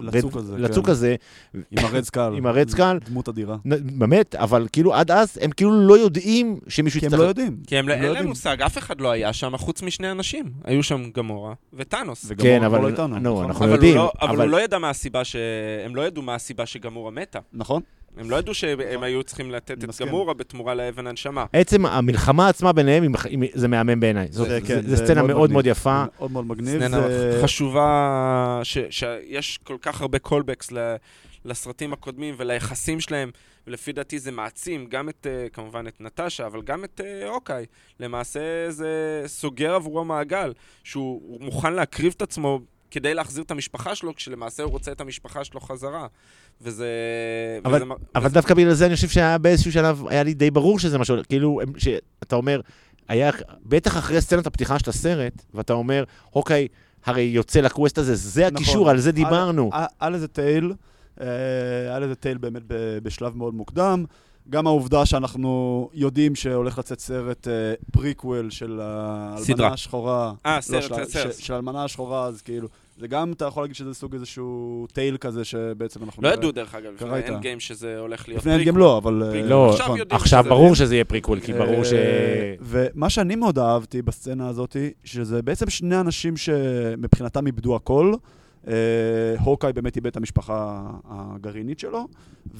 לצוק 0.00 0.36
הזה, 0.36 0.58
לצוק 0.58 0.84
כן. 0.86 0.90
הזה, 0.92 1.14
עם 1.54 1.84
הרד 1.84 2.02
סקל. 2.04 2.32
עם 2.36 2.46
הרד 2.46 2.68
סקל. 2.68 2.98
דמות 3.08 3.28
אדירה. 3.28 3.56
באמת, 3.82 4.34
אבל 4.34 4.66
כאילו 4.72 4.94
עד 4.94 5.10
אז 5.10 5.38
הם 5.42 5.50
כאילו 5.50 5.86
לא 5.88 5.98
יודעים 5.98 6.58
שמישהו 6.68 7.00
כי 7.00 7.06
הם 7.06 7.12
יצטרך... 7.12 7.20
לא 7.24 7.28
יודעים. 7.28 7.56
כי 7.66 7.76
הם 7.78 7.88
לא- 7.88 7.94
הם 7.94 8.00
לא 8.02 8.06
אין 8.06 8.14
להם. 8.14 8.26
מושג, 8.26 8.62
אף 8.62 8.78
אחד 8.78 9.00
לא 9.00 9.10
היה 9.10 9.32
שם 9.32 9.56
חוץ 9.56 9.82
משני 9.82 10.10
אנשים. 10.10 10.44
היו 10.64 10.82
שם 10.82 11.02
גמורה 11.16 11.54
וטאנוס. 11.72 12.24
וגם 12.28 12.42
כן, 12.42 12.62
אבל- 12.62 12.80
לא 12.80 12.88
איתנו. 12.88 13.18
נו, 13.18 13.30
נכון? 13.30 13.44
אנחנו 13.44 13.64
אבל 13.64 13.68
הוא 13.68 13.74
יודעים, 13.76 13.96
לא- 13.96 14.12
אבל 14.20 14.28
אבל- 14.30 14.42
הוא 14.44 14.50
לא 14.50 14.60
ידע 14.60 14.78
מה 14.78 14.90
הסיבה 14.90 15.24
ש... 15.24 15.36
הם 15.84 15.96
לא 15.96 16.06
ידעו 16.06 16.22
מה 16.22 16.34
הסיבה 16.34 16.66
שגמורה 16.66 17.10
מתה. 17.10 17.38
נכון? 17.52 17.82
הם 18.16 18.30
לא 18.30 18.36
ידעו 18.36 18.54
שהם 18.54 19.02
היו 19.02 19.22
צריכים 19.22 19.50
לתת 19.50 19.84
את. 19.84 20.00
גמורה 20.00 20.34
בתמורה 20.34 20.74
לאבן 20.74 21.06
הנשמה. 21.06 21.44
עצם 21.52 21.86
המלחמה 21.86 22.48
עצמה 22.48 22.72
ביניהם, 22.72 23.12
זה 23.52 23.68
מהמם 23.68 24.00
בעיניי. 24.00 24.26
זה- 24.30 24.58
כן, 24.66 24.96
סצנה 24.96 25.22
מאוד 25.22 25.52
מאוד 25.52 25.66
יפה. 25.66 26.04
מאוד 26.18 26.30
מאוד 26.30 26.46
מגניב. 26.46 26.78
סצנה 26.84 27.06
חשובה, 27.42 28.60
שיש 28.90 29.58
כל 29.64 29.76
כך 29.82 30.00
הרבה 30.00 30.18
callbacks 30.18 30.70
לסרטים 31.44 31.92
הקודמים 31.92 32.34
וליחסים 32.38 33.00
שלהם, 33.00 33.30
ולפי 33.66 33.92
דעתי 33.92 34.18
זה 34.18 34.30
מעצים 34.32 34.86
גם 34.86 35.08
את, 35.08 35.26
אה, 35.30 35.46
כמובן 35.52 35.86
את 35.86 36.00
נטשה, 36.00 36.46
אבל 36.46 36.62
גם 36.62 36.84
את 36.84 37.00
אוקיי. 37.28 37.66
למעשה 38.00 38.40
זה 38.68 39.22
סוגר 39.26 39.74
עבורו 39.74 40.04
מעגל, 40.04 40.52
שהוא 40.84 41.20
הוא 41.24 41.44
מוכן 41.44 41.72
להקריב 41.72 42.12
את 42.16 42.22
עצמו 42.22 42.60
כדי 42.92 43.14
להחזיר 43.14 43.44
את 43.44 43.50
המשפחה 43.50 43.94
שלו, 43.94 44.14
כשלמעשה 44.14 44.62
הוא 44.62 44.72
רוצה 44.72 44.92
את 44.92 45.00
המשפחה 45.00 45.44
שלו 45.44 45.60
חזרה. 45.60 46.06
וזה... 46.60 46.86
אבל- 47.64 47.82
וזה, 47.82 47.84
אבל 48.14 48.28
דווקא 48.28 48.54
בגלל 48.54 48.72
זה 48.74 48.86
אני 48.86 48.94
חושב 48.94 49.08
שהיה 49.08 49.38
באיזשהו 49.38 49.72
שלב, 49.72 50.02
היה 50.08 50.22
לי 50.22 50.34
די 50.34 50.50
ברור 50.50 50.78
שזה 50.78 50.98
מה 50.98 51.04
שהולך, 51.04 51.26
כאילו, 51.26 51.60
שאתה 51.78 52.36
אומר, 52.36 52.60
היה, 53.08 53.30
בטח 53.66 53.98
אחרי 53.98 54.20
סצנת 54.20 54.46
הפתיחה 54.46 54.78
של 54.78 54.90
הסרט, 54.90 55.32
ואתה 55.54 55.72
אומר, 55.72 56.04
אוקיי, 56.34 56.68
הרי 57.04 57.22
יוצא 57.22 57.60
ל 57.60 57.66
quest 57.66 57.98
הזה, 57.98 58.14
זה 58.14 58.42
נכון. 58.44 58.54
הקישור, 58.56 58.90
על 58.90 58.98
זה 58.98 59.12
דיברנו. 59.12 59.70
על- 59.72 59.84
על 59.98 60.14
איזה 60.14 60.28
tell, 60.28 60.72
אה, 61.20 61.26
היה 61.88 61.98
לזה 61.98 62.14
tell 62.14 62.38
באמת 62.38 62.62
בשלב 63.02 63.36
מאוד 63.36 63.54
מוקדם. 63.54 64.04
גם 64.50 64.66
העובדה 64.66 65.06
שאנחנו 65.06 65.88
יודעים 65.94 66.34
שהולך 66.34 66.78
לצאת 66.78 67.00
סרט 67.00 67.48
אה, 67.48 67.52
פריקוול 67.92 68.50
של 68.50 68.80
האלמנה. 68.82 69.66
השחורה. 69.68 70.32
אה, 70.46 70.56
לא, 70.56 70.60
סרט, 70.60 70.82
של, 70.82 71.04
סרט. 71.04 71.34
של 71.38 71.52
האלמנה 71.54 71.84
השחורה, 71.84 72.24
אז 72.26 72.42
כאילו, 72.42 72.68
זה 73.02 73.08
גם, 73.08 73.32
אתה 73.32 73.44
יכול 73.44 73.62
להגיד 73.62 73.76
שזה 73.76 73.94
סוג 73.94 74.14
איזשהו 74.14 74.86
tell 74.92 75.16
כזה 75.16 75.44
שבעצם 75.44 76.04
אנחנו... 76.04 76.22
לא. 76.22 76.28
ידעו, 76.28 76.52
דרך 76.52 76.74
אגב, 76.74 76.92
לפני. 76.94 77.28
Endgame 77.28 77.60
שזה 77.60 77.98
הולך 77.98 78.28
להיות 78.28 78.40
לפני 78.40 78.52
End 78.52 78.58
prequel. 78.58 78.74
Game 78.74 78.76
לא, 78.76 78.98
אבל... 78.98 79.22
אה, 79.22 79.30
פריקוול. 79.30 79.50
לא, 79.50 79.74
עכשיו 80.10 80.40
נכון. 80.40 80.50
ברור 80.50 80.68
זה. 80.68 80.76
שזה 80.76 80.94
יהיה 80.94 81.04
פריקוול, 81.04 81.40
כי 81.40 81.52
ברור 81.52 81.84
ש... 81.84 81.92
אה, 81.92 82.54
ומה 82.60 83.10
שאני 83.10 83.36
מאוד 83.36 83.58
אהבתי 83.58 84.02
בסצנה 84.02 84.48
הזאת, 84.48 84.76
שזה 85.04 85.42
בעצם 85.42 85.70
שני 85.70 86.00
אנשים 86.00 86.36
שמבחינתם 86.36 87.46
איבדו 87.46 87.76
הכל. 87.76 88.14
אה, 88.68 88.72
הוקאי 89.40 89.72
באמת 89.72 89.96
איבד 89.96 90.06
את 90.06 90.16
המשפחה 90.16 90.82
הגרעינית 91.08 91.78
שלו, 91.78 92.08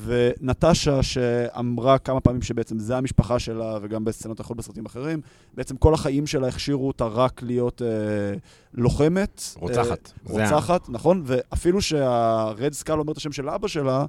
ונטשה 0.04 1.02
שאמרה 1.02 1.98
כמה 1.98 2.20
פעמים 2.20 2.42
שבעצם 2.42 2.78
זה 2.78 2.96
המשפחה 2.96 3.38
שלה, 3.38 3.78
וגם 3.82 4.04
בסצנות 4.04 4.40
אחרות 4.40 4.56
בסרטים 4.56 4.86
אחרים, 4.86 5.20
בעצם 5.54 5.76
כל 5.76 5.94
החיים 5.94 6.26
שלה 6.26 6.48
הכשירו 6.48 6.88
אותה 6.88 7.06
רק 7.06 7.42
להיות 7.42 7.82
אה, 7.82 7.88
לוחמת. 8.74 9.42
רוצחת. 9.56 10.12
אה, 10.30 10.32
זה 10.34 10.42
רוצחת, 10.42 10.88
נכון, 10.88 11.22
ואפילו 11.24 11.82
שה 11.82 12.27
Red 12.27 12.72
Skull 12.72 12.98
אומר 12.98 13.12
את 13.12 13.16
השם 13.16 13.32
של 13.32 13.48
אבא 13.48 13.68
שלה, 13.68 14.06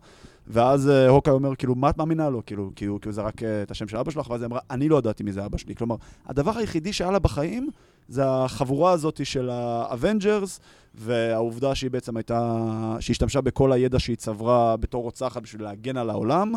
ואז 0.47 0.89
אה, 0.89 1.07
הוקאי 1.09 1.33
אומר, 1.33 1.55
כאילו, 1.55 1.75
מה 1.75 1.89
את 1.89 1.97
מאמינה 1.97 2.29
לו? 2.29 2.41
כאילו, 2.45 2.71
כי 2.75 2.85
הוא 2.85 2.99
כאילו 2.99 3.13
זרק 3.13 3.43
אה, 3.43 3.63
את 3.63 3.71
השם 3.71 3.87
של 3.87 3.97
אבא 3.97 4.11
שלך, 4.11 4.29
ואז 4.29 4.41
היא 4.41 4.47
אמרה, 4.47 4.59
אני 4.71 4.89
לא 4.89 4.97
ידעתי 4.97 5.23
מי 5.23 5.31
זה 5.31 5.45
אבא 5.45 5.57
שלי. 5.57 5.75
כלומר, 5.75 5.95
הדבר 6.25 6.57
היחידי 6.57 6.93
שהיה 6.93 7.11
לה 7.11 7.19
בחיים, 7.19 7.69
זה 8.07 8.21
החבורה 8.25 8.91
הזאת 8.91 9.25
של 9.25 9.49
האבנג'רס, 9.49 10.59
והעובדה 10.95 11.75
שהיא 11.75 11.91
בעצם 11.91 12.17
הייתה, 12.17 12.57
שהיא 12.99 13.13
השתמשה 13.13 13.41
בכל 13.41 13.71
הידע 13.71 13.99
שהיא 13.99 14.15
צברה 14.15 14.77
בתור 14.77 15.03
רוצחת 15.03 15.41
בשביל 15.41 15.63
להגן 15.63 15.97
על 15.97 16.09
העולם, 16.09 16.53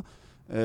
אה, 0.50 0.56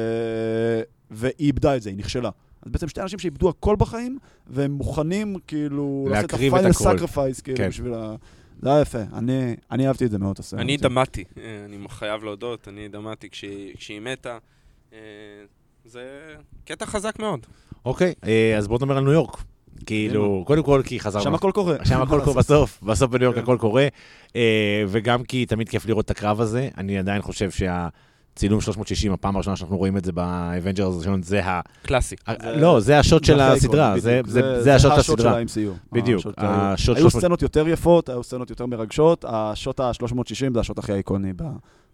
והיא 1.11 1.33
איבדה 1.39 1.75
את 1.75 1.81
זה, 1.81 1.89
היא 1.89 1.97
נכשלה. 1.97 2.29
אז 2.61 2.71
בעצם 2.71 2.87
שתי 2.87 3.01
אנשים 3.01 3.19
שאיבדו 3.19 3.49
הכל 3.49 3.75
בחיים, 3.75 4.17
והם 4.47 4.71
מוכנים 4.71 5.35
כאילו 5.47 6.07
לעשות 6.09 6.25
את 6.25 6.31
להקריב 6.31 6.55
את 6.55 6.65
הכל. 6.65 6.73
sacrifice, 6.73 7.41
כאילו, 7.41 7.57
כן. 7.57 7.69
בשביל 7.69 7.93
ה... 7.93 8.15
זה 8.61 8.69
היה 8.69 8.81
יפה, 8.81 9.01
אני, 9.13 9.55
אני 9.71 9.87
אהבתי 9.87 10.05
את 10.05 10.11
זה 10.11 10.17
מאוד, 10.17 10.35
הסרט. 10.39 10.59
אני. 10.59 10.77
דמעתי, 10.77 11.23
אה, 11.37 11.65
אני 11.65 11.77
חייב 11.89 12.23
להודות, 12.23 12.67
אני 12.67 12.87
דמעתי 12.87 13.29
כשהיא 13.29 13.75
כשהיא 13.75 13.99
מתה. 13.99 14.37
אה, 14.93 14.99
זה 15.85 16.35
קטע 16.65 16.85
חזק 16.85 17.19
מאוד. 17.19 17.45
אוקיי, 17.85 18.13
אז 18.57 18.67
בואו 18.67 18.79
נדבר 18.79 18.97
על 18.97 19.03
ניו 19.03 19.13
יורק. 19.13 19.43
כאילו, 19.85 20.43
קודם 20.47 20.63
כל 20.63 20.81
כי 20.85 20.99
חזרנו. 20.99 21.23
שם 21.23 21.35
הכל 21.35 21.51
קורה. 21.53 21.75
שם 21.83 22.01
הכל 22.01 22.21
קורה 22.25 22.37
בסוף, 22.37 22.79
בסוף 22.83 23.11
בניו 23.11 23.23
יורק 23.23 23.35
כן. 23.35 23.41
הכל 23.43 23.57
קורה, 23.59 23.87
אה, 24.35 24.41
וגם 24.87 25.23
כי 25.23 25.45
תמיד 25.45 25.69
כיף 25.69 25.85
לראות 25.85 26.05
את 26.05 26.11
הקרב 26.11 26.41
הזה, 26.41 26.69
אני 26.77 26.97
עדיין 26.97 27.21
חושב 27.21 27.49
שהצילום 27.51 28.61
360, 28.61 29.13
הפעם 29.13 29.35
הראשונה 29.35 29.55
שאנחנו 29.55 29.77
רואים 29.77 29.97
את 29.97 30.05
זה 30.05 30.11
באבנג'רס 30.11 30.95
הראשון, 30.95 31.23
זה 31.23 31.45
ה... 31.45 31.61
קלאסי. 31.83 32.15
ה- 32.27 32.51
לא, 32.51 32.79
זה 32.79 32.99
השוט 32.99 33.23
של 33.23 33.39
הסדרה, 33.39 33.99
זה- 33.99 34.21
השוט 34.75 34.91
של 34.93 34.99
הסדרה. 34.99 35.17
של 35.17 35.27
ה-MCU. 35.27 35.77
בדיוק, 35.91 36.19
השוט 36.19 36.33
היו- 36.37 36.49
השוט 36.49 36.97
היו 36.97 37.03
360. 37.03 37.19
סצנות 37.19 37.41
יותר 37.41 37.67
יפות, 37.67 38.09
היו 38.09 38.23
סצנות 38.23 38.49
יותר 38.49 38.65
מרגשות, 38.65 39.25
השוט 39.27 39.79
ה-360 39.79 40.23
זה 40.53 40.59
השוט 40.59 40.77
הכי 40.79 40.93
איקוני 40.93 41.33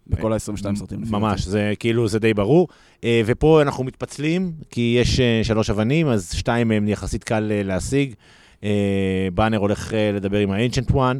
בכל 0.08 0.32
ה-22 0.32 0.76
סרטים. 0.76 1.00
ממש. 1.10 1.44
זה 1.44 1.72
כאילו, 1.78 2.08
זה 2.08 2.18
די 2.18 2.34
ברור. 2.34 2.68
אה, 3.04 3.22
ופה 3.26 3.62
אנחנו 3.62 3.84
מתפצלים, 3.84 4.52
כי 4.70 4.96
יש 5.00 5.20
אה, 5.20 5.40
שלוש 5.42 5.70
אבנים, 5.70 6.08
אז 6.08 6.32
שתיים 6.34 6.68
מהם 6.68 6.88
יחסית 6.88 7.24
קל 7.24 7.52
אה, 7.52 7.62
להשיג. 7.62 8.14
באנר 9.34 9.58
הולך 9.58 9.92
לדבר 10.14 10.38
עם 10.38 10.50
ה-Ancient 10.50 10.92
One. 10.92 11.16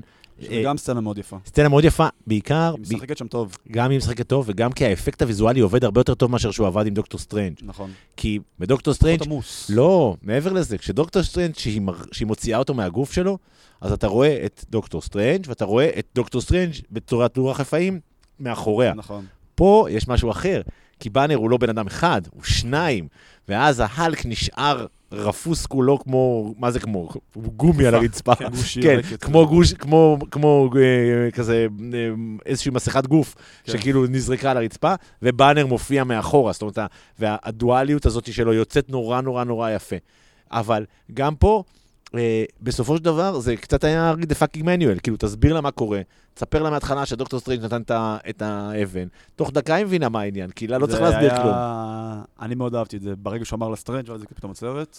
גם 0.64 0.76
סצנה 0.76 1.00
מאוד 1.00 1.18
יפה. 1.18 1.36
סצנה 1.46 1.68
מאוד 1.68 1.84
יפה, 1.84 2.06
בעיקר, 2.26 2.74
היא 2.74 2.96
משחקת 2.96 3.18
שם 3.18 3.26
טוב, 3.26 3.56
גם 3.70 3.90
היא 3.90 3.98
משחקת 3.98 4.26
טוב, 4.26 4.44
וגם 4.48 4.72
כי 4.72 4.86
האפקט 4.86 5.22
הוויזואלי 5.22 5.60
עובד 5.60 5.84
הרבה 5.84 6.00
יותר 6.00 6.14
טוב 6.14 6.30
מאשר 6.30 6.50
שהוא 6.50 6.66
עבד 6.66 6.86
עם 6.86 6.94
דוקטור 6.94 7.20
סטרנג'. 7.20 7.54
נכון. 7.62 7.90
כי 8.16 8.38
בדוקטור 8.58 8.94
סטרנג', 8.94 9.18
פחות 9.18 9.26
עמוס. 9.26 9.70
לא, 9.74 10.16
מעבר 10.22 10.52
לזה, 10.52 10.78
כשדוקטור 10.78 11.22
סטרנג', 11.22 11.54
שהיא, 11.56 12.26
מוציאה 12.26 12.58
אותו 12.58 12.74
מהגוף 12.74 13.12
שלו, 13.12 13.38
אז 13.80 13.92
אתה 13.92 14.06
רואה 14.06 14.44
את 14.44 14.64
דוקטור 14.70 15.02
סטרנג', 15.02 15.44
ואתה 15.48 15.64
רואה 15.64 15.90
את 15.98 16.06
דוקטור 16.14 16.40
סטרנג' 16.40 16.72
בצורת 16.90 17.36
רוח 17.36 17.60
רפאים 17.60 18.00
מאחוריה. 18.40 18.94
נכון. 18.94 19.24
פה 19.54 19.86
יש 19.90 20.08
משהו 20.08 20.30
אחר, 20.30 20.60
כי 21.00 21.10
באנר 21.10 21.36
הוא 21.36 21.50
לא 21.50 21.56
בן 21.56 21.68
אדם 21.68 21.86
אחד, 21.86 22.22
הוא 22.34 22.44
שניים, 22.44 23.08
ואז 23.48 23.82
ההלק 23.86 24.26
נשאר 24.26 24.86
רפוס 25.12 25.66
כולו 25.66 25.98
כמו, 25.98 26.54
מה 26.58 26.70
זה 26.70 26.80
כמו? 26.80 27.08
הוא 27.34 27.52
גומי 27.52 27.86
על 27.86 27.94
הרצפה. 27.94 28.34
כן, 28.34 29.02
כן. 29.02 29.16
כמו 29.16 29.46
גוש, 29.46 29.72
כמו, 29.72 30.18
כמו 30.30 30.70
אה, 30.76 31.30
כזה, 31.30 31.66
אה, 31.94 31.98
איזושהי 32.46 32.70
מסכת 32.70 33.06
גוף, 33.06 33.34
כן. 33.64 33.72
שכאילו 33.72 34.06
נזרקה 34.06 34.50
על 34.50 34.56
הרצפה, 34.56 34.94
ובאנר 35.22 35.66
מופיע 35.66 36.04
מאחורה, 36.04 36.52
זאת 36.52 36.62
אומרת, 36.62 36.78
והדואליות 37.18 38.06
הזאת 38.06 38.32
שלו 38.32 38.52
יוצאת 38.52 38.90
נורא 38.90 39.20
נורא 39.20 39.44
נורא 39.44 39.70
יפה. 39.70 39.96
אבל 40.50 40.84
גם 41.14 41.34
פה, 41.34 41.62
בסופו 42.62 42.96
של 42.96 43.02
דבר, 43.02 43.38
זה 43.40 43.56
קצת 43.56 43.84
היה 43.84 44.14
the 44.20 44.34
fucking 44.42 44.62
manual, 44.64 45.00
כאילו, 45.02 45.16
תסביר 45.16 45.54
לה 45.54 45.60
מה 45.60 45.70
קורה, 45.70 46.00
תספר 46.34 46.62
לה 46.62 46.70
מההתחלה 46.70 47.06
שדוקטור 47.06 47.40
סטרנג' 47.40 47.64
נתן 47.64 47.82
את 48.28 48.42
האבן, 48.42 49.06
תוך 49.36 49.50
דקה 49.52 49.74
היא 49.74 49.84
מבינה 49.84 50.08
מה 50.08 50.20
העניין, 50.20 50.50
כי 50.50 50.66
לה 50.66 50.78
לא 50.78 50.86
צריך 50.86 51.00
להסביר 51.00 51.32
היה- 51.32 51.42
כלום. 51.42 51.54
אני 52.40 52.54
מאוד 52.54 52.74
אהבתי 52.74 52.96
את 52.96 53.02
זה. 53.02 53.16
ברגע 53.16 53.44
שהוא 53.44 53.56
אמר 53.56 53.68
לסטרנג' 53.68 54.08
ואז 54.10 54.20
זה 54.20 54.26
פתאום 54.34 54.52
הסרט. 54.52 54.98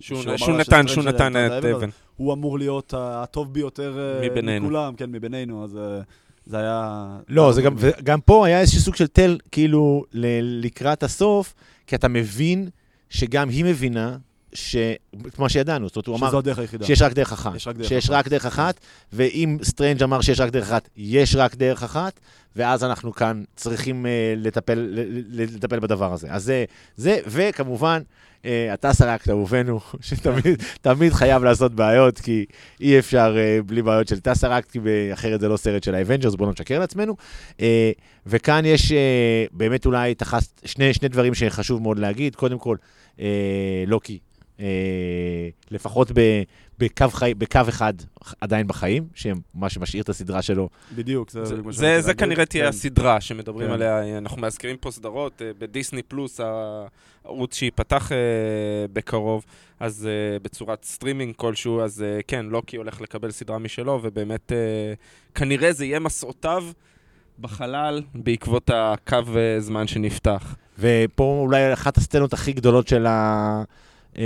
שהוא 0.00 0.22
נתן, 0.58 0.88
שהוא 0.88 1.04
נתן 1.04 1.32
את 1.36 1.50
את 1.50 1.64
האבן, 1.64 1.74
אבן. 1.74 1.88
הוא 2.16 2.32
אמור 2.32 2.58
להיות 2.58 2.94
הטוב 2.96 3.52
ביותר 3.54 3.98
אה, 3.98 4.28
מבינינו. 4.30 4.64
מכולם, 4.66 4.94
כן, 4.96 5.10
מבינינו, 5.12 5.64
אז 5.64 5.76
אה, 5.76 6.00
זה 6.46 6.58
היה... 6.58 7.06
לא, 7.28 7.52
זה 7.52 7.62
גם, 7.62 7.74
וגם 7.78 8.20
פה 8.20 8.46
היה 8.46 8.60
איזשהו 8.60 8.80
סוג 8.80 8.94
של 8.96 9.06
תל, 9.06 9.38
כאילו, 9.52 10.04
ל- 10.12 10.64
לקראת 10.66 11.02
הסוף, 11.02 11.54
כי 11.86 11.96
אתה 11.96 12.08
מבין 12.08 12.68
שגם 13.10 13.48
היא 13.48 13.64
מבינה, 13.64 14.16
ש... 14.56 14.76
כמו 15.34 15.48
שידענו, 15.48 15.86
זאת 15.86 15.96
אומרת, 15.96 16.06
הוא 16.06 16.16
אמר 16.16 16.28
שזו 16.28 16.38
הדרך 16.38 16.58
היחידה. 16.58 16.86
שיש 16.86 17.02
רק 17.02 17.12
דרך 17.12 17.32
אחת. 17.32 17.54
יש 17.54 17.66
רק 17.66 17.76
דרך 17.76 17.88
שיש 17.88 18.04
אחת. 18.04 18.14
רק 18.14 18.28
דרך 18.28 18.46
אחת, 18.46 18.80
ואם 19.12 19.58
סטרנג' 19.62 20.02
אמר 20.02 20.20
שיש 20.20 20.40
רק 20.40 20.50
דרך 20.50 20.66
אחת, 20.66 20.88
יש 20.96 21.36
רק 21.36 21.54
דרך 21.54 21.82
אחת, 21.82 22.20
ואז 22.56 22.84
אנחנו 22.84 23.12
כאן 23.12 23.42
צריכים 23.56 24.06
אה, 24.06 24.34
לטפל, 24.36 24.88
לטפל 25.28 25.78
בדבר 25.80 26.12
הזה. 26.12 26.28
אז 26.30 26.44
זה, 26.44 26.64
זה 26.96 27.18
וכמובן, 27.26 28.02
אה, 28.44 28.74
הטסרקט, 28.74 29.28
אהובנו, 29.28 29.80
שתמיד 30.00 30.62
תמיד 30.80 31.12
חייב 31.12 31.44
לעשות 31.44 31.74
בעיות, 31.74 32.18
כי 32.18 32.44
אי 32.80 32.98
אפשר 32.98 33.34
אה, 33.38 33.58
בלי 33.66 33.82
בעיות 33.82 34.08
של 34.08 34.20
טסרקט, 34.20 34.70
כי 34.70 34.78
אחרת 35.12 35.40
זה 35.40 35.48
לא 35.48 35.56
סרט 35.56 35.82
של 35.82 35.94
ה 35.94 35.98
Avengers, 35.98 36.34
בואו 36.34 36.46
לא 36.46 36.52
נשקר 36.52 36.78
לעצמנו. 36.78 37.16
אה, 37.60 37.92
וכאן 38.26 38.64
יש 38.64 38.92
אה, 38.92 39.44
באמת 39.52 39.86
אולי 39.86 40.14
תחס, 40.14 40.54
שני, 40.64 40.94
שני 40.94 41.08
דברים 41.08 41.34
שחשוב 41.34 41.82
מאוד 41.82 41.98
להגיד. 41.98 42.36
קודם 42.36 42.58
כל, 42.58 42.76
אה, 43.20 43.84
לוקי, 43.86 44.18
לפחות 45.70 46.10
ב, 46.14 46.42
בקו, 46.78 47.08
חי, 47.08 47.34
בקו 47.38 47.60
אחד 47.68 47.92
עדיין 48.40 48.66
בחיים, 48.66 49.08
שמה 49.14 49.68
שמשאיר 49.68 50.02
את 50.02 50.08
הסדרה 50.08 50.42
שלו. 50.42 50.68
בדיוק, 50.94 51.30
זה... 51.30 51.44
זה- 51.44 51.56
זה 51.70 52.00
זה 52.00 52.08
להגיד. 52.08 52.18
כנראה 52.20 52.46
תהיה 52.46 52.62
כן. 52.62 52.68
הסדרה 52.68 53.20
שמדברים 53.20 53.66
כן. 53.68 53.72
עליה, 53.74 54.18
אנחנו 54.18 54.40
מאזכירים 54.40 54.76
פה 54.76 54.90
סדרות, 54.90 55.42
אה, 55.42 55.50
בדיסני 55.58 56.02
פלוס, 56.02 56.40
הערוץ 57.24 57.54
שייפתח 57.54 58.12
אה, 58.12 58.16
בקרוב, 58.92 59.44
אז 59.80 60.06
אה, 60.06 60.38
בצורת 60.38 60.84
סטרימינג 60.84 61.34
כלשהו, 61.36 61.80
אז 61.80 62.02
אה, 62.02 62.18
כן, 62.28 62.46
לוקי 62.46 62.76
הולך 62.76 63.00
לקבל 63.00 63.30
סדרה 63.30 63.58
משלו, 63.58 64.00
ובאמת 64.02 64.52
אה, 64.52 64.56
כנראה 65.34 65.72
זה 65.72 65.84
יהיה 65.84 66.00
מסעותיו 66.00 66.64
בחלל 67.38 68.02
בעקבות 68.14 68.70
הקו 68.74 69.16
אה, 69.36 69.60
זמן 69.60 69.86
שנפתח. 69.86 70.56
ופה 70.78 71.38
אולי 71.42 71.72
אחת 71.72 71.96
הסצנות 71.96 72.32
הכי 72.32 72.52
גדולות 72.52 72.88
של, 72.88 73.06
ה, 73.06 73.10
אה, 73.10 73.64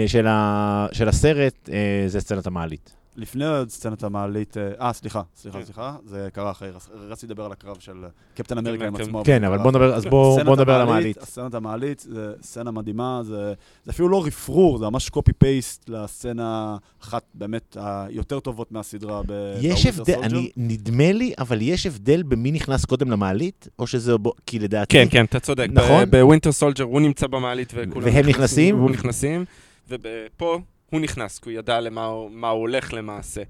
של, 0.07 0.27
ה, 0.27 0.87
של 0.93 1.09
הסרט, 1.09 1.69
אה, 1.73 1.79
זה 2.07 2.21
סצנת 2.21 2.47
המעלית. 2.47 2.93
לפני 3.17 3.47
עוד 3.47 3.69
סצנת 3.71 4.03
המעלית, 4.03 4.57
אה, 4.57 4.87
אה, 4.87 4.93
סליחה, 4.93 5.23
סליחה, 5.37 5.59
כן. 5.59 5.65
סליחה, 5.65 5.97
זה 6.07 6.29
קרה 6.33 6.51
אחרי, 6.51 6.69
רצ- 6.71 6.89
רציתי 7.09 7.33
לדבר 7.33 7.45
על 7.45 7.53
הקרב 7.53 7.77
של 7.81 7.93
קפטן 8.35 8.59
אמריקה 8.59 8.87
עם 8.87 8.97
כן, 8.97 9.03
עצמו. 9.03 9.23
כן, 9.25 9.45
אבל 9.45 9.59
בוא 9.59 9.71
נדבר, 9.71 9.95
אז 9.95 10.05
בוא, 10.07 10.35
סצנת 10.35 10.47
בוא 10.47 10.57
נדבר 10.57 10.73
על 10.75 10.81
המעלית. 10.81 11.19
הסצנת 11.19 11.55
המעלית, 11.55 12.01
זה 12.01 12.33
סצנה 12.43 12.71
מדהימה, 12.71 13.21
זה, 13.25 13.53
זה 13.85 13.91
אפילו 13.91 14.09
לא 14.09 14.25
רפרור, 14.27 14.79
זה 14.79 14.85
ממש 14.85 15.09
קופי 15.09 15.33
פייסט 15.33 15.89
לסצנה 15.89 16.77
אחת 17.03 17.23
באמת 17.35 17.77
היותר 17.81 18.41
טובות 18.41 18.73
מהסדרה 18.73 19.23
ב- 19.27 19.55
יש 19.61 19.87
הבדל. 19.87 20.15
אני, 20.23 20.51
נדמה 20.57 21.13
לי, 21.13 21.33
אבל 21.39 21.59
יש 21.63 21.87
הבדל 21.87 22.23
במי 22.23 22.53
נכנס 22.53 22.85
קודם 22.85 23.11
למעלית, 23.11 23.69
או 23.79 23.87
שזה, 23.87 24.17
בו- 24.19 24.33
כי 24.47 24.59
לדעתי, 24.59 24.97
כן, 24.97 25.07
כן, 25.11 25.25
אתה 25.25 25.41
צודק. 25.41 25.67
נכון. 25.73 26.05
ב 26.11 26.17
Winter 26.17 26.53
Soldier 26.53 26.85
הוא 26.85 27.01
נמצא 27.01 27.27
במעלית 27.27 27.73
וכולם 27.77 28.07
והם 28.15 28.29
נכנסים? 28.29 29.45
ופה 29.91 30.61
הוא 30.91 31.01
נכנס, 31.01 31.39
כי 31.39 31.51
הוא 31.51 31.59
ידע 31.59 31.81
למה 31.81 32.07
הוא 32.07 32.31
הוא 32.31 32.47
הולך 32.47 32.93
למעשה. 32.93 33.43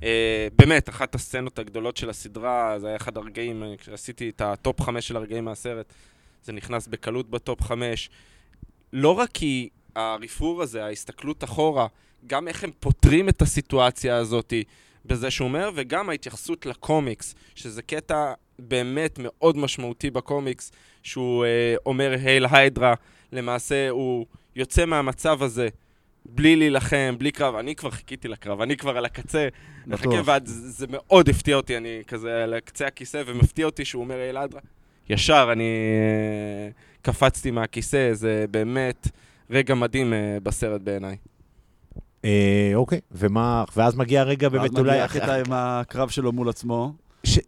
אה, 0.00 0.04
באמת, 0.58 0.88
אחת 0.88 1.14
הסצנות 1.14 1.58
הגדולות 1.58 1.96
של 1.96 2.10
הסדרה, 2.10 2.78
זה 2.78 2.86
היה 2.86 2.96
אחד 2.96 3.16
הרגעים, 3.16 3.62
אה, 3.62 3.74
כשעשיתי 3.78 4.28
את 4.28 4.40
ה 4.40 4.50
top 4.50 4.80
חמש 4.80 5.08
של 5.08 5.16
הרגעים 5.16 5.44
מהסרט, 5.44 5.92
זה 6.44 6.52
נכנס 6.52 6.86
בקלות 6.86 7.30
ב 7.30 7.38
top 7.38 7.62
חמש. 7.62 8.10
לא 8.92 9.10
רק 9.10 9.30
כי 9.34 9.68
הרפרור 9.96 10.62
הזה, 10.62 10.84
ההסתכלות 10.84 11.44
אחורה, 11.44 11.86
גם 12.26 12.48
איך 12.48 12.64
הם 12.64 12.70
פותרים 12.80 13.28
את 13.28 13.42
הסיטואציה 13.42 14.16
הזאת 14.16 14.52
בזה 15.04 15.30
שהוא 15.30 15.48
אומר, 15.48 15.70
וגם 15.74 16.08
ההתייחסות 16.08 16.66
לקומיקס, 16.66 17.34
שזה 17.54 17.82
קטע 17.82 18.32
באמת 18.58 19.18
מאוד 19.22 19.56
משמעותי 19.56 20.10
בקומיקס, 20.10 20.72
שהוא 21.02 21.44
אה, 21.44 21.74
אומר 21.86 22.16
הייל 22.24 22.46
היידרה, 22.50 22.94
למעשה 23.32 23.90
הוא 23.90 24.26
יוצא 24.56 24.86
מהמצב 24.86 25.42
הזה 25.42 25.68
בלי 26.24 26.56
להילחם, 26.56 27.14
בלי 27.18 27.30
קרב. 27.30 27.54
אני 27.54 27.74
כבר 27.74 27.90
חיכיתי 27.90 28.28
לקרב, 28.28 28.60
אני 28.60 28.76
כבר 28.76 28.96
על 28.96 29.04
הקצה. 29.04 29.48
מחכה, 29.86 30.08
בטוח. 30.08 30.20
ואז 30.24 30.42
זה 30.78 30.86
מאוד 30.90 31.28
הפתיע 31.28 31.56
אותי, 31.56 31.76
אני 31.76 32.02
כזה 32.06 32.42
על 32.44 32.60
קצה 32.60 32.86
הכיסא, 32.86 33.22
ומפתיע 33.26 33.66
אותי 33.66 33.84
שהוא 33.84 34.02
אומר 34.04 34.14
היידרה. 34.16 34.60
ישר 35.08 35.48
אני 35.52 35.62
אה, 35.64 36.68
קפצתי 37.02 37.50
מהכיסא, 37.50 38.12
זה 38.12 38.44
באמת 38.50 39.08
רגע 39.50 39.74
מדהים 39.74 40.12
אה, 40.12 40.38
בסרט 40.42 40.80
בעיניי. 40.80 41.16
אה, 42.24 42.70
אוקיי, 42.74 43.00
ומה, 43.12 43.64
ואז 43.76 43.94
מגיע 43.96 44.20
הרגע 44.20 44.48
באמת 44.48 44.70
ואז 44.70 44.78
אולי... 44.78 44.90
מגיע 44.90 45.04
אחרי- 45.04 45.20
הקטע 45.20 45.36
עם 45.36 45.44
הקרב 45.52 46.08
שלו 46.08 46.32
מול 46.32 46.48
עצמו. 46.48 46.92
ש- 47.24 47.38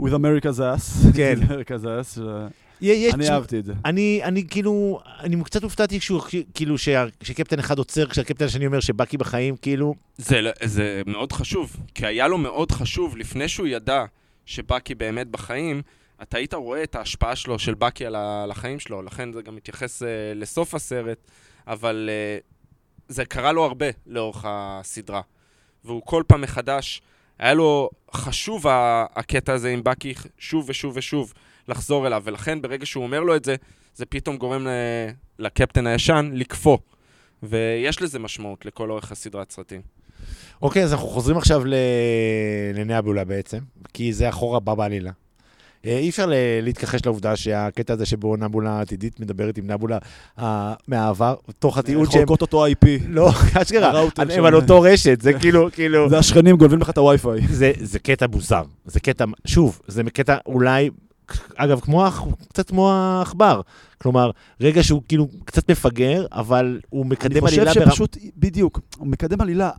with 0.00 0.12
America's 0.12 0.58
ass. 0.58 1.16
כן. 1.16 1.34
With 1.42 1.44
America's 1.50 1.84
ass. 1.84 2.20
אני 3.14 3.30
אהבתי 3.30 3.58
את 3.58 3.64
זה. 3.64 3.72
אני, 3.84 4.20
אני 4.24 4.46
כאילו, 4.48 5.00
אני 5.20 5.44
קצת 5.44 5.62
הופתעתי 5.62 6.00
כשהוא, 6.00 6.20
כאילו, 6.54 6.78
שה- 6.78 7.04
שקפטן 7.22 7.58
אחד 7.58 7.78
עוצר, 7.78 8.06
כשהקפטן 8.08 8.44
השני 8.44 8.66
אומר 8.66 8.80
שבאקי 8.80 9.16
בחיים, 9.16 9.56
כאילו, 9.56 9.94
זה, 10.16 10.40
לא- 10.40 10.50
זה 10.64 11.02
מאוד 11.06 11.32
חשוב, 11.32 11.76
כי 11.94 12.06
היה 12.06 12.28
לו 12.28 12.38
מאוד 12.38 12.72
חשוב, 12.72 13.16
לפני 13.16 13.48
שהוא 13.48 13.66
ידע 13.66 14.04
שבאקי 14.46 14.94
באמת 14.94 15.26
בחיים, 15.28 15.82
אתה 16.22 16.38
היית 16.38 16.54
רואה 16.54 16.82
את 16.82 16.94
ההשפעה 16.94 17.36
שלו, 17.36 17.58
של 17.58 17.74
באקי 17.74 18.06
על, 18.06 18.14
ה- 18.14 18.42
על 18.44 18.50
החיים 18.50 18.78
שלו, 18.80 19.02
לכן 19.02 19.32
זה 19.32 19.42
גם 19.42 19.56
מתייחס 19.56 20.02
uh, 20.02 20.06
לסוף 20.34 20.74
הסרט, 20.74 21.18
אבל 21.66 22.10
uh, 22.42 22.44
זה 23.08 23.24
קרה 23.24 23.52
לו 23.52 23.64
הרבה 23.64 23.86
לאורך 24.06 24.44
הסדרה. 24.48 25.20
והוא 25.84 26.02
כל 26.04 26.22
פעם 26.26 26.40
מחדש, 26.40 27.02
היה 27.38 27.54
לו 27.54 27.90
חשוב 28.14 28.64
הקטע 29.14 29.52
הזה 29.52 29.70
עם 29.70 29.82
באקי 29.84 30.14
שוב 30.38 30.64
ושוב 30.68 30.92
ושוב 30.96 31.32
לחזור 31.70 32.06
אליו, 32.06 32.22
ולכן 32.24 32.62
ברגע 32.62 32.86
שהוא 32.86 33.04
אומר 33.04 33.20
לו 33.20 33.36
את 33.36 33.44
זה, 33.44 33.56
זה 33.94 34.06
פתאום 34.06 34.36
גורם 34.36 34.66
ל- 34.66 34.70
לקפטן 35.38 35.86
הישן 35.86 36.30
לקפוא. 36.32 36.78
ויש 37.42 38.02
לזה 38.02 38.18
משמעות 38.18 38.66
לכל 38.66 38.90
אורך 38.90 39.12
הסדרת 39.12 39.50
סרטים. 39.50 39.80
אוקיי, 40.62 40.84
אז 40.84 40.92
אנחנו 40.92 41.08
חוזרים 41.08 41.36
עכשיו 41.36 41.64
ל... 41.64 41.74
לנאבולה 42.74 43.24
בעצם, 43.24 43.58
כי 43.92 44.12
זה 44.12 44.28
אחורה 44.28 44.56
הבא 44.56 44.74
בעלילה. 44.74 45.10
אה, 45.86 45.98
אי 45.98 46.08
אפשר 46.08 46.26
ל- 46.26 46.34
להתכחש 46.62 47.00
לעובדה 47.06 47.36
שהקטע 47.36 47.92
הזה 47.92 48.06
שבו 48.06 48.36
נבולה 48.36 48.80
עתידית 48.80 49.20
מדברת 49.20 49.58
עם 49.58 49.70
נבולה 49.70 49.98
אה, 50.38 50.74
מהעבר, 50.88 51.34
תוך 51.58 51.78
התיעוד 51.78 52.10
שהם... 52.10 52.18
חולקות 52.18 52.42
אותו 52.42 52.66
IP. 52.66 52.86
לא, 53.08 53.30
אשכרה, 53.62 54.02
הם. 54.18 54.44
על 54.44 54.54
אותו 54.54 54.80
רשת, 54.80 55.20
זה 55.20 55.32
כאילו, 55.32 55.68
כאילו... 55.74 56.08
זה 56.08 56.18
השכנים 56.18 56.56
גונבים 56.56 56.80
לך 56.80 56.90
את 56.90 56.98
הווי-פיי. 56.98 57.40
זה, 57.50 57.72
זה 57.80 57.98
קטע 57.98 58.26
מוזר. 58.26 58.62
זה 58.84 59.00
קטע, 59.00 59.24
שוב, 59.46 59.80
זה 59.86 60.02
קטע 60.04 60.36
אולי, 60.46 60.90
אגב, 61.56 61.80
כמו, 61.80 62.04
קצת 62.48 62.68
כמו 62.68 62.92
העכבר. 62.92 63.60
כלומר, 64.02 64.30
רגע 64.60 64.82
שהוא 64.82 65.02
כאילו 65.08 65.28
קצת 65.44 65.70
מפגר, 65.70 66.26
אבל 66.32 66.80
הוא 66.90 67.06
מקדם 67.06 67.46
אני 67.46 67.54
עלילה 67.54 67.70
חושב 67.70 67.80
ברמה... 67.80 67.92
שפשוט, 67.92 68.16
בדיוק, 68.36 68.80
הוא 68.98 69.06
מקדם 69.06 69.40
עלילה. 69.40 69.70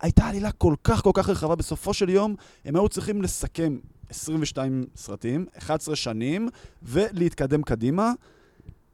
הייתה 0.00 0.26
עלילה 0.26 0.52
כל 0.52 0.74
כך 0.84 1.02
כל 1.02 1.10
כך 1.14 1.28
רחבה, 1.28 1.54
בסופו 1.54 1.94
של 1.94 2.08
יום 2.08 2.34
הם 2.64 2.76
היו 2.76 2.88
צריכים 2.88 3.22
לסכם 3.22 3.78
22 4.10 4.84
סרטים, 4.96 5.46
11 5.58 5.96
שנים, 5.96 6.48
ולהתקדם 6.82 7.62
קדימה. 7.62 8.12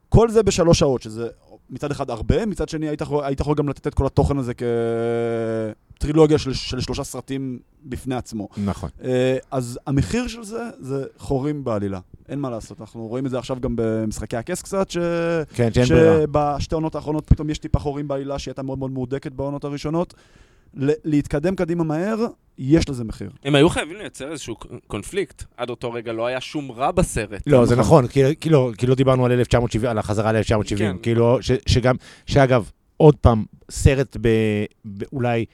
כל 0.08 0.30
זה 0.30 0.42
בשלוש 0.42 0.78
שעות, 0.78 1.02
שזה 1.02 1.28
מצד 1.70 1.90
אחד 1.90 2.10
הרבה, 2.10 2.46
מצד 2.46 2.68
שני 2.68 2.88
היית 2.88 3.00
יכול, 3.00 3.24
היית 3.24 3.40
יכול 3.40 3.54
גם 3.54 3.68
לתת 3.68 3.86
את 3.86 3.94
כל 3.94 4.06
התוכן 4.06 4.38
הזה 4.38 4.52
כטרילוגיה 5.98 6.38
של, 6.38 6.54
של 6.54 6.80
שלושה 6.80 7.04
סרטים 7.04 7.58
בפני 7.84 8.14
עצמו. 8.14 8.48
נכון. 8.64 8.90
אה, 9.04 9.36
אז 9.50 9.78
המחיר 9.86 10.28
של 10.28 10.44
זה, 10.44 10.62
זה 10.80 11.04
חורים 11.18 11.64
בעלילה. 11.64 12.00
אין 12.28 12.38
מה 12.38 12.50
לעשות, 12.50 12.80
אנחנו 12.80 13.06
רואים 13.06 13.26
את 13.26 13.30
זה 13.30 13.38
עכשיו 13.38 13.60
גם 13.60 13.72
במשחקי 13.76 14.36
הכס 14.36 14.62
קצת, 14.62 14.90
ש... 14.90 14.96
כן, 15.54 15.72
שאין 15.72 15.86
ברירה. 15.88 16.20
שבשתי 16.20 16.74
עונות 16.74 16.94
האחרונות 16.94 17.26
פתאום 17.26 17.50
יש 17.50 17.58
טיפה 17.58 17.78
חורים 17.78 18.08
בעלילה 18.08 18.38
שהיא 18.38 18.52
הייתה 18.52 18.62
מאוד 18.62 18.78
מאוד 18.78 18.90
מהודקת 18.90 19.32
בעונות 19.32 19.64
הראשונות. 19.64 20.14
ל- 20.74 20.90
להתקדם 21.04 21.56
קדימה 21.56 21.84
מהר, 21.84 22.26
יש 22.58 22.88
לזה 22.88 23.04
מחיר. 23.04 23.30
הם 23.44 23.54
היו 23.54 23.68
חייבים 23.68 23.96
לייצר 23.96 24.32
איזשהו 24.32 24.56
קונפליקט. 24.86 25.44
עד 25.56 25.70
אותו 25.70 25.92
רגע 25.92 26.12
לא 26.12 26.26
היה 26.26 26.40
שום 26.40 26.72
רע 26.72 26.90
בסרט. 26.90 27.42
לא, 27.46 27.66
זה 27.66 27.76
נכון, 27.76 28.06
כי, 28.06 28.36
כי, 28.40 28.50
לא, 28.50 28.70
כי 28.78 28.86
לא 28.86 28.94
דיברנו 28.94 29.26
על 29.26 29.32
1970, 29.32 29.90
על 29.90 29.98
החזרה 29.98 30.32
ל-1970. 30.32 30.78
כן. 30.78 30.96
כאילו, 31.02 31.38
ש, 31.40 31.50
שגם, 31.66 31.96
שאגב, 32.26 32.70
עוד 32.96 33.16
פעם, 33.16 33.44
סרט 33.70 34.16
ב, 34.20 34.28
ב... 34.84 35.02
אולי, 35.12 35.44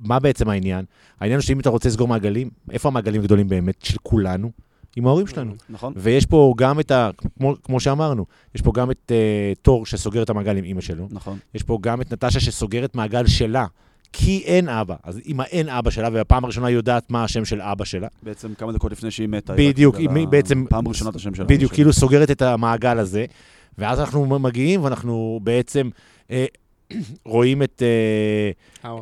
מה 0.00 0.18
בעצם 0.18 0.48
העניין? 0.48 0.84
העניין 1.20 1.38
הוא 1.40 1.44
שאם 1.44 1.60
אתה 1.60 1.70
רוצה 1.70 1.88
לסגור 1.88 2.08
מעגלים, 2.08 2.50
איפה 2.70 2.88
המעגלים 2.88 3.20
הגדולים 3.20 3.48
באמת 3.48 3.82
של 3.82 3.96
כולנו? 4.02 4.50
עם 4.96 5.06
ההורים 5.06 5.26
שלנו. 5.26 5.54
נכון? 5.68 5.92
ויש 5.96 6.26
פה 6.26 6.54
גם 6.56 6.80
את 6.80 6.90
ה... 6.90 7.10
כמו, 7.38 7.54
כמו 7.62 7.80
שאמרנו, 7.80 8.26
יש 8.54 8.62
פה 8.62 8.72
גם 8.74 8.90
את 8.90 9.12
uh, 9.12 9.58
תור 9.62 9.86
שסוגר 9.86 10.22
את 10.22 10.30
המעגל 10.30 10.56
עם 10.56 10.64
אימא 10.64 10.80
שלו, 10.80 11.08
נכון. 11.10 11.38
יש 11.54 11.62
פה 11.62 11.78
גם 11.80 12.00
את 12.00 12.12
נטשה 12.12 12.40
שסוגרת 12.40 12.94
מעגל 12.94 13.26
שלה, 13.26 13.66
כי 14.12 14.42
אין 14.44 14.68
אבא. 14.68 14.94
אז 15.04 15.20
אם 15.26 15.40
אין 15.40 15.68
אבא 15.68 15.90
שלה, 15.90 16.08
והפעם 16.12 16.44
הראשונה 16.44 16.66
היא 16.66 16.76
יודעת 16.76 17.10
מה 17.10 17.24
השם 17.24 17.44
של 17.44 17.60
אבא 17.60 17.84
שלה, 17.84 18.08
בעצם 18.22 18.54
כמה 18.54 18.72
דקות 18.72 18.92
לפני 18.92 19.10
שהיא 19.10 19.28
מתה. 19.28 19.52
היא 19.52 19.70
בדיוק, 19.70 19.96
קיבלה 19.96 20.18
היא 20.18 20.28
בעצם... 20.28 20.64
פעם 20.68 20.88
ראשונה 20.88 21.10
את 21.10 21.16
השם 21.16 21.34
שלה. 21.34 21.44
בדיוק, 21.44 21.72
כאילו 21.72 21.92
סוגרת 21.92 22.30
את 22.30 22.42
המעגל 22.42 22.98
הזה, 22.98 23.24
ואז 23.78 24.00
אנחנו 24.00 24.38
מגיעים 24.38 24.84
ואנחנו 24.84 25.40
בעצם 25.42 25.88
אה, 26.30 26.46
רואים 27.24 27.62
את... 27.62 27.82
אה. 28.84 28.96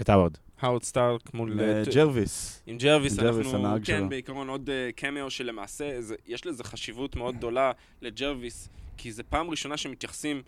את 0.00 0.08
האוורד. 0.08 0.36
האוורד 0.60 0.82
סטארק 0.82 1.34
מול... 1.34 1.60
אה, 1.60 1.82
ג'רוויס. 1.94 2.62
עם 2.66 2.78
ג'רוויס, 2.78 3.18
עם 3.18 3.24
ג'רוויס, 3.24 3.46
אנחנו, 3.46 3.66
הנהג 3.66 3.84
כן, 3.84 3.98
שלו. 3.98 4.08
בעיקרון 4.08 4.48
עוד 4.48 4.70
קמיו 4.96 5.30
שלמעשה, 5.30 6.00
זה, 6.00 6.14
יש 6.26 6.46
לזה 6.46 6.64
חשיבות 6.64 7.16
מאוד 7.16 7.36
גדולה 7.36 7.72
לג'רוויס, 8.02 8.68
כי 8.96 9.12
זה 9.12 9.22
פעם 9.22 9.50
ראשונה 9.50 9.76
שמתייחסים 9.76 10.42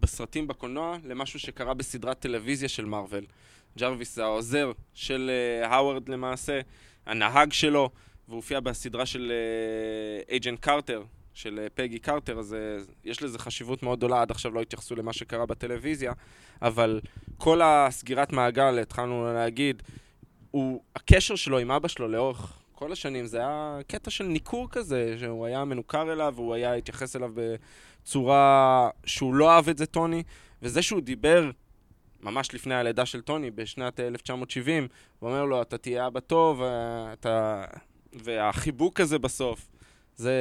בסרטים 0.00 0.46
בקולנוע 0.46 0.96
למשהו 1.04 1.38
שקרה 1.38 1.74
בסדרת 1.74 2.18
טלוויזיה 2.18 2.68
של 2.68 2.84
מארוול. 2.84 3.24
ג'רוויס 3.78 4.14
זה 4.14 4.24
העוזר 4.24 4.72
של 4.94 5.30
האוורד 5.64 6.08
למעשה, 6.08 6.60
הנהג 7.06 7.52
שלו, 7.52 7.90
והוא 8.28 8.36
הופיע 8.36 8.60
בסדרה 8.60 9.06
של 9.06 9.32
Agent 10.30 10.60
Carter, 10.60 11.02
של 11.34 11.58
אה, 11.62 11.66
פגי 11.74 11.98
קרטר, 11.98 12.38
אז 12.38 12.54
אה, 12.54 12.58
יש 13.04 13.22
לזה 13.22 13.38
חשיבות 13.38 13.82
מאוד 13.82 13.98
גדולה, 13.98 14.22
עד 14.22 14.30
עכשיו 14.30 14.54
לא 14.54 14.60
התייחסו 14.60 14.96
למה 14.96 15.12
שקרה 15.12 15.46
בטלוויזיה, 15.46 16.12
אבל 16.62 17.00
כל 17.38 17.60
הסגירת 17.64 18.32
מעגל, 18.32 18.78
התחלנו 18.78 19.32
להגיד, 19.34 19.82
הוא, 20.50 20.82
הקשר 20.96 21.36
שלו 21.36 21.58
עם 21.58 21.70
אבא 21.70 21.88
שלו 21.88 22.08
לאורך 22.08 22.62
כל 22.72 22.92
השנים, 22.92 23.26
זה 23.26 23.38
היה 23.38 23.78
קטע 23.86 24.10
של 24.10 24.24
ניכור 24.24 24.68
כזה, 24.70 25.16
שהוא 25.18 25.46
היה 25.46 25.64
מנוכר 25.64 26.12
אליו, 26.12 26.32
והוא 26.36 26.54
היה 26.54 26.74
התייחס 26.74 27.16
אליו 27.16 27.32
בצורה 27.34 28.90
שהוא 29.06 29.34
לא 29.34 29.50
אהב 29.50 29.68
את 29.68 29.78
זה, 29.78 29.86
טוני, 29.86 30.22
וזה 30.62 30.82
שהוא 30.82 31.00
דיבר 31.00 31.50
ממש 32.22 32.54
לפני 32.54 32.74
הלידה 32.74 33.06
של 33.06 33.20
טוני, 33.20 33.50
בשנת 33.50 34.00
1970, 34.00 34.88
הוא 35.18 35.30
אומר 35.30 35.44
לו, 35.44 35.62
אתה 35.62 35.78
תהיה 35.78 36.06
אבא 36.06 36.20
טוב, 36.20 36.62
אה, 36.62 37.12
אתה... 37.12 37.64
והחיבוק 38.12 39.00
הזה 39.00 39.18
בסוף, 39.18 39.68
זה 40.16 40.34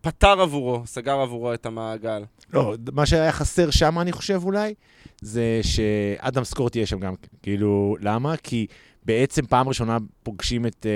פתר 0.00 0.40
עבורו, 0.40 0.82
סגר 0.86 1.12
עבורו 1.14 1.54
את 1.54 1.66
המעגל. 1.66 2.22
לא, 2.52 2.74
מה 2.92 3.06
שהיה 3.06 3.32
חסר 3.32 3.70
שם, 3.70 3.98
אני 3.98 4.12
חושב 4.12 4.40
אולי, 4.44 4.74
זה 5.20 5.60
שאדם 5.62 6.44
סקורט 6.44 6.76
יהיה 6.76 6.86
שם 6.86 6.98
גם 7.00 7.16
כן. 7.16 7.28
כאילו, 7.42 7.96
למה? 8.00 8.36
כי 8.36 8.66
בעצם 9.04 9.46
פעם 9.46 9.68
ראשונה 9.68 9.98
פוגשים 10.22 10.66
את, 10.66 10.86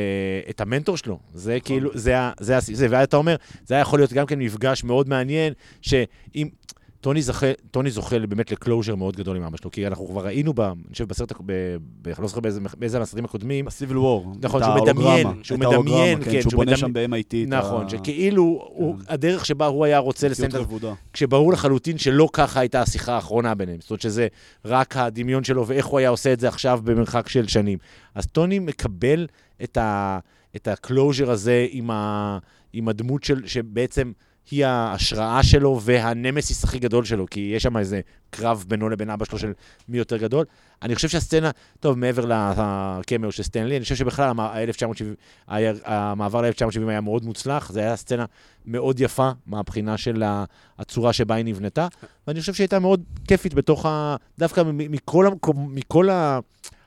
uh, 0.47 0.51
את 0.51 0.61
המנטור 0.61 0.97
שלו. 0.97 1.19
זה 1.35 1.59
כאילו, 1.65 1.91
זה, 1.95 2.19
ה- 2.21 2.33
זה, 2.41 2.57
ה- 2.57 2.61
זה, 2.61 2.87
ואתה 2.91 3.17
אומר, 3.17 3.37
זה 3.67 3.75
היה 3.75 3.81
יכול 3.83 3.99
להיות 3.99 4.13
גם 4.13 4.27
כן 4.27 4.39
מפגש 4.39 4.85
מאוד 4.85 5.09
מעניין, 5.09 5.53
שאם... 5.83 6.49
טוני 7.05 7.23
זוכה, 7.23 7.47
טוני 7.71 7.91
זוכה 7.91 8.19
באמת 8.19 8.53
לקלוז'ר 8.53 8.95
מאוד 8.95 9.17
גדול 9.17 9.37
עם 9.37 9.43
אבא 9.43 9.57
שלו, 9.57 9.71
כי 9.71 9.87
אנחנו 9.87 10.07
כבר 10.07 10.25
ראינו, 10.25 10.55
ב, 10.55 10.61
אני 10.61 10.75
חושב, 10.93 11.09
בסרט, 11.09 11.31
הק- 11.31 11.41
ב, 11.47 11.53
ב, 12.03 12.09
אני 12.09 12.15
לא 12.19 12.29
זוכר 12.29 12.41
באיזה, 12.41 12.61
באיזה 12.79 12.99
מהסרטים 12.99 13.25
הקודמים, 13.25 13.65
בסיביל 13.65 13.99
וור. 13.99 14.33
נכון, 14.43 14.63
שהוא 14.63 14.75
מדמיין, 14.75 15.27
שהוא 15.43 15.59
מדמיין, 15.59 16.25
כן, 16.25 16.31
שהוא 16.31 16.51
שהוא 16.51 16.65
בונה 16.65 16.77
שם 16.77 16.93
ב-MIT. 16.93 17.35
נכון, 17.47 17.89
שכאילו, 17.89 18.43
הוא, 18.43 18.97
הדרך 19.09 19.47
שבה 19.47 19.67
הוא 19.67 19.85
היה 19.85 19.99
רוצה 19.99 20.29
לסיים 20.29 20.51
את 20.51 20.55
ה... 20.55 20.59
רבודה. 20.59 20.93
כשברור 21.13 21.53
לחלוטין 21.53 21.99
שלא 21.99 22.29
ככה 22.33 22.61
הייתה 22.61 22.83
השיחה 22.83 23.15
האחרונה 23.15 23.55
ביניהם. 23.55 23.81
זאת 23.81 23.91
אומרת 23.91 24.01
שזה 24.01 24.27
רק 24.65 24.97
הדמיון 24.97 25.45
שלו 25.45 25.67
ואיך 25.67 25.87
הוא 25.87 25.99
היה 25.99 26.09
עושה 26.09 26.33
את 26.33 26.41
זה 26.41 26.49
עכשיו 26.49 26.81
במרחק 26.85 27.29
של 27.29 27.49
שנים. 27.49 27.79
אז 28.15 28.27
טוני 28.27 28.59
מקבל 28.59 29.27
את, 29.65 30.69
ה 30.69 30.77
closure 30.77 31.31
הזה 31.31 31.67
עם 32.73 32.89
הדמות 32.89 33.25
של, 33.25 33.47
שבעצם 33.47 34.13
היא 34.51 34.67
ההשראה 34.67 35.43
שלו 35.43 35.81
והנמסיס 35.83 36.65
הכי 36.65 36.79
גדול 36.79 37.05
שלו, 37.05 37.27
כי 37.31 37.53
יש 37.57 37.63
שם 37.63 37.77
איזה 37.77 38.01
קרב 38.31 38.65
בינו 38.69 38.89
לבין 38.89 39.11
אבא 39.11 39.25
שלו 39.25 39.39
של 39.39 39.53
מי 39.89 39.99
יותר 39.99 40.17
גדול. 40.17 40.45
אני 40.83 40.95
חושב 40.95 41.09
שהסצנה, 41.09 41.51
טוב, 41.81 41.99
מעבר 41.99 42.25
לקמר 42.27 43.31
של 43.31 43.43
סטן 43.43 43.60
לי, 43.60 43.77
אני 43.77 43.83
חושב 43.83 43.95
שבכלל 43.97 44.29
המ- 44.29 44.41
ה-1970 44.41 45.05
היה- 45.49 45.73
המעבר 45.85 46.41
ל-1970 46.41 46.89
היה 46.89 47.01
מאוד 47.01 47.25
מוצלח, 47.25 47.73
זו 47.73 47.81
הייתה 47.81 47.97
סצנה 47.97 48.25
מאוד 48.67 49.01
יפה 49.01 49.31
מהבחינה 49.47 49.97
של 49.97 50.23
הצורה 50.79 51.13
שבה 51.13 51.35
היא 51.35 51.45
נבנתה, 51.45 51.89
ואני 52.27 52.41
חושב 52.41 52.55
שהיא 52.55 52.65
הייתה 52.65 52.79
מאוד 52.79 53.03
כיפית 53.29 53.55
בתוך 53.55 53.87
ה... 53.87 54.17
דווקא 54.39 54.63
מכל 54.75 55.27
מכל 55.47 56.11
ה... 56.11 56.39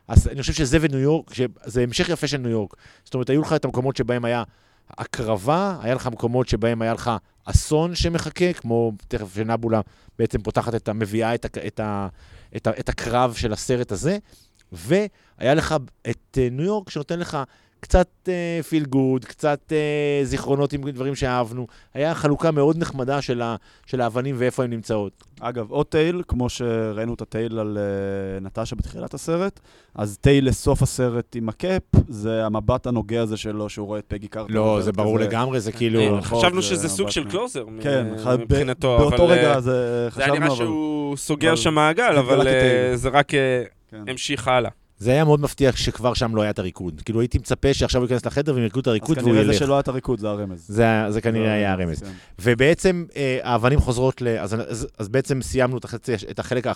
אז 0.07 0.27
אני 0.27 0.41
חושב 0.41 0.53
שזה 0.53 0.77
וניו 0.81 0.99
יורק, 0.99 1.33
שזה 1.33 1.83
המשך 1.83 2.09
יפה 2.09 2.27
של 2.27 2.37
ניו 2.37 2.49
יורק. 2.51 2.73
זאת 3.03 3.13
אומרת, 3.13 3.29
היו 3.29 3.41
לך 3.41 3.53
את 3.53 3.65
המקומות 3.65 3.97
שבהם 3.97 4.25
היה 4.25 4.43
הקרבה, 4.97 5.77
היה 5.81 5.95
לך 5.95 6.07
מקומות 6.07 6.47
שבהם 6.47 6.81
היה 6.81 6.93
לך 6.93 7.11
אסון 7.49 7.95
שמחכה, 7.95 8.53
כמו 8.53 8.91
תכף 9.07 9.35
שנבולה 9.35 9.81
בעצם 10.19 10.41
פותחת 10.41 10.75
את 10.75 10.89
ה... 10.89 10.93
מביאה 10.93 11.35
את, 11.35 11.45
ה, 11.45 11.67
את, 11.67 11.79
ה, 11.79 12.07
את, 12.55 12.67
ה, 12.67 12.71
את 12.79 12.89
הקרב 12.89 13.33
של 13.33 13.53
הסרט 13.53 13.91
הזה, 13.91 14.17
והיה 14.71 15.53
לך 15.53 15.75
את 16.09 16.37
אה, 16.37 16.47
ניו 16.51 16.65
יורק 16.65 16.89
שנותן 16.89 17.19
לך 17.19 17.37
קצת 17.87 18.29
פיל 18.69 18.83
uh, 18.83 18.87
גוד, 18.87 19.25
קצת 19.25 19.59
uh, 19.69 20.25
זיכרונות 20.25 20.73
עם 20.73 20.89
דברים 20.89 21.15
שאהבנו. 21.15 21.67
היה 21.93 22.15
חלוקה 22.15 22.51
מאוד 22.51 22.77
נחמדה 22.77 23.21
של, 23.21 23.41
ה, 23.41 23.55
של 23.85 24.01
האבנים 24.01 24.35
ואיפה 24.37 24.63
הן 24.63 24.69
נמצאות. 24.69 25.23
אגב, 25.39 25.71
עוד 25.71 25.85
tell, 25.85 26.23
כמו 26.27 26.49
שראינו 26.49 27.13
את 27.13 27.21
ה 27.21 27.29
tell 27.29 27.59
על 27.59 27.77
אה, 27.77 28.43
נטשה 28.43 28.75
בתחילת 28.75 29.13
הסרט, 29.13 29.59
אז 29.95 30.17
tell 30.21 30.47
לסוף 30.47 30.81
הסרט 30.81 31.35
עם 31.35 31.49
הקאפ, 31.49 31.83
זה 32.07 32.45
המבט 32.45 32.87
הנוגע 32.87 33.21
הזה 33.21 33.37
שלו, 33.37 33.69
שהוא 33.69 33.87
רואה 33.87 33.99
את 33.99 34.05
פגי 34.07 34.27
קרטר. 34.27 34.53
לא, 34.53 34.81
זה 34.81 34.91
ברור 34.91 35.17
כזה... 35.17 35.27
לגמרי, 35.27 35.59
זה 35.59 35.71
כאילו... 35.71 35.99
כן, 35.99 36.21
חשבנו 36.21 36.61
שזה 36.61 36.89
סוג 36.89 37.09
של 37.09 37.29
closure 37.29 37.63
כן, 37.81 38.07
מבחינתו, 38.39 38.97
באותו 38.97 39.25
אבל... 39.25 39.33
רגע 39.33 39.59
זה 39.59 40.07
חשבנו, 40.09 40.25
אבל... 40.25 40.37
זה 40.37 40.43
היה 40.43 40.45
נראה 40.45 40.55
שהוא 40.55 41.17
סוגר 41.17 41.55
שם 41.55 41.73
מעגל, 41.73 42.17
אבל 42.17 42.47
זה 42.95 43.09
רק 43.09 43.27
כן. 43.27 44.03
המשיך 44.07 44.47
הלאה. 44.47 44.71
זה 44.99 45.11
היה 45.11 45.23
מאוד 45.23 45.39
מפתיע 45.39 45.71
שכבר 45.71 46.13
שם 46.13 46.35
לא 46.35 46.41
היה 46.41 46.51
את 46.51 46.59
הריקוד. 46.59 47.01
כאילו 47.05 47.21
הייתי 47.21 47.37
מצפה 47.37 47.73
שעכשיו 47.73 48.01
הוא 48.01 48.05
ייכנס 48.05 48.25
לחדר 48.25 48.53
והם 48.53 48.63
ירקדו 48.63 48.79
את 48.79 48.87
הריקוד 48.87 49.17
והוא 49.17 49.29
ילך. 49.29 49.39
אז 49.39 49.43
כנראה 49.43 49.53
זה 49.53 49.59
שלא 49.59 49.73
היה 49.73 49.79
את 49.79 49.87
הריקוד, 49.87 50.19
זה 50.19 50.29
הרמז. 50.29 50.65
זה, 50.67 50.85
זה 51.09 51.21
כנראה 51.21 51.53
היה 51.53 51.71
הרמז. 51.71 51.99
כן. 51.99 52.11
ובעצם 52.39 53.05
אה, 53.15 53.39
האבנים 53.43 53.79
חוזרות 53.79 54.21
ל... 54.21 54.27
אז, 54.27 54.53
אז, 54.53 54.87
אז 54.97 55.09
בעצם 55.09 55.41
סיימנו 55.41 55.77
את 55.77 55.85
החצי, 55.85 56.13
את 56.31 56.39
החלק 56.39 56.67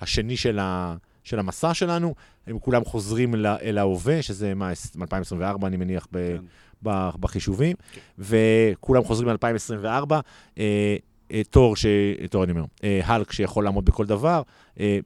השני 0.00 0.36
של, 0.36 0.58
ה, 0.58 0.96
של 1.24 1.38
המסע 1.38 1.74
שלנו, 1.74 2.14
הם 2.46 2.58
כולם 2.58 2.84
חוזרים 2.84 3.34
אל, 3.34 3.46
אל 3.46 3.78
ההווה, 3.78 4.22
שזה 4.22 4.54
מה, 4.54 4.72
2024 5.00 5.66
אני 5.66 5.76
מניח 5.76 6.06
ב, 6.12 6.36
כן. 6.36 6.44
ב, 6.82 7.08
בחישובים, 7.20 7.76
כן. 7.92 8.00
וכולם 8.18 9.04
חוזרים 9.04 9.28
ל-2024. 9.28 10.12
אה, 10.58 10.96
אה, 11.32 11.42
תור, 11.50 11.76
ש... 11.76 11.86
תור 12.30 12.44
אני 12.44 12.52
אומר, 12.52 12.64
הלק 13.02 13.32
שיכול 13.32 13.64
לעמוד 13.64 13.84
בכל 13.84 14.06
דבר, 14.06 14.42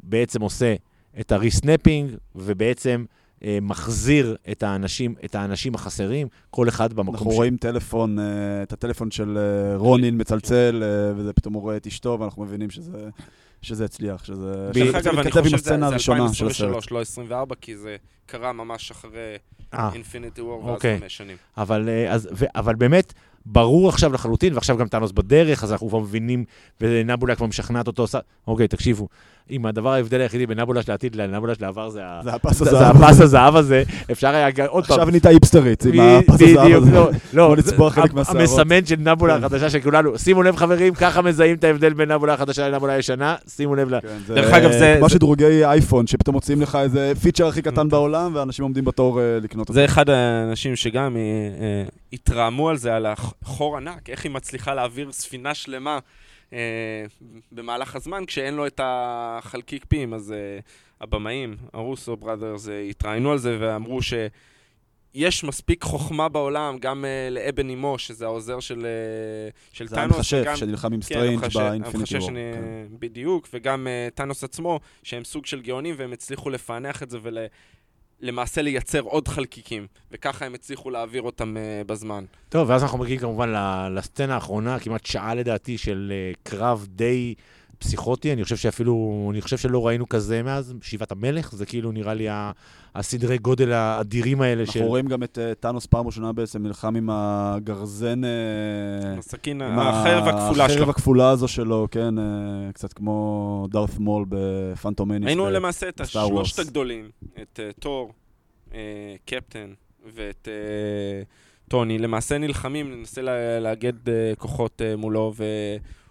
בעצם 0.03 0.43
עושה 0.43 0.74
את 1.21 1.33
הריסנפינג, 1.33 2.16
ובעצם 2.35 3.05
אה, 3.45 3.59
מחזיר 3.62 4.37
את 4.51 4.62
האנשים, 4.62 5.14
את 5.25 5.35
האנשים 5.35 5.75
החסרים, 5.75 6.29
כל 6.51 6.69
אחד 6.69 6.93
במקום 6.93 7.14
אנחנו 7.14 7.33
ש... 7.33 7.35
רואים 7.35 7.57
טלפון, 7.57 8.19
אה, 8.19 8.25
את 8.62 8.73
הטלפון 8.73 9.11
של 9.11 9.39
אה, 9.39 9.77
רונין 9.77 10.21
מצלצל, 10.21 10.83
אה, 10.83 11.12
וזה 11.16 11.33
פתאום 11.33 11.55
הוא 11.55 11.62
רואה 11.62 11.77
את 11.77 11.87
אשתו, 11.87 12.16
ואנחנו 12.21 12.45
מבינים 12.45 12.71
שזה... 12.71 13.09
שזה 13.62 13.85
הצליח, 13.85 14.25
שזה... 14.25 14.71
דרך 14.75 14.95
אגב, 14.95 15.19
אני 15.19 15.31
חושב 15.31 15.45
שזה 15.59 15.75
2023, 15.75 16.91
לא 16.93 17.01
24, 17.01 17.55
כי 17.61 17.77
זה 17.77 17.97
קרה 18.27 18.53
ממש 18.53 18.91
אחרי 18.91 19.37
אינפיניטי 19.95 20.41
וור, 20.41 20.64
ואז 20.64 20.75
אוקיי. 20.75 20.99
חמש 21.01 21.16
שנים. 21.16 21.37
אבל, 21.57 21.89
אה, 21.89 22.12
אז, 22.14 22.29
ו, 22.33 22.45
אבל 22.55 22.75
באמת, 22.75 23.12
ברור 23.47 23.89
עכשיו 23.89 24.12
לחלוטין, 24.12 24.55
ועכשיו 24.55 24.77
גם 24.77 24.89
טאנוס 24.89 25.12
בדרך, 25.12 25.64
אז 25.64 25.73
אנחנו 25.73 25.89
כבר 25.89 25.99
מבינים, 25.99 26.45
ונבולה 26.81 27.37
כבר 27.37 27.47
משכנעת 27.47 27.87
אותו, 27.87 28.07
אוקיי, 28.47 28.69
תקשיבו, 28.69 29.09
אם 29.51 29.67
הדבר 29.67 29.93
ההבדל 29.93 30.21
היחידי 30.21 30.47
בין 30.47 30.61
נבולש 30.61 30.89
לעתיד 30.89 31.17
לנבולש 31.17 31.61
לעבר 31.61 31.91
זה 31.91 32.03
הפס 32.27 33.21
הזהב 33.21 33.57
הזה, 33.57 33.83
אפשר 34.11 34.29
היה 34.29 34.49
עוד 34.67 34.87
פעם. 34.87 34.95
עכשיו 34.95 35.11
נהייתה 35.11 35.29
היפסטרית 35.29 35.85
עם 35.87 36.01
הפס 36.01 36.43
הזהב 36.43 36.73
הזה. 36.73 36.91
לא, 36.93 37.11
לא 37.33 37.57
המסמן 38.29 38.87
של 38.87 38.97
נבולה 38.99 39.39
כן. 39.39 39.45
החדשה 39.45 39.71
של 39.71 39.81
כולנו. 39.81 40.19
שימו 40.19 40.43
לב 40.43 40.57
חברים, 40.57 40.95
ככה 40.95 41.23
מזהים 41.23 41.57
את 41.57 41.65
ההבדל 41.65 41.93
בין 41.93 42.13
נבולה 42.13 42.35
החדשה 42.35 42.69
לנבולה 42.69 42.93
הישנה, 42.93 43.37
שימו 43.49 43.75
לב 43.75 43.95
ל... 43.95 44.01
כן, 44.01 44.35
דרך 44.35 44.55
אגב 44.55 44.71
זה... 44.71 44.95
כמו 44.99 45.09
שדרוגי 45.09 45.65
אייפון, 45.65 46.07
שפתאום 46.07 46.35
מוציאים 46.35 46.63
לך 46.63 46.79
איזה 46.83 47.13
פיצ'ר 47.23 47.47
הכי 47.47 47.63
קטן 47.63 47.77
כן. 47.77 47.89
בעולם, 47.89 48.35
ואנשים 48.35 48.63
עומדים 48.63 48.85
בתור 48.85 49.21
אה, 49.21 49.39
לקנות 49.43 49.69
אותו. 49.69 49.73
זה 49.73 49.85
אחד 49.85 50.11
האנשים 50.11 50.77
שגם 50.77 51.17
אה, 51.17 51.21
אה, 51.61 51.85
התרעמו 52.13 52.69
על 52.69 52.77
זה, 52.77 52.97
על 52.97 53.07
החור 53.07 53.77
ענק, 53.77 54.11
איך 54.11 54.25
היא 54.25 54.33
מצליחה 54.33 54.75
להעביר 54.75 55.13
ספינה 55.13 55.55
שלמה. 55.55 55.99
אה, 56.53 57.05
במהלך 57.53 57.97
הזמן, 57.97 58.25
כשאין 58.27 58.55
לו 58.55 58.67
את 58.67 58.81
חלקיקי 58.83 59.85
פים, 59.89 60.15
אז 60.15 60.33
אה, 60.33 60.59
הבמאים, 61.01 61.57
ה 61.73 61.80
Russo 61.80 62.16
Brothers, 62.16 62.69
אה, 62.69 62.81
התראיינו 62.81 63.33
על 63.33 63.39
זה 63.39 63.57
ואמרו 63.61 64.03
ש... 64.03 64.15
יש 65.15 65.45
מספיק 65.45 65.85
חוכמה 65.85 66.29
בעולם, 66.29 66.79
גם 66.81 67.05
אה, 67.05 67.33
לאבוני 67.35 67.69
מאו, 67.69 67.99
שזה 67.99 68.25
העוזר 68.25 68.61
של, 68.61 68.87
אה, 68.87 69.77
של 69.77 69.89
זה 69.89 69.97
טאנוס. 69.97 70.31
זה 70.31 70.37
המחשב 70.37 70.57
שנלחם 70.57 70.93
עם 70.93 71.03
סטריינג' 71.03 71.49
כן, 71.49 71.59
ב 71.59 71.65
Infinity 71.65 72.16
War. 72.16 72.27
שאני, 72.27 72.41
כן. 72.55 72.87
בדיוק, 72.99 73.49
וגם 73.53 73.87
אה, 73.87 74.14
טאנוס 74.15 74.45
עצמו, 74.45 74.81
שהם 75.03 75.25
סוג 75.25 75.47
של 75.47 75.61
גאונים, 75.61 75.95
והם 75.99 76.13
הצליחו 76.13 76.51
לפענח 76.51 77.03
את 77.03 77.11
זה 77.11 77.19
ול... 77.23 77.39
למעשה 78.21 78.62
לייצר 78.62 79.01
עוד 79.01 79.29
חלקיקים, 79.29 79.87
וככה 80.12 80.47
הם 80.47 80.55
הצליחו 80.55 80.91
להעביר 80.91 81.23
אותם 81.23 81.57
אה, 81.57 81.87
בזמן. 81.87 82.25
טוב, 82.49 82.71
ואז 82.71 82.83
אנחנו 82.83 82.99
מגיעים 82.99 83.21
כמובן 83.21 83.53
לסצנה 83.91 84.35
האחרונה, 84.35 84.79
כמעט 84.79 85.07
שעה 85.07 85.35
לדעתי, 85.35 85.79
של 85.79 86.12
uh, 86.12 86.51
קרב 86.51 86.87
די 86.89 87.35
פסיכוטי. 87.79 88.33
אני 88.33 88.45
חושב 88.45 88.57
שאפילו, 88.57 89.29
אני 89.33 89.41
חושב 89.41 89.57
שלא 89.57 89.87
ראינו 89.87 90.09
כזה 90.09 90.43
מאז, 90.43 90.74
שיבת 90.83 91.12
המלך, 91.12 91.55
זה 91.55 91.66
כאילו 91.66 91.93
נראה 91.93 92.14
לי 92.14 92.26
הסדרי 92.95 93.39
גודל 93.39 93.72
האדירים 93.72 94.41
האלה. 94.41 94.61
אנחנו 94.61 94.72
של... 94.72 94.83
רואים 94.83 95.07
גם 95.07 95.22
את 95.22 95.39
uh, 95.39 95.55
טאנוס 95.61 95.87
פעם 95.87 96.07
ראשונה 96.07 96.33
בעצם 96.33 96.62
נלחם 96.62 96.97
עם 96.97 97.11
הגרזן... 97.12 98.24
Uh, 98.24 99.18
הסכין, 99.18 99.62
החרב 99.62 100.29
הכפולה 100.29 100.68
שלו. 100.68 100.74
החרב 100.74 100.91
הכפולה 100.91 101.31
הזו 101.31 101.49
שלו, 101.49 101.89
כן, 101.91 102.18
uh, 102.18 102.22
קצת 102.72 102.93
כמו 102.93 103.66
דארת 103.70 103.99
מול 103.99 104.24
בפנטומניס. 104.29 105.26
היינו 105.26 105.51
למעשה 105.51 105.89
את 105.89 106.01
השלושת 106.01 106.59
הגדולים, 106.59 107.11
את 107.43 107.61
uh, 107.61 107.81
תור, 107.81 108.12
uh, 108.68 108.72
קפטן 109.24 109.72
ואת 110.14 110.49
uh, 110.49 111.68
טוני, 111.68 111.99
למעשה 111.99 112.39
נלחמים, 112.39 112.99
ננסה 112.99 113.22
לאגד 113.61 114.09
uh, 114.09 114.11
כוחות 114.39 114.83
uh, 114.83 114.97
מולו, 114.97 115.33
ו... 115.37 115.45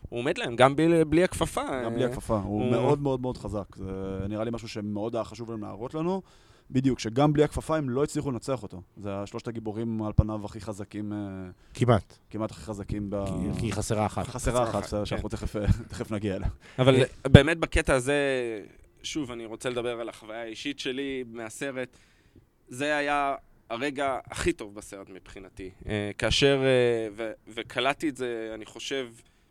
הוא 0.09 0.19
עומד 0.19 0.37
להם, 0.37 0.55
גם 0.55 0.75
בלי, 0.75 1.05
בלי 1.05 1.23
הכפפה. 1.23 1.83
גם 1.85 1.93
בלי 1.93 2.05
הכפפה, 2.05 2.37
הוא, 2.37 2.63
הוא 2.63 2.71
מאוד 2.71 3.01
מאוד 3.01 3.21
מאוד 3.21 3.37
חזק. 3.37 3.75
זה 3.75 4.25
נראה 4.29 4.43
לי 4.43 4.51
משהו 4.53 4.67
שמאוד 4.67 5.15
היה 5.15 5.23
חשוב 5.23 5.51
להם 5.51 5.61
להראות 5.61 5.93
לנו. 5.93 6.21
בדיוק, 6.71 6.99
שגם 6.99 7.33
בלי 7.33 7.43
הכפפה 7.43 7.77
הם 7.77 7.89
לא 7.89 8.03
הצליחו 8.03 8.31
לנצח 8.31 8.63
אותו. 8.63 8.81
זה 8.97 9.15
השלושת 9.15 9.47
הגיבורים 9.47 10.03
על 10.03 10.13
פניו 10.15 10.45
הכי 10.45 10.61
חזקים. 10.61 11.13
אה, 11.13 11.17
כמעט. 11.73 12.17
כמעט 12.29 12.51
הכי 12.51 12.61
חזקים 12.61 13.09
ב... 13.09 13.25
כי 13.59 13.71
חסרה 13.71 14.05
אחת. 14.05 14.27
חסרה 14.27 14.69
אחת, 14.69 14.85
כן. 14.85 15.05
שאנחנו 15.05 15.29
תכף, 15.29 15.55
תכף 15.91 16.11
נגיע 16.11 16.35
אליה. 16.35 16.49
אבל 16.79 16.95
אה, 16.95 17.29
באמת 17.29 17.57
בקטע 17.57 17.93
הזה, 17.93 18.15
שוב, 19.03 19.31
אני 19.31 19.45
רוצה 19.45 19.69
לדבר 19.69 19.99
על 19.99 20.09
החוויה 20.09 20.41
האישית 20.41 20.79
שלי 20.79 21.23
מהסרט. 21.31 21.97
זה 22.67 22.95
היה 22.95 23.35
הרגע 23.69 24.19
הכי 24.25 24.53
טוב 24.53 24.75
בסרט 24.75 25.09
מבחינתי. 25.09 25.69
אה, 25.87 26.11
כאשר, 26.17 26.61
וקלטתי 27.47 28.09
את 28.09 28.17
זה, 28.17 28.51
אני 28.53 28.65
חושב, 28.65 29.07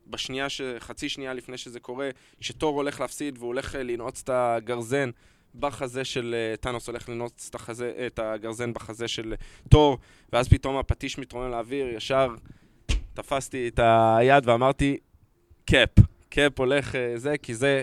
בשנייה, 0.07 0.49
ש... 0.49 0.61
חצי 0.79 1.09
שנייה 1.09 1.35
לפני 1.35 1.59
שזה 1.59 1.81
קורה, 1.81 2.11
כשתור 2.41 2.77
הולך 2.77 3.01
להפסיד 3.01 3.39
והוא 3.39 3.47
הולך 3.47 3.75
לנעוץ 3.79 4.23
את 4.23 4.31
הגרזן 4.33 5.11
בחזה 5.55 6.05
של 6.05 6.35
uh, 6.55 6.61
טאנוס 6.61 6.87
הולך 6.87 7.09
לנעוץ 7.09 7.47
את, 7.51 7.55
החזה, 7.55 8.07
את 8.07 8.19
הגרזן 8.19 8.73
בחזה 8.73 9.09
של 9.09 9.35
uh, 9.39 9.69
תור, 9.69 9.99
ואז 10.33 10.49
פתאום 10.49 10.77
הפטיש 10.77 11.19
מתרונן 11.19 11.51
לאוויר, 11.51 11.89
ישר 11.89 12.35
תפסתי 13.15 13.69
את 13.69 13.81
היד 14.19 14.49
ואמרתי, 14.49 14.97
קאפ, 15.65 15.89
קאפ 16.29 16.61
הולך 16.61 16.95
זה, 17.15 17.39
כי 17.39 17.55
זה 17.55 17.83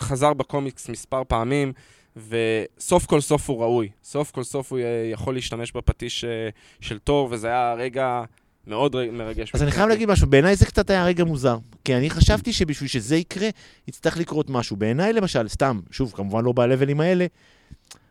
חזר 0.00 0.34
בקומיקס 0.34 0.88
מספר 0.88 1.22
פעמים, 1.28 1.72
וסוף 2.16 3.06
כל 3.06 3.20
סוף 3.20 3.50
הוא 3.50 3.62
ראוי. 3.62 3.88
סוף 4.04 4.30
כל 4.30 4.42
סוף 4.42 4.72
הוא 4.72 4.80
יכול 5.12 5.34
להשתמש 5.34 5.72
בפטיש 5.72 6.24
של 6.80 6.98
תור, 6.98 7.28
וזה 7.30 7.48
היה 7.48 7.74
רגע... 7.74 8.24
מאוד 8.68 9.10
מרגש. 9.12 9.50
אז 9.54 9.62
אני 9.62 9.70
חייב 9.70 9.88
להגיד 9.88 10.08
משהו, 10.08 10.26
בעיניי 10.26 10.56
זה 10.56 10.66
קצת 10.66 10.90
היה 10.90 11.04
רגע 11.04 11.24
מוזר. 11.24 11.58
כי 11.84 11.94
אני 11.94 12.10
חשבתי 12.10 12.52
שבשביל 12.52 12.88
שזה 12.88 13.16
יקרה, 13.16 13.48
יצטרך 13.88 14.16
לקרות 14.16 14.50
משהו. 14.50 14.76
בעיניי 14.76 15.12
למשל, 15.12 15.48
סתם, 15.48 15.80
שוב, 15.90 16.12
כמובן 16.16 16.44
לא 16.44 16.52
ב 16.52 16.58
level 16.58 16.88
ים 16.88 17.00
האלה, 17.00 17.26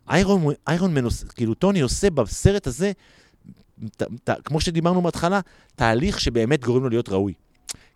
איירון, 0.09 0.53
איירון 0.67 0.93
מנוס, 0.93 1.23
כאילו 1.23 1.53
טוני 1.53 1.81
עושה 1.81 2.09
בסרט 2.09 2.67
הזה, 2.67 2.91
ת, 3.97 4.03
ת, 4.23 4.29
כמו 4.45 4.61
שדיברנו 4.61 5.01
בהתחלה, 5.01 5.39
תהליך 5.75 6.19
שבאמת 6.19 6.65
גורם 6.65 6.83
לו 6.83 6.89
להיות 6.89 7.09
ראוי. 7.09 7.33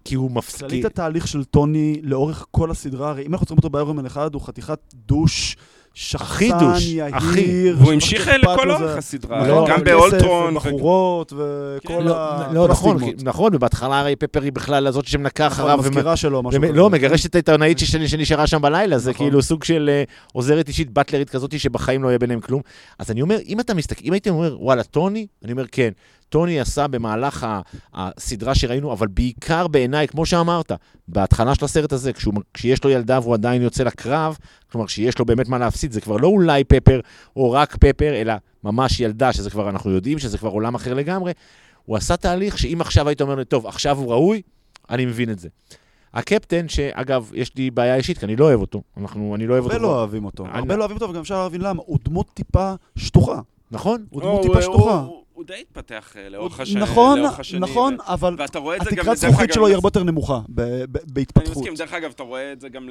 כי 0.06 0.16
הוא 0.16 0.32
מפסיק... 0.32 0.60
כללית 0.60 0.86
התהליך 0.86 1.28
של 1.28 1.44
טוני 1.44 2.00
לאורך 2.04 2.46
כל 2.52 2.72
הסדרה, 2.72 3.10
הרי 3.10 3.26
אם 3.26 3.34
אנחנו 3.34 3.46
צריכים 3.46 3.58
אותו 3.58 3.70
באיירון 3.70 3.96
מן 3.96 4.06
אחד, 4.06 4.34
הוא 4.34 4.42
חתיכת 4.42 4.80
דוש. 4.94 5.56
שחצן, 5.94 6.74
יהיר. 6.80 7.76
והוא 7.80 7.94
המשיך 7.94 8.28
לכל 8.28 8.72
אורך 8.72 8.98
הסדרה, 8.98 9.48
לא, 9.48 9.68
גם 9.70 9.84
באולטרון. 9.84 10.56
בחורות 10.56 11.34
וכל 11.34 11.80
כן, 11.88 12.04
לא. 12.04 12.54
לא, 12.54 12.68
נכון, 12.68 12.98
נכון, 13.24 13.56
ובהתחלה 13.56 14.00
הרי 14.00 14.16
פפר 14.16 14.42
היא 14.42 14.52
בכלל 14.52 14.88
הזאת 14.88 15.08
שמנקה 15.08 15.46
נכון, 15.46 15.66
אחריו. 15.66 15.78
מזכירה 15.78 16.16
שלו, 16.16 16.44
משהו 16.44 16.62
כזה. 16.62 16.74
לא, 16.74 16.90
מגרשת 16.90 17.26
את 17.26 17.36
העיתונאית 17.36 17.80
שנשארה 17.80 18.48
שם 18.48 18.62
בלילה, 18.62 18.98
זה 18.98 19.12
נכון. 19.12 19.26
כאילו 19.26 19.42
סוג 19.42 19.64
של 19.64 19.90
אה, 19.94 20.04
עוזרת 20.34 20.68
אישית, 20.68 20.90
באטלרית 20.90 21.30
כזאת, 21.30 21.60
שבחיים 21.60 22.04
לא 22.04 22.08
יהיה 22.08 22.20
ביניהם 22.20 22.40
כלום. 22.40 22.62
אז 23.00 23.12
אני 23.12 23.22
אומר, 23.22 23.38
אם 23.48 23.60
אתה 23.60 23.74
מסתכל, 23.74 24.02
אם 24.06 24.14
הייתי 24.14 24.30
אומר, 24.30 24.58
וואלה, 24.60 24.84
טוני, 24.84 25.28
אני 25.44 25.52
אומר, 25.52 25.66
כן. 25.72 25.92
טוני 26.32 26.60
עשה 26.60 26.88
במהלך 26.88 27.48
הסדרה 27.94 28.56
שראינו, 28.56 28.94
אבל 28.94 29.08
בעיקר 29.08 29.68
בעיניי, 29.68 30.08
כמו 30.08 30.26
שאמרת, 30.26 30.72
בהתחלה 31.08 31.56
של 31.56 31.66
הסרט 31.66 31.94
הזה, 31.94 32.14
כשהוא, 32.14 32.34
כשיש 32.54 32.84
לו 32.84 32.90
ילדה 32.90 33.20
והוא 33.22 33.34
עדיין 33.34 33.62
יוצא 33.62 33.84
לקרב, 33.84 34.38
כלומר, 34.72 34.88
כשיש 34.88 35.20
לו 35.20 35.26
באמת 35.26 35.48
מה 35.50 35.58
להפסיד, 35.58 35.92
זה 35.92 36.02
כבר 36.02 36.18
לא 36.18 36.28
אולי 36.28 36.64
פפר 36.64 37.00
או 37.36 37.52
רק 37.52 37.76
פפר, 37.76 38.14
אלא 38.22 38.34
ממש 38.64 39.00
ילדה, 39.00 39.34
שזה 39.34 39.50
כבר, 39.50 39.70
אנחנו 39.70 39.92
יודעים 39.92 40.20
שזה 40.20 40.38
כבר 40.38 40.50
עולם 40.50 40.76
אחר 40.76 40.94
לגמרי, 40.94 41.32
הוא 41.86 41.98
עשה 41.98 42.18
תהליך 42.18 42.58
שאם 42.58 42.82
עכשיו 42.82 43.08
היית 43.08 43.22
אומר 43.22 43.36
לי, 43.36 43.46
טוב, 43.46 43.68
עכשיו 43.68 43.98
הוא 43.98 44.12
ראוי, 44.12 44.42
אני 44.90 45.06
מבין 45.06 45.30
את 45.30 45.40
זה. 45.40 45.50
הקפטן, 46.14 46.68
שאגב, 46.68 47.32
יש 47.34 47.56
לי 47.56 47.72
בעיה 47.72 47.96
אישית, 47.96 48.18
כי 48.18 48.26
אני 48.26 48.36
לא 48.36 48.46
אוהב 48.46 48.62
אותו. 48.62 48.82
אנחנו, 48.98 49.36
אני 49.36 49.48
לא 49.48 49.54
אוהב 49.54 49.64
אותו. 49.64 49.74
הרבה 49.76 49.84
לא 49.88 49.98
אוהבים 50.00 50.26
אותו. 50.26 50.46
אני- 50.46 50.58
הרבה 50.58 50.76
לא 50.76 50.80
אוהבים 50.82 50.98
אותו, 50.98 51.10
וגם 51.10 51.22
אפשר 51.22 51.44
להבין 51.44 51.62
למה. 51.62 51.82
הוא 51.86 52.00
דמות 52.06 52.28
טיפה 52.34 52.74
שטוחה. 52.96 53.40
נכון? 53.72 54.06
הוא 54.10 54.22
לא, 54.22 54.28
דמות 54.28 54.46
הוא- 54.46 54.48
טיפה 54.56 54.62
שטוחה. 54.62 55.06
הוא- 55.42 55.48
די 55.48 55.62
התפתח 55.62 56.14
אה, 56.18 56.30
לאורך 56.30 56.56
הוא- 56.56 56.62
השנים. 56.64 56.84
נכון, 56.84 57.20
לאורך 57.20 57.40
השנים, 57.40 57.64
נכון, 57.64 57.94
ו- 58.00 58.14
אבל 58.14 58.36
ואתה 58.38 58.60
רואה 58.60 58.76
את 58.78 58.82
זה 58.84 58.90
גם... 58.92 58.98
התקרת 59.00 59.18
זכוכית 59.18 59.54
שלו 59.54 59.68
היא 59.68 59.76
הרבה 59.76 59.88
יותר 59.88 60.04
נמוכה 60.04 60.40
ב- 60.50 60.62
ב- 60.62 60.62
אני 60.98 61.06
בהתפתחות. 61.14 61.58
מסכים, 61.58 61.76
דרך 61.76 61.94
אגב, 61.94 62.12
אתה 62.16 62.24
רואה 62.24 62.52
את 62.54 62.62
זה 62.62 62.70
גם. 62.70 62.90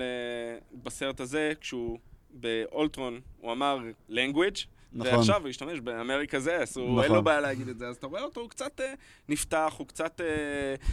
בסרט 0.85 1.21
הזה, 1.21 1.53
כשהוא 1.61 1.99
באולטרון, 2.35 3.21
הוא 3.41 3.53
אמר 3.53 3.79
language, 4.11 4.65
נכון. 4.93 5.15
ועכשיו 5.15 5.41
הוא 5.41 5.49
השתמש 5.49 5.81
באמריקה 5.81 6.41
זה, 6.41 6.57
אז 6.57 6.77
הוא 6.77 6.87
אין 6.89 7.05
נכון. 7.05 7.17
לו 7.17 7.23
בעיה 7.23 7.41
להגיד 7.41 7.69
את 7.69 7.79
זה, 7.79 7.89
אז 7.89 7.97
אתה 7.97 8.07
רואה 8.07 8.23
אותו, 8.23 8.41
הוא 8.41 8.49
קצת 8.49 8.81
אה, 8.81 8.93
נפתח, 9.29 9.75
הוא 9.79 9.87
קצת 9.87 10.21
אה, 10.21 10.27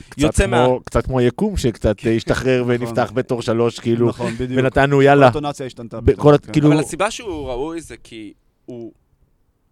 קצת 0.10 0.18
יוצא 0.22 0.48
מה... 0.48 0.66
כמו- 0.66 0.80
קצת 0.86 1.06
כמו 1.06 1.20
היקום, 1.20 1.58
שקצת 1.58 1.96
אה, 2.06 2.12
השתחרר 2.16 2.64
ונפתח 2.68 3.12
בתור 3.14 3.42
שלוש, 3.42 3.80
כאילו, 3.80 4.08
נכון, 4.08 4.32
בדיוק. 4.34 4.60
ונתנו, 4.64 5.02
יאללה. 5.02 5.26
האינטונציה 5.26 5.66
השתנתה. 5.66 6.02
בכל 6.02 6.14
פתאום, 6.20 6.34
ה- 6.34 6.38
כן. 6.38 6.54
כאילו- 6.54 6.68
אבל 6.72 6.80
הסיבה 6.80 7.12
שהוא 7.12 7.48
ראוי 7.48 7.82
זה 7.82 7.96
כי 8.04 8.34
הוא... 8.66 8.92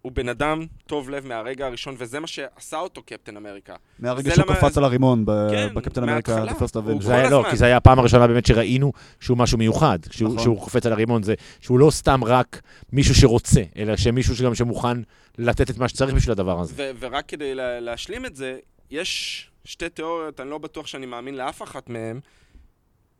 הוא 0.06 0.12
בן 0.12 0.28
אדם 0.28 0.66
טוב 0.86 1.10
לב 1.10 1.26
מהרגע 1.26 1.66
הראשון, 1.66 1.94
וזה 1.98 2.20
מה 2.20 2.26
שעשה 2.26 2.78
אותו 2.78 3.02
קפטן 3.02 3.36
אמריקה. 3.36 3.74
מהרגע 3.98 4.34
שהוא 4.34 4.44
למה- 4.46 4.56
קפץ 4.56 4.78
על 4.78 4.84
הרימון 4.84 5.24
ב- 5.26 5.48
כן, 5.50 5.68
בקפטן 5.74 6.02
אמריקה. 6.02 6.44
The 6.44 6.48
First 6.48 6.74
Avenger. 6.76 7.02
זה 7.02 7.14
היה 7.14 7.30
לא. 7.30 7.44
כי 7.50 7.56
זה 7.56 7.64
היה 7.66 7.76
הפעם 7.76 7.98
הראשונה 7.98 8.26
באמת 8.26 8.46
שראינו 8.46 8.92
שהוא 9.20 9.38
משהו 9.38 9.58
מיוחד, 9.58 9.98
שהוא, 10.10 10.28
נכון. 10.28 10.42
שהוא 10.42 10.60
קופץ 10.60 10.86
על 10.86 10.92
הרימון, 10.92 11.22
זה 11.22 11.34
שהוא 11.60 11.78
לא 11.78 11.90
סתם 11.90 12.24
רק 12.24 12.62
מישהו 12.92 13.14
שרוצה, 13.14 13.62
אלא 13.78 13.96
שמישהו 13.96 14.36
שגם 14.36 14.54
שמוכן 14.54 14.98
לתת 15.38 15.70
את 15.70 15.78
מה 15.78 15.88
שצריך 15.88 16.14
בשביל 16.14 16.32
הדבר 16.32 16.60
הזה. 16.60 16.74
ו- 16.76 16.90
ורק 17.00 17.24
כדי 17.28 17.54
לה- 17.54 17.80
להשלים 17.80 18.26
את 18.26 18.36
זה, 18.36 18.58
יש 18.90 19.46
שתי 19.64 19.88
תיאוריות, 19.88 20.40
אני 20.40 20.50
לא 20.50 20.58
בטוח 20.58 20.86
שאני 20.86 21.06
מאמין 21.06 21.34
לאף 21.34 21.62
אחת 21.62 21.88
מהן, 21.90 22.20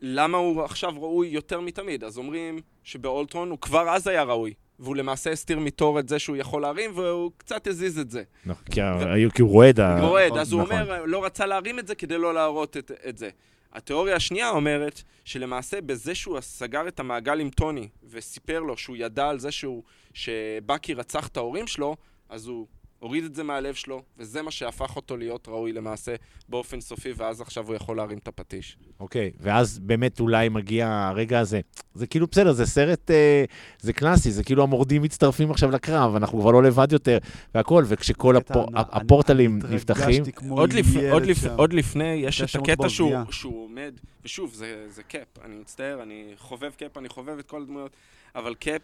למה 0.00 0.38
הוא 0.38 0.62
עכשיו 0.62 0.92
ראוי 0.96 1.28
יותר 1.28 1.60
מתמיד. 1.60 2.04
אז 2.04 2.18
אומרים 2.18 2.58
שבאולטרון 2.84 3.50
הוא 3.50 3.58
כבר 3.60 3.88
אז 3.88 4.06
היה 4.06 4.22
ראוי, 4.22 4.54
והוא 4.78 4.96
למעשה 4.96 5.30
הסתיר 5.32 5.58
מתור 5.58 5.98
את 6.00 6.08
זה 6.08 6.18
שהוא 6.18 6.36
יכול 6.36 6.62
להרים, 6.62 6.90
והוא 6.94 7.30
קצת 7.36 7.66
הזיז 7.66 7.98
את 7.98 8.10
זה. 8.10 8.22
נכון, 8.46 8.64
כי 8.70 8.80
ה- 8.82 8.98
כי 9.34 9.42
הוא 9.42 9.50
רועד. 9.50 9.80
רועד, 9.80 10.26
נכון, 10.26 10.38
אז 10.38 10.52
הוא 10.52 10.62
נכון. 10.62 10.80
אומר, 10.80 11.04
לא 11.04 11.24
רצה 11.24 11.46
להרים 11.46 11.78
את 11.78 11.86
זה 11.86 11.94
כדי 11.94 12.18
לא 12.18 12.34
להראות 12.34 12.76
את, 12.76 12.92
את 13.08 13.18
זה. 13.18 13.30
התיאוריה 13.72 14.16
השנייה 14.16 14.50
אומרת 14.50 15.02
שלמעשה 15.24 15.80
בזה 15.80 16.14
שהוא 16.14 16.40
סגר 16.40 16.88
את 16.88 17.00
המעגל 17.00 17.40
עם 17.40 17.50
טוני 17.50 17.88
וסיפר 18.10 18.60
לו 18.60 18.76
שהוא 18.76 18.96
ידע 18.96 19.28
על 19.28 19.38
זה 19.38 19.50
שהוא, 19.52 19.82
שבאקי 20.14 20.94
רצח 20.94 21.26
את 21.26 21.36
ההורים 21.36 21.66
שלו, 21.66 21.96
אז 22.28 22.46
הוא 22.46 22.66
הוריד 22.98 23.24
את 23.24 23.34
זה 23.34 23.42
מהלב 23.42 23.74
שלו, 23.74 24.02
וזה 24.18 24.42
מה 24.42 24.50
שהפך 24.50 24.96
אותו 24.96 25.16
להיות 25.16 25.48
ראוי 25.48 25.72
למעשה 25.72 26.14
באופן 26.48 26.80
סופי, 26.80 27.12
ואז 27.16 27.40
עכשיו 27.40 27.66
הוא 27.66 27.74
יכול 27.74 27.96
להרים 27.96 28.18
את 28.18 28.28
הפטיש. 28.28 28.76
אוקיי, 29.00 29.30
ואז 29.40 29.78
באמת 29.78 30.20
אולי 30.20 30.48
מגיע 30.48 30.88
הרגע 30.88 31.38
הזה. 31.40 31.60
זה 31.94 32.06
כאילו 32.06 32.26
בסדר, 32.26 32.52
זה 32.52 32.66
סרט, 32.66 33.10
אה, 33.10 33.44
זה 33.80 33.92
קלאסי, 33.92 34.30
זה 34.30 34.44
כאילו 34.44 34.62
המורדים 34.62 35.02
מצטרפים 35.02 35.50
עכשיו 35.50 35.70
לקרב, 35.70 36.14
אנחנו 36.16 36.40
כבר 36.40 36.50
לא 36.50 36.62
לבד 36.62 36.92
יותר, 36.92 37.18
והכל, 37.54 37.84
וכשכל 37.86 38.36
הקטע, 38.36 38.54
הפו- 38.54 38.68
אני- 38.68 38.82
הפורטלים 38.92 39.58
אני 39.64 39.74
נפתחים, 39.76 40.22
עוד, 40.48 40.72
לפ... 40.72 40.86
עוד, 41.10 41.22
לפ... 41.26 41.44
עוד 41.56 41.72
לפני, 41.72 42.04
יש 42.14 42.42
את 42.56 42.60
הקטע 42.62 42.88
שהוא. 42.88 43.12
שהוא 43.30 43.64
עומד, 43.64 43.92
ושוב, 44.24 44.54
זה, 44.54 44.86
זה 44.88 45.02
קאפ, 45.02 45.38
אני 45.44 45.54
מצטער, 45.54 46.02
אני 46.02 46.24
חובב 46.38 46.70
קאפ, 46.78 46.96
אני 46.98 47.08
חובב 47.08 47.38
את 47.38 47.46
כל 47.46 47.62
הדמויות, 47.62 47.90
אבל 48.34 48.54
קאפ, 48.54 48.82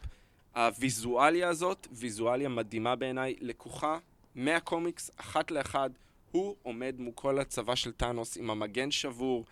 הוויזואליה 0.57 1.49
הזאת, 1.49 1.87
ויזואליה 1.93 2.49
מדהימה 2.49 2.97
בעיניי, 2.97 3.35
לקוחה 3.41 3.99
מהקומיקס, 4.35 5.11
אחת 5.17 5.51
לאחד, 5.51 5.91
הוא 6.31 6.57
עומד 6.63 6.95
מול 6.99 7.13
כל 7.15 7.39
הצבא 7.39 7.75
של 7.75 7.93
טאנוס 7.93 8.37
עם 8.37 8.51
המגן 8.51 8.91
שבור, 8.91 9.45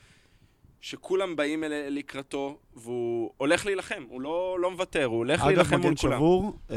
שכולם 0.80 1.36
באים 1.36 1.64
אל... 1.64 1.72
לקראתו, 1.88 2.58
והוא 2.76 3.30
הולך 3.36 3.66
להילחם, 3.66 4.02
הוא 4.08 4.20
לא, 4.20 4.56
לא 4.60 4.70
מוותר, 4.70 5.04
הוא 5.04 5.16
הולך 5.16 5.40
אגב, 5.40 5.48
להילחם 5.48 5.76
מול 5.76 5.90
מגן 5.90 5.96
כולם. 6.00 6.16
שבור, 6.18 6.56
אה, 6.70 6.76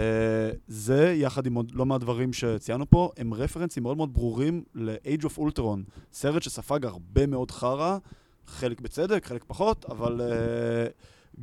זה, 0.67 1.13
יחד 1.17 1.45
עם 1.45 1.55
עוד 1.55 1.71
לא 1.76 1.86
מעט 1.86 2.01
דברים 2.01 2.34
שציינו 2.34 2.89
פה, 2.89 3.11
הם 3.17 3.34
רפרנסים 3.34 3.84
מאוד 3.84 3.97
מאוד 3.97 4.13
ברורים 4.13 4.63
ל-Age 4.76 5.24
of 5.24 5.39
Ultron, 5.39 5.80
סרט 6.13 6.43
שספג 6.43 6.86
הרבה 6.86 7.28
מאוד 7.28 7.51
חרא, 7.51 7.97
חלק 8.47 8.82
בצדק, 8.82 9.26
חלק 9.26 9.43
פחות, 9.47 9.86
אבל 9.86 10.21
אה, 10.21 10.88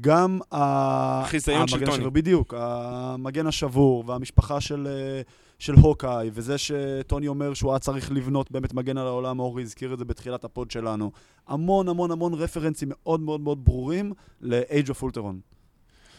גם 0.01 0.39
ה- 0.53 1.23
חיזיון 1.27 1.69
של 1.69 1.79
בדיוק, 2.13 2.55
המגן 2.57 3.47
השבור 3.47 4.05
והמשפחה 4.07 4.61
של, 4.61 4.87
אה, 4.91 5.21
של 5.59 5.75
הוקאי, 5.75 6.31
וזה 6.33 6.59
שטוני 6.59 7.29
אומר 7.29 7.55
שהוא 7.55 7.73
היה 7.73 7.79
צריך 7.79 8.13
לבנות 8.13 8.51
באמת 8.51 8.75
מגן 8.75 8.99
על 8.99 9.07
העולם, 9.07 9.41
אורי 9.41 9.63
הזכיר 9.63 9.93
את 9.95 9.99
זה 9.99 10.05
בתחילת 10.05 10.45
ה 10.45 10.51
pod 10.51 10.71
שלנו. 10.71 11.13
המון 11.49 11.89
המון 11.89 12.11
המון 12.11 12.35
רפרנסים 12.35 12.89
מאוד 12.91 13.21
מאוד 13.21 13.41
מאוד 13.41 13.65
ברורים 13.65 14.13
ל-Age 14.41 14.89
of 14.89 15.03
Ultron. 15.05 15.35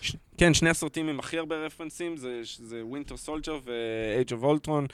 ש- 0.02 0.16
כן, 0.38 0.54
שני 0.54 0.70
הסרטים 0.70 1.08
עם 1.10 1.20
הכי 1.20 1.38
הרבה 1.38 1.56
רפרנסים, 1.56 2.18
זה, 2.18 2.42
זה 2.64 2.82
Winter 2.92 3.28
Soldier 3.28 3.52
ו-Age 3.66 4.32
of 4.32 4.44
Ultron, 4.44 4.94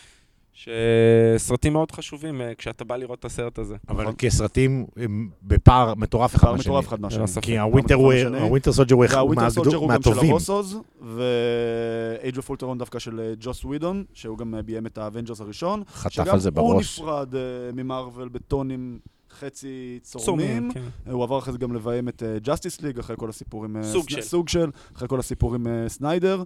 שסרטים 0.57 1.73
מאוד 1.73 1.91
חשובים 1.91 2.41
אה, 2.41 2.55
כשאתה 2.57 2.83
בא 2.85 2.95
לראות 2.95 3.19
את 3.19 3.25
הסרט 3.25 3.59
הזה. 3.59 3.75
אבל 3.89 4.03
נכון. 4.03 4.15
כסרטים 4.17 4.85
הם 4.95 5.29
בפער 5.43 5.93
מטורף 5.95 6.35
אחד 6.35 6.51
מהשני. 6.51 6.61
מטורף 6.61 6.87
אחד 6.87 7.01
מהשני. 7.01 7.23
כי 7.41 7.59
ה 7.59 7.75
Winter 7.75 8.71
Soldier 8.71 8.95
הוא 8.95 9.05
אחד 9.05 9.15
וה 9.17 9.24
Winter 9.24 9.43
מהגדול- 9.43 9.63
Soldier 9.63 9.77
הוא 9.77 9.89
גם 9.89 10.01
של 10.01 10.09
מהטובים. 10.09 10.31
הרוסוז, 10.31 10.79
ו-Age 11.01 12.35
of 12.35 12.51
Ultron 12.51 12.77
דווקא 12.77 12.99
של 12.99 13.19
אה, 13.19 13.33
ג'וס 13.39 13.65
ווידון, 13.65 14.03
שהוא 14.13 14.37
גם 14.37 14.55
אה, 14.55 14.61
ביים 14.61 14.85
את 14.85 14.97
ה 14.97 15.02
Avengers 15.02 15.41
הראשון. 15.41 15.83
חטף 15.93 16.19
על 16.27 16.39
זה 16.39 16.49
שגם 16.49 16.63
הוא 16.63 16.73
בראש. 16.73 16.99
נפרד 16.99 17.33
ממרוויל 17.73 18.27
בטונים 18.29 18.99
חצי 19.39 19.99
צורמים. 20.01 20.25
צורמים, 20.25 20.71
כן. 21.05 21.11
הוא 21.11 21.23
עבר 21.23 21.39
אחרי 21.39 21.53
זה 21.53 21.59
גם 21.59 21.73
לביים 21.73 22.09
את 22.09 22.23
Justice 22.43 22.81
League, 22.81 22.99
אחרי 22.99 23.15
כל 23.19 23.29
הסיפורים... 23.29 23.77
אה, 23.77 23.83
סוג 23.83 24.09
של. 24.09 24.21
סוג 24.21 24.49
של, 24.49 24.69
אחרי 24.95 25.07
כל 25.07 25.19
הסיפורים 25.19 25.67
אה, 25.67 25.89
סניידר. 25.89 26.39
אה, 26.39 26.43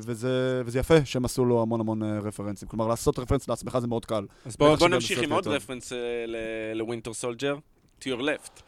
וזה, 0.00 0.62
וזה 0.64 0.78
יפה 0.78 0.94
שהם 1.04 1.24
עשו 1.24 1.44
לו 1.44 1.62
המון 1.62 1.80
המון 1.80 2.02
אה, 2.02 2.18
רפרנסים. 2.18 2.68
כלומר, 2.68 2.86
לעשות 2.86 3.18
רפרנס 3.18 3.48
לעצמך 3.48 3.78
זה 3.78 3.86
מאוד 3.86 4.04
קל. 4.04 4.26
אז 4.46 4.56
בואו 4.56 4.76
בוא 4.76 4.88
נמשיך 4.88 5.22
עם 5.22 5.32
עוד. 5.32 5.46
רפרנס 5.48 5.92
ל 6.74 6.79
Winter 6.79 7.12
Soldier, 7.14 7.56
to 8.00 8.04
your 8.04 8.20
left. 8.20 8.62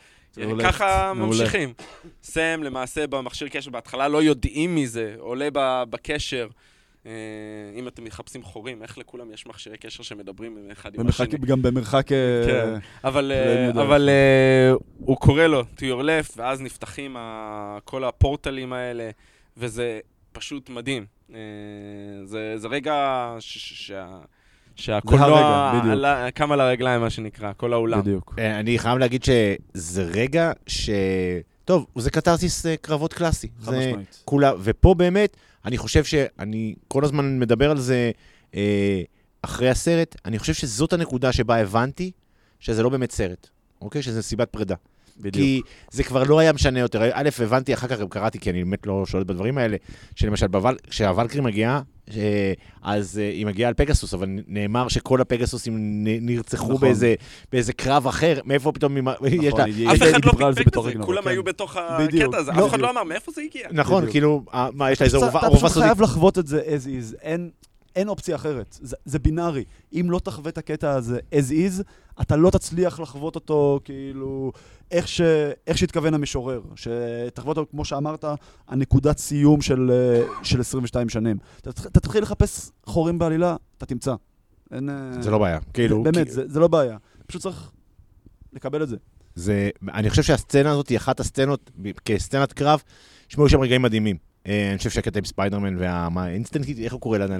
ככה. 0.62 1.12
ממשיכים. 1.14 1.72
סם 2.22 2.60
למעשה 2.62 3.06
במכשיר 3.06 3.48
קשר, 3.48 3.70
בהתחלה 3.70 4.08
לא 4.08 4.22
יודעים 4.22 4.74
מזה, 4.74 5.14
עולה 5.18 5.48
ב- 5.52 5.82
בקשר. 5.90 6.48
אה, 7.06 7.12
אם 7.74 7.88
אתם 7.88 8.04
מחפשים 8.04 8.42
חורים, 8.42 8.82
איך 8.82 8.98
לכולם 8.98 9.32
יש 9.32 9.46
מכשירי 9.46 9.78
קשר 9.78 10.02
שמדברים 10.02 10.58
אחד 10.72 10.94
עם 10.94 11.08
השני. 11.08 11.26
גם 11.46 11.62
במרחק... 11.62 12.12
אה, 12.12 12.42
כן. 12.46 12.78
אבל, 13.04 13.32
אה, 13.32 14.08
אה, 14.08 14.72
הוא 14.98 15.16
קורא 15.16 15.46
לו 15.46 15.60
to 15.60 15.80
your 15.80 16.02
left, 16.02 16.32
ואז 16.36 16.60
נפתחים 16.60 17.16
כל 17.84 18.04
הפורטלים 18.04 18.72
האלה, 18.72 19.10
וזה 19.56 20.00
פשוט 20.32 20.70
מדהים. 20.70 21.06
אה, 21.34 21.38
זה, 22.24 22.54
זה 22.56 22.68
רגע 22.68 22.94
ש- 23.40 23.58
ש- 23.58 23.86
שה- 23.86 24.18
שהקולנוע. 24.76 25.72
עלה- 25.92 26.30
קם 26.30 26.52
על 26.52 26.60
הרגליים, 26.60 27.00
מה 27.00 27.10
שנקרא, 27.10 27.52
כל 27.56 27.72
האולם. 27.72 28.00
בדיוק. 28.00 28.34
אה, 28.38 28.60
אני 28.60 28.78
חייב 28.78 28.98
להגיד 28.98 29.24
שזה 29.24 30.02
רגע 30.02 30.52
ש... 30.66 30.90
טוב, 31.64 31.86
זה 31.98 32.10
קתרסיס 32.10 32.66
אה, 32.66 32.76
קרבות 32.76 33.12
קלאסי. 33.14 33.48
חד 33.62 33.70
זה 33.70 33.78
משמעית. 33.88 34.22
כולה, 34.24 34.52
ופה 34.62 34.94
באמת, 34.94 35.36
אני 35.64 35.78
חושב 35.78 36.04
שאני 36.04 36.74
כל 36.88 37.04
הזמן 37.04 37.38
מדבר 37.38 37.70
על 37.70 37.78
זה 37.78 38.10
אה, 38.54 39.02
אחרי 39.42 39.68
הסרט, 39.70 40.16
אני 40.24 40.38
חושב 40.38 40.54
שזאת 40.54 40.92
הנקודה 40.92 41.32
שבה 41.32 41.56
הבנתי 41.56 42.10
שזה 42.60 42.82
לא 42.82 42.88
באמת 42.88 43.10
סרט, 43.12 43.48
אוקיי? 43.80 44.02
שזה 44.02 44.22
סיבת 44.22 44.48
פרידה. 44.50 44.74
בדיוק. 45.18 45.34
כי 45.34 45.60
זה 45.90 46.04
כבר 46.04 46.22
לא 46.24 46.38
היה 46.38 46.52
משנה 46.52 46.78
יותר. 46.80 47.10
א', 47.12 47.28
הבנתי, 47.42 47.74
אחר 47.74 47.86
כך 47.88 48.00
גם 48.00 48.08
קראתי, 48.08 48.38
כי 48.38 48.50
אני 48.50 48.64
באמת 48.64 48.86
לא 48.86 49.06
שולט 49.06 49.26
בדברים 49.26 49.58
האלה, 49.58 49.76
שלמשל, 50.14 50.46
בוול- 50.46 50.78
כשהוולקרי 50.90 51.40
מגיעה, 51.40 51.80
אה, 52.16 52.52
אז 52.82 53.18
אה, 53.18 53.28
היא 53.30 53.46
מגיעה 53.46 53.68
על 53.68 53.74
פגסוס, 53.74 54.14
אבל 54.14 54.28
נאמר 54.48 54.88
שכל 54.88 55.20
הפגסוסים 55.20 55.74
נרצחו 56.04 56.64
נכון. 56.68 56.80
באיזה, 56.80 57.14
באיזה 57.52 57.72
קרב 57.72 58.06
אחר, 58.06 58.40
מאיפה 58.44 58.72
פתאום 58.72 58.96
היא- 58.96 59.02
יש 59.42 59.54
לה... 59.54 59.64
אף 59.92 60.02
אחד 60.02 60.24
לא 60.24 60.50
בתור 60.66 60.82
בזה, 60.88 60.94
כולם 61.04 61.22
כן. 61.22 61.28
היו 61.28 61.42
בתוך 61.42 61.76
בדיוק. 61.98 62.24
הקטע 62.28 62.38
הזה, 62.38 62.52
לא, 62.52 62.66
אף 62.66 62.70
אחד 62.70 62.80
לא 62.80 62.86
בדיוק. 62.88 62.90
אמר 62.90 63.04
מאיפה 63.04 63.32
זה 63.32 63.40
הגיע. 63.42 63.68
נכון, 63.72 63.96
בדיוק. 63.98 64.12
כאילו, 64.12 64.42
אה, 64.54 64.68
מה, 64.74 64.90
יש 64.92 65.00
לה 65.00 65.04
איזה 65.04 65.16
אתה- 65.16 65.24
עורבה 65.26 65.38
אתה 65.38 65.46
עורבה 65.46 65.60
פשוט 65.60 65.74
סודית. 65.74 65.86
חייב 65.86 66.00
לחוות 66.02 66.38
את 66.38 66.46
זה 66.46 66.60
as 66.62 66.86
is, 66.86 67.14
אין, 67.22 67.50
אין 67.96 68.08
אופציה 68.08 68.36
אחרת. 68.36 68.78
זה, 68.82 68.96
זה 69.04 69.18
בינארי. 69.18 69.64
אם 69.92 70.06
לא 70.10 70.18
תחווה 70.18 70.48
את 70.50 70.58
הקטע 70.58 70.90
הזה 70.92 71.18
as 71.34 71.50
is, 71.50 71.82
אתה 72.20 72.36
לא 72.36 72.50
תצליח 72.50 73.00
לחוות 73.00 73.34
אותו 73.34 73.80
כאילו 73.84 74.52
איך, 74.90 75.08
ש, 75.08 75.20
איך 75.66 75.78
שהתכוון 75.78 76.14
המשורר. 76.14 76.60
שתחווה 76.76 77.48
אותו, 77.50 77.66
כמו 77.70 77.84
שאמרת, 77.84 78.24
הנקודת 78.68 79.18
סיום 79.18 79.60
של, 79.60 79.90
אה, 79.92 80.44
של 80.44 80.60
22 80.60 81.08
שנים. 81.08 81.36
אתה, 81.60 81.72
תתח- 81.72 81.86
אתה 81.86 82.00
תתחיל 82.00 82.22
לחפש 82.22 82.70
חורים 82.86 83.18
בעלילה, 83.18 83.56
אתה 83.78 83.86
תמצא. 83.86 84.14
אין... 84.72 84.90
אה, 84.90 85.22
זה 85.22 85.30
לא 85.30 85.38
בעיה. 85.38 85.58
כאילו, 85.74 86.02
באמת, 86.02 86.26
כי- 86.26 86.32
זה, 86.32 86.42
זה 86.48 86.60
לא 86.60 86.68
בעיה. 86.68 86.96
פשוט 87.26 87.42
צריך 87.42 87.70
לקבל 88.52 88.82
את 88.82 88.88
זה. 88.88 88.96
זה, 89.34 89.70
אני 89.94 90.10
חושב 90.10 90.22
שהסצנה 90.22 90.70
הזאת 90.70 90.88
היא 90.88 90.98
אחת 90.98 91.20
הסצנות, 91.20 91.70
כסצנת 92.04 92.52
קרב, 92.52 92.82
שהיו 93.28 93.48
שם 93.48 93.60
רגעים 93.60 93.82
מדהימים. 93.82 94.16
אה, 94.46 94.70
אני 94.70 94.78
חושב 94.78 94.90
שהקטע 94.90 95.18
עם 95.18 95.24
ספיידרמן 95.24 95.76
וה... 95.78 96.08
מה, 96.08 96.28
instant 96.28 96.64
kill? 96.64 96.84
איך 96.84 96.92
הוא 96.92 97.00
קורא 97.00 97.18
לזה? 97.18 97.36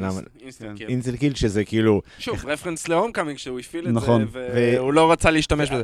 instant 0.89 1.19
kill. 1.19 1.35
שזה 1.35 1.65
כאילו... 1.65 2.03
שוב, 2.19 2.47
רפרנס 2.47 2.89
ל 2.89 3.13
Homecoming, 3.13 3.39
שהוא 3.39 3.61
הפעיל 3.61 3.89
את 3.89 3.93
נכון. 3.93 4.27
זה, 4.33 4.49
והוא 4.55 4.93
לא 4.93 5.13
רצה 5.13 5.31
להשתמש 5.31 5.71
בזה. 5.71 5.83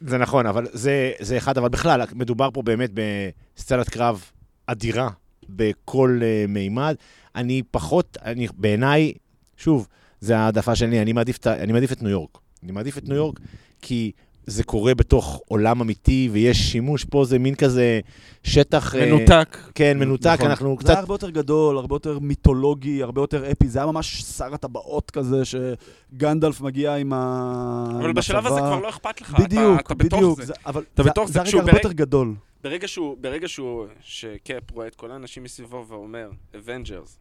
זה 0.00 0.18
נכון, 0.18 0.46
אבל 0.46 0.66
זה, 0.72 1.12
זה 1.20 1.36
אחד, 1.36 1.58
אבל 1.58 1.68
בכלל, 1.68 2.02
מדובר 2.14 2.48
פה 2.52 2.62
באמת 2.62 2.90
בסצנת 2.94 3.88
קרב 3.88 4.30
אדירה 4.66 5.10
בכל 5.48 6.20
uh, 6.20 6.50
מימד. 6.50 6.94
אני 7.36 7.62
פחות, 7.70 8.18
אני, 8.22 8.48
בעיניי, 8.56 9.12
שוב, 9.56 9.88
זה 10.20 10.38
העדפה 10.38 10.76
שלי, 10.76 11.12
מעדיף, 11.12 11.46
אני 11.46 11.72
מעדיף 11.72 11.92
את 11.92 12.02
ניו 12.02 12.10
יורק. 12.10 12.38
אני 12.62 12.72
מעדיף 12.72 12.98
את 12.98 13.08
ניו 13.08 13.16
יורק 13.16 13.40
כי 13.82 14.12
זה 14.46 14.64
קורה 14.64 14.94
בתוך 14.94 15.40
עולם 15.48 15.80
אמיתי, 15.80 16.28
ויש 16.32 16.72
שימוש 16.72 17.04
פה, 17.04 17.24
זה 17.24 17.38
מין 17.38 17.54
כזה 17.54 18.00
שטח... 18.42 18.94
אה, 18.94 19.06
מנותק. 19.06 19.58
כן, 19.74 19.98
מנותק, 19.98 20.26
נכון. 20.38 20.46
אנחנו 20.50 20.70
זה 20.78 20.84
קצת... 20.84 20.90
היה 20.90 20.98
הרבה 20.98 21.14
יותר 21.14 21.30
גדול, 21.30 21.78
הרבה 21.78 21.94
יותר 21.94 22.18
מיתולוגי, 22.18 23.02
הרבה 23.02 23.20
יותר 23.20 23.52
אפי, 23.52 23.68
זה 23.68 23.78
היה 23.78 23.86
ממש 23.86 24.22
שר 24.22 24.54
הטבעות 24.54 25.10
כזה, 25.10 25.42
שגנדלף 25.44 26.60
מגיע 26.60 26.94
עם 26.94 27.12
ה... 27.12 27.86
אבל 27.98 28.08
עם 28.08 28.14
בשלב 28.14 28.46
הזה. 28.46 28.60
כבר 28.60 28.80
לא 28.80 28.88
אכפת 28.88 29.20
לך, 29.20 29.34
אתה- 29.34 29.42
בדיוק, 29.42 29.80
אתה 29.80 29.94
בתוך 29.94 30.18
בדיוק. 30.18 30.40
זה. 30.40 30.46
זה- 30.46 30.52
אבל 30.66 30.82
אתה 30.94 31.02
זה- 31.02 31.10
בתוך 31.10 31.26
זה, 31.26 31.32
זה 31.32 31.40
הרגע 31.40 31.58
הרבה 31.58 31.72
ברג- 31.72 31.76
יותר 31.76 31.92
גדול. 31.92 32.34
ברגע 32.64 32.88
שהוא, 32.88 33.16
ברגע 33.20 33.48
שהוא, 33.48 33.84
שקאפ 34.00 34.70
רואה 34.72 34.86
את 34.86 34.94
כל 34.94 35.10
האנשים 35.10 35.42
מסביבו 35.42 35.84
ואומר, 35.88 36.30
Avengers, 36.58 37.18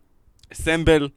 assemble, 0.53 1.09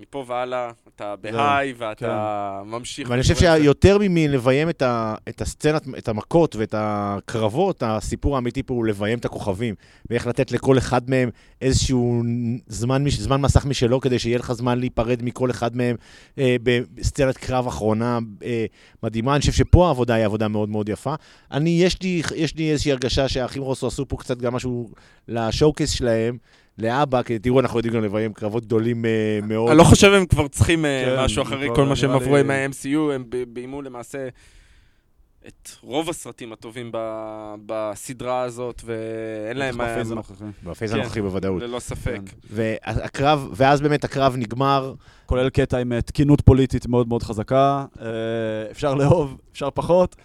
מפה 0.00 0.24
והלאה, 0.28 0.70
אתה 0.96 1.14
בהיי 1.16 1.74
ואתה 1.78 2.62
ממשיך. 2.66 3.10
ואני 3.10 3.22
חושב. 3.22 3.34
שיותר 3.34 3.96
מלביים 4.00 4.68
את, 4.68 4.82
ה, 4.82 5.14
את 5.28 5.40
הסצנת, 5.40 5.82
את 5.98 6.08
המכות 6.08 6.56
ואת 6.56 6.74
הקרבות, 6.78 7.82
הסיפור 7.86 8.34
האמיתי 8.34 8.62
פה 8.62 8.74
הוא 8.74 8.86
לביים 8.86 9.18
את 9.18 9.24
הכוכבים, 9.24 9.74
ואיך 10.10 10.26
לתת 10.26 10.52
לכל 10.52 10.78
אחד 10.78 11.10
מהם 11.10 11.30
איזשהו 11.62 12.22
זמן, 12.66 13.04
זמן 13.10 13.40
מסך 13.40 13.66
משלו, 13.66 14.00
כדי 14.00 14.18
שיהיה 14.18 14.38
לך 14.38 14.52
זמן 14.52 14.78
להיפרד 14.78 15.22
מכל 15.22 15.50
אחד 15.50 15.76
מהם 15.76 15.96
אה, 16.38 16.56
בסצנת 16.62 17.36
קרב 17.36 17.66
אחרונה 17.66 18.18
אה, 18.44 18.66
מדהימה. 19.02 19.32
אני 19.32 19.40
חושב 19.40 19.52
שפה 19.52 19.86
העבודה 19.86 20.14
היא 20.14 20.24
עבודה 20.24 20.48
מאוד 20.48 20.68
מאוד 20.68 20.88
יפה. 20.88 21.14
אני, 21.52 21.70
יש 21.70 22.02
לי, 22.02 22.22
יש 22.36 22.56
לי 22.56 22.70
איזושהי 22.72 22.92
הרגשה 22.92 23.28
שהאחים 23.28 23.62
רוסו 23.62 23.86
עשו 23.86 24.08
פה 24.08 24.16
קצת 24.16 24.38
גם 24.38 24.54
משהו 24.54 24.90
לשואו-קייס 25.28 25.90
שלהם. 25.90 26.38
לאבא, 26.78 27.22
כי 27.22 27.38
תראו, 27.38 27.60
אנחנו 27.60 27.78
יודעים 27.78 27.94
גם 27.94 28.02
לביים 28.02 28.32
קרבות 28.32 28.64
גדולים 28.66 29.04
אה, 29.04 29.10
מאוד. 29.42 29.68
אני 29.68 29.78
לא 29.78 29.84
חושב 29.84 30.12
הם 30.12 30.26
כבר 30.26 30.48
צריכים 30.48 30.84
אה, 30.84 31.02
כן, 31.16 31.24
משהו 31.24 31.42
אחרי 31.42 31.68
כל 31.74 31.84
מה 31.84 31.96
שהם 31.96 32.10
עברו 32.10 32.34
לי- 32.34 32.40
עם 32.40 32.50
ה-MCU, 32.50 33.12
הם 33.14 33.24
ביימו 33.48 33.82
למעשה 33.82 34.28
את 35.48 35.68
רוב 35.82 36.08
הסרטים 36.10 36.52
הטובים 36.52 36.90
ב- 36.92 37.54
בסדרה 37.66 38.40
הזאת, 38.42 38.82
ואין 38.84 39.56
להם... 39.56 39.74
בפייס 39.78 40.06
מה- 40.06 40.12
הנוכחי. 40.12 40.44
בפייס 40.64 40.90
כן. 40.92 40.98
הנוכחי 40.98 41.20
בוודאות. 41.22 41.62
ללא 41.62 41.78
ספק. 41.78 42.20
כן. 42.26 42.36
והקרב, 42.50 43.48
ואז 43.56 43.80
באמת 43.80 44.04
הקרב 44.04 44.34
נגמר, 44.38 44.94
כולל 45.26 45.48
קטע 45.50 45.78
עם 45.78 45.92
אה, 45.92 46.00
תקינות 46.02 46.40
פוליטית 46.40 46.86
מאוד 46.86 47.08
מאוד 47.08 47.22
חזקה. 47.22 47.84
אה, 48.00 48.06
אפשר 48.70 48.94
לאהוב, 48.94 49.36
אפשר 49.52 49.70
פחות. 49.70 50.16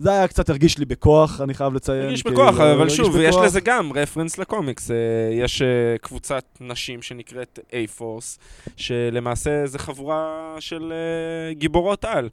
זה 0.00 0.12
היה 0.12 0.28
קצת 0.28 0.48
הרגיש 0.48 0.78
לי 0.78 0.84
בכוח, 0.84 1.40
אני 1.40 1.54
חייב 1.54 1.74
לציין. 1.74 2.02
הרגיש 2.02 2.22
כאילו, 2.22 2.36
בכוח, 2.36 2.54
אבל 2.54 2.66
הרגיש 2.66 2.96
שוב, 2.96 3.16
יש 3.16 3.34
בכוח. 3.34 3.44
לזה 3.44 3.60
גם 3.60 3.92
רפרנס 3.92 4.38
לקומיקס. 4.38 4.90
אה, 4.90 4.96
יש 5.32 5.62
אה, 5.62 5.98
קבוצת 6.00 6.44
נשים 6.60 7.02
שנקראת 7.02 7.58
A-Force, 7.70 8.38
שלמעשה 8.76 9.66
זה 9.66 9.78
חבורה 9.78 10.56
של 10.60 10.92
אה, 10.92 11.54
גיבורות 11.54 12.04
על. 12.04 12.28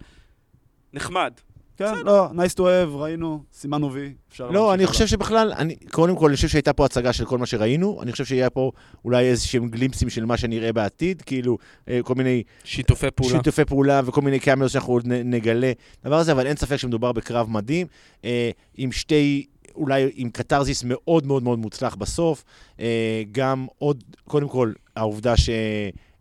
נחמד. 0.94 1.34
כן, 1.78 1.94
לא, 2.06 2.30
nice 2.30 2.56
to 2.56 2.60
have, 2.60 2.96
ראינו, 2.96 3.44
סימנו 3.54 3.94
וי, 3.94 4.14
אפשר... 4.30 4.52
לא, 4.52 4.74
אני. 4.74 4.88
חושב 4.88 5.08
שבכלל, 5.08 5.54
אני, 5.58 5.76
קודם 5.76 6.16
כל, 6.16 6.28
אני 6.28 6.36
חושב 6.36 6.48
שהייתה 6.48 6.74
פה 6.74 6.86
הצגה 6.86 7.14
של 7.14 7.26
כל 7.26 7.38
מה 7.38 7.46
שראינו, 7.46 8.02
אני 8.02 8.12
חושב 8.12 8.26
שיהיה 8.26 8.50
פה 8.50 8.72
אולי 9.06 9.26
איזשהם 9.26 9.70
גלימפסים 9.70 10.10
של 10.10 10.26
מה 10.26 10.38
שנראה 10.38 10.74
בעתיד, 10.74 11.22
כאילו, 11.22 11.58
אה, 11.90 12.00
כל 12.04 12.16
מיני 12.16 12.44
שיתופי 12.64 13.12
פעולה. 13.12 13.36
שיתופי 13.36 13.66
פעולה 13.66 14.02
וכל 14.06 14.22
מיני 14.22 14.40
קאמרס 14.40 14.72
שאנחנו 14.72 14.94
עוד 14.94 15.08
נגלה 15.08 15.72
דבר 16.06 16.16
הזה, 16.16 16.32
אבל 16.32 16.48
אין 16.48 16.56
ספק 16.56 16.76
שמדובר 16.76 17.12
בקרב 17.12 17.50
מדהים, 17.50 17.88
אה, 18.26 18.52
עם 18.78 18.92
שתי, 18.92 19.46
אולי 19.76 20.10
עם 20.16 20.30
קתרזיס 20.30 20.84
מאוד 20.84 21.26
מאוד 21.26 21.44
מאוד 21.44 21.60
מוצלח 21.60 21.96
בסוף, 21.96 22.44
אה, 22.80 23.24
גם 23.32 23.68
עוד, 23.78 24.04
קודם 24.28 24.48
כל, 24.50 24.72
העובדה 24.96 25.38
ש... 25.38 25.50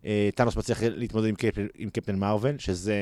אה, 0.07 0.29
טאנוס 0.35 0.57
מצליח 0.57 0.79
להתמודד 0.83 1.27
עם 1.27 1.35
קפטן, 1.35 1.67
עם 1.77 1.89
קפטן 1.89 2.15
מרוויל, 2.15 2.57
שזה... 2.57 2.95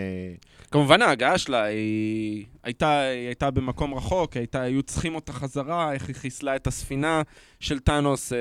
כמובן 0.72 1.02
ההגעה 1.02 1.38
שלה 1.38 1.64
היא 1.64 2.46
הייתה, 2.64 3.00
היא 3.00 3.28
הייתה 3.28 3.52
במקום 3.52 3.94
רחוק, 3.94 4.38
הייתה, 4.38 4.62
היו 4.62 4.84
צריכים 4.84 5.16
אותה 5.16 5.34
חזרה, 5.34 5.94
איך 5.94 6.08
היא 6.08 6.16
חיסלה 6.16 6.56
את 6.56 6.68
הספינה 6.68 7.22
של 7.60 7.80
טאנוס, 7.80 8.34
אה, 8.34 8.38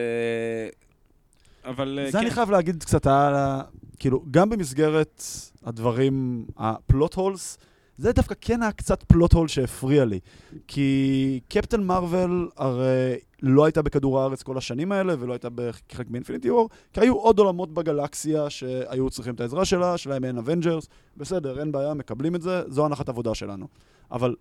אבל 1.64 1.98
אה, 1.98 2.10
זה 2.10 2.18
כן. 2.18 2.18
אני 2.18 2.30
חייב 2.30 2.50
להגיד 2.50 2.82
קצת 2.82 3.06
על 3.06 3.34
ה... 3.34 3.62
כאילו, 3.98 4.24
גם 4.30 4.50
במסגרת 4.50 5.22
הדברים, 5.64 6.46
ה 6.56 6.68
plot 6.68 7.14
holes, 7.14 7.58
זה 7.98 8.12
דווקא 8.12 8.34
כן 8.40 8.62
היה 8.62 8.72
קצת 8.72 9.02
plot 9.02 9.32
hole 9.32 9.48
שהפריע 9.48 10.04
לי. 10.04 10.20
כי 10.68 11.40
קפטן 11.48 11.82
מרוויל 11.82 12.48
הרי 12.56 13.16
לא 13.46 13.64
הייתה 13.64 13.82
בכדור 13.82 14.20
הארץ 14.20 14.42
כל 14.42 14.58
השנים 14.58 14.92
האלה, 14.92 15.14
ולא 15.18 15.32
הייתה 15.32 15.48
כחלק 15.88 16.10
מ 16.10 16.15
Infinity 16.15 16.50
War, 16.50 16.68
כי 16.92 17.00
היו 17.00 17.14
עוד 17.14 17.38
עולמות 17.38 17.74
בגלקסיה 17.74 18.50
שהיו 18.50 19.10
צריכים 19.10 19.34
את 19.34 19.40
העזרה 19.40 19.64
שלה, 19.64 19.98
שלהם 19.98 20.24
אין 20.24 20.38
Avengers, 20.38 20.88
בסדר, 21.16 21.60
אין 21.60 21.72
בעיה, 21.72 21.94
מקבלים 21.94 22.34
את 22.34 22.42
זה, 22.42 22.62
זו 22.68 22.84
הנחת 22.86 23.08
עבודה 23.08 23.34
שלנו. 23.34 23.66
אבל 24.10 24.34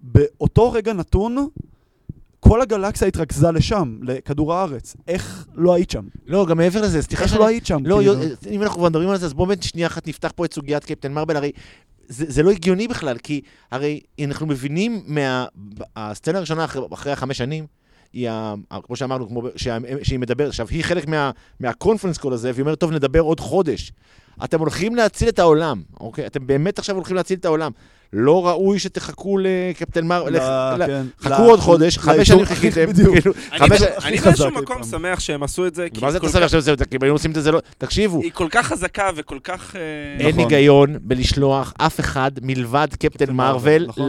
באותו 0.00 0.72
רגע 0.72 0.92
נתון, 0.92 1.48
כל 2.40 2.60
הגלקסיה 2.60 3.08
התרכזה 3.08 3.50
לשם, 3.50 3.98
לכדור 4.02 4.54
הארץ. 4.54 4.96
איך 5.08 5.46
לא 5.54 5.74
היית 5.74 5.90
שם? 5.90 6.04
לא, 6.26 6.46
גם 6.46 6.56
מעבר 6.56 6.82
לזה, 6.82 7.02
סליחה 7.02 7.24
איך 7.24 7.36
לא 7.36 7.46
היית 7.46 7.66
שם? 7.66 7.86
לא, 7.86 7.96
כאילו? 7.96 8.14
אם 8.50 8.62
אנחנו 8.62 8.78
כבר 8.78 8.88
מדברים 8.88 9.08
על 9.08 9.16
זה, 9.16 9.26
אז 9.26 9.34
בואו 9.34 9.46
באמת 9.46 9.62
שנייה 9.62 9.86
אחת 9.86 10.08
נפתח 10.08 10.32
פה 10.36 10.44
את 10.44 10.54
סוגיית 10.54 10.84
קפטן 10.84 11.12
מרבל, 11.12 11.36
הרי 11.36 11.52
זה, 12.08 12.24
זה 12.28 12.42
לא 12.42 12.50
הגיוני 12.50 12.88
בכלל, 12.88 13.18
כי 13.18 13.40
הרי 13.70 14.00
אנחנו 14.24 14.46
מבינים 14.46 15.02
מה... 15.06 15.46
הסצנה 15.96 16.38
הראשונה 16.38 16.64
אחרי, 16.64 16.82
אחרי 16.92 17.12
החמש 17.12 17.38
שנים, 17.38 17.66
היא, 18.14 18.30
ה, 18.30 18.54
כמו 18.82 18.96
שאמרנו, 18.96 19.28
כמו, 19.28 19.42
שה, 19.56 19.78
שהיא 20.02 20.18
מדברת, 20.18 20.48
עכשיו, 20.48 20.68
היא 20.70 20.84
חלק 20.84 21.08
מה, 21.08 21.30
מהקונפרנס 21.60 22.18
קול 22.18 22.32
הזה, 22.32 22.50
והיא 22.54 22.62
אומרת, 22.62 22.78
טוב, 22.80 22.92
נדבר 22.92 23.20
עוד 23.20 23.40
חודש. 23.40 23.92
אתם 24.44 24.60
הולכים 24.60 24.94
להציל 24.94 25.28
את 25.28 25.38
העולם, 25.38 25.82
אוקיי? 26.00 26.26
אתם 26.26 26.46
באמת 26.46 26.78
עכשיו 26.78 26.96
הולכים 26.96 27.16
להציל 27.16 27.38
את 27.38 27.44
העולם. 27.44 27.72
לא 28.16 28.46
ראוי 28.48 28.78
שתחכו 28.78 29.38
לקפטן 29.40 30.06
מרבל, 30.06 30.32
ל- 30.32 30.82
ל- 30.82 30.86
כן, 30.86 31.06
חכו 31.20 31.42
עוד 31.42 31.60
חודש, 31.60 31.98
חמש 31.98 32.28
שנים 32.28 32.44
חיכיתם, 32.44 32.84
בדיוק. 32.90 33.14
כאילו, 33.18 33.32
אני 33.58 33.68
באיזשהו 34.18 34.46
אי 34.46 34.50
מקום. 34.50 34.82
שמח 34.84 35.20
שהם 35.20 35.42
עשו 35.42 35.66
את 35.66 35.74
זה, 35.74 35.86
כי 35.94 36.00
מה 36.04 36.10
זה 36.10 36.18
אתה 36.18 36.28
שמח 36.28 36.36
כך- 36.36 36.42
עכשיו? 36.42 36.60
זה- 36.60 36.72
אם 36.92 37.02
היו 37.02 37.12
עושים 37.12 37.30
את 37.30 37.42
זה, 37.42 37.52
לא... 37.52 37.60
תקשיבו, 37.78 38.20
היא 38.22 38.30
כל 38.34 38.48
כך 38.50 38.66
חזקה 38.66 39.10
וכל 39.16 39.38
כך... 39.44 39.76
אה, 39.76 39.80
אין 40.26 40.28
נכון. 40.36 40.38
היגיון 40.52 40.96
בלשלוח 41.02 41.74
אף 41.78 42.00
אחד 42.00 42.30
מלבד 42.42 42.88
קפטן 42.98 43.32
מרוויל 43.32 43.86
נכון. 43.88 44.08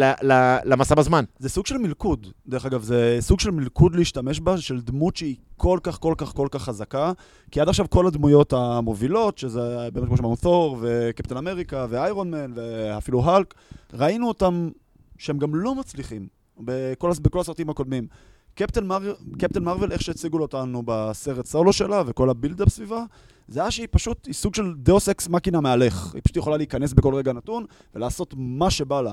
למסע 0.65 0.95
בזמן. 0.95 1.23
זה 1.39 1.49
סוג 1.49 1.65
של 1.65 1.77
מלכוד, 1.77 2.27
דרך 2.47 2.65
אגב, 2.65 2.83
זה 2.83 3.17
סוג 3.19 3.39
של 3.39 3.51
מלכוד 3.51 3.95
להשתמש 3.95 4.39
בה, 4.39 4.57
של 4.57 4.81
דמות 4.81 5.15
שהיא 5.15 5.35
כל 5.57 5.79
כך, 5.83 5.99
כל 5.99 6.13
כך, 6.17 6.33
כל 6.33 6.47
כך 6.51 6.61
חזקה, 6.61 7.11
כי 7.51 7.61
עד 7.61 7.69
עכשיו 7.69 7.89
כל 7.89 8.07
הדמויות 8.07 8.53
המובילות, 8.53 9.37
שזה 9.37 9.89
באמת 9.93 10.07
כמו 10.07 10.17
שאמרנו, 10.17 10.35
תור, 10.35 10.77
וקפטן 10.81 11.37
אמריקה, 11.37 11.85
ואיירון 11.89 12.31
מן, 12.31 12.51
ואפילו 12.55 13.23
האלק, 13.23 13.53
ראינו 13.93 14.27
אותם 14.27 14.69
שהם 15.17 15.37
גם 15.37 15.55
לא 15.55 15.75
מצליחים 15.75 16.27
בכל, 16.59 17.11
בכל 17.21 17.39
הסרטים 17.39 17.69
הקודמים. 17.69 18.07
קפטן, 18.55 18.85
מר... 18.85 19.13
קפטן 19.37 19.63
מרוויל, 19.63 19.91
איך 19.91 20.01
שהציגו 20.01 20.39
אותנו 20.41 20.83
בסרט 20.85 21.45
סולו 21.45 21.73
שלה, 21.73 22.03
וכל 22.05 22.29
ה 22.29 22.34
buildup 22.34 22.69
סביבה, 22.69 23.03
זה 23.47 23.61
היה 23.61 23.71
שהיא 23.71 23.87
פשוט, 23.91 24.25
היא 24.25 24.33
סוג 24.33 24.55
של 24.55 24.73
דאוס 24.77 25.09
אקס 25.09 25.27
מקינה 25.27 25.61
מהלך. 25.61 26.13
היא 26.13 26.21
פשוט 26.23 26.37
יכולה 26.37 26.57
להיכנס 26.57 26.93
בכל 26.93 27.15
רגע 27.15 27.33
נתון 27.33 27.65
ולעשות 27.95 28.33
מה 28.37 28.69
שבא 28.69 29.01
לה. 29.01 29.11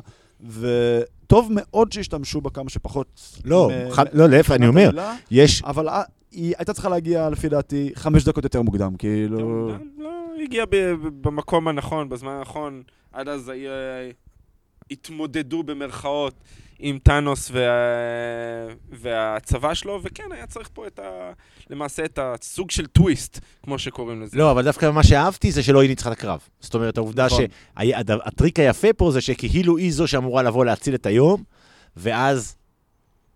וטוב 0.51 1.49
מאוד 1.51 1.93
שהשתמשו 1.93 2.40
בה 2.40 2.51
כמה 2.51 2.70
שפחות. 2.70 3.38
לא, 3.45 3.70
מ- 3.88 3.90
ח- 3.90 3.99
לא, 4.12 4.28
להפך, 4.28 4.51
אני 4.51 4.66
אומר, 4.66 4.90
יש... 5.30 5.62
אבל 5.62 5.88
היא 6.33 6.55
הייתה 6.59 6.72
צריכה 6.72 6.89
להגיע, 6.89 7.30
לפי 7.30 7.49
דעתי, 7.49 7.93
חמש 7.95 8.24
דקות 8.24 8.45
יותר 8.45 8.62
מוקדם, 8.62 8.97
כאילו... 8.99 9.68
לא, 9.99 10.09
היא 10.37 10.45
הגיעה 10.45 10.66
במקום 11.20 11.68
הנכון, 11.68 12.09
בזמן 12.09 12.33
הנכון. 12.33 12.83
עד 13.12 13.28
אז 13.28 13.49
היה- 13.49 14.11
התמודדו 14.91 15.62
במרכאות 15.62 16.35
עם 16.78 16.99
טאנוס 17.03 17.51
וה... 17.51 17.61
והצבא 18.93 19.74
שלו, 19.74 20.01
וכן, 20.03 20.24
היה 20.30 20.47
צריך 20.47 20.68
פה 20.72 20.87
את 20.87 20.99
ה... 20.99 21.33
למעשה 21.70 22.05
את 22.05 22.18
הסוג 22.22 22.70
של 22.70 22.87
טוויסט, 22.87 23.41
כמו 23.62 23.78
שקוראים 23.78 24.22
לזה. 24.22 24.39
לא, 24.39 24.51
אבל 24.51 24.64
דווקא 24.64 24.91
מה 24.91 25.03
שאהבתי 25.05 25.53
זה 25.53 25.62
שלא 25.62 25.80
היא 25.80 25.89
ניצחה 25.89 26.12
את 26.12 26.18
הקרב. 26.18 26.41
זאת 26.61 26.74
אומרת, 26.74 26.97
העובדה 26.97 27.26
נכון. 27.26 27.45
שהטריק 27.78 28.59
היפה 28.59 28.93
פה 28.93 29.11
זה 29.11 29.20
שכאילו 29.20 29.76
היא 29.76 29.93
זו 29.93 30.07
שאמורה 30.07 30.43
לבוא 30.43 30.64
להציל 30.64 30.95
את 30.95 31.07
היום, 31.07 31.43
ואז 31.97 32.57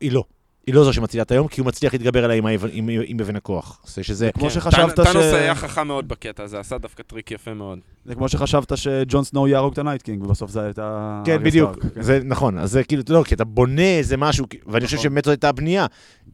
היא 0.01 0.13
לא. 0.13 0.25
היא 0.67 0.75
לא 0.75 0.85
זו 0.85 0.93
שמצילה 0.93 1.23
את 1.23 1.31
היום, 1.31 1.49
כי 1.49 1.61
הוא 1.61 1.67
מצליח 1.67 1.93
להתגבר 1.93 2.25
עליה 2.25 2.37
עם 2.37 2.47
עם- 2.73 2.89
עם 3.07 3.21
אבן 3.21 3.37
הכוח. 3.37 3.81
זה 3.87 4.03
שזה... 4.03 4.31
כמו 4.35 4.43
כן, 4.45 4.51
שחשבת 4.51 4.95
טאנוס 4.97 5.13
ש- 5.25 5.35
היה 5.35 5.55
חכם 5.55 5.87
מאוד 5.87 6.09
בקטע 6.09 6.43
הזה, 6.43 6.61
עשה 6.61 6.79
דווקא 6.79 7.03
טריק 7.03 7.31
יפה 7.31 7.55
מאוד. 7.55 7.79
זה 8.05 8.15
כמו 8.15 8.29
שחשבת 8.29 8.77
שג'ון 8.77 9.25
סנואו 9.25 9.49
יהרוג 9.49 9.73
את 9.73 9.79
ה 9.79 9.83
Night 9.83 10.03
King, 10.03 10.23
ובסוף 10.23 10.51
זה 10.51 10.63
הייתה... 10.65 11.23
כן, 11.25 11.43
בדיוק. 11.43 11.71
סטארק, 11.77 11.95
כן. 11.95 12.03
זה 12.03 12.21
נכון. 12.25 12.59
אז 12.59 12.71
זה 12.71 12.85
כאילו, 12.85 13.03
לא, 13.09 13.23
כי 13.27 13.35
אתה 13.35 13.45
בונה 13.45 13.83
איזה 13.99 14.17
משהו, 14.17 14.47
ואני 14.67 14.85
חושב 14.85 14.97
נכון. 14.97 15.05
שבאמת 15.11 15.25
זו 15.25 15.31
הייתה 15.31 15.49
הבנייה. 15.49 15.87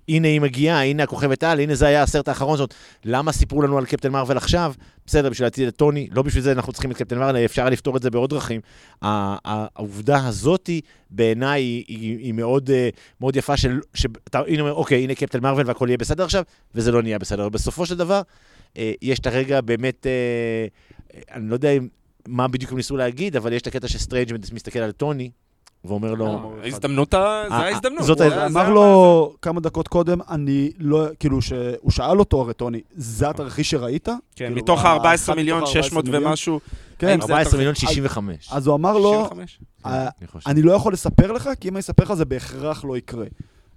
הנה 0.09 0.29
היא 0.29 0.41
מגיעה, 0.41 0.85
הנה 0.85 1.03
הכוכבת 1.03 1.43
על, 1.45 1.61
הנה 1.61 1.75
זה 1.75 1.87
היה 1.87 2.03
הסרט 2.03 2.29
האחרון 2.29 2.57
זאת. 2.57 2.75
למה 3.05 3.33
סיפרו 3.33 3.63
לנו 3.63 3.79
על 3.79 3.87
קפטן 3.87 4.13
מרוויל 4.13 4.37
עכשיו? 4.37 4.73
בסדר, 5.07 5.31
בשביל 5.31 5.47
להציל 5.47 5.69
את 5.69 5.77
טוני, 5.77 6.09
לא 6.13 6.23
בשביל 6.23 6.43
זה 6.43 6.53
אנחנו 6.53 6.73
צריכים 6.73 6.91
את 6.91 6.97
קפטן 6.97 7.19
מרוויל, 7.19 7.45
אפשר 7.45 7.69
לפתור 7.69 7.97
את 7.97 8.03
זה 8.03 8.11
בעוד 8.11 8.31
דרכים. 8.31 8.61
העובדה 9.03 10.27
הזאתי, 10.27 10.81
בעיניי, 11.11 11.63
היא, 11.63 11.85
היא, 11.89 12.19
היא 12.19 12.33
מאוד, 12.33 12.71
אה, 12.71 12.89
מאוד 13.21 13.37
יפה, 13.37 13.57
שאתה, 13.57 14.41
הנה, 14.47 14.61
אומר, 14.61 14.75
אוקיי, 14.75 15.03
הנה 15.03 15.15
קפטן 15.15 15.43
מרוויל 15.43 15.67
והכל 15.67 15.87
יהיה 15.89 15.99
בסדר 15.99 16.25
עכשיו, 16.25 16.43
וזה 16.75 16.93
לא 16.93 17.03
נהיה 17.03 17.19
בסדר. 17.19 17.49
בסופו 17.49 17.87
של 17.87 17.97
דבר, 17.97 18.23
אה, 18.77 18.93
יש 19.03 19.19
את 19.19 19.27
הרגע 19.27 19.61
באמת, 19.61 20.07
אה, 20.07 20.67
אני 21.35 21.49
לא 21.49 21.55
יודע 21.55 21.71
מה 22.29 22.49
בדיוק 22.49 22.71
הם 22.71 22.77
ניסו 22.77 22.97
להגיד, 22.97 23.37
אבל 23.37 23.53
יש 23.53 23.63
את 23.63 23.67
הקטע 23.67 23.89
שסטרנג' 23.89 24.37
מסתכל 24.53 24.79
על 24.79 24.93
טוני, 24.93 25.31
ואומר 25.85 26.15
לו, 26.15 26.53
ההזדמנות, 26.63 27.15
ה- 27.15 27.45
זה 27.49 27.55
אה, 27.55 27.65
ההזדמנות. 27.67 28.05
זאת 28.05 28.21
הוא- 28.21 28.27
ההז- 28.27 28.53
זה 28.53 28.61
אמר 28.61 28.71
לו 28.71 29.35
כמה 29.43 29.61
דקות 29.61 29.89
קודם, 29.89 30.19
אני 30.31 30.71
לא, 30.79 31.07
כאילו, 31.21 31.43
שהוא 31.43 31.91
שאל 31.91 32.19
אותו 32.19 32.41
הרי, 32.41 32.55
טוני, 32.55 32.81
זה 32.97 33.29
התרחיש 33.31 33.71
שראית? 33.71 34.05
כן, 34.09 34.15
כאילו, 34.37 34.57
מתוך 34.57 34.85
ה- 34.85 34.89
ה-14 34.89 35.15
אחד 35.15 35.35
מיליון, 35.37 35.59
מתוך 35.63 35.73
600 35.73 36.05
מיליון. 36.05 36.25
ומשהו, 36.27 36.61
כן, 36.99 37.07
האם 37.09 37.21
זה 37.21 37.33
14 37.33 37.57
מיליון 37.59 37.73
אז- 37.75 37.79
65. 37.81 38.49
אז 38.53 38.67
הוא 38.67 38.75
אמר 38.75 38.99
לו, 38.99 39.13
65? 39.13 39.59
אה, 39.87 40.09
אני 40.47 40.63
לא 40.63 40.73
יכול 40.73 40.93
לספר 40.93 41.33
לך, 41.33 41.51
כי 41.61 41.69
אם 41.69 41.75
אני 41.75 41.81
אספר 41.81 42.03
לך 42.05 42.13
זה 42.15 42.25
בהכרח 42.25 42.85
לא 42.85 42.97
יקרה. 42.97 43.27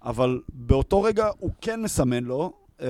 אבל 0.06 0.40
באותו 0.54 1.02
רגע 1.04 1.30
הוא 1.40 1.52
כן 1.62 1.82
מסמן 1.82 2.24
לו, 2.24 2.54
אה, 2.82 2.88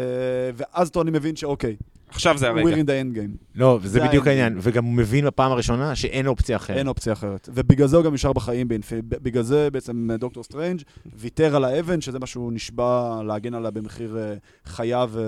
ואז 0.55 0.89
טוני 0.89 1.11
מבין 1.11 1.35
שאוקיי, 1.35 1.75
עכשיו 2.09 2.37
זה 2.37 2.47
הרגע. 2.49 2.69
we're 2.69 2.79
in 2.79 2.85
the 2.85 3.15
end 3.15 3.17
game. 3.17 3.45
לא, 3.55 3.79
וזה 3.81 3.99
זה 3.99 4.07
בדיוק 4.07 4.27
העניין. 4.27 4.57
וגם 4.61 4.85
הוא 4.85 4.93
מבין 4.93 5.25
בפעם 5.25 5.51
הראשונה 5.51 5.95
שאין 5.95 6.27
אופציה 6.27 6.55
אחרת. 6.55 6.77
אין 6.77 6.87
אופציה 6.87 7.13
אחרת. 7.13 7.49
ובגלל 7.53 7.87
זה 7.87 7.97
הוא 7.97 8.05
גם 8.05 8.13
נשאר 8.13 8.33
בחיים, 8.33 8.67
באינפי- 8.67 9.01
בגלל 9.01 9.43
זה 9.43 9.69
בעצם 9.71 10.07
אה, 10.11 10.17
דוקטור 10.17 10.43
סטרנג' 10.43 10.81
ויתר 11.15 11.55
על 11.55 11.63
האבן, 11.65 12.01
שזה 12.01 12.19
מה 12.19 12.25
שהוא 12.25 12.53
נשבע 12.53 13.21
להגן 13.27 13.53
עליה 13.53 13.71
במחיר 13.71 14.17
אה, 14.17 14.33
חייו 14.65 15.11
אה, 15.17 15.23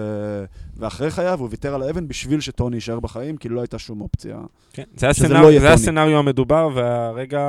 ואחרי 0.77 1.11
חייו, 1.11 1.39
הוא 1.39 1.47
ויתר 1.51 1.73
על 1.75 1.83
האבן 1.83 2.07
בשביל 2.07 2.39
שטוני 2.39 2.77
יישאר 2.77 2.99
בחיים, 2.99 3.37
כי 3.37 3.49
לא 3.49 3.59
הייתה 3.61 3.79
שום 3.79 4.01
אופציה. 4.01 4.37
כן, 4.73 4.83
זה 4.95 5.07
לא. 5.29 5.51
ה 5.51 5.58
scenario 5.58 6.17
המדובר, 6.19 6.69
והרגע 6.75 7.39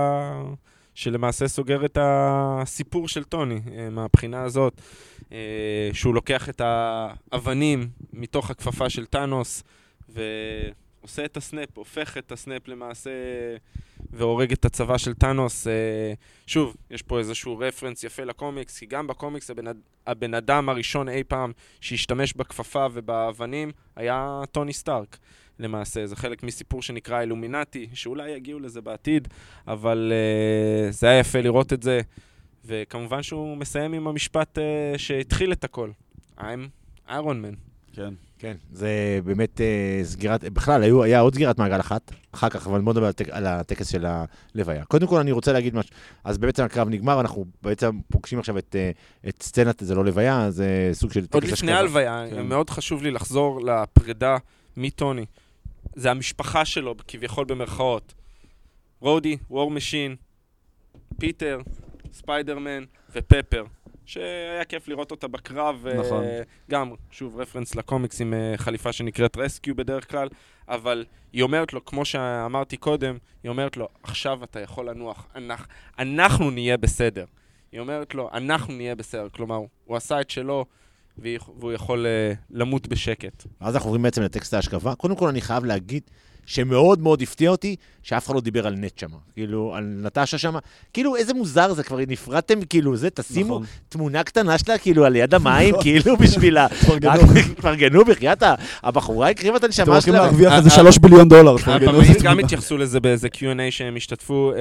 שלמעשה 0.99 1.49
סוגר 1.49 1.85
את 1.85 1.99
הסיפור 2.01 3.09
של 3.09 3.25
טוני, 3.25 3.61
אה, 3.73 3.91
מהבחינה 3.91 4.43
הזאת, 4.43 4.81
אה, 5.33 5.91
שהוא 5.93 6.15
לוקח 6.15 6.49
את 6.49 6.61
האבנים 6.65 7.89
מתוך 8.13 8.51
הכפפה 8.51 8.91
של 8.91 9.07
טאנוס, 9.07 9.63
ועושה 10.09 11.25
את 11.25 11.37
ה 11.37 11.42
snap, 11.42 11.69
הופך 11.75 12.19
את 12.19 12.33
ה 12.33 12.40
snap 12.40 12.69
למעשה, 12.69 13.11
והורג 14.11 14.53
את 14.53 14.65
הצבא 14.65 14.99
של 14.99 15.15
טאנוס. 15.15 15.67
אה, 15.67 16.13
שוב, 16.47 16.77
יש 16.91 17.03
פה 17.03 17.19
איזשהו 17.19 17.59
רפרנס 17.59 18.05
יפה 18.05 18.25
לקומיקס, 18.25 18.79
כי 18.79 18.87
גם 18.87 19.07
בקומיקס 19.07 19.51
הבן, 19.51 19.65
הבן 20.07 20.35
אדם 20.35 20.69
הראשון 20.69 21.09
אי 21.09 21.25
פעם 21.25 21.53
שהשתמש 21.81 22.33
בכפפה 22.33 22.87
ובאבנים 22.93 23.73
היה 23.97 24.41
טוני 24.53 24.73
סטארק. 24.73 25.19
למעשה, 25.59 26.07
זה 26.07 26.17
חלק 26.17 26.43
מסיפור 26.43 26.83
שנקרא 26.83 27.21
אילומינטי, 27.21 27.89
שאולי 27.95 28.31
יגיעו 28.31 28.61
לזה 28.61 28.81
בעתיד, 28.81 29.29
אבל 29.67 30.13
uh, 30.13 30.93
זה 30.93 31.09
היה 31.09 31.19
יפה 31.19 31.41
לראות 31.41 31.73
את 31.73 31.83
זה, 31.83 32.01
וכמובן 32.65 33.23
שהוא 33.23 33.57
מסיים 33.57 33.93
עם 33.93 34.07
המשפט 34.09 34.59
uh, 34.59 34.99
שהתחיל 34.99 35.53
את 35.53 35.65
הכל. 35.65 35.91
I'm 36.39 36.43
איירון 37.09 37.43
מן. 37.43 37.55
כן. 37.93 38.15
כן, 38.39 38.57
זה 38.73 39.21
באמת 39.25 39.61
אה, 39.61 40.01
סגירת, 40.05 40.45
בכלל, 40.45 40.83
היו, 40.83 41.03
היה 41.03 41.21
עוד 41.21 41.35
סגירת 41.35 41.59
מעגל 41.59 41.81
אחת, 41.81 42.13
אחר 42.33 42.49
כך, 42.49 42.67
אבל 42.67 42.81
בוא 42.81 42.93
נדבר 42.93 43.07
על, 43.07 43.13
על 43.31 43.47
הטקס 43.47 43.89
של 43.89 44.07
הלוויה. 44.07 44.85
קודם 44.85 45.07
כל, 45.07 45.21
אני 45.21 45.33
רוצה 45.33 45.53
להגיד 45.53 45.75
משהו. 45.75 45.91
אז 46.25 46.39
בעצם 46.39 46.65
הקרב 46.65 46.89
נגמר, 46.89 47.21
אנחנו 47.21 47.45
בעצם 47.63 47.91
פוגשים 48.13 48.39
עכשיו 48.39 48.59
את, 48.59 48.77
אה, 48.79 48.91
את 49.29 49.43
סצנת, 49.43 49.83
זה 49.85 49.95
לא 49.95 50.05
לוויה, 50.05 50.51
זה 50.51 50.91
סוג 50.93 51.13
של 51.13 51.27
טקס 51.27 51.35
עוד 51.35 51.45
השכבה. 51.45 51.57
לפני 51.57 51.73
ההלוויה, 51.73 52.25
כן. 52.31 52.47
מאוד 52.47 52.71
חשוב 52.71 53.03
לי 53.03 53.11
לחזור 53.11 53.61
לפרידה 53.61 54.37
מטוני. 54.77 55.27
זה 55.99 56.11
המשפחה 56.11 56.65
שלו, 56.65 56.95
כביכול 57.09 57.45
במרכאות. 57.45 58.15
רודי, 59.01 59.37
War 59.51 59.71
Machine, 59.71 60.17
פיטר, 61.21 61.61
ספיידרמן 62.13 62.85
ופפר. 63.13 63.65
שהיה 64.07 64.65
כיף 64.65 64.89
לראות 64.89 65.11
אותה 65.11 65.29
בקרב. 65.29 65.87
נכון. 65.99 66.25
אה, 66.25 66.43
גם, 66.71 66.93
שוב, 67.11 67.41
רפרנס 67.41 67.75
לקומיקס 67.75 68.21
עם 68.21 68.35
אה, 68.35 68.55
חליפה 68.57 68.93
שנקראת 68.93 69.37
Rescue 69.37 69.75
בדרך 69.75 70.11
כלל, 70.11 70.29
אבל 70.69 71.05
היא 71.33 71.43
אומרת 71.43 71.73
לו, 71.73 71.85
כמו 71.85 72.05
שאמרתי 72.05 72.77
קודם, 72.77 73.19
היא 73.43 73.49
אומרת 73.49 73.77
לו, 73.77 73.89
עכשיו 74.03 74.45
אתה 74.45 74.61
יכול 74.61 74.91
לנוח, 74.91 75.27
אנחנו, 75.35 75.67
אנחנו 75.99 76.51
נהיה 76.51 76.77
בסדר. 76.77 77.25
היא 77.73 77.81
אומרת 77.81 78.15
לו, 78.15 78.31
אנחנו 78.33 78.75
נהיה 78.75 78.95
בסדר. 78.95 79.29
כלומר, 79.29 79.61
הוא 79.85 79.97
עשה 79.97 80.21
את 80.21 80.31
שלו, 80.31 80.65
והוא 81.23 81.73
יכול 81.73 82.07
אה, 82.07 82.33
למות 82.51 82.89
בשקט. 82.89 83.47
אז 83.61 83.75
אנחנו 83.75 83.89
עוברים 83.89 84.03
בעצם 84.03 84.23
לטקסט 84.23 84.55
ההשכבה. 84.55 84.95
קודם 84.95 85.17
כל, 85.17 85.29
אני 85.29 85.41
חייב 85.41 85.65
להגיד 85.65 86.03
שמאוד 86.47 87.03
מאוד 87.03 87.23
הפתיע 87.23 87.51
אותי 87.51 87.77
שאף 88.03 88.27
אחד 88.27 88.35
לא 88.35 88.41
דיבר 88.41 88.67
על 88.67 88.75
נט 88.75 88.99
שם. 88.99 89.09
כאילו, 89.35 89.75
על 89.75 89.85
נטשה 90.03 90.39
שם. 90.39 90.55
כאילו, 90.93 91.17
איזה 91.17 91.35
מוזר 91.35 91.73
זה, 91.73 91.83
כבר 91.83 91.99
נפרדתם, 92.09 92.63
כאילו, 92.63 92.97
זה, 92.97 93.11
תשימו 93.11 93.55
נכון. 93.55 93.67
תמונה 93.89 94.25
קטנה 94.25 94.59
שלה, 94.59 94.79
כאילו, 94.79 95.05
על 95.05 95.17
יד 95.17 95.35
המים, 95.35 95.75
כאילו, 95.83 96.17
בשביל 96.17 96.57
ה... 96.57 96.69
תפרגנו. 97.57 98.05
בחייאת, 98.05 98.43
הבחורה 98.83 99.31
הקריבה 99.31 99.57
את 99.57 99.61
אתם 99.61 99.67
הנשמה 99.67 99.95
הולכים 99.95 100.13
שלה. 100.13 100.23
להרוויח 100.23 100.53
אה, 100.53 100.57
איזה 100.57 100.69
אה, 100.71 100.75
שלוש 100.75 100.99
ביליון 100.99 101.29
דולר. 101.29 101.57
תפרגנו. 101.57 102.01
גם 102.23 102.39
התייחסו 102.39 102.77
לזה 102.77 103.01
באיזה 103.01 103.29
Q&A 103.35 103.71
שהם 103.71 103.97
השתתפו, 103.97 104.53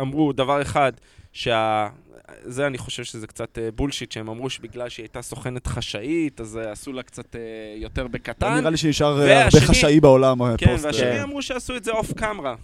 אמרו 0.00 0.32
דבר 0.32 0.62
אחד, 0.62 0.92
שה... 1.32 1.88
זה 2.44 2.66
אני 2.66 2.78
חושב 2.78 3.04
שזה 3.04 3.26
קצת 3.26 3.58
אה, 3.58 3.68
בולשיט, 3.74 4.12
שהם 4.12 4.28
אמרו 4.28 4.50
שבגלל 4.50 4.88
שהיא 4.88 5.04
הייתה 5.04 5.22
סוכנת 5.22 5.66
חשאית, 5.66 6.40
אז 6.40 6.56
אה, 6.56 6.72
עשו 6.72 6.92
לה 6.92 7.02
קצת 7.02 7.36
אה, 7.36 7.40
יותר 7.76 8.06
בקטן. 8.06 8.54
נראה 8.58 8.70
לי 8.70 8.76
שנשאר 8.76 9.22
אה, 9.22 9.44
הרבה 9.44 9.60
חשאי 9.60 10.00
בעולם. 10.00 10.42
אה, 10.42 10.56
כן, 10.58 10.76
והשני 10.80 11.18
אה, 11.18 11.22
אמרו 11.22 11.42
שעשו 11.42 11.76
את 11.76 11.84
זה 11.84 11.90
off 11.90 12.12
camera. 12.12 12.54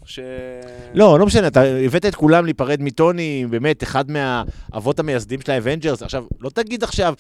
לא, 0.95 1.19
לא 1.19 1.27
משנה, 1.27 1.47
אתה 1.47 1.63
הבאת 1.63 2.07
את 2.07 2.15
כולם 2.15 2.45
להיפרד 2.45 2.83
מטוני, 2.83 3.47
באמת, 3.51 3.83
אחד 3.83 4.05
מהאבות 4.11 4.99
המייסדים 4.99 5.41
של 5.41 5.53
ה 5.53 5.58
Avengers. 5.58 6.03
עכשיו, 6.03 6.25
לא 6.41 6.51
תגיד 6.51 6.83
עכשיו, 6.85 7.15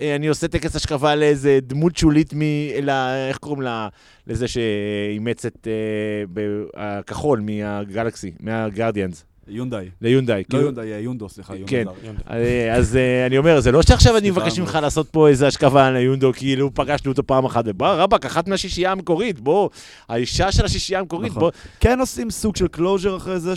אה, 0.00 0.16
אני 0.16 0.26
עושה 0.26 0.48
טקס 0.48 0.76
השכבה 0.76 1.14
לאיזה 1.14 1.58
דמות 1.62 1.96
שולית 1.96 2.34
מ... 2.34 2.42
אלא, 2.76 2.92
איך 3.28 3.38
קוראים 3.38 3.62
לה? 3.62 3.88
לזה 4.26 4.48
שאימץ 4.48 5.46
את 5.46 5.66
אה, 5.66 6.42
הכחול 6.76 7.40
מהגלקסי, 7.40 8.32
מהגרדיאנס, 8.40 9.24
יונדאי. 9.48 9.88
ליונדאי. 10.00 10.38
לא 10.38 10.44
כאילו- 10.48 10.62
יונדאי, 10.62 10.86
יונדו, 10.86 11.28
סליחה. 11.28 11.54
יונדו 11.54 11.68
כן. 11.68 11.84
אה, 12.30 12.74
אז 12.74 12.96
אה, 12.96 13.26
אני 13.26 13.38
אומר, 13.38 13.60
זה 13.60 13.72
לא 13.72 13.82
שעכשיו 13.82 14.16
אני 14.16 14.30
מבקש 14.30 14.58
ממך 14.58 14.78
לעשות 14.82 15.08
פה 15.10 15.28
איזה 15.28 15.46
אשכבה 15.46 15.86
על 15.86 15.96
יונדו, 15.96 16.32
כאילו 16.32 16.70
פגשנו 16.74 17.10
אותו 17.10 17.26
פעם 17.26 17.44
אחת, 17.44 17.64
ובוא, 17.66 17.86
רבאק, 17.88 18.26
אחת 18.26 18.48
מהשישייה 18.48 18.92
המקורית, 18.92 19.40
בוא, 19.40 19.68
האישה 20.08 20.52
של 20.52 20.64
השישייה 20.64 21.00
המקורית, 21.00 21.30
נכון. 21.30 21.40
בוא. 21.40 21.50
כן 21.80 22.00
עושים 22.00 22.30
סוג 22.30 22.56
של 22.56 22.68
closure 22.68 23.16
אחרי 23.16 23.40
זה, 23.40 23.52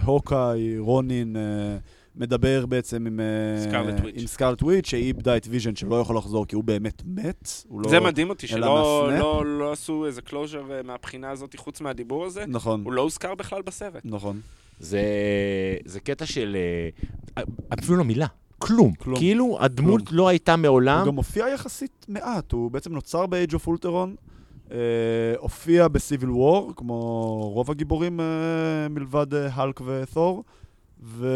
שהוקאי, 0.00 0.78
רונין, 0.78 1.36
אה, 1.36 1.76
מדבר 2.20 2.66
בעצם 2.66 3.06
עם... 3.06 3.20
אה, 3.20 3.68
סקארלט 3.68 4.00
וויץ'. 4.00 4.14
עם 4.18 4.26
סקארלט 4.26 4.62
וויץ', 4.62 4.86
שהיא 4.86 5.04
איבדה 5.04 5.36
את 5.36 5.46
ויז'ן 5.50 5.76
שלא 5.76 6.00
יכול 6.00 6.16
לחזור 6.16 6.46
כי 6.46 6.54
הוא 6.54 6.64
באמת 6.64 7.02
מת. 7.06 7.50
הוא 7.68 7.82
לא... 7.82 7.90
זה 7.90 8.00
מדהים 8.00 8.30
אותי, 8.30 8.46
שלא 8.46 8.74
מה 8.74 8.87
snap. 8.87 9.20
לא, 9.20 9.58
לא 9.58 9.72
עשו 9.72 10.06
איזה 10.06 10.22
closure 10.22 10.62
מהבחינה 10.84 11.30
הזאת, 11.30 11.56
חוץ 11.56 11.80
מהדיבור 11.80 12.24
הזה. 12.24 12.44
נכון, 12.48 12.82
הוא 12.84 12.92
לא 12.92 13.02
הוזכר 13.02 13.34
בכלל 13.34 13.62
בסרט. 13.62 14.02
נכון. 14.04 14.40
זה, 14.80 15.02
זה 15.84 16.00
קטע 16.00 16.26
של... 16.26 16.56
אה, 17.36 17.42
אפילו 17.78 17.96
לא 17.96 18.04
מילה, 18.04 18.26
כלום. 18.58 18.92
כלום. 18.94 19.18
כאילו, 19.18 19.58
הדמות 19.60 20.02
לא 20.12 20.28
הייתה 20.28 20.56
מעולם. 20.56 20.98
הוא 20.98 21.06
גם 21.06 21.16
הופיע 21.16 21.48
יחסית 21.48 22.06
מעט, 22.08 22.52
הוא 22.52 22.70
בעצם 22.70 22.92
נוצר 22.92 23.26
ב-Age 23.26 23.54
of 23.54 23.68
Ultron, 23.68 24.30
אה, 24.70 24.76
הופיע 25.38 25.88
ב-Civil 25.88 26.28
War, 26.36 26.74
כמו 26.76 26.94
רוב 27.54 27.70
הגיבורים 27.70 28.20
אה, 28.20 28.26
מלבד 28.90 29.34
אה, 29.34 29.48
הלק 29.52 29.80
ותור. 29.86 30.44
ו... 31.02 31.28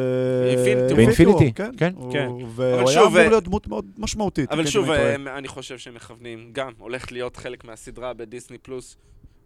Infinity 0.54 0.92
War. 0.92 0.96
באינפיניטי, 0.96 1.52
כן. 1.52 1.70
כן. 1.76 1.94
כן. 2.12 2.28
והוא 2.28 2.46
אבל 2.48 2.88
היה 2.88 3.02
אמור 3.02 3.18
אה, 3.18 3.28
להיות 3.28 3.44
דמות 3.44 3.66
מאוד 3.68 3.86
משמעותית. 3.98 4.50
אבל 4.50 4.66
שוב, 4.66 4.90
אני. 4.90 5.30
אה, 5.30 5.38
אני 5.38 5.48
חושב 5.48 5.78
שהם 5.78 5.94
מכוונים, 5.94 6.50
גם 6.52 6.72
הולכת 6.78 7.12
להיות 7.12 7.36
חלק 7.36 7.64
מהסדרה 7.64 8.14
בדיסני 8.14 8.58
פלוס, 8.58 8.96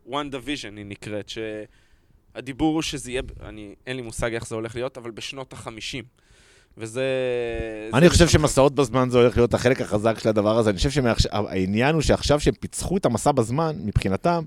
One 0.09 0.31
Division 0.33 0.77
היא 0.77 0.87
נקראת, 0.87 1.29
שהדיבור 1.29 2.75
הוא 2.75 2.83
שזה 2.83 3.11
יהיה, 3.11 3.23
אני, 3.41 3.75
אין 3.87 3.97
לי 3.97 4.03
מושג 4.03 4.35
איך 4.35 4.47
זה 4.47 4.55
הולך 4.55 4.75
להיות, 4.75 4.99
אבל 4.99 5.11
בשנות 5.11 5.53
החמישים. 5.53 6.05
וזה... 6.79 7.03
אני 7.95 8.07
זה 8.07 8.11
חושב. 8.12 8.29
שמסעות 8.29 8.74
בזמן 8.74 9.09
זה 9.11 9.18
הולך 9.18 9.37
להיות 9.37 9.55
החלק 9.55 9.81
החזק 9.81 10.18
של 10.18 10.29
הדבר 10.29 10.59
הזה. 10.59 10.70
אני 10.70 10.76
חושב 10.76 10.91
שהעניין 10.91 11.95
הוא 11.95 12.03
שעכשיו 12.03 12.41
שהם 12.41 12.55
פיצחו 12.61 12.97
את 12.97 13.07
המסע 13.07 13.33
בזמן, 13.33 13.76
מבחינתם, 13.85 14.43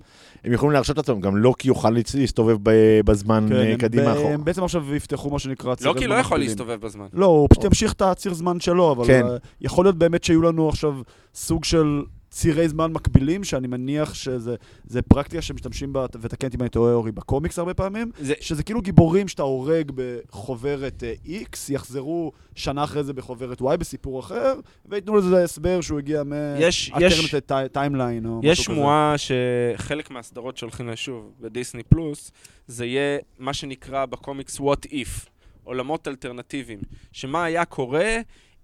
הם 0.45 0.53
יכולים 0.53 0.73
להרשות 0.73 0.97
לעצמם, 0.97 1.19
גם 1.21 1.37
לוקי 1.37 1.67
יוכל 1.67 1.89
להסתובב 2.15 2.57
ב- 2.63 3.01
בזמן 3.05 3.45
כן, 3.49 3.55
אה, 3.55 3.71
הם- 3.71 3.77
קדימה 3.77 4.11
הם 4.11 4.17
אחורה. 4.17 4.37
בעצם 4.37 4.63
עכשיו 4.63 4.95
יפתחו 4.95 5.29
מה 5.29 5.39
שנקרא 5.39 5.75
צירי 5.75 5.89
לא 5.93 5.99
כי 5.99 6.05
זמן 6.05 6.15
לא 6.15 6.19
יכול. 6.21 6.39
להסתובב 6.39 6.81
בזמן. 6.81 7.05
לא, 7.13 7.25
הוא 7.25 7.47
פשוט 7.49 7.63
ימשיך 7.63 7.93
את 7.93 8.01
הציר 8.01 8.33
זמן 8.33 8.59
שלו, 8.59 8.91
אבל 8.91 9.07
כן. 9.07 9.25
אה, 9.25 9.35
יכול 9.61 9.85
להיות 9.85 9.97
באמת 9.97 10.23
שיהיו 10.23 10.41
לנו 10.41 10.69
עכשיו 10.69 10.93
סוג 11.35 11.63
של 11.65 12.01
צירי 12.31 12.69
זמן 12.69 12.91
מקבילים, 12.91 13.43
שאני 13.43 13.67
מניח 13.67 14.13
שזה 14.13 14.55
זה 14.85 15.01
פרקטיקה 15.01 15.41
שמשתמשים 15.41 15.93
בה, 15.93 16.05
ותקן 16.21 16.47
אותי 16.47 16.57
אם 16.57 16.61
אני 16.61 16.69
טועה, 16.69 16.93
אורי, 16.93 17.11
בקומיקס 17.11 17.59
הרבה 17.59 17.73
פעמים, 17.73 18.11
זה, 18.19 18.33
שזה 18.39 18.63
כאילו 18.63 18.81
גיבורים 18.81 19.27
שאתה 19.27 19.43
הורג 19.43 19.91
בחוברת 19.95 21.03
אה, 21.03 21.13
X, 21.25 21.57
יחזרו 21.69 22.31
שנה 22.55 22.83
אחרי 22.83 23.03
זה 23.03 23.13
בחוברת 23.13 23.61
Y 23.61 23.77
בסיפור 23.77 24.19
אחר, 24.19 24.53
וייתנו 24.85 25.15
לזה 25.15 25.43
הסבר 25.43 25.81
שהוא 25.81 25.99
הגיע 25.99 26.23
מ... 26.23 26.33
יש- 26.59 26.91
יש- 26.99 27.33
alternate 27.35 27.73
timeline 27.73 28.25
או 28.25 28.39
יש 28.43 28.59
משהו 28.59 28.73
כזה. 28.73 28.75
שמועה 28.81 29.15
שחלק 29.17 30.11
מהסדרות 30.11 30.57
שהולכים 30.57 30.87
לשוב 30.89 31.31
בדיסני 31.41 31.83
פלוס, 31.83 32.31
זה 32.67 32.85
יהיה 32.85 33.17
מה 33.39 33.53
שנקרא 33.53 34.05
בקומיקס 34.05 34.57
What 34.59 34.87
If, 34.87 35.27
עולמות 35.63 36.07
אלטרנטיביים. 36.07 36.79
שמה 37.11 37.43
היה 37.43 37.65
קורה 37.65 38.17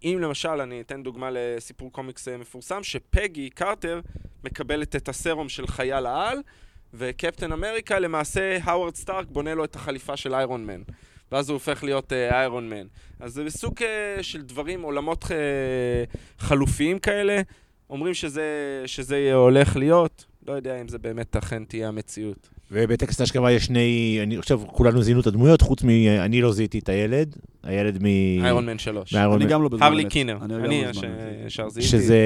אם 0.04 0.18
למשל, 0.22 0.62
אני 0.62 0.82
אתן 0.82 1.04
דוגמה 1.04 1.30
לסיפור 1.32 1.91
קומיקס 1.91 2.28
אה, 2.28 2.38
מפורסם, 2.38 2.84
שפגי 2.84 3.50
קרטר 3.50 4.00
מקבלת 4.43 4.95
את 4.95 5.10
הסרום 5.10 5.50
של 5.50 5.68
חייל 5.68 6.06
העל, 6.06 6.38
וקפטן 6.93 7.52
אמריקה, 7.52 8.00
למעשה, 8.00 8.58
האוורד 8.64 8.95
סטארק 8.95 9.28
בונה 9.28 9.54
לו 9.54 9.64
את 9.64 9.76
החליפה 9.76 10.18
של 10.18 10.34
איירון 10.34 10.66
מן. 10.66 10.82
ואז 11.32 11.50
הוא 11.50 11.54
הופך 11.56 11.84
להיות 11.84 12.14
אה, 12.14 12.39
איירון 12.39 12.70
מן. 12.70 12.88
אז 13.20 13.34
זה 13.34 13.50
סוג 13.50 13.84
אה, 13.84 14.24
של 14.24 14.41
דברים, 14.41 14.82
עולמות 14.82 15.26
אה, 15.32 15.38
חלופיים 16.39 17.00
כאלה. 17.00 17.41
אומרים 17.89 18.14
שזה, 18.14 18.43
שזה 18.86 19.34
הולך 19.34 19.76
להיות, 19.76 20.26
לא 20.48 20.54
יודע 20.54 20.82
אם 20.82 20.88
זה 20.88 20.98
באמת 20.98 21.36
אכן 21.36 21.64
תהיה 21.64 21.88
המציאות. 21.88 22.50
ובטקסט 22.72 23.20
ההשכבה 23.20 23.52
יש 23.52 23.66
שני, 23.66 24.20
אני 24.24 24.41
חושב 24.41 24.60
כולנו 24.68 25.02
זיהינו 25.02 25.22
את 25.22 25.28
הדמויות, 25.28 25.62
חוץ 25.62 25.84
מ... 25.84 25.89
אני 26.20 26.41
לא 26.41 26.54
זיהיתי 26.54 26.80
את 26.80 26.89
הילד, 26.89 27.36
הילד 27.64 28.04
מ... 28.04 28.06
איירון 28.06 28.66
מן 28.66 28.80
3. 28.80 29.14
מאיירון 29.14 29.41
אני. 29.41 29.52
גם 29.52 29.64
לא 29.64 29.70
בזמן 29.70 29.86
הרלי. 29.86 30.06
קינר, 30.06 30.38
אני 30.41 30.84
לא. 30.84 30.89
ישר 31.45 31.70
זיהיתי. 31.70 31.89
שזה 31.89 32.20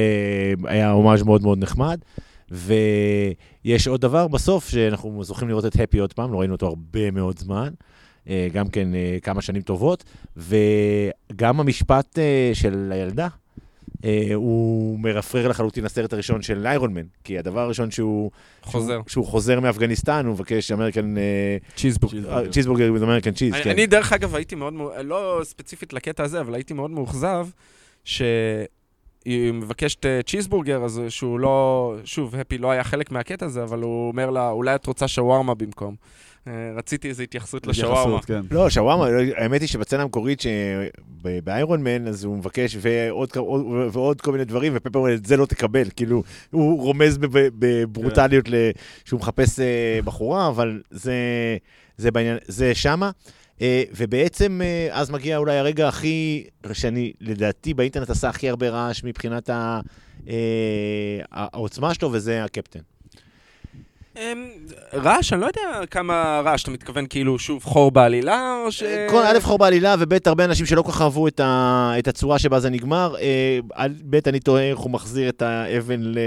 היה 0.64 0.92
הומאז' 0.92 1.24
מאוד 1.24 1.42
מאוד 1.42 1.58
נחמד. 1.58 2.00
ויש 2.52 3.88
עוד 3.88 4.02
דבר 4.02 4.28
בסוף, 4.28 4.70
שאנחנו 4.70 5.24
זוכים 5.24 5.50
לראות 5.50 5.66
את 5.66 5.76
הפי 5.80 5.98
עוד 5.98 6.14
פעם, 6.14 6.34
לא 6.34 6.40
ראינו 6.40 6.54
אותו 6.54 6.68
הרבה 6.68 7.12
מאוד 7.12 7.40
זמן, 7.40 7.70
אה, 8.30 8.48
גם 8.54 8.68
כן 8.68 8.96
אה, 8.96 9.18
כמה 9.24 9.42
שנים 9.42 9.62
טובות, 9.62 10.04
וגם 10.38 11.60
המשפט 11.60 12.20
אה, 12.20 12.52
של 12.54 12.92
הילדה, 12.94 13.28
הוא 14.36 15.00
מרפרר 15.00 15.48
לחלוטין 15.48 15.84
לסרט 15.84 16.14
הראשון 16.14 16.42
של 16.42 16.68
איירון 16.68 16.94
מן, 16.94 17.06
כי 17.24 17.38
הדבר 17.38 17.60
הראשון 17.60 17.92
שהוא... 17.92 18.32
חוזר. 18.62 18.94
שהוא, 18.94 19.04
שהוא 19.08 19.26
חוזר 19.26 19.60
מאפגניסטן, 19.60 20.26
הוא 20.26 20.34
מבקש 20.34 20.72
American... 20.72 21.16
צ'יזבורג. 21.76 22.14
צ'יזבורגר. 22.14 22.52
צ'יזבורגר 22.52 22.92
with 23.00 23.04
American 23.04 23.32
cheese, 23.32 23.54
אני, 23.54 23.64
כן. 23.64 23.70
אני 23.70 23.88
דרך 23.88 24.14
אגב 24.14 24.36
הייתי 24.36 24.56
מאוד, 24.56 24.74
מאו- 24.74 24.92
לא 25.04 25.40
ספציפית 25.44 25.94
לקטע 25.94 26.24
הזה, 26.24 26.42
אבל 26.42 26.56
הייתי 26.56 26.74
מאוד 26.74 26.92
מאוכזב, 26.92 27.48
שהיא 29.24 29.54
מבקשת 29.54 30.06
אה, 30.06 30.20
צ'יזבורגר, 30.24 30.84
אז 30.86 31.02
שהוא 31.10 31.40
לא, 31.40 31.96
שוב, 32.06 32.36
הפי 32.36 32.58
לא 32.58 32.72
היה 32.72 32.84
חלק 32.84 33.12
מהקטע 33.12 33.46
הזה, 33.46 33.64
אבל 33.64 33.82
הוא 33.82 34.08
אומר 34.08 34.30
לה, 34.30 34.50
אולי 34.50 34.76
את 34.76 34.86
רוצה 34.86 35.08
שווארמה 35.08 35.54
במקום. 35.56 35.96
אה, 36.48 36.54
רציתי 36.76 37.10
איזו 37.10 37.24
התייחסות 37.24 37.68
לשווארמה. 37.68 38.22
כן. 38.22 38.42
לא, 38.52 38.70
שווארמה, 38.70 39.08
האמת 39.38 39.62
היא 39.62 39.70
שבצנה 39.70 40.02
המקורית 40.04 40.42
שבאיירון 40.42 41.84
מן, 41.84 42.08
אז 42.08 42.24
הוא 42.24 42.38
מבקש 42.38 42.78
ועוד, 42.82 43.30
עוד, 43.38 43.66
ועוד 43.92 44.22
כל 44.22 44.32
מיני 44.32 44.46
דברים, 44.46 44.74
ופפר 44.76 45.00
אומר, 45.00 45.14
את 45.14 45.26
זה 45.26 45.38
לא 45.38 45.46
תקבל. 45.46 45.88
כאילו, 45.96 46.24
הוא 46.52 46.82
רומז 46.82 47.18
בב- 47.18 47.48
בברוטליות 47.60 48.50
ל- 48.50 48.70
שהוא 49.06 49.20
מחפש 49.20 49.60
אה, 49.60 50.00
בחורה, 50.06 50.48
אבל 50.48 50.82
זה, 50.92 51.16
זה 51.98 52.12
בעניין, 52.12 52.38
זה 52.48 52.76
שמה. 52.76 53.12
אה, 53.62 53.84
ובעצם 53.96 54.62
אה, 54.64 54.88
אז 54.92 55.10
מגיע 55.10 55.38
אולי 55.38 55.58
הרגע 55.58 55.88
הכי, 55.88 56.44
שאני 56.74 57.14
לדעתי 57.22 57.74
באינטרנט 57.74 58.10
עשה 58.10 58.30
הכי 58.30 58.50
הרבה 58.50 58.70
רעש 58.70 59.04
מבחינת 59.04 59.50
אה, 59.50 59.82
העוצמה 61.32 61.94
שלו, 61.94 62.10
וזה 62.12 62.44
הקפטן. 62.44 62.80
אמ, 64.18 64.50
רעש, 64.94 65.34
אני 65.34 65.42
לא 65.42 65.46
יודע 65.46 65.86
כמה 65.92 66.42
רעש, 66.46 66.64
אתה 66.64 66.72
מתכוון 66.72 67.06
כאילו 67.10 67.40
שוב 67.40 67.64
חור 67.64 67.92
בעלילה, 67.92 68.56
או 68.66 68.72
ש... 68.72 68.84
כל 69.10 69.24
א' 69.24 69.40
חור 69.42 69.58
בעלילה, 69.58 69.96
וב' 70.00 70.14
הרבה 70.26 70.46
אנשים 70.46 70.66
שלא 70.66 70.82
כל 70.82 70.92
כך 70.92 71.02
אהבו 71.02 71.28
את, 71.28 71.40
ה, 71.40 71.94
את 72.00 72.08
הצורה 72.08 72.40
שבה 72.40 72.60
זה 72.60 72.70
נגמר. 72.70 73.16
אה, 73.22 73.88
ב' 74.10 74.20
אני 74.28 74.40
תוהה 74.40 74.70
איך 74.70 74.80
הוא 74.80 74.92
מחזיר 74.92 75.30
את 75.30 75.42
האבן, 75.42 76.02
ל, 76.02 76.18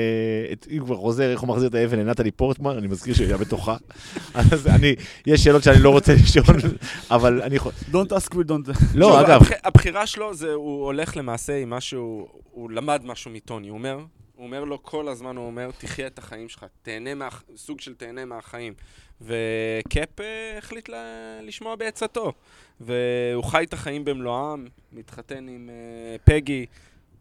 את, 0.53 0.67
אם 0.71 0.85
כבר 0.85 0.97
חוזר, 0.97 1.31
איך 1.31 1.41
הוא 1.41 1.49
מחזיר 1.49 1.69
את 1.69 1.75
האבן 1.75 1.99
לנטלי 1.99 2.31
פורטמן, 2.31 2.77
אני 2.77 2.87
מזכיר 2.87 3.15
שהיא 3.15 3.27
הייתה 3.27 3.45
בתוכה. 3.45 3.77
אז 4.35 4.67
אני, 4.67 4.95
יש 5.27 5.45
שאלות 5.45 5.63
שאני 5.63 5.83
לא 5.83 5.91
רוצה 5.91 6.15
לשאול, 6.15 6.57
אבל 7.11 7.43
אני 7.43 7.57
יכול... 7.57 7.73
Don't 7.93 8.11
ask 8.11 8.33
we 8.33 8.49
don't... 8.49 8.71
לא, 8.95 9.21
אגב, 9.21 9.31
הבח... 9.31 9.51
הבחירה 9.65 10.07
שלו 10.07 10.35
זה, 10.35 10.53
הוא 10.53 10.85
הולך 10.85 11.17
למעשה 11.17 11.57
עם 11.57 11.71
משהו, 11.71 12.29
הוא 12.51 12.71
למד 12.71 13.01
משהו 13.05 13.31
מטוני, 13.31 13.69
הוא 13.69 13.79
אומר, 13.79 13.99
הוא 14.37 14.47
אומר 14.47 14.65
לו 14.65 14.83
כל 14.83 15.09
הזמן, 15.09 15.37
הוא 15.37 15.47
אומר, 15.47 15.71
תחיה 15.79 16.07
את 16.07 16.19
החיים 16.19 16.49
שלך, 16.49 16.67
תהנה 16.83 17.15
מה... 17.15 17.29
סוג 17.57 17.81
של 17.81 17.95
תהנה 17.95 18.25
מהחיים. 18.25 18.75
וקאפ 19.21 20.21
אה, 20.21 20.59
החליט 20.59 20.89
ל... 20.89 20.95
לשמוע 21.43 21.77
בעצתו. 21.77 22.33
והוא 22.81 23.45
חי 23.45 23.65
את 23.65 23.73
החיים 23.73 24.05
במלואם, 24.05 24.67
מתחתן 24.93 25.49
עם 25.49 25.71
אה, 25.71 26.17
פגי, 26.25 26.67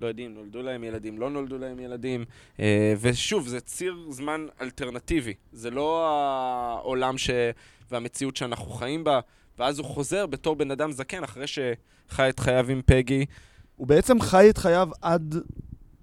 לא 0.02 0.08
יודעים, 0.08 0.34
נולדו 0.34 0.62
להם 0.62 0.84
ילדים, 0.84 1.20
לא 1.20 1.30
נולדו 1.30 1.58
להם 1.58 1.80
ילדים. 1.80 2.26
אה, 2.60 2.94
ושוב, 3.02 3.48
זה 3.48 3.60
ציר 3.60 3.96
זמן 4.10 4.46
אלטרנטיבי. 4.62 5.34
זה 5.52 5.72
לא 5.72 6.08
העולם 6.08 7.18
ש... 7.18 7.30
והמציאות 7.92 8.38
שאנחנו 8.38 8.72
חיים 8.72 9.04
בה. 9.04 9.20
ואז 9.60 9.80
הוא 9.80 9.88
חוזר 9.88 10.26
בתור 10.26 10.56
בן 10.56 10.72
אדם 10.72 10.92
זקן, 10.92 11.24
אחרי 11.24 11.48
שחי 11.48 12.30
את 12.30 12.40
חייו 12.40 12.70
עם 12.70 12.82
פגי. 12.86 13.26
הוא 13.76 13.88
בעצם 13.88 14.22
חי 14.22 14.50
את 14.50 14.58
חייו 14.58 14.90
עד 15.02 15.36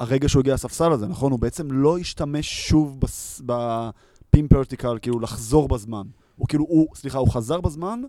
הרגע 0.01 0.29
שהוא 0.29 0.41
הגיע 0.41 0.55
לספסל 0.55 0.93
הזה, 0.93 1.07
נכון? 1.07 1.33
הוא 1.33 1.41
בעצם 1.41 1.73
לא 1.73 1.99
השתמש 1.99 2.69
שוב 2.69 3.01
בס- 3.01 3.41
בפימפרטיקל, 3.47 4.99
כאילו 5.03 5.21
לחזור 5.21 5.69
בזמן. 5.69 6.03
הוא 6.37 6.49
כאילו, 6.49 6.65
הוא, 6.69 6.87
סליחה, 6.95 7.19
הוא 7.19 7.29
חזר 7.29 7.61
בזמן, 7.61 8.03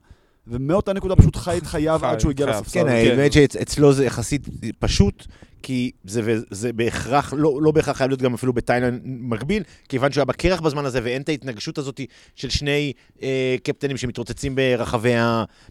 ומאותה 0.48 0.94
נקודה 0.94 1.16
פשוט 1.16 1.36
חי 1.36 1.58
את 1.58 1.66
חייו 1.66 1.98
חי 2.02 2.06
עד 2.08 2.20
שהוא 2.20 2.30
הגיע. 2.32 2.46
לספסל. 2.46 2.74
כן, 2.74 2.88
הזה. 2.88 2.96
האמת 2.96 3.34
שאצלו 3.34 3.94
זה 3.94 4.06
יחסית 4.06 4.48
פשוט, 4.80 5.26
כי 5.64 5.92
זה, 6.04 6.40
זה 6.52 6.74
בהכרח, 6.74 7.34
לא, 7.38 7.60
לא 7.62 7.72
בהכרח 7.72 7.98
חייב 7.98 8.10
להיות 8.10 8.22
גם 8.22 8.34
אפילו 8.34 8.54
בטיילנד 8.54 9.02
מקביל, 9.06 9.64
כיוון 9.90 10.12
שהוא 10.12 10.22
היה 10.22 10.26
בקרח 10.26 10.60
בזמן 10.60 10.86
הזה, 10.86 11.00
ואין 11.04 11.22
את 11.22 11.30
ההתנגשות 11.30 11.78
הזאת 11.78 12.02
של 12.36 12.50
שני 12.50 12.94
אה, 13.22 13.56
קפטנים 13.64 13.98
שמתרוצצים 13.98 14.56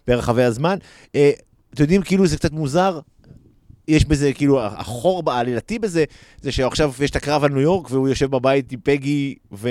ברחבי 0.07 0.43
הזמן. 0.43 0.79
אה, 1.15 1.31
אתם 1.75 1.83
יודעים, 1.83 2.03
כאילו 2.03 2.27
זה 2.27 2.37
קצת 2.37 2.53
מוזר. 2.53 3.01
יש 3.91 4.05
בזה, 4.05 4.33
כאילו, 4.33 4.61
החור 4.63 5.23
העלילתי 5.27 5.79
בזה, 5.79 6.05
זה 6.41 6.53
שעכשיו 6.53 6.93
יש 7.01 7.11
את 7.11 7.17
הקרב 7.17 7.45
על 7.45 7.51
ניו 7.51 7.61
יורק, 7.61 7.91
והוא 7.91 8.09
יושב 8.09 8.31
בבית 8.31 8.73
עם 8.73 8.79
פגי 8.83 9.35
ו... 9.53 9.69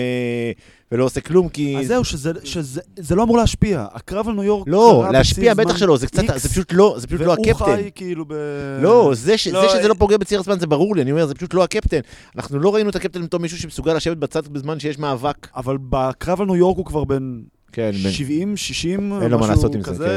ולא 0.92 1.04
עושה 1.04 1.22
כלום, 1.22 1.50
כי... 1.50 1.78
אז 1.78 1.88
זהו, 1.88 2.04
שזה, 2.04 2.32
שזה 2.44 2.82
זה 2.98 3.16
לא 3.16 3.24
אמור 3.24 3.38
להשפיע. 3.38 3.86
הקרב 3.94 4.28
על 4.28 4.34
ניו 4.34 4.44
יורק 4.44 4.68
לא, 4.68 5.06
להשפיע 5.12 5.54
בטח 5.54 5.78
שלא, 5.78 5.98
זה 5.98 6.08
קצת, 6.08 6.24
X, 6.24 6.38
זה 6.38 6.50
פשוט 6.50 6.74
לא, 6.74 6.96
זה 6.98 7.08
פשוט 7.08 7.22
לא 7.22 7.34
הקפטן. 7.34 7.64
והוא 7.66 7.76
חי 7.76 7.90
כאילו 7.96 8.26
ב... 8.28 8.34
לא, 8.82 9.12
זה, 9.14 9.38
ש... 9.38 9.48
לא, 9.48 9.62
זה 9.62 9.70
שזה 9.70 9.82
אה, 9.82 9.88
לא 9.88 9.94
פוגע 9.94 10.18
בציר 10.18 10.40
הזמן 10.40 10.60
זה 10.60 10.68
ברור 10.68 10.96
לי, 10.96 11.02
אני 11.02 11.12
אומר, 11.12 11.26
זה 11.26 11.36
פשוט 11.36 11.54
לא 11.54 11.64
הקפטן. 11.64 12.00
אנחנו 12.36 12.60
לא 12.60 12.76
ראינו 12.76 12.90
את 12.90 12.96
הקפטן 12.96 13.24
בתור 13.24 13.40
מישהו 13.40 13.58
שמסוגל 13.58 13.94
לשבת 13.94 14.18
בצד 14.18 14.48
בזמן 14.48 14.80
שיש 14.80 15.00
מאבק. 15.00 15.48
אבל 15.56 15.78
בקרב 15.90 16.42
על 16.42 16.48
ניו 16.48 16.56
יורק 16.56 16.78
הוא 16.78 16.86
כבר 16.86 17.04
בן 17.04 17.40
כן, 17.72 17.92
70, 17.94 18.58
60, 18.58 19.22
אין 19.22 19.32
לו 19.32 19.40
מה 19.40 19.48
לעשות 19.48 19.76
עם 19.76 19.82
זה, 19.82 19.90
כזה, 19.90 20.08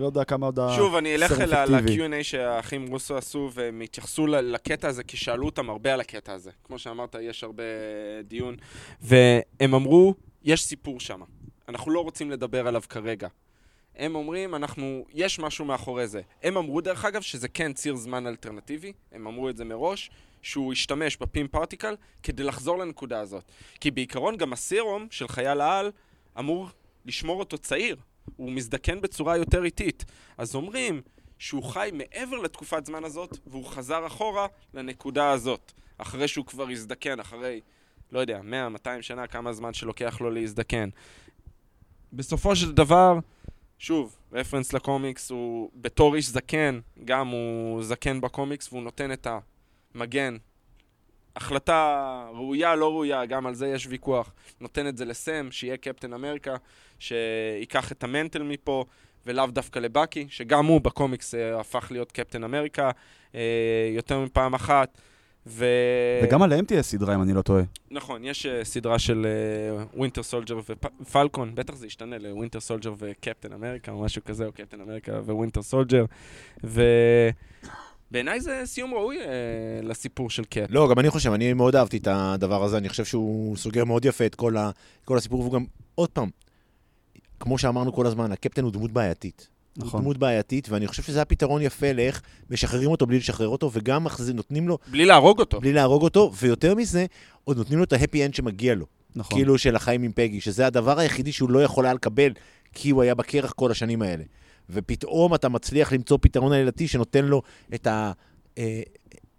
לא 0.00 0.06
יודע 0.06 0.24
כמה 0.24 0.46
עוד. 0.46 0.58
שוב, 0.76 0.94
אני 0.94 1.14
אלך 1.14 1.28
סרט 1.34 1.40
ל- 1.48 1.54
אפקטיבי. 1.54 2.08
ל-Q&A 2.08 2.24
שהאחים 2.24 2.86
רוסו 2.86 3.16
עשו, 3.16 3.50
והם 3.54 3.80
התייחסו 3.80 4.26
לקטע 4.26 4.88
הזה, 4.88 5.02
כי 5.02 5.16
שאלו 5.16 5.46
אותם 5.46 5.70
הרבה 5.70 5.94
על 5.94 6.00
הקטע 6.00 6.32
הזה. 6.32 6.50
כמו 6.64 6.78
שאמרת, 6.78 7.16
יש 7.20 7.44
הרבה 7.44 7.62
דיון. 8.24 8.56
והם 9.00 9.74
אמרו, 9.74 10.14
יש 10.44 10.64
סיפור 10.64 11.00
שם. 11.00 11.20
אנחנו 11.68 11.90
לא 11.90 12.00
רוצים 12.00 12.30
לדבר 12.30 12.66
עליו 12.68 12.82
כרגע. 12.88 13.28
הם 13.96 14.14
אומרים, 14.14 14.54
אנחנו, 14.54 15.04
יש 15.14 15.38
משהו 15.38 15.64
מאחורי 15.64 16.06
זה. 16.06 16.20
הם 16.42 16.56
אמרו, 16.56 16.80
דרך 16.80 17.04
אגב, 17.04 17.22
שזה 17.22 17.48
כן 17.48 17.72
ציר 17.72 17.96
זמן 17.96 18.26
אלטרנטיבי, 18.26 18.92
הם 19.12 19.26
אמרו 19.26 19.48
את 19.48 19.56
זה 19.56 19.64
מראש, 19.64 20.10
שהוא 20.42 20.72
השתמש 20.72 21.16
בפים 21.16 21.48
פרטיקל 21.48 21.94
כדי 22.22 22.42
לחזור 22.42 22.78
לנקודה 22.78 23.20
הזאת. 23.20 23.44
כי 23.80 23.90
בעיקרון 23.90 24.36
גם 24.36 24.52
הסרום 24.52 25.06
של 25.10 25.28
חייל 25.28 25.60
העל 25.60 25.90
אמור 26.38 26.68
לשמור 27.08 27.40
אותו 27.40 27.58
צעיר. 27.58 27.96
הוא 28.36 28.52
מזדקן 28.52 29.00
בצורה 29.00 29.36
יותר 29.36 29.64
איטית. 29.64 30.04
אז 30.38 30.54
אומרים 30.54 31.02
שהוא 31.38 31.62
חי 31.62 31.90
מעבר 31.92 32.36
לתקופת 32.36 32.86
זמן 32.86 33.04
הזאת, 33.04 33.38
והוא 33.46 33.66
חזר 33.66 34.06
אחורה 34.06 34.46
לנקודה 34.74 35.30
הזאת. 35.30 35.72
אחרי 35.98 36.28
שהוא 36.28 36.46
כבר 36.46 36.68
הזדקן, 36.68 37.20
אחרי, 37.20 37.60
לא 38.12 38.20
יודע, 38.20 38.40
100-200 38.84 38.88
שנה, 39.00 39.26
כמה 39.26 39.52
זמן 39.52 39.74
שלוקח 39.74 40.20
לו 40.20 40.30
להזדקן. 40.30 40.88
בסופו 42.12 42.56
של 42.56 42.72
דבר, 42.72 43.18
שוב, 43.78 44.18
רפרנס 44.32 44.72
לקומיקס, 44.72 45.30
הוא 45.30 45.70
בתור 45.74 46.14
איש 46.14 46.28
זקן, 46.28 46.80
גם 47.04 47.28
הוא 47.28 47.82
זקן 47.82 48.20
בקומיקס, 48.20 48.72
והוא 48.72 48.82
נותן 48.82 49.12
את 49.12 49.26
המגן. 49.94 50.36
החלטה 51.36 52.28
ראויה, 52.32 52.74
לא 52.74 52.90
ראויה, 52.90 53.26
גם 53.26 53.46
על 53.46 53.54
זה 53.54 53.68
יש 53.68 53.86
ויכוח. 53.86 54.32
נותן 54.60 54.88
את 54.88 54.96
זה 54.96 55.04
לסם, 55.04 55.48
שיהיה 55.50 55.76
קפטן 55.76 56.12
אמריקה, 56.12 56.56
שייקח 56.98 57.92
את 57.92 58.04
המנטל 58.04 58.42
מפה, 58.42 58.84
ולאו 59.26 59.46
דווקא 59.46 59.78
לבאקי, 59.78 60.26
שגם 60.30 60.66
הוא 60.66 60.80
בקומיקס 60.80 61.34
אה, 61.34 61.60
הפך 61.60 61.88
להיות 61.90 62.12
קפטן 62.12 62.44
אמריקה 62.44 62.90
אה, 63.34 63.40
יותר 63.94 64.20
מפעם 64.20 64.54
אחת. 64.54 64.98
ו... 65.46 65.66
וגם 66.24 66.42
עליהם 66.42 66.64
תהיה 66.64 66.82
סדרה, 66.82 67.14
אם 67.14 67.22
אני 67.22 67.32
לא 67.32 67.42
טועה. 67.42 67.62
נכון, 67.90 68.24
יש 68.24 68.46
אה, 68.46 68.64
סדרה 68.64 68.98
של 68.98 69.26
ווינטר 69.94 70.22
סולג'ר 70.22 70.60
ופלקון, 71.00 71.54
בטח 71.54 71.74
זה 71.74 71.86
ישתנה 71.86 72.18
לווינטר 72.18 72.60
סולג'ר 72.60 72.94
וקפטן 72.98 73.52
אמריקה 73.52 73.92
או 73.92 74.02
משהו 74.02 74.24
כזה, 74.24 74.46
או 74.46 74.52
קפטן 74.52 74.80
אמריקה 74.80 75.12
ווינטר 75.12 75.62
סולג'ר. 75.62 76.04
ובעיניי 76.64 78.40
זה 78.40 78.62
סיום 78.64 78.94
ראוי 78.94 79.18
אה, 79.18 79.24
לסיפור 79.82 80.30
של 80.30 80.44
קאפ. 80.44 80.70
לא, 80.70 80.88
גם 80.90 80.98
אני 80.98 81.10
חושב, 81.10 81.32
אני 81.32 81.52
מאוד 81.52 81.76
אהבתי 81.76 81.96
את 81.96 82.08
הדבר 82.10 82.64
הזה, 82.64 82.78
אני 82.78 82.88
חושב 82.88 83.04
שהוא 83.04 83.56
סוגר 83.56 83.84
מאוד 83.84 84.04
יפה 84.04 84.26
את 84.26 84.34
כל, 84.34 84.56
ה, 84.56 84.70
כל 85.04 85.16
הסיפור, 85.16 85.40
והוא 85.40 85.52
גם, 85.52 85.64
עוד 85.94 86.08
פעם, 86.08 86.30
כמו 87.40 87.58
שאמרנו 87.58 87.92
כל 87.92 88.06
הזמן, 88.06 88.32
הקפטן 88.32 88.64
הוא 88.64 88.72
דמות 88.72 88.92
בעייתית. 88.92 89.48
נכון. 89.76 89.90
הוא 89.92 90.00
דמות 90.00 90.18
בעייתית, 90.18 90.68
ואני 90.68 90.86
חושב 90.86 91.02
שזה 91.02 91.22
הפתרון 91.22 91.62
יפה 91.62 91.92
לאיך 91.92 92.22
משחררים 92.50 92.90
אותו 92.90 93.06
בלי 93.06 93.18
לשחרר 93.18 93.48
אותו, 93.48 93.70
וגם 93.72 94.04
מחזיר, 94.04 94.34
נותנים 94.34 94.68
לו, 94.68 94.78
בלי 94.90 95.04
להרוג 95.06 95.38
אותו. 95.38 95.60
בלי 95.60 95.72
להרוג 95.72 96.02
אותו, 96.02 96.32
ויותר 96.40 96.74
מזה, 96.74 97.06
עוד 97.44 97.56
נותנים 97.56 97.78
לו 97.78 97.84
את 97.84 97.92
ההפי 97.92 98.24
אנד 98.24 98.34
שמגיע 98.34 98.74
לו. 98.74 98.86
נכון. 99.16 99.38
כאילו 99.38 99.58
של 99.58 99.76
החיים 99.76 100.02
עם 100.02 100.12
פגי, 100.14 100.40
שזה 100.40 100.66
הדבר 100.66 100.98
היחידי 100.98 101.32
שהוא 101.32 101.50
לא 101.50 101.62
יכול 101.62 101.84
היה 101.84 101.94
לקבל, 101.94 102.32
כי 102.74 102.90
הוא 102.90 103.02
היה 103.02 103.14
בקרח 103.14 103.52
כל 103.52 103.70
השנים 103.70 104.02
האלה. 104.02 104.24
ופתאום 104.70 105.34
אתה 105.34 105.48
מצליח 105.48 105.92
למצוא 105.92 106.18
פתרון 106.20 106.52
עלילתי 106.52 106.88
שנותן 106.88 107.24
לו 107.24 107.42
את, 107.74 107.86
ה, 107.86 108.12
אה, 108.58 108.82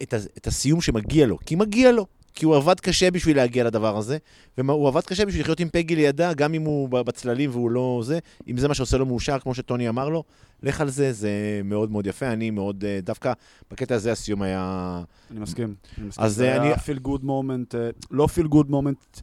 את, 0.01 0.13
ה, 0.13 0.17
את 0.37 0.47
הסיום 0.47 0.81
שמגיע 0.81 1.25
לו. 1.27 1.37
כי 1.45 1.55
מגיע 1.55 1.91
לו. 1.91 2.05
כי 2.33 2.45
הוא 2.45 2.55
עבד 2.55 2.79
קשה 2.79 3.11
בשביל 3.11 3.37
להגיע 3.37 3.63
לדבר 3.63 3.97
הזה, 3.97 4.17
והוא 4.57 4.87
עבד 4.87 5.01
קשה 5.01 5.25
בשביל 5.25 5.41
לחיות 5.41 5.59
עם 5.59 5.69
פגי 5.71 5.95
לידה, 5.95 6.33
גם 6.33 6.53
אם 6.53 6.61
הוא 6.61 6.89
בצללים 6.89 7.49
והוא 7.49 7.71
לא 7.71 8.01
זה, 8.05 8.19
אם 8.47 8.57
זה 8.57 8.67
מה 8.67 8.73
שעושה 8.73 8.97
לו 8.97 9.05
מאושר, 9.05 9.39
כמו 9.39 9.55
שטוני 9.55 9.89
אמר 9.89 10.09
לו, 10.09 10.23
לך 10.63 10.81
על 10.81 10.89
זה, 10.89 11.13
זה 11.13 11.29
מאוד 11.63 11.91
מאוד 11.91 12.07
יפה. 12.07 12.27
אני 12.27 12.49
מאוד, 12.51 12.83
אה, 12.87 12.99
דווקא 13.03 13.33
בקטע 13.71 13.95
הזה 13.95 14.11
הסיום 14.11 14.41
היה... 14.41 15.01
אני 15.31 15.39
מסכים. 15.39 15.75
אני 15.97 16.07
מסכים. 16.07 16.23
אז 16.25 16.35
זה 16.35 16.55
אני- 16.57 16.67
היה 16.67 16.77
feel 16.77 16.99
good 16.99 17.23
moment, 17.23 17.75
לא 18.11 18.27
feel 18.27 18.47
good 18.47 18.69
moment 18.71 19.19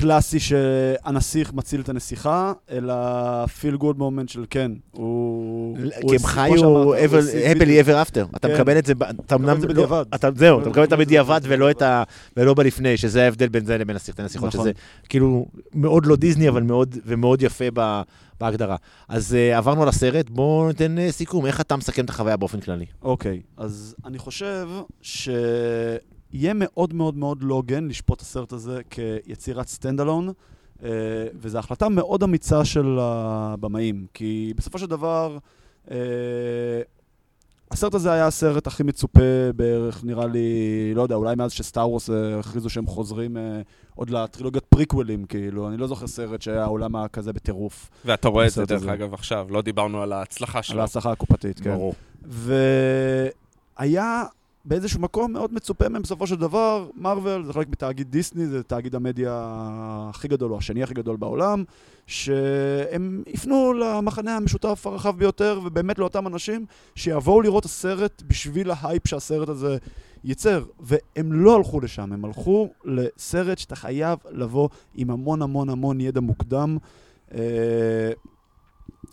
קלאסי 0.00 0.40
שהנסיך 0.40 1.52
מציל 1.52 1.80
את 1.80 1.88
הנסיכה, 1.88 2.52
אלא 2.70 2.94
feel 3.46 3.76
good 3.76 3.98
moment 3.98 4.28
של 4.28 4.44
כן, 4.50 4.72
הוא... 4.92 5.76
כי 6.08 6.16
הם 6.16 6.22
חיו 6.22 6.94
happily 6.94 7.86
ever 7.86 8.08
after. 8.08 8.36
אתה 8.36 8.48
כן. 8.48 8.54
מקבל 8.54 8.78
את 8.78 8.86
זה, 8.86 8.94
ב- 8.94 9.02
אתה 9.02 9.14
מקבל 9.22 9.36
אמנם 9.44 9.56
את 9.56 9.60
זה 9.60 9.66
לא- 9.66 9.72
בדיעבד. 9.72 10.04
אתה- 10.14 10.28
זהו, 10.36 10.58
אתה 10.60 10.66
את 10.66 10.70
מקבל 10.72 10.84
את 10.84 10.92
הבדיעבד 10.92 11.36
בדיעבד. 11.42 11.56
ולא 11.60 11.70
את 11.70 11.82
ה... 11.82 12.02
ולא 12.36 12.54
בלפני, 12.54 12.96
שזה 12.96 13.24
ההבדל 13.24 13.48
בין 13.48 13.64
זה 13.64 13.78
לבין 13.78 13.96
הנסיכות, 14.18 14.48
נכון. 14.54 14.60
שזה 14.60 14.72
כאילו 15.08 15.46
מאוד 15.74 16.06
לא 16.06 16.16
דיסני, 16.16 16.48
אבל 16.48 16.62
מאוד 16.62 16.96
ומאוד 17.06 17.42
יפה 17.42 17.64
בהגדרה. 18.40 18.76
אז 19.08 19.34
אה, 19.34 19.58
עברנו 19.58 19.82
על 19.82 19.88
הסרט, 19.88 20.30
בואו 20.30 20.68
ניתן 20.68 20.98
אה, 20.98 21.12
סיכום. 21.12 21.46
איך 21.46 21.60
אתה 21.60 21.76
מסכם 21.76 22.04
את 22.04 22.10
החוויה 22.10 22.36
באופן 22.36 22.60
כללי? 22.60 22.86
אוקיי, 23.02 23.40
אז 23.56 23.94
אני 24.04 24.18
חושב 24.18 24.68
שיהיה 26.36 26.52
מאוד 26.54 26.94
מאוד 26.94 27.16
מאוד 27.16 27.38
לא 27.42 27.54
הוגן 27.54 27.88
לשפוט 27.88 28.16
את 28.18 28.22
הסרט 28.22 28.52
הזה 28.52 28.80
כיצירת 28.90 29.68
stand 29.68 30.00
alone, 30.00 30.32
וזו 31.34 31.58
החלטה 31.58 31.88
מאוד 31.88 32.22
אמיצה 32.22 32.64
של 32.64 32.98
הבמאים, 33.00 34.06
כי 34.14 34.52
בסופו 34.56 34.78
של 34.78 34.86
דבר, 34.86 35.38
אה, 35.90 35.96
הסרט 37.70 37.94
הזה 37.94 38.12
היה 38.12 38.26
הסרט 38.26 38.66
הכי 38.66 38.82
מצופה 38.82 39.52
בערך, 39.56 40.04
נראה 40.04 40.26
לי, 40.26 40.48
לא 40.94 41.02
יודע, 41.02 41.14
אולי 41.14 41.34
מאז 41.34 41.52
שסטאר 41.52 41.88
וורס 41.88 42.10
אה, 42.10 42.38
הכריזו 42.38 42.70
שהם 42.70 42.86
חוזרים 42.86 43.36
אה, 43.36 43.60
עוד 43.94 44.10
לטרילוגיית 44.10 44.64
פריקוולים, 44.64 45.24
כאילו, 45.24 45.68
אני 45.68 45.76
לא 45.76 45.86
זוכר 45.86 46.06
סרט 46.06 46.42
שהיה 46.42 46.62
העולם 46.62 46.96
הכזה 46.96 47.32
בטירוף, 47.32 47.90
ואתה 48.04 48.28
רואה 48.28 48.46
את 48.46 48.50
זה, 48.50 48.64
דרך 48.64 48.82
הזה. 48.82 48.92
אגב, 48.92 49.14
עכשיו, 49.14 49.46
לא 49.50 49.62
דיברנו 49.62 50.02
על 50.02 50.12
ההצלחה 50.12 50.58
על 50.58 50.62
שלו. 50.62 50.80
ההצלחה 50.80 51.12
הקופתית, 51.12 51.60
כן. 51.60 51.74
ברור. 51.74 51.94
והיה 53.78 54.24
באיזשהו 54.66 55.00
מקום 55.00 55.32
מאוד 55.32 55.54
מצופה 55.54 55.88
מהם 55.88 56.02
בסופו 56.02 56.26
של 56.26 56.36
דבר, 56.36 56.88
מארוול 56.94 57.44
זה 57.44 57.52
חלק 57.52 57.68
מתאגיד 57.68 58.10
דיסני, 58.10 58.46
זה 58.46 58.62
תאגיד 58.62 58.94
המדיה 58.94 59.32
הכי 60.10 60.28
גדול, 60.28 60.52
או 60.52 60.58
השני 60.58 60.82
הכי 60.82 60.94
גדול 60.94 61.16
בעולם, 61.16 61.64
שהם 62.06 63.22
יפנו 63.26 63.72
למחנה 63.72 64.36
המשותף 64.36 64.86
הרחב 64.86 65.18
ביותר, 65.18 65.60
ובאמת 65.64 65.98
לאותם 65.98 66.26
אנשים 66.26 66.66
שיבואו 66.94 67.40
לראות 67.40 67.64
הסרט 67.64 68.22
בשביל 68.26 68.70
ההייפ 68.70 69.06
שהסרט 69.08 69.48
הזה 69.48 69.76
ייצר. 70.24 70.64
והם 70.80 71.32
לא 71.32 71.56
הלכו 71.56 71.80
לשם, 71.80 72.12
הם 72.12 72.24
הלכו 72.24 72.68
לסרט 72.84 73.58
שאתה 73.58 73.76
חייב 73.76 74.18
לבוא 74.30 74.68
עם 74.94 75.10
המון 75.10 75.42
המון 75.42 75.68
המון 75.68 76.00
ידע 76.00 76.20
מוקדם. 76.20 76.78
אה, 77.34 78.10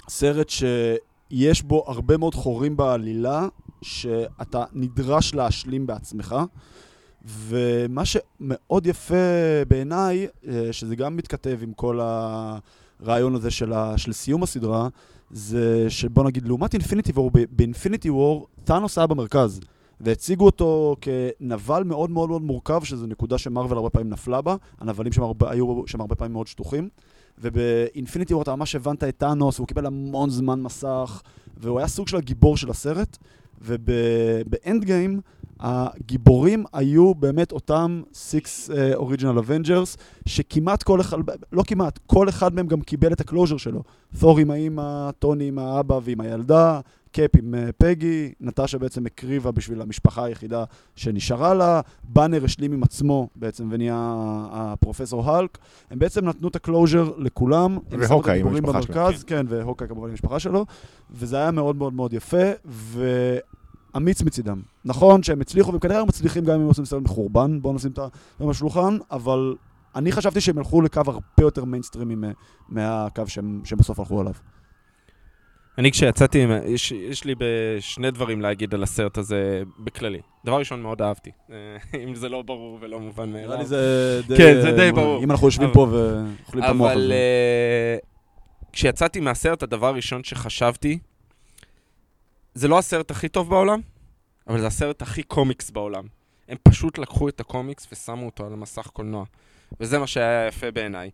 סרט 0.10 0.50
שיש 0.50 1.62
בו 1.62 1.84
הרבה 1.88 2.18
מאוד 2.18 2.36
חורים 2.36 2.78
בעלילה, 2.78 3.48
שאתה 3.84 4.64
נדרש 4.74 5.34
להשלים 5.34 5.88
בעצמך. 5.88 6.36
ומה 7.26 8.04
שמאוד 8.06 8.88
יפה 8.88 9.16
בעיניי, 9.68 10.28
אה, 10.48 10.74
שזה 10.74 10.96
גם 10.96 11.18
מתכתב 11.18 11.60
עם 11.62 11.74
כל 11.74 12.00
הרעיון 12.02 13.36
הזה 13.36 13.52
של, 13.52 13.74
ה, 13.74 13.98
של 13.98 14.14
סיום 14.14 14.44
הסדרה, 14.44 14.88
זה 15.32 15.86
שבוא 15.90 16.24
נגיד, 16.24 16.48
לעומת 16.48 16.74
אינפיניטי 16.74 17.12
וור, 17.12 17.32
באינפיניטי 17.52 18.10
וור, 18.10 18.48
טאנוס 18.64 18.98
היה 18.98 19.08
במרכז. 19.08 19.60
והציגו 20.02 20.46
אותו 20.46 20.96
כנבל 21.02 21.84
מאוד 21.84 22.10
מאוד 22.10 22.30
מאוד 22.30 22.42
מורכב, 22.42 22.84
שזו 22.84 23.08
נקודה 23.08 23.38
שמרוויל 23.38 23.78
הרבה 23.78 23.90
פעמים 23.90 24.10
נפלה 24.10 24.42
בה, 24.42 24.56
הנבלים 24.80 25.14
שם 25.14 25.24
הרבה, 25.24 25.52
היו 25.52 25.88
שם 25.88 26.02
הרבה 26.02 26.16
פעמים 26.16 26.34
מאוד 26.34 26.48
שטוחים. 26.48 26.90
ובאינפיניטי 27.38 28.34
וור 28.34 28.44
אתה 28.44 28.56
ממש 28.56 28.76
הבנת 28.76 29.04
את 29.04 29.18
טאנוס, 29.18 29.60
והוא 29.60 29.68
קיבל 29.68 29.86
המון 29.86 30.30
זמן 30.30 30.62
מסך, 30.62 31.22
והוא 31.58 31.80
היה 31.80 31.88
סוג 31.88 32.08
של 32.08 32.18
הגיבור 32.18 32.58
של 32.58 32.70
הסרט. 32.70 33.18
ובאנד 33.64 34.84
גיים, 34.86 35.22
הגיבורים 35.60 36.64
היו 36.74 37.14
באמת 37.14 37.52
אותם 37.52 38.02
six 38.14 38.70
original 38.96 39.38
Avengers, 39.38 39.98
שכמעט 40.26 40.84
כל 40.84 41.02
אחד, 41.02 41.18
לא 41.52 41.64
כמעט, 41.68 42.00
כל 42.08 42.30
אחד 42.30 42.56
מהם 42.56 42.68
גם 42.68 42.82
קיבל 42.82 43.14
את 43.14 43.22
ה 43.22 43.26
closure 43.26 43.58
שלו. 43.58 43.84
תור 44.20 44.40
עם 44.40 44.52
האימא, 44.52 45.12
טוני 45.20 45.48
עם 45.48 45.60
האבא 45.60 46.00
ועם 46.04 46.22
הילדה, 46.22 46.80
קאפ 47.14 47.30
עם 47.38 47.56
אה, 47.56 47.70
פגי, 47.78 48.34
נטשה 48.42 48.78
בעצם 48.78 49.06
הקריבה 49.06 49.52
בשביל 49.52 49.82
המשפחה 49.82 50.24
היחידה 50.26 50.64
שנשארה 50.96 51.54
לה, 51.54 51.82
באנר 52.04 52.46
השלים 52.46 52.74
עם 52.74 52.84
עצמו 52.84 53.30
בעצם 53.36 53.68
ונהיה 53.72 53.96
הפרופסור 54.52 55.32
האלק. 55.32 55.58
הם 55.92 56.00
בעצם 56.00 56.26
נתנו 56.26 56.48
את 56.48 56.56
ה 56.56 56.63
closure 56.63 57.12
לכולם. 57.18 57.78
והוקאי 57.92 58.40
עם 58.40 58.48
המשפחה 58.48 58.82
שלו, 58.82 58.94
במרכז, 58.94 59.24
כן, 59.24 59.46
והוקאי 59.50 59.88
כמובן 59.88 60.04
עם 60.08 60.12
המשפחה 60.12 60.40
שלו, 60.40 60.66
וזה 61.12 61.38
היה 61.38 61.52
מאוד 61.52 61.76
מאוד 61.76 61.94
מאוד 61.94 62.14
יפה, 62.14 62.38
ואמיץ 63.94 64.22
מצידם. 64.22 64.62
נכון 64.86 65.24
שהם 65.24 65.42
הצליחו, 65.42 65.74
וכנראה 65.74 66.00
הם 66.02 66.08
מצליחים 66.08 66.44
גם 66.46 66.56
אם 66.56 66.62
הם 66.62 66.68
עושים 66.68 66.86
סרט 66.86 67.02
מחורבן, 67.04 67.60
בואו 67.62 67.74
נשים 67.74 67.92
את 67.92 67.96
זה 67.96 68.02
על 68.40 68.50
השולחן, 68.50 68.98
אבל 69.12 69.56
אני 69.96 70.12
חשבתי 70.12 70.42
שהם 70.42 70.58
הלכו 70.58 70.82
לקו 70.82 71.02
הרבה 71.06 71.22
יותר 71.42 71.66
מיינסטרימי 71.66 72.16
מה- 72.16 72.32
מהקו 72.70 73.24
שהם, 73.28 73.62
שהם 73.64 73.78
בסוף 73.80 74.00
הלכו 74.00 74.20
עליו. 74.20 74.34
אני 75.78 75.92
כשיצאתי, 75.92 76.46
יש, 76.66 76.92
יש 76.92 77.24
לי 77.26 77.36
שני 77.80 78.12
דברים 78.12 78.42
להגיד 78.42 78.74
על 78.74 78.84
הסרט 78.84 79.18
הזה 79.18 79.64
בכללי. 79.80 80.20
דבר 80.46 80.60
ראשון, 80.60 80.82
מאוד 80.82 81.02
אהבתי. 81.02 81.32
אה, 81.52 81.56
אם 82.04 82.16
זה 82.16 82.30
לא 82.30 82.42
ברור 82.42 82.78
ולא 82.82 83.00
מובן 83.00 83.30
מאליו. 83.32 83.48
נראה 83.48 83.58
לי 83.60 83.66
זה 83.66 84.22
די... 84.28 84.38
כן, 84.38 84.62
זה 84.62 84.72
די 84.72 84.92
ברור. 84.92 85.24
אם 85.24 85.32
אנחנו 85.32 85.48
יושבים 85.48 85.68
אבל- 85.68 85.74
פה 85.76 85.88
ואוכלים 85.92 86.64
את 86.64 86.70
המוח 86.70 86.92
אבל 86.92 87.02
הזה. 87.02 87.14
אה, 87.14 87.98
כשיצאתי 88.74 89.20
מהסרט, 89.20 89.64
הדבר 89.64 89.88
הראשון 89.88 90.24
שחשבתי, 90.24 91.00
זה 92.54 92.68
לא 92.68 92.80
הסרט 92.80 93.12
הכי 93.12 93.30
טוב 93.30 93.50
בעולם, 93.50 93.82
אבל 94.48 94.60
זה 94.60 94.68
הסרט 94.68 95.02
הכי 95.02 95.24
קומיקס 95.24 95.70
בעולם. 95.72 96.04
הם 96.50 96.58
פשוט 96.64 96.98
לקחו 96.98 97.30
את 97.30 97.40
הקומיקס 97.40 97.88
ושמו 97.92 98.26
אותו 98.26 98.46
על 98.46 98.54
מסך 98.56 98.88
קולנוע. 98.88 99.26
וזה 99.80 100.00
מה 100.00 100.08
שהיה 100.08 100.48
יפה 100.48 100.72
בעיניי. 100.72 101.10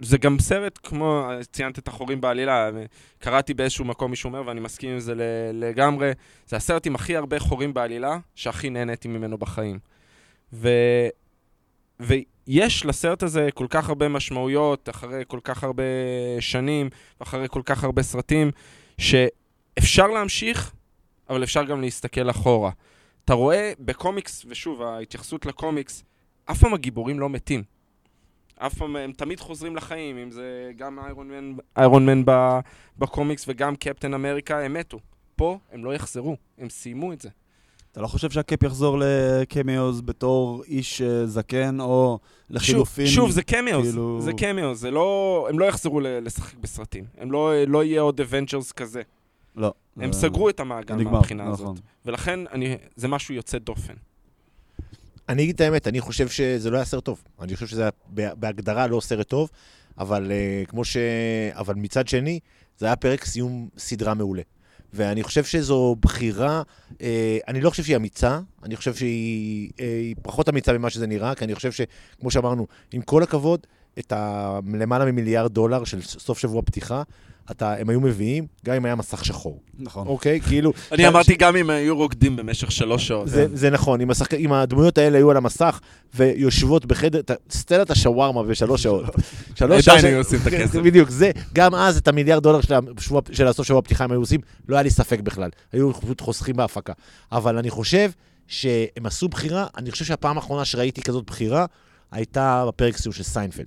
זה 0.00 0.18
גם 0.18 0.38
סרט, 0.38 0.78
כמו, 0.82 1.30
ציינת 1.52 1.78
את 1.78 1.88
החורים 1.88 2.20
בעלילה, 2.20 2.70
קראתי 3.18 3.54
באיזשהו 3.54 3.84
מקום 3.84 4.10
מישהו 4.10 4.28
אומר, 4.28 4.42
ואני 4.46 4.60
מסכים 4.60 4.90
עם 4.90 5.00
זה 5.00 5.14
לגמרי, 5.52 6.12
זה 6.46 6.56
הסרט 6.56 6.86
עם 6.86 6.94
הכי 6.94 7.16
הרבה 7.16 7.38
חורים 7.38 7.74
בעלילה, 7.74 8.18
שהכי 8.34 8.70
נהניתי 8.70 9.08
ממנו 9.08 9.38
בחיים. 9.38 9.78
ו... 10.52 10.68
ויש 12.00 12.86
לסרט 12.86 13.22
הזה 13.22 13.48
כל 13.54 13.66
כך 13.70 13.88
הרבה 13.88 14.08
משמעויות, 14.08 14.88
אחרי 14.88 15.22
כל 15.28 15.40
כך 15.44 15.64
הרבה 15.64 15.82
שנים, 16.40 16.90
ואחרי 17.20 17.48
כל 17.48 17.62
כך 17.64 17.84
הרבה 17.84 18.02
סרטים, 18.02 18.50
שאפשר 18.98 20.06
להמשיך, 20.06 20.72
אבל 21.30 21.44
אפשר 21.44 21.64
גם 21.64 21.80
להסתכל 21.80 22.30
אחורה. 22.30 22.70
אתה 23.24 23.34
רואה 23.34 23.72
בקומיקס, 23.80 24.46
ושוב, 24.48 24.82
ההתייחסות 24.82 25.46
לקומיקס, 25.46 26.04
אף 26.44 26.60
פעם 26.60 26.74
הגיבורים 26.74 27.20
לא 27.20 27.28
מתים. 27.28 27.75
אף 28.58 28.74
פעם, 28.74 28.96
הם 28.96 29.12
תמיד 29.12 29.40
חוזרים 29.40 29.76
לחיים, 29.76 30.18
אם 30.18 30.30
זה 30.30 30.42
גם 30.76 30.98
איירון 30.98 31.28
מן, 31.28 31.52
איירון 31.76 32.06
מן 32.06 32.22
ב, 32.24 32.58
בקומיקס 32.98 33.44
וגם 33.48 33.76
קפטן 33.76 34.14
אמריקה, 34.14 34.60
הם 34.60 34.74
מתו. 34.74 34.98
פה 35.36 35.58
הם 35.72 35.84
לא 35.84 35.94
יחזרו, 35.94 36.36
הם 36.58 36.68
סיימו 36.70 37.12
את 37.12 37.20
זה. 37.20 37.28
אתה 37.92 38.00
לא 38.00 38.06
חושב 38.06 38.30
שהקאפ 38.30 38.62
יחזור 38.62 38.98
לקמיוז 39.00 40.00
בתור 40.00 40.64
איש 40.64 41.02
אה, 41.02 41.26
זקן, 41.26 41.80
או 41.80 42.18
לחילופין? 42.50 43.06
שוב, 43.06 43.14
שוב, 43.14 43.30
זה 43.30 43.42
cameos, 43.42 43.86
כאילו- 43.88 44.20
זה 44.20 44.32
cameos, 44.32 44.80
זה 44.80 44.90
לא... 44.90 45.46
הם 45.50 45.58
לא 45.58 45.64
יחזרו 45.64 46.00
לשחק 46.00 46.54
בסרטים. 46.58 47.04
הם 47.18 47.32
לא, 47.32 47.64
לא 47.66 47.84
יהיה 47.84 48.00
עוד 48.00 48.20
אבנג'רס 48.20 48.72
כזה. 48.72 49.02
לא. 49.56 49.72
הם 49.96 50.12
זה- 50.12 50.20
סגרו 50.20 50.48
את 50.48 50.60
המעגל 50.60 50.94
נגמר, 50.94 51.10
מהבחינה 51.12 51.48
נכון. 51.50 51.66
הזאת. 51.66 51.80
ולכן 52.06 52.40
אני, 52.52 52.76
זה 52.96 53.08
משהו 53.08 53.34
יוצא 53.34 53.58
דופן. 53.58 53.94
אני 55.28 55.42
אגיד 55.42 55.54
את 55.54 55.60
האמת, 55.60 55.88
אני 55.88 56.00
חושב 56.00 56.28
שזה 56.28 56.70
לא 56.70 56.76
היה 56.76 56.84
סרט 56.84 57.04
טוב. 57.04 57.22
אני 57.40 57.54
חושב 57.54 57.66
שזה 57.66 57.82
היה 57.82 57.90
בה- 58.06 58.34
בהגדרה 58.34 58.86
לא 58.86 59.00
סרט 59.00 59.28
טוב, 59.28 59.50
אבל 59.98 60.30
אה, 60.30 60.70
כמו 60.70 60.84
ש... 60.84 60.96
אבל 61.52 61.74
מצד 61.74 62.08
שני, 62.08 62.40
זה 62.78 62.86
היה 62.86 62.96
פרק 62.96 63.24
סיום 63.24 63.68
סדרה 63.78 64.14
מעולה. 64.14 64.42
ואני 64.92 65.22
חושב 65.22 65.44
שזו 65.44 65.96
בחירה, 66.00 66.62
אה, 66.92 66.94
אני 67.48 67.60
לא 67.60 67.70
חושב 67.70 67.82
שהיא 67.82 67.96
אמיצה, 67.96 68.40
אני 68.62 68.76
חושב 68.76 68.94
שהיא 68.94 69.70
היא 69.78 70.16
פחות 70.22 70.48
אמיצה 70.48 70.72
ממה 70.72 70.90
שזה 70.90 71.06
נראה, 71.06 71.34
כי 71.34 71.44
אני 71.44 71.54
חושב 71.54 71.72
שכמו 71.72 72.30
שאמרנו, 72.30 72.66
עם 72.92 73.02
כל 73.02 73.22
הכבוד, 73.22 73.66
את 73.98 74.12
הלמעלה 74.12 75.04
ממיליארד 75.04 75.52
דולר 75.52 75.84
של 75.84 76.02
סוף 76.02 76.38
שבוע 76.38 76.62
פתיחה, 76.62 77.02
אתה, 77.50 77.74
הם 77.78 77.88
היו 77.90 78.00
מביאים, 78.00 78.46
גם 78.64 78.74
אם 78.74 78.84
היה 78.84 78.94
מסך 78.94 79.24
שחור. 79.24 79.60
נכון. 79.78 80.06
אוקיי? 80.06 80.40
כאילו... 80.40 80.72
אני 80.92 81.08
אמרתי 81.08 81.34
גם 81.36 81.56
אם 81.56 81.70
היו 81.70 81.96
רוקדים 81.96 82.36
במשך 82.36 82.72
שלוש 82.72 83.08
שעות. 83.08 83.28
זה, 83.28 83.46
זה 83.52 83.70
נכון, 83.70 84.00
אם, 84.00 84.10
השחק... 84.10 84.34
אם 84.34 84.52
הדמויות 84.52 84.98
האלה 84.98 85.18
היו 85.18 85.30
על 85.30 85.36
המסך 85.36 85.80
ויושבות 86.14 86.86
בחדר, 86.86 87.20
סצנת 87.50 87.90
השווארמה 87.90 88.42
בשלוש 88.42 88.82
שעות. 88.82 89.04
שלוש 89.58 89.88
עדיין 89.88 90.00
שעות- 90.00 90.04
היו 90.04 90.18
עושים 90.18 90.38
את 90.42 90.46
הכסף. 90.52 90.78
בדיוק, 90.78 91.10
זה, 91.10 91.30
גם 91.52 91.74
אז 91.74 91.96
את 91.96 92.08
המיליארד 92.08 92.42
דולר 92.42 92.60
של, 92.60 92.74
השבוע, 92.98 93.20
של 93.32 93.46
הסוף 93.46 93.66
שבוע 93.66 93.78
הפתיחה 93.78 94.04
הם 94.04 94.12
היו 94.12 94.20
עושים, 94.20 94.40
לא 94.68 94.76
היה 94.76 94.82
לי 94.82 94.90
ספק 94.90 95.20
בכלל. 95.20 95.50
היו 95.72 95.92
פשוט 95.94 96.20
חוסכים 96.20 96.56
בהפקה. 96.56 96.92
אבל 97.32 97.58
אני 97.58 97.70
חושב 97.70 98.10
שהם 98.48 99.06
עשו 99.06 99.28
בחירה, 99.28 99.66
אני 99.76 99.90
חושב 99.90 100.04
שהפעם 100.04 100.36
האחרונה 100.36 100.64
שראיתי 100.64 101.02
כזאת 101.02 101.24
בחירה, 101.26 101.66
הייתה 102.12 102.64
בפרק 102.68 102.96
סיום 102.96 103.12
של 103.12 103.22
סיינפלד. 103.22 103.66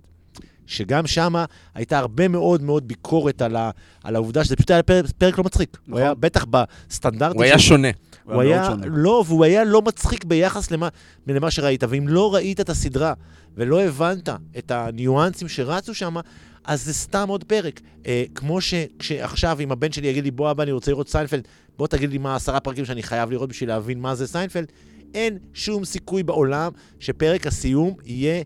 שגם 0.70 1.08
שמה 1.08 1.46
הייתה 1.76 2.00
הרבה 2.00 2.28
מאוד 2.28 2.62
מאוד 2.62 2.88
ביקורת 2.88 3.42
על, 3.42 3.56
ה, 3.56 3.72
על 4.04 4.16
העובדה 4.16 4.44
שזה 4.44 4.56
פשוט 4.56 4.72
היה 4.72 4.84
פרק, 4.84 5.06
פרק 5.18 5.38
לא 5.38 5.44
מצחיק. 5.44 5.78
הוא 5.78 5.92
נכון. 5.92 6.02
היה 6.02 6.14
בטח 6.14 6.46
בסטנדרטים 6.50 7.36
הוא 7.36 7.44
היה 7.44 7.60
שונה. 7.60 7.88
הוא 8.24 8.42
היה, 8.42 8.62
מאוד 8.62 8.72
שונה. 8.72 8.86
לא, 8.90 9.24
והוא 9.28 9.46
היה 9.46 9.64
לא 9.64 9.82
מצחיק 9.82 10.26
ביחס 10.26 10.72
למה, 10.72 10.88
למה 11.28 11.52
שראית. 11.52 11.84
ואם 11.90 12.08
לא 12.08 12.36
ראית 12.36 12.60
את 12.60 12.70
הסדרה 12.70 13.14
ולא 13.56 13.82
הבנת 13.82 14.30
את 14.58 14.72
הניואנסים 14.72 15.48
שרצו 15.48 15.94
שם, 15.94 16.16
אז 16.66 16.86
זה 16.86 16.94
סתם 16.94 17.30
עוד 17.30 17.44
פרק. 17.44 17.82
אה, 18.08 18.24
כמו 18.36 18.60
שעכשיו, 19.02 19.58
אם 19.60 19.72
הבן 19.72 19.92
שלי 19.92 20.08
יגיד 20.08 20.24
לי, 20.24 20.32
בוא 20.32 20.52
אבא, 20.52 20.64
אני 20.64 20.72
רוצה 20.72 20.92
לראות 20.92 21.10
סיינפלד, 21.10 21.48
בוא 21.78 21.88
תגיד 21.88 22.10
לי 22.12 22.18
מה 22.18 22.36
עשרה 22.36 22.60
פרקים 22.60 22.86
שאני 22.86 23.04
חייב 23.04 23.32
לראות 23.32 23.50
בשביל 23.50 23.70
להבין 23.70 24.00
מה 24.00 24.16
זה 24.16 24.28
סיינפלד, 24.28 24.72
אין 25.14 25.38
שום 25.54 25.86
סיכוי 25.86 26.24
בעולם 26.24 26.72
שפרק 27.00 27.48
הסיום 27.48 27.94
יהיה 28.06 28.44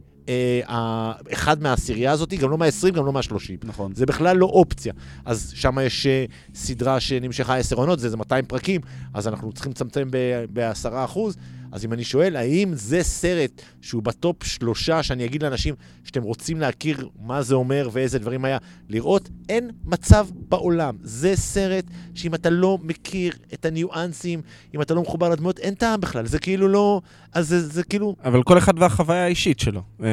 אחד 1.34 1.62
מהעשירייה 1.62 2.12
הזאת, 2.12 2.34
גם 2.34 2.50
לא 2.50 2.58
מה-20, 2.58 2.91
גם 2.91 3.06
לא 3.06 3.14
מה-30. 3.14 3.64
נכון. 3.64 3.95
זה 3.95 4.06
בכלל 4.06 4.38
לא 4.38 4.45
אופציה. 4.45 4.94
אז 5.26 5.52
שם 5.56 5.78
יש 5.82 6.06
אה, 6.08 6.26
סדרה 6.56 7.00
שנמשכה 7.00 7.58
עשר 7.58 7.76
עונות, 7.76 8.00
זה 8.00 8.06
איזה 8.06 8.18
200 8.18 8.45
פרקים, 8.45 8.82
אז 9.14 9.28
אנחנו 9.28 9.52
צריכים 9.52 9.72
לצמצם 9.72 10.08
ב-10 10.54 10.90
אחוז. 11.06 11.38
אז 11.74 11.86
אם 11.86 11.94
אני 11.94 12.04
שואל, 12.04 12.36
האם 12.36 12.72
זה 12.74 13.04
סרט 13.04 13.62
שהוא 13.82 14.04
ב 14.03 14.14
top 14.14 14.44
שלושה, 14.44 15.04
שאני 15.04 15.26
אגיד 15.26 15.44
לאנשים 15.44 15.76
שאתם 16.04 16.24
רוצים 16.24 16.60
להכיר 16.60 17.10
מה 17.22 17.41
זה 17.41 17.56
אומר 17.56 17.90
ואיזה 17.91 18.20
דברים 18.20 18.45
היה, 18.45 18.58
לראות, 18.90 19.30
אין 19.50 19.72
מצב 19.86 20.28
בעולם. 20.50 20.95
זה 21.02 21.36
סרט 21.36 21.86
שאם 22.16 22.36
אתה 22.36 22.50
לא 22.50 22.78
מכיר 22.82 23.34
את 23.54 23.66
הניואנסים, 23.66 24.41
אם 24.76 24.82
אתה 24.82 24.94
לא 24.94 25.02
מחובר 25.02 25.30
לדמויות, 25.30 25.60
אין 25.60 25.74
טעם 25.74 26.02
בכלל. 26.02 26.26
זה 26.26 26.40
כאילו 26.40 26.68
לא... 26.68 27.02
אז 27.34 27.48
זה, 27.48 27.68
זה 27.68 27.84
כאילו... 27.84 28.16
אבל 28.24 28.44
כל 28.44 28.58
אחד 28.58 28.74
והחוויה 28.80 29.24
האישית 29.24 29.60
שלו. 29.60 29.82
אה, 30.04 30.08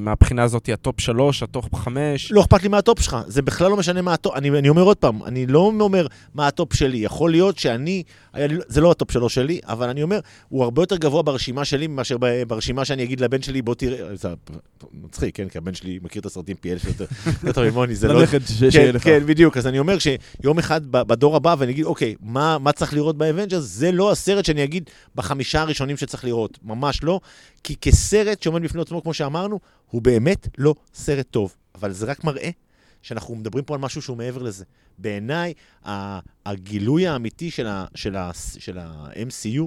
מהבחינה 0.00 0.42
הזאת, 0.42 0.68
ה 0.68 0.76
top 0.76 1.00
שלוש, 1.00 1.42
ה 1.42 1.50
top 1.50 1.74
חמש. 1.74 2.32
לא 2.32 2.40
אכפת 2.40 2.62
לי 2.62 2.68
מה 2.68 2.78
ה 2.78 2.83
top 2.83 3.00
שלך, 3.00 3.16
זה 3.26 3.42
בכלל 3.42 3.70
לא 3.70 3.76
משנה 3.76 4.02
מה 4.02 4.12
ה 4.12 4.17
top, 4.17 4.36
אני, 4.36 4.50
אני 4.50 4.68
אומר 4.68 4.82
עוד 4.82 4.96
פעם, 4.96 5.22
אני 5.24 5.46
לא 5.46 5.58
אומר 5.58 6.06
מה 6.34 6.46
ה 6.46 6.53
top 6.53 6.74
שלי, 6.74 6.98
יכול 6.98 7.30
להיות 7.30 7.58
שאני, 7.58 8.02
זה 8.66 8.80
לא 8.80 8.90
ה 8.90 8.95
top 8.95 9.10
שלו 9.10 9.28
שלי, 9.28 9.60
אבל 9.64 9.88
אני 9.88 10.02
אומר, 10.02 10.20
הוא 10.48 10.64
הרבה 10.64 10.82
יותר 10.82 10.96
גבוה 10.96 11.22
ברשימה 11.22 11.64
שלי 11.64 11.86
מאשר 11.86 12.16
ב- 12.20 12.42
ברשימה 12.42 12.84
שאני 12.84 13.02
אגיד 13.04 13.20
לבן 13.20 13.42
שלי, 13.42 13.62
בוא 13.62 13.74
תראה, 13.74 14.16
זה 14.16 14.28
מצחיק, 14.92 15.36
כן, 15.36 15.48
כי 15.48 15.58
הבן 15.58 15.74
שלי 15.74 15.98
מכיר 16.02 16.20
את 16.20 16.26
הסרטים 16.26 16.56
פי 16.56 16.72
אלף 16.72 16.82
יותר 17.44 17.62
ממוני, 17.70 17.94
זה 17.94 18.08
לא... 18.08 18.20
לנכד 18.20 18.40
ש- 18.46 18.52
שיהיה 18.58 18.72
כן, 18.72 18.94
לך. 18.94 19.04
כן, 19.04 19.26
בדיוק. 19.26 19.56
אז 19.56 19.66
אני 19.66 19.78
אומר 19.78 19.96
שיום 19.98 20.58
אחד 20.58 20.80
בדור 20.86 21.36
הבא, 21.36 21.54
ואני 21.58 21.72
אגיד, 21.72 21.84
אוקיי, 21.84 22.14
מה, 22.20 22.58
מה 22.58 22.72
צריך 22.72 22.94
לראות 22.94 23.18
באבנג'רס? 23.18 23.64
זה 23.64 23.92
לא 23.92 24.12
הסרט 24.12 24.44
שאני 24.44 24.64
אגיד 24.64 24.90
בחמישה 25.14 25.60
הראשונים 25.60 25.96
שצריך 25.96 26.24
לראות. 26.24 26.58
ממש 26.62 27.02
לא. 27.02 27.20
כי 27.64 27.76
כסרט 27.80 28.42
שעומד 28.42 28.62
בפני 28.62 28.82
עצמו, 28.82 29.02
כמו 29.02 29.14
שאמרנו, 29.14 29.60
הוא 29.90 30.02
באמת 30.02 30.48
לא 30.58 30.74
סרט 30.94 31.26
טוב. 31.30 31.54
אבל 31.74 31.92
זה 31.92 32.06
רק 32.06 32.24
מראה 32.24 32.50
שאנחנו 33.02 33.34
מדברים 33.34 33.64
פה 33.64 33.74
על 33.74 33.80
משהו 33.80 34.02
שהוא 34.02 34.16
מעבר 34.16 34.42
לזה. 34.42 34.64
בעיניי, 34.98 35.52
הגילוי 36.46 37.06
האמיתי 37.06 37.50
של, 37.50 37.66
ה, 37.66 37.86
של, 37.94 38.16
ה, 38.16 38.30
של 38.58 38.78
ה-MCU 38.78 39.62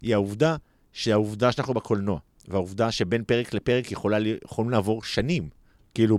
היא 0.00 0.14
העובדה 0.14 0.56
שהעובדה 0.92 1.52
שאנחנו 1.52 1.74
בקולנוע, 1.74 2.18
והעובדה 2.48 2.90
שבין 2.90 3.24
פרק 3.24 3.54
לפרק 3.54 3.92
יכולה, 3.92 4.18
יכולים 4.44 4.70
לעבור 4.70 5.02
שנים, 5.02 5.48
כאילו, 5.94 6.18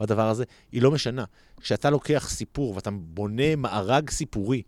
בדבר 0.00 0.28
הזה, 0.28 0.44
היא 0.72 0.82
לא 0.82 0.90
משנה. 0.90 1.24
כשאתה 1.60 1.90
לוקח 1.90 2.28
סיפור 2.30 2.74
ואתה 2.74 2.90
בונה 2.90 3.56
מארג 3.56 4.10
סיפורי 4.10 4.62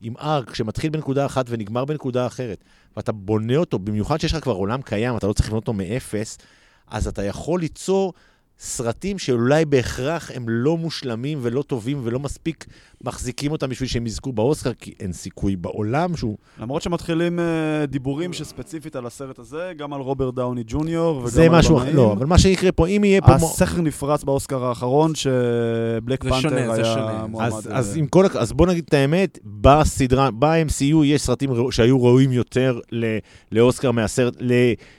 עם 0.00 0.14
ארק 0.16 0.54
שמתחיל 0.54 0.90
בנקודה 0.90 1.26
אחת 1.26 1.46
ונגמר 1.48 1.84
בנקודה 1.84 2.26
אחרת, 2.26 2.64
ואתה 2.96 3.12
בונה 3.12 3.56
אותו, 3.56 3.78
במיוחד 3.78 4.20
שיש 4.20 4.32
לך 4.32 4.42
כבר 4.42 4.52
עולם 4.52 4.82
קיים, 4.82 5.16
אתה 5.16 5.26
לא 5.26 5.32
צריך 5.32 5.48
לבנות 5.48 5.62
אותו 5.62 5.72
מאפס, 5.72 6.38
אז 6.86 7.06
אתה 7.06 7.24
יכול 7.24 7.60
ליצור 7.60 8.12
סרטים 8.60 9.18
שאולי 9.18 9.64
בהכרח 9.64 10.30
הם 10.34 10.48
לא 10.48 10.76
מושלמים 10.76 11.38
ולא 11.42 11.62
טובים 11.62 12.00
ולא 12.04 12.20
מספיק 12.20 12.66
מחזיקים 13.04 13.52
אותם 13.52 13.68
בשביל 13.68 13.88
שהם 13.88 14.06
יזכו 14.06 14.32
באוסקר, 14.32 14.72
כי 14.80 14.92
אין 15.00 15.12
סיכוי 15.12 15.56
בעולם 15.56 16.16
שהוא... 16.16 16.36
למרות 16.60 16.82
שמתחילים 16.82 17.40
אה, 17.40 17.44
דיבורים 17.86 18.32
שספציפית 18.32 18.96
על 18.96 19.06
הסרט 19.06 19.38
הזה, 19.38 19.72
גם 19.76 19.92
על 19.92 20.00
רוברט 20.00 20.34
דאוני 20.34 20.62
ג'וניור 20.66 21.16
וגם 21.16 21.28
זה 21.28 21.42
על 21.42 21.48
משהו 21.48 21.76
אחר, 21.76 21.82
במאים. 21.84 21.96
לא, 21.96 22.12
אבל 22.12 22.26
מה 22.26 22.38
שיקרה 22.38 22.72
פה, 22.72 22.86
אם 22.88 23.04
יהיה 23.04 23.20
פה... 23.20 23.32
הסכר 23.34 23.80
נפרץ 23.80 24.24
באוסקר 24.24 24.64
האחרון, 24.64 25.12
שבלק 25.14 26.24
זה 26.24 26.30
פנתר 26.30 26.40
שונה, 26.42 26.66
זה 26.66 26.82
היה 26.82 26.84
שונה. 26.94 27.26
מועמד. 27.26 27.46
אז, 27.52 27.68
אה, 27.68 27.76
אז, 27.78 27.96
עם 27.96 28.06
כל, 28.06 28.26
הכ- 28.26 28.36
אז 28.38 28.52
בוא 28.52 28.66
נגיד 28.66 28.84
את 28.88 28.94
האמת, 28.94 29.38
בסדרה, 29.44 30.30
ב-MCU 30.30 31.04
יש 31.04 31.22
סרטים 31.22 31.50
ראו- 31.52 31.72
שהיו 31.72 32.02
ראויים 32.04 32.32
יותר 32.32 32.80
ל, 32.92 33.18
לאוסקר 33.52 33.90
מהסרט, 33.90 34.34
ל, 34.40 34.52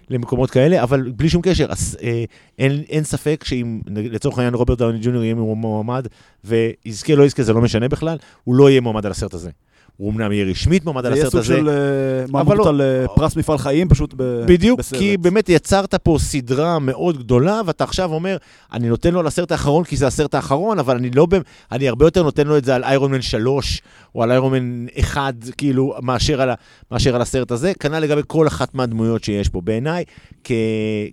למקומות 0.10 0.52
כאלה, 0.52 0.84
אבל 0.84 1.12
בלי 1.12 1.30
שום 1.30 1.42
קשר, 1.42 1.66
אז, 1.70 1.98
אה, 2.04 2.24
אין, 2.60 2.84
אין 2.90 3.04
ספק 3.04 3.44
שאם 3.48 3.82
לצורך 3.88 4.38
העניין 4.38 4.54
רוברט 4.54 4.78
דאוני 4.78 5.00
ג'וניור 5.02 5.24
יהיה 5.24 5.36
מועמד, 5.36 6.08
ויזכה 6.44 7.16
לא 7.16 7.24
יזכה 7.24 7.44
זה 7.44 7.54
לא 7.54 7.62
משנה 7.62 7.88
בכלל, 7.88 8.18
הוא 8.44 8.56
לא 8.56 8.70
יהיה 8.70 8.82
מועמד 8.82 9.06
על 9.06 9.12
הסרט 9.12 9.34
הזה. 9.34 9.50
הוא 9.98 10.12
אמנם 10.12 10.32
יהיה 10.32 10.46
רשמית 10.46 10.86
מועמד 10.86 11.06
על 11.06 11.12
זה 11.12 11.18
יהיה 11.18 11.28
הסרט 11.28 11.44
סוג 11.44 11.54
הזה. 11.54 11.62
של 11.62 11.70
אה, 11.70 12.26
מעמדות 12.30 12.58
לא- 12.58 12.70
על 12.70 12.82
אה, 12.82 13.08
פרס 13.16 13.36
מפעל 13.36 13.58
חיים, 13.58 13.90
פשוט 13.90 14.14
ב- 14.18 14.44
בדיוק, 14.48 14.80
בסרט. 14.80 15.00
כי 15.00 15.18
באמת 15.18 15.50
יצרת 15.50 15.96
פה 15.96 16.18
סדרה 16.20 16.80
מאוד 16.80 17.18
גדולה, 17.18 17.62
ואתה 17.66 17.84
עכשיו 17.84 18.14
אומר, 18.14 18.38
אני 18.74 18.90
נותן 18.90 19.14
לו 19.14 19.20
על 19.20 19.28
הסרט 19.28 19.52
האחרון 19.52 19.84
כי 19.84 19.98
זה 19.98 20.08
הסרט 20.08 20.36
האחרון, 20.36 20.80
אבל 20.80 20.96
אני 20.96 21.10
לא, 21.12 21.28
אני 21.72 21.88
הרבה 21.90 22.06
יותר 22.06 22.24
נותן 22.24 22.48
לו 22.48 22.58
את 22.58 22.66
זה 22.66 22.76
על 22.76 22.84
איירון 22.84 23.12
מן 23.12 23.22
3, 23.22 23.82
או 24.16 24.24
על 24.24 24.32
איירון 24.32 24.52
מן 24.54 24.86
1, 25.00 25.34
כאילו, 25.58 25.96
מאשר 26.02 26.42
על, 26.42 26.50
מאשר 26.92 27.16
על 27.16 27.22
הסרט 27.22 27.52
הזה. 27.52 27.72
כנ"ל 27.80 28.00
לגבי 28.00 28.22
כל 28.28 28.48
אחת 28.48 28.76
מהדמויות 28.76 29.24
שיש 29.24 29.50
פה. 29.50 29.62
בעיניי, 29.62 30.04
כ- 30.44 30.52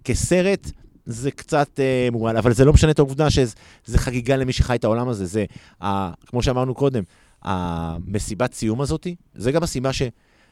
כסרט, 0.05 0.70
זה 1.07 1.31
קצת 1.31 1.81
אה, 1.81 2.09
מורעל, 2.12 2.37
אבל 2.37 2.53
זה 2.53 2.65
לא 2.65 2.73
משנה 2.73 2.91
את 2.91 2.99
העובדה 2.99 3.31
שזה 3.31 3.99
חגיגה 3.99 4.37
למי 4.37 4.53
שחי 4.53 4.74
את 4.74 4.85
העולם 4.85 5.09
הזה. 5.09 5.27
זה, 5.27 5.45
ה, 5.83 6.11
כמו 6.27 6.43
שאמרנו 6.43 6.74
קודם, 6.74 7.03
המסיבת 7.43 8.55
סיום 8.55 8.81
הזאתי, 8.81 9.15
זה 9.35 9.53
גם 9.53 9.62
הסיבה 9.62 9.93
ש... 9.93 10.03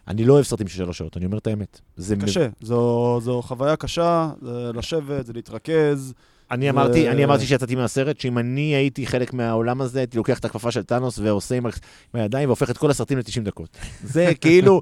אני 0.09 0.25
לא 0.25 0.33
אוהב 0.33 0.45
סרטים 0.45 0.69
של 0.69 0.77
שלוש 0.77 0.99
שעות, 0.99 1.17
אני 1.17 1.27
אומר 1.27 1.39
את 1.39 1.47
האמת. 1.47 1.81
זה 1.97 2.17
קשה, 2.17 2.49
זו, 2.61 3.21
זו 3.23 3.43
חוויה 3.43 3.77
קשה, 3.77 4.31
זה 4.43 4.71
לשבת, 4.75 5.27
זה 5.27 5.33
להתרכז. 5.33 6.15
אני 6.51 6.71
אמרתי, 6.71 7.09
אני 7.11 7.25
אמרתי 7.25 7.47
שיצאתי 7.47 7.75
מהסרט, 7.75 8.21
שאם 8.21 8.39
אני 8.39 8.61
הייתי 8.75 9.07
חלק 9.07 9.33
מהעולם 9.33 9.81
הזה, 9.81 9.99
הייתי 9.99 10.17
לוקח 10.17 10.39
את 10.39 10.45
הכפפה 10.45 10.71
של 10.71 10.83
טאנוס 10.83 11.19
ועושה 11.19 11.55
עם, 11.55 11.67
הידיים 12.15 12.49
והופך 12.49 12.71
את 12.71 12.79
כל 12.79 12.91
הסרטים 12.91 13.19
ל-90 13.19 13.41
דקות. 13.43 13.77
זה 14.03 14.33
כאילו, 14.41 14.81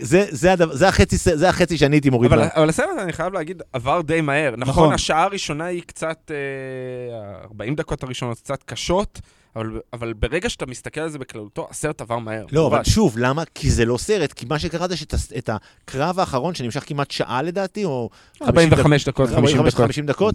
זה, 0.00 0.26
זה, 0.30 0.52
הדבר, 0.52 0.74
זה, 0.74 0.88
החצי, 0.88 1.18
ס- 1.18 1.34
זה 1.34 1.48
החצי 1.48 1.78
שאני 1.78 1.96
הייתי 1.96 2.10
מוריד. 2.10 2.32
אבל, 2.32 2.48
אבל 2.54 2.68
הסרט, 2.68 2.86
אני 2.98 3.12
חייב 3.12 3.32
להגיד, 3.32 3.62
עבר 3.72 4.00
די 4.00 4.20
מהר. 4.20 4.54
נכון, 4.56 4.72
נכון. 4.72 4.92
השעה 4.94 5.22
הראשונה 5.22 5.64
היא 5.64 5.82
קצת, 5.86 6.30
אה, 6.30 7.42
40 7.44 7.74
דקות 7.74 8.02
הראשונות 8.02 8.38
קצת 8.38 8.62
קשות, 8.62 9.20
אבל, 9.56 9.80
אבל 9.92 10.12
ברגע 10.12 10.48
שאתה 10.48 10.66
מסתכל 10.66 11.00
על 11.00 11.08
זה 11.08 11.18
בכללותו, 11.18 11.66
הסרט 11.70 12.00
עבר 12.00 12.18
מהר. 12.18 12.44
לא, 12.52 12.66
אבל. 12.66 12.84
שוב, 12.84 13.14
למה? 13.18 13.42
כי 13.54 13.70
זה 13.70 13.84
לא 13.84 13.98
סרט, 13.98 14.32
כי 14.32 14.46
מה 14.48 14.58
שקרה 14.58 14.88
זה 14.88 14.96
שאת 14.96 15.50
הקרב 15.52 16.20
האחרון, 16.20 16.54
שנמשך 16.54 16.84
כמעט 16.86 17.10
שעה 17.10 17.42
לדעתי, 17.42 17.84
או... 17.84 18.10
45 18.42 19.04
דקות, 19.08 19.30
50 19.30 19.62
דקות. 19.62 19.74
50 19.74 20.06
דקות. 20.06 20.34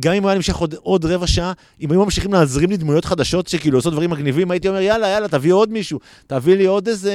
גם 0.00 0.12
אם 0.12 0.22
הוא 0.22 0.28
היה 0.30 0.36
נמשך 0.36 0.56
עוד, 0.56 0.74
עוד 0.82 1.04
רבע 1.04 1.26
שעה, 1.26 1.52
אם 1.80 1.90
היו 1.90 2.04
ממשיכים 2.04 2.32
להזרים 2.32 2.70
לי 2.70 2.76
דמויות 2.76 3.04
חדשות 3.04 3.48
שכאילו 3.48 3.78
עושות 3.78 3.92
דברים 3.92 4.10
מגניבים, 4.10 4.50
הייתי 4.50 4.68
אומר, 4.68 4.80
יאללה, 4.80 5.08
יאללה, 5.08 5.28
תביא 5.28 5.52
עוד 5.52 5.72
מישהו. 5.72 5.98
תביא 6.26 6.56
לי 6.56 6.66
עוד 6.66 6.88
איזה 6.88 7.14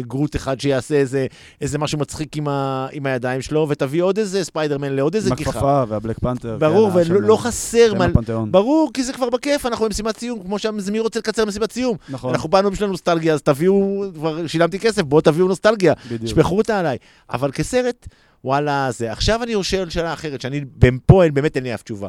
גרוט 0.00 0.36
אחד 0.36 0.60
שיעשה 0.60 0.94
איזה, 0.94 1.26
איזה 1.60 1.78
משהו 1.78 1.98
מצחיק 1.98 2.36
עם, 2.36 2.48
ה, 2.48 2.86
עם 2.92 3.06
הידיים 3.06 3.42
שלו, 3.42 3.66
ותביא 3.68 4.02
עוד 4.02 4.18
איזה 4.18 4.44
ספיידרמן 4.44 4.92
לעוד 4.92 5.14
איזה 5.14 5.30
עם 5.30 5.36
גיחה. 5.36 5.50
הכפפה 5.50 5.84
והבלק 5.88 6.18
פנתר. 6.18 6.56
ברור, 6.60 6.90
כן, 6.90 6.96
ולא 6.96 7.22
לא 7.22 7.36
חסר 7.36 7.94
מה... 7.94 8.06
ברור, 8.50 8.90
כי 8.94 9.04
זה 9.04 9.12
כבר 9.12 9.30
בכיף, 9.30 9.66
אנחנו 9.66 9.84
במסיבת 9.84 10.18
סיום, 10.18 10.42
כמו, 10.42 10.58
ש... 10.58 10.66
שם, 10.80 10.92
מי 10.92 11.00
רוצה 11.00 11.18
לקצר 11.18 11.44
מסיבת 11.44 11.72
סיום? 11.72 11.96
נכון, 12.08 12.34
אנחנו 12.34 12.48
באנו 12.48 12.70
בשביל 12.70 12.88
נוסטלגיה, 12.88 13.34
אז 13.34 13.42
תביאו, 13.42 14.04
כבר 14.14 14.46
שילמתי 14.46 14.78
כסף, 14.78 15.02
בואו 15.02 15.20
תביאו 15.20 15.48
נוסטלגיה. 15.48 15.94
בדיוק. 16.10 16.26
שפכו 16.30 16.58
אותה 16.58 16.78
עליי. 16.80 16.98
אבל 17.30 17.52
כסרט, 17.52 18.06
וואלה, 18.44 18.88
זה. 18.90 19.12
עכשיו 19.12 19.42
אני 19.42 19.64
שואל 19.64 19.90
שאלה 19.90 20.12
אחרת, 20.12 20.40
שאני 20.40 20.64
פה 21.06 21.24
אין- 21.24 21.34
באמת 21.34 21.56
אין 21.56 21.64
לי 21.64 21.74
אף 21.74 21.82
תשובה. 21.82 22.08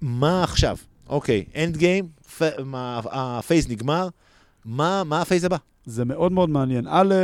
מה 0.00 0.44
עכשיו? 0.44 0.76
אוקיי, 1.08 1.44
אנד 1.56 1.76
גיים, 1.76 2.08
ה 3.10 3.20
phase 3.20 3.68
נגמר, 3.68 4.08
מה 4.64 5.02
מה 5.04 5.20
ה 5.22 5.26
phase 5.26 5.44
הבא? 5.44 5.56
זה 5.86 6.04
מאוד 6.04 6.32
מאוד 6.32 6.50
מעניין. 6.50 6.86
א', 6.90 7.14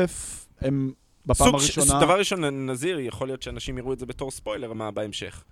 הם 0.60 0.92
בפעם 1.26 1.46
סוג 1.48 1.60
ש- 1.60 1.78
הראשונה... 1.78 2.00
דבר 2.00 2.18
ראשון, 2.18 2.44
נזהיר, 2.70 3.00
יכול 3.00 3.28
להיות 3.28 3.42
שאנשים 3.42 3.78
יראו 3.78 3.92
את 3.92 3.98
זה 3.98 4.06
בתור 4.06 4.30
ספוילר, 4.30 4.72
מה 4.72 4.90
בהמשך. 4.90 5.44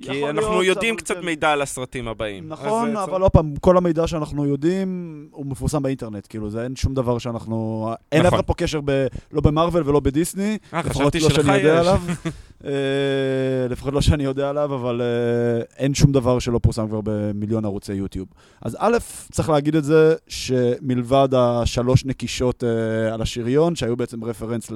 כי 0.00 0.28
אנחנו 0.28 0.60
להיות, 0.60 0.76
יודעים 0.76 0.96
קצת 0.96 1.16
כן. 1.16 1.24
מידע 1.24 1.50
על 1.50 1.62
הסרטים 1.62 2.08
הבאים. 2.08 2.48
נכון, 2.48 2.96
אה, 2.96 3.04
אבל 3.04 3.22
עוד 3.22 3.30
פעם, 3.30 3.54
כל 3.60 3.76
המידע 3.76 4.06
שאנחנו 4.06 4.46
יודעים, 4.46 5.28
הוא 5.30 5.46
מפורסם 5.46 5.82
באינטרנט, 5.82 6.26
כאילו, 6.28 6.50
זה 6.50 6.64
אין 6.64 6.76
שום 6.76 6.94
דבר 6.94 7.18
שאנחנו... 7.18 7.88
אין 8.12 8.20
נכון. 8.20 8.26
אף 8.26 8.34
אחד 8.34 8.46
פה 8.46 8.54
קשר 8.54 8.80
ב... 8.84 9.06
לא 9.32 9.40
במרוויל 9.40 9.88
ולא 9.88 10.00
בדיסני, 10.00 10.58
אה, 10.74 10.80
לפחות 10.80 11.14
לא 11.14 11.30
שאני 11.30 11.56
יודע. 11.56 11.80
עליו. 11.80 12.00
אה, 12.64 13.68
לפחות 13.70 13.94
לא 13.94 14.00
שאני 14.00 14.24
יודע 14.24 14.50
עליו, 14.50 14.74
אבל 14.74 15.02
אה, 15.02 15.64
אין 15.78 15.94
שום 15.94 16.12
דבר 16.12 16.38
שלא 16.38 16.58
פורסם 16.62 16.88
כבר 16.88 17.00
במיליון 17.04 17.64
ערוצי 17.64 17.92
יוטיוב. 17.92 18.28
אז 18.62 18.76
א', 18.80 18.96
צריך 19.32 19.48
להגיד 19.48 19.76
את 19.76 19.84
זה, 19.84 20.14
שמלבד 20.28 21.28
השלוש 21.36 22.04
נקישות 22.04 22.64
אה, 22.64 23.14
על 23.14 23.22
השריון, 23.22 23.76
שהיו 23.76 23.96
בעצם 23.96 24.24
רפרנס 24.24 24.70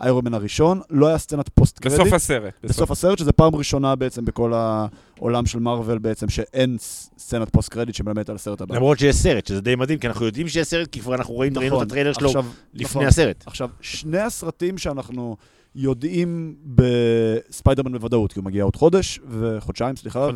לאיירומן 0.00 0.34
הראשון, 0.34 0.80
לא 0.90 1.06
היה 1.06 1.18
סצנת 1.18 1.48
post 1.48 1.78
credit. 1.78 2.00
בסוף 2.00 2.12
הסרט. 2.12 2.54
בסוף 2.62 2.90
הסרט, 2.90 3.18
שזה 3.18 3.32
פעם 3.32 3.54
ראשונה 3.54 3.96
בעצם 3.96 4.24
בכל 4.24 4.52
העולם 4.52 5.46
של 5.46 5.58
מארוול 5.58 5.98
בעצם, 5.98 6.28
שאין 6.28 6.76
סצנת 7.18 7.50
post 7.50 7.68
credit 7.68 7.94
שמלמדת 7.94 8.28
על 8.28 8.36
הסרט 8.36 8.60
הבא. 8.60 8.76
למרות 8.76 8.98
שיש 8.98 9.16
סרט, 9.16 9.46
שזה 9.46 9.60
די 9.60 9.74
מדהים, 9.74 9.98
כי 9.98 10.06
אנחנו 10.06 10.26
יודעים 10.26 10.48
שיש 10.48 10.66
סרט, 10.66 10.88
כי 10.92 11.00
כבר 11.00 11.14
אנחנו 11.14 11.34
רואים, 11.34 11.58
ראינו 11.58 11.66
את 11.66 11.72
נכון. 11.72 11.86
הטריילר 11.86 12.12
שלו 12.12 12.26
עכשיו, 12.26 12.44
לפני 12.74 12.84
נכון. 12.84 13.06
הסרט. 13.06 13.44
עכשיו, 13.46 13.68
שני 13.80 14.18
הסרטים 14.18 14.78
שאנחנו 14.78 15.36
יודעים 15.74 16.54
בספיידרמן 16.64 17.92
בוודאות, 17.92 18.32
כי 18.32 18.38
הוא 18.38 18.44
מגיע 18.44 18.64
עוד 18.64 18.76
חודש 18.76 19.20
וחודשיים, 19.28 19.96
סליחה. 19.96 20.28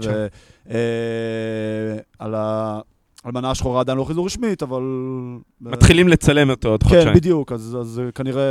ועל 2.21 2.35
ה... 2.35 2.81
אלמנה 3.25 3.51
השחורה 3.51 3.81
עדיין 3.81 3.99
לא 3.99 4.05
אישרו 4.05 4.27
רשמית, 4.27 4.63
אבל... 4.63 4.83
מתחילים 5.61 6.09
לצלם 6.09 6.51
אותו 6.51 6.69
עוד 6.69 6.83
כן, 6.83 6.89
חודשיים. 6.89 7.15
בדיוק, 7.15 7.53
אז, 7.53 7.77
אז 7.81 7.87
זה 7.87 8.11
כנראה 8.15 8.43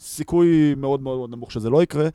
סיכוי 0.00 0.74
מאוד 0.76 1.02
מאוד 1.02 1.30
נמוך 1.30 1.52
שזה 1.52 1.70
לא 1.70 1.82
יקרה. 1.82 2.08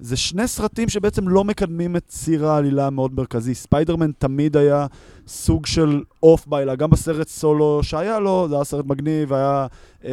זה 0.00 0.16
שני 0.16 0.48
סרטים 0.48 0.88
שבעצם 0.88 1.28
לא 1.28 1.44
מקדמים 1.44 1.96
את 1.96 2.04
ציר 2.06 2.46
העלילה 2.46 2.86
המאוד 2.86 3.14
מרכזי. 3.14 3.54
ספיידרמן 3.54 4.10
תמיד 4.18 4.56
היה 4.56 4.86
סוג 5.26 5.66
של 5.66 6.02
off 6.22 6.46
בעלילה, 6.46 6.74
גם 6.74 6.90
בסרט 6.90 7.28
סולו 7.28 7.80
שהיה 7.82 8.18
לו, 8.18 8.46
זה 8.48 8.54
היה 8.54 8.64
סרט 8.64 8.84
מגניב, 8.86 9.32
היה 9.32 9.66
אה, 10.04 10.10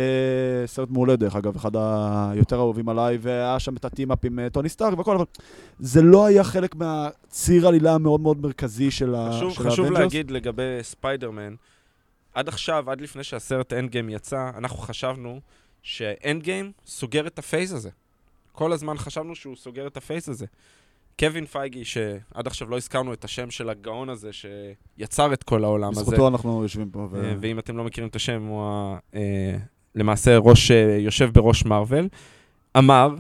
סרט 0.66 0.90
מעולה 0.90 1.16
דרך 1.16 1.36
אגב, 1.36 1.56
אחד 1.56 1.72
היותר 1.76 2.56
אהובים 2.56 2.90
עליי, 2.90 3.18
והיה 3.22 3.60
שם 3.60 3.76
את 3.76 3.86
ה 3.86 3.91
team-up 3.91 4.26
עם 4.26 4.40
אה, 4.40 4.50
טוני 4.50 4.70
סטארק 4.70 4.98
והכל, 4.98 5.16
אבל 5.16 5.26
זה 5.80 6.02
לא 6.02 6.26
היה 6.26 6.44
חלק 6.44 6.76
מהציר 6.76 7.66
העלילה 7.66 7.94
המאוד 7.94 8.22
מאוד 8.22 8.42
מרכזי 8.42 8.92
של 8.92 9.16
ה- 9.16 9.30
חשוב, 9.34 9.54
של 9.54 9.64
חשוב 9.70 9.86
האבנג'רס. 9.86 10.04
להגיד 10.04 10.32
לגבי 10.32 10.80
ספיידרמן, 10.82 11.56
עד 12.34 12.48
עכשיו, 12.48 12.92
עד 12.92 13.02
לפני 13.02 13.24
שהסרט 13.24 13.74
אנד 13.74 13.90
גיים 13.92 14.10
יצא, 14.10 14.50
אנחנו 14.58 14.78
חשבנו 14.78 15.40
שאנד 15.82 16.44
גיים 16.44 16.72
סוגר 16.86 17.28
את 17.28 17.40
ה 17.40 17.45
phase 17.45 17.72
הזה. 17.72 17.90
כל 18.58 18.72
הזמן 18.74 18.98
חשבנו 18.98 19.36
שהוא 19.36 19.56
סוגר 19.56 19.88
את 19.88 19.98
ה 19.98 20.03
phase 20.03 20.30
הזה. 20.30 20.46
קווין 21.20 21.46
פייגי, 21.46 21.86
שעד 21.86 22.48
עכשיו 22.48 22.70
לא 22.70 22.78
הזכרנו 22.78 23.14
את 23.14 23.24
השם 23.24 23.52
של 23.52 23.70
הגאון 23.70 24.10
הזה 24.10 24.30
שיצר 24.34 25.34
את 25.34 25.44
כל 25.44 25.64
העולם 25.64 25.92
הזה, 25.92 26.02
בזכותו 26.02 26.28
אנחנו 26.28 26.64
יושבים 26.64 26.90
פה. 26.90 27.08
ו... 27.12 27.24
אה, 27.24 27.36
ואם 27.42 27.60
אתם 27.60 27.78
לא 27.78 27.84
מכירים 27.84 28.10
את 28.10 28.16
השם, 28.16 28.42
הוא 28.44 28.62
ה- 28.64 28.98
אה, 29.16 29.58
למעשה 29.96 30.38
ראש, 30.38 30.72
אה, 30.72 30.98
יושב 31.00 31.30
בראש 31.34 31.66
מארוול, 31.66 32.08
אמר, 32.78 33.16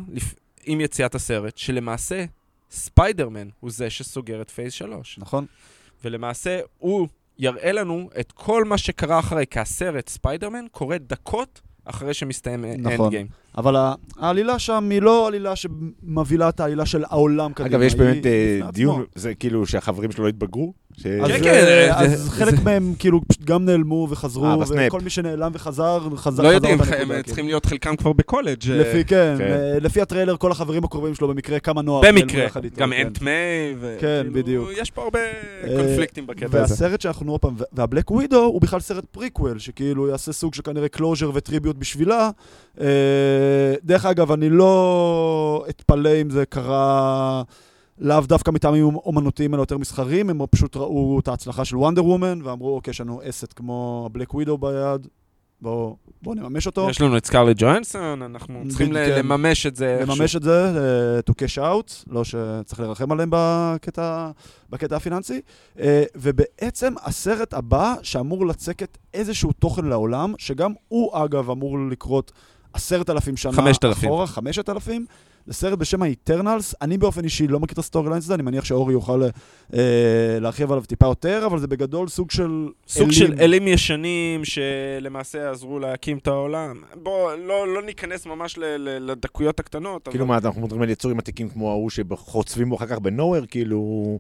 עם 0.65 0.81
יציאת 0.81 1.15
הסרט, 1.15 1.57
שלמעשה 1.57 2.25
ספיידרמן 2.71 3.47
הוא 3.59 3.71
זה 3.71 3.89
שסוגר 3.89 4.41
את 4.41 4.49
phase 4.49 4.73
3. 4.73 5.17
נכון. 5.19 5.45
ולמעשה 6.03 6.59
הוא 6.77 7.07
יראה 7.39 7.71
לנו 7.71 8.09
את 8.19 8.31
כל 8.31 8.63
מה 8.63 8.77
שקרה 8.77 9.19
אחרי, 9.19 9.45
כי 9.49 9.59
הסרט 9.59 10.09
ספיידרמן 10.09 10.65
קורה 10.71 10.97
דקות 10.97 11.61
אחרי 11.89 12.13
שמסתיים 12.13 12.65
אנד 12.65 12.87
נכון. 12.87 13.09
גיים. 13.09 13.27
אבל 13.57 13.75
העלילה 14.17 14.59
שם 14.59 14.87
היא 14.91 15.01
לא 15.01 15.27
עלילה 15.27 15.53
שמובילה 15.55 16.49
את 16.49 16.59
העלילה 16.59 16.85
של 16.85 17.03
העולם 17.09 17.53
קדימה. 17.53 17.75
אגב, 17.75 17.81
יש 17.81 17.95
באמת 17.95 18.25
אה. 18.25 18.59
דיון, 18.71 19.03
זה 19.15 19.35
כאילו 19.35 19.65
שהחברים 19.65 20.11
שלו 20.11 20.23
לא 20.23 20.29
התבגרו? 20.29 20.73
ש- 21.01 21.05
אז, 21.05 21.31
כן, 21.31 21.33
אה, 21.33 21.39
כן, 21.43 21.91
אז 21.95 22.23
זה- 22.23 22.31
חלק 22.31 22.63
מהם 22.63 22.93
כאילו 22.99 23.21
פשוט 23.27 23.43
גם 23.43 23.65
נעלמו 23.65 24.07
וחזרו, 24.09 24.45
אה. 24.45 24.55
וכל 24.87 25.01
מי 25.01 25.09
שנעלם 25.09 25.51
וחזר, 25.53 25.99
חזר 26.15 26.43
לא 26.43 26.47
יודעים, 26.47 26.81
הם 26.81 26.81
נקודה, 27.01 27.23
צריכים. 27.23 27.45
להיות 27.45 27.65
חלקם 27.65 27.95
כבר 27.95 28.13
בקולג'. 28.13 28.71
אה, 28.71 28.77
לפי, 28.77 29.03
כן, 29.05 29.35
כן. 29.37 29.43
אה, 29.43 29.79
לפי 29.81 30.01
הטריילר, 30.01 30.37
כל 30.37 30.51
החברים 30.51 30.83
הקרובים 30.83 31.15
שלו 31.15 31.27
במקרה 31.27 31.59
כמה 31.59 31.81
נוער. 31.81 32.01
במקרה, 32.07 32.45
גם 32.77 32.91
כן. 32.91 33.05
Aunt 33.07 33.21
May, 33.21 33.75
ו- 33.79 33.97
כן, 33.99 34.27
בדיוק. 34.31 34.69
יש 34.77 34.91
פה 34.91 35.03
הרבה 35.03 35.19
אה, 35.19 35.77
קונפליקטים 35.77 36.27
בקטע 36.27 36.45
הזה. 36.45 36.57
והסרט 36.59 37.01
שאנחנו 37.01 37.31
עוד 37.31 37.41
פעם, 37.41 37.55
והבלק 37.73 38.11
ווידו 38.11 38.43
הוא 38.43 38.61
בכלל 38.61 38.79
סרט 38.79 39.05
פריקוול, 39.11 39.59
שכאילו 39.59 40.07
יעשה 40.07 40.31
סוג 40.31 40.53
של 40.53 40.61
כנראה 40.61 40.87
closure 40.89 41.31
ו 41.33 41.39
tribute 41.39 41.75
בשבילה. 41.75 42.29
אה, 42.81 42.85
דרך 43.83 44.05
אגב, 44.05 44.31
אני 44.31 44.49
לא 44.49 45.65
אתפלא 45.69 46.09
אם 46.21 46.29
זה 46.29 46.45
קרה 46.45 47.43
לאו 47.99 48.21
דווקא 48.21 48.51
מטעמים 48.51 48.95
אומנותיים 48.95 49.53
אלא 49.53 49.61
יותר 49.61 49.77
מסחריים, 49.77 50.29
הם 50.29 50.41
פשוט 50.51 50.75
ראו 50.75 51.19
את 51.19 51.27
ההצלחה 51.27 51.65
של 51.65 51.77
וונדר 51.77 52.05
וומן, 52.05 52.39
ואמרו, 52.43 52.75
אוקיי, 52.75 52.91
יש 52.91 53.01
לנו 53.01 53.21
asset 53.29 53.53
כמו 53.55 54.03
הבלק 54.05 54.33
ווידו 54.33 54.57
ביד, 54.57 55.07
בואו 55.61 55.95
בוא 56.21 56.35
נממש 56.35 56.65
אותו. 56.67 56.89
יש 56.89 57.01
לנו 57.01 57.17
את 57.17 57.25
סקארלט 57.25 57.55
ג'ואנסון, 57.59 58.21
אנחנו 58.21 58.63
צריכים 58.69 58.87
כן. 58.87 58.93
לממש 58.93 59.65
את 59.65 59.75
זה. 59.75 59.99
לממש 60.01 60.35
את 60.35 60.43
זה, 60.43 60.65
אה, 60.65 61.19
to 61.29 61.33
cash 61.33 61.57
out, 61.57 62.03
לא 62.07 62.23
שצריך 62.23 62.79
לרחם 62.79 63.11
עליהם 63.11 63.29
בקטע, 63.31 64.31
בקטע 64.69 64.95
הפיננסי. 64.95 65.41
אה, 65.79 66.03
ובעצם 66.15 66.93
הסרט 67.03 67.53
הבא 67.53 67.95
שאמור 68.01 68.47
לצקת 68.47 68.97
איזשהו 69.13 69.51
תוכן 69.51 69.85
לעולם, 69.85 70.33
שגם 70.37 70.73
הוא 70.87 71.17
אגב 71.23 71.49
אמור 71.49 71.77
לקרות 71.91 72.31
עשרת 72.73 73.09
אלפים 73.09 73.37
שנה 73.37 73.51
חמשת 73.51 73.85
אלפים. 73.85 74.09
אחורה, 74.09 74.27
חמשת 74.27 74.69
אלפים. 74.69 75.05
זה 75.47 75.53
סרט 75.53 75.79
בשם 75.79 76.03
ה-Eternals, 76.03 76.73
אני 76.81 76.97
באופן 76.97 77.23
אישי 77.23 77.47
לא 77.47 77.59
מכיר 77.59 77.73
את 77.73 77.77
ה 77.77 77.83
story 77.83 78.09
lines 78.09 78.25
הזה, 78.25 78.33
אני 78.33 78.43
מניח 78.43 78.65
שאורי 78.65 78.93
יוכל 78.93 79.23
אה, 79.73 79.79
להרחיב 80.41 80.71
עליו 80.71 80.85
טיפה 80.85 81.05
יותר, 81.05 81.43
אבל 81.45 81.59
זה 81.59 81.67
בגדול 81.67 82.07
סוג 82.07 82.31
של 82.31 82.67
סוג 82.87 83.11
של 83.11 83.33
אלים 83.39 83.67
ישנים 83.67 84.41
שלמעשה 84.45 85.51
עזרו 85.51 85.79
להקים 85.79 86.17
את 86.17 86.27
העולם. 86.27 86.81
בואו, 87.03 87.35
לא, 87.37 87.73
לא 87.73 87.81
ניכנס 87.81 88.25
ממש 88.25 88.57
ל- 88.57 88.63
ל- 88.77 89.11
לדקויות 89.11 89.59
הקטנות, 89.59 90.07
כאילו 90.07 90.25
אבל... 90.25 90.33
מה, 90.33 90.37
אנחנו 90.37 90.61
מדברים 90.61 90.81
על 90.81 90.89
יצורים 90.89 91.19
עתיקים 91.19 91.49
כמו 91.49 91.71
ההוא 91.71 91.89
שחוצבים 91.89 92.69
בו 92.69 92.75
אחר 92.75 92.85
כך 92.85 92.99
בנוהר, 92.99 93.45
כאילו, 93.45 94.19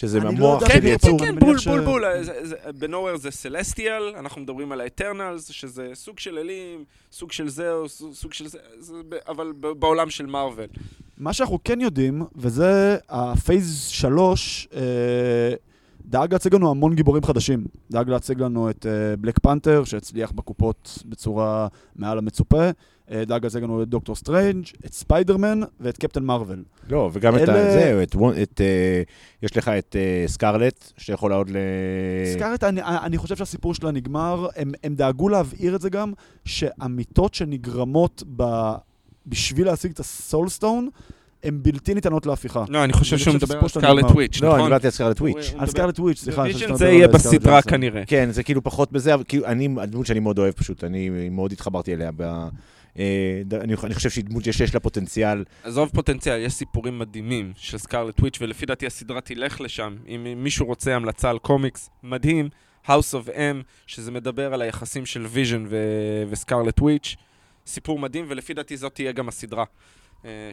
שזה 0.00 0.18
המוח 0.20 0.62
כן, 0.68 0.74
של 0.74 0.80
כן, 0.80 0.86
יצור. 0.86 1.18
כן, 1.18 1.24
אני 1.24 1.34
כן, 1.34 1.46
בול, 1.46 1.56
בול, 1.66 1.84
בול. 1.84 2.04
זה- 2.22 2.46
זה- 2.46 2.56
ב 2.78 2.82
Knowhere 2.82 3.16
זה 3.16 3.30
Celestial, 3.30 4.02
אנחנו 4.18 4.40
מדברים 4.40 4.72
על 4.72 4.80
האטרנלס, 4.80 5.48
שזה 5.50 5.90
סוג 5.94 6.18
של 6.18 6.38
אלים, 6.38 6.84
סוג 7.12 7.32
של 7.32 7.48
זהו, 7.48 7.88
סוג- 7.88 8.14
סוג 8.14 8.32
של 8.32 8.46
זה, 8.48 8.58
זה 8.78 8.92
ב- 9.08 9.14
אבל 9.28 9.52
ב- 9.60 9.66
בעולם 9.72 10.10
של 10.10 10.26
מארוול. 10.26 10.66
מה 11.18 11.32
שאנחנו 11.32 11.58
כן 11.64 11.80
יודעים, 11.80 12.22
וזה 12.36 12.96
ה 13.08 13.21
phase 13.21 13.86
3, 13.88 14.68
אה, 14.74 14.80
דאג 16.08 16.32
להציג 16.32 16.54
לנו 16.54 16.70
המון 16.70 16.94
גיבורים 16.94 17.22
חדשים. 17.22 17.64
דאג 17.90 18.08
להציג 18.08 18.40
לנו 18.40 18.70
את 18.70 18.86
אה, 18.86 19.16
בלק 19.16 19.38
פנתר, 19.38 19.84
שהצליח 19.84 20.32
בקופות 20.32 21.02
בצורה 21.06 21.68
מעל 21.96 22.18
המצופה. 22.18 22.70
אה, 23.10 23.24
דאג 23.24 23.44
להציג 23.44 23.62
לנו 23.62 23.82
את 23.82 23.88
דוקטור 23.88 24.16
סטרנג', 24.16 24.64
את 24.86 24.92
ספיידרמן 24.92 25.60
ואת 25.80 25.98
קפטן 25.98 26.24
מרוויל. 26.24 26.62
לא, 26.90 27.10
וגם 27.12 27.36
את 27.36 27.40
אלה- 27.40 27.68
ה... 27.68 27.72
זהו, 27.72 28.02
את 28.02 28.16
את... 28.42 28.60
אה, 28.60 29.02
יש 29.42 29.56
לך 29.56 29.68
את 29.68 29.96
אה, 29.98 30.28
סקרלט, 30.28 30.92
שיכולה 30.96 31.34
עוד 31.36 31.50
ל... 31.50 31.56
סקארט, 32.34 32.64
אני, 32.64 32.80
אני 32.82 33.18
חושב 33.18 33.36
שהסיפור 33.36 33.74
שלה 33.74 33.90
נגמר. 33.90 34.46
הם, 34.56 34.72
הם 34.84 34.94
דאגו 34.94 35.28
להבהיר 35.28 35.76
את 35.76 35.80
זה 35.80 35.90
גם, 35.90 36.12
שהמיתות 36.44 37.34
שנגרמות 37.34 38.22
ב, 38.36 38.44
בשביל 39.26 39.66
להשיג 39.66 39.90
את 39.90 40.00
ה 40.00 40.08
Soul 40.08 40.40
Stone, 40.40 40.88
הן 41.42 41.58
בלתי 41.62 41.94
ניתנות 41.94 42.26
להפיכה. 42.26 42.64
לא, 42.68 42.84
אני 42.84 42.92
חושב 42.92 43.14
אני 43.14 43.22
שהוא 43.22 43.34
מדבר 43.34 43.58
על 43.58 43.68
סקארלט. 43.68 44.04
וויץ', 44.04 44.40
לא, 44.40 44.46
אני 44.48 44.56
נכון? 44.56 44.68
דיברתי 44.68 44.86
על 44.86 44.90
סקרלט 44.90 45.20
וויץ'. 45.20 45.54
על 45.58 45.66
סקארלט 45.66 45.98
וויץ', 46.00 46.18
סליחה. 46.18 46.44
אני 46.44 46.52
זה 46.52 46.64
יהיה 46.64 46.74
סקארלט 46.74 47.14
בסדרה. 47.14 47.62
כנראה. 47.62 48.02
כן, 48.06 48.30
זה 48.30 48.42
כאילו 48.42 48.64
פחות 48.64 48.92
בזה, 48.92 49.14
אבל 49.14 49.24
כאילו, 49.28 49.46
אני, 49.46 49.68
הדמות 49.78 50.06
שאני 50.06 50.20
מאוד 50.20 50.38
אוהב 50.38 50.54
פשוט, 50.54 50.84
אני 50.84 51.28
מאוד 51.30 51.52
התחברתי 51.52 51.94
אליה. 51.94 52.10
אה, 52.98 53.42
אני, 53.60 53.74
אני 53.84 53.94
חושב 53.94 54.10
שהיא 54.10 54.24
דמות 54.24 54.44
שיש 54.44 54.74
לה 54.74 54.80
פוטנציאל. 54.80 55.44
עזוב 55.64 55.90
פוטנציאל, 55.94 56.40
יש 56.40 56.52
סיפורים 56.52 56.98
מדהימים 56.98 57.52
של 57.56 57.78
סקארלט 57.78 58.20
וויץ', 58.20 58.38
ולפי 58.40 58.66
דעתי 58.66 58.86
הסדרה 58.86 59.20
תלך 59.20 59.60
לשם. 59.60 59.96
אם 60.08 60.34
מישהו 60.36 60.66
רוצה 60.66 60.96
המלצה 60.96 61.30
על 61.30 61.38
קומיקס, 61.38 61.90
מדהים, 62.02 62.48
House 62.86 63.14
of 63.14 63.28
M, 63.28 63.62
שזה 63.86 64.10
מדבר 64.10 64.54
על 64.54 64.62
היחסים 64.62 65.06
של 65.06 65.26
ויז'ן 65.26 65.64
וסקארלט 66.30 66.80
וויץ', 66.80 67.16
סיפור 67.66 67.98
מדהים, 67.98 68.24
ולפי 68.28 68.54
דעתי 68.54 68.76
זאת 68.76 68.94
תהיה 68.94 69.12
גם 69.12 69.28
הסדרה 69.28 69.64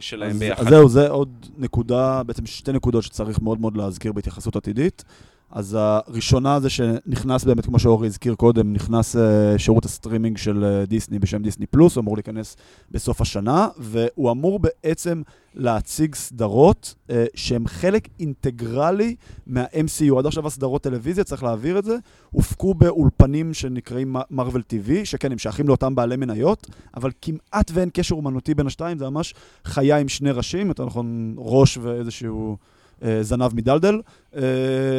שלהם 0.00 0.30
אז, 0.30 0.38
ביחד. 0.38 0.62
אז 0.62 0.68
זהו, 0.68 0.88
זה 0.88 1.08
עוד 1.08 1.46
נקודה, 1.58 2.22
בעצם 2.22 2.46
שתי 2.46 2.72
נקודות 2.72 3.02
שצריך 3.02 3.40
מאוד 3.40 3.60
מאוד 3.60 3.76
להזכיר 3.76 4.12
בהתייחסות 4.12 4.56
עתידית. 4.56 5.04
אז 5.50 5.76
הראשונה 5.80 6.60
זה 6.60 6.70
שנכנס 6.70 7.44
באמת, 7.44 7.66
כמו 7.66 7.78
שאורי 7.78 8.06
הזכיר 8.06 8.34
קודם, 8.34 8.72
נכנס 8.72 9.16
אה, 9.16 9.18
שירות 9.58 9.84
הסטרימינג 9.84 10.36
של 10.36 10.82
אה, 10.84 10.88
דיסני 10.88 11.18
בשם 11.18 11.42
דיסני 11.42 11.66
פלוס, 11.66 11.96
הוא 11.96 12.02
אמור 12.02 12.16
להיכנס 12.16 12.56
בסוף 12.90 13.20
השנה, 13.20 13.68
והוא 13.78 14.30
אמור 14.30 14.58
בעצם 14.58 15.22
להציג 15.54 16.14
סדרות 16.14 16.94
אה, 17.08 17.12
שהן 17.34 17.68
חלק 17.68 18.08
אינטגרלי 18.20 19.16
מה-MCU. 19.46 20.18
עד 20.18 20.26
עכשיו 20.26 20.46
הסדרות 20.46 20.82
טלוויזיה, 20.82 21.24
צריך 21.24 21.42
להעביר 21.42 21.78
את 21.78 21.84
זה, 21.84 21.96
הופקו 22.30 22.74
באולפנים 22.74 23.54
שנקראים 23.54 24.16
מרוויל 24.30 24.62
TV, 24.72 24.90
שכן, 25.04 25.32
הם 25.32 25.38
שייכים 25.38 25.68
לאותם 25.68 25.94
בעלי 25.94 26.16
מניות, 26.16 26.66
אבל 26.96 27.10
כמעט 27.22 27.70
ואין 27.74 27.90
קשר 27.92 28.14
אומנותי 28.14 28.54
בין 28.54 28.66
השתיים, 28.66 28.98
זה 28.98 29.10
ממש 29.10 29.34
חיה 29.64 29.98
עם 29.98 30.08
שני 30.08 30.30
ראשים, 30.30 30.68
יותר 30.68 30.84
נכון 30.86 31.34
ראש 31.38 31.78
ואיזשהו... 31.78 32.56
אה, 33.04 33.22
זנב 33.22 33.54
מדלדל. 33.54 34.00
אה, 34.36 34.42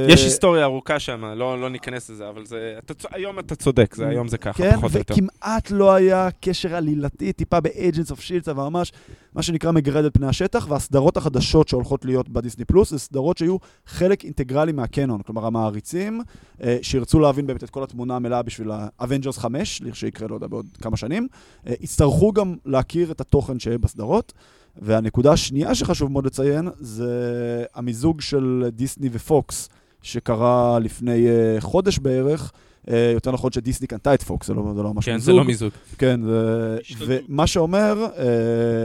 יש 0.10 0.24
היסטוריה 0.24 0.64
ארוכה 0.64 1.00
שם, 1.00 1.26
לא, 1.26 1.62
לא 1.62 1.70
ניכנס 1.70 2.10
לזה, 2.10 2.30
אבל 2.30 2.46
זה, 2.46 2.76
אתה, 2.86 2.94
היום 3.12 3.40
אתה 3.40 3.56
צודק, 3.56 3.96
זה, 3.96 4.08
היום 4.08 4.28
זה 4.28 4.38
ככה, 4.38 4.64
כן, 4.64 4.76
פחות 4.76 4.94
או 4.94 4.98
יותר. 5.00 5.16
כן, 5.16 5.24
וכמעט 5.24 5.72
לא 5.72 5.94
היה 5.94 6.30
קשר 6.42 6.76
עלילתי, 6.76 7.34
טיפה 7.34 7.60
ב-Agents 7.60 8.12
of 8.12 8.18
Shields, 8.18 8.52
אבל 8.52 8.64
ממש, 8.64 8.92
מה 9.34 9.42
שנקרא 9.42 9.72
מגרד 9.72 10.04
על 10.04 10.10
פני 10.14 10.28
השטח, 10.28 10.68
והסדרות 10.70 11.18
החדשות 11.18 11.68
שהולכות 11.68 12.06
להיות 12.06 12.30
בדיסני 12.30 12.66
פלוס, 12.66 12.90
זה 12.90 13.00
סדרות 13.00 13.38
שיהיו 13.38 13.58
חלק 13.86 14.24
אינטגרלי 14.24 14.72
מהקנון, 14.72 15.22
כלומר 15.22 15.46
המעריצים, 15.46 16.22
אה, 16.64 16.78
שירצו 16.82 17.20
להבין 17.20 17.48
באמת 17.48 17.64
את 17.64 17.70
כל 17.70 17.84
התמונה 17.84 18.16
המלאה 18.16 18.42
בשביל 18.42 18.72
ה-Avengers 18.72 19.40
5, 19.40 19.82
שיקרה, 19.94 20.28
לא 20.28 20.36
יודע, 20.36 20.48
בעוד 20.48 20.66
כמה 20.82 20.98
שנים, 20.98 21.28
יצטרכו 21.66 22.34
גם 22.34 22.56
להכיר 22.66 23.12
את 23.12 23.22
התוכן 23.22 23.60
שיהיה 23.60 23.78
בסדרות. 23.78 24.34
והנקודה 24.82 25.32
השנייה 25.32 25.76
שחשוב 25.76 26.12
מאוד 26.12 26.26
לציין, 26.26 26.70
זה 26.80 27.64
המיזוג 27.76 28.22
של 28.22 28.66
דיסני 28.72 29.10
ופוקס, 29.12 29.70
שקרה 30.02 30.80
לפני 30.80 31.28
uh, 31.28 31.62
חודש 31.62 32.00
בערך. 32.00 32.52
Uh, 32.86 32.90
יותר 33.14 33.32
נכון 33.32 33.52
שדיסני 33.52 33.88
קנתה 33.88 34.14
את 34.14 34.24
פוקס, 34.24 34.48
זה 34.48 34.54
לא, 34.54 34.74
זה 34.76 34.84
לא 34.84 34.94
ממש 34.94 35.06
כן, 35.06 35.14
מיזוג. 35.14 35.26
כן, 35.28 35.34
זה 35.34 35.38
לא 35.40 35.44
מיזוג. 35.44 35.72
כן, 35.98 36.20
זה... 36.24 37.20
ומה 37.30 37.48
שאומר 37.48 38.08
uh, 38.16 38.20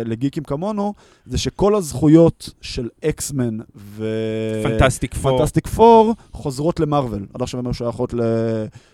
לגיקים 0.04 0.42
כמונו, 0.42 0.94
זה 1.26 1.38
שכל 1.38 1.74
הזכויות 1.74 2.50
של 2.60 2.88
אקסמן 3.04 3.58
ו... 3.76 4.06
פנטסטיק 4.62 5.14
פור. 5.14 5.38
פנטסטיק 5.38 5.66
פור 5.66 6.14
חוזרות 6.32 6.80
למרוויל. 6.80 7.26
עד 7.34 7.42
עכשיו 7.42 7.60
הם 7.60 7.66
היו 7.66 7.74
שייכות 7.74 8.14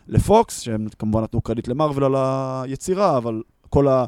לפוקס, 0.08 0.60
שהם 0.60 0.86
כמובן 0.98 1.22
נתנו 1.22 1.40
קרדיט 1.40 1.68
למרוויל 1.68 2.04
על 2.04 2.14
היצירה, 2.16 3.16
אבל 3.16 3.42
כל 3.68 3.88
ה... 3.88 4.04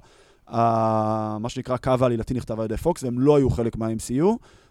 מה 1.41 1.49
שנקרא 1.49 1.77
קו 1.77 1.95
העלילתי 2.01 2.35
נכתב 2.35 2.61
על 2.61 2.65
ידי 2.65 2.77
פוקס, 2.77 3.03
והם 3.03 3.19
לא 3.19 3.37
היו 3.37 3.51
חלק 3.51 3.77
מה-MCU, 3.77 4.27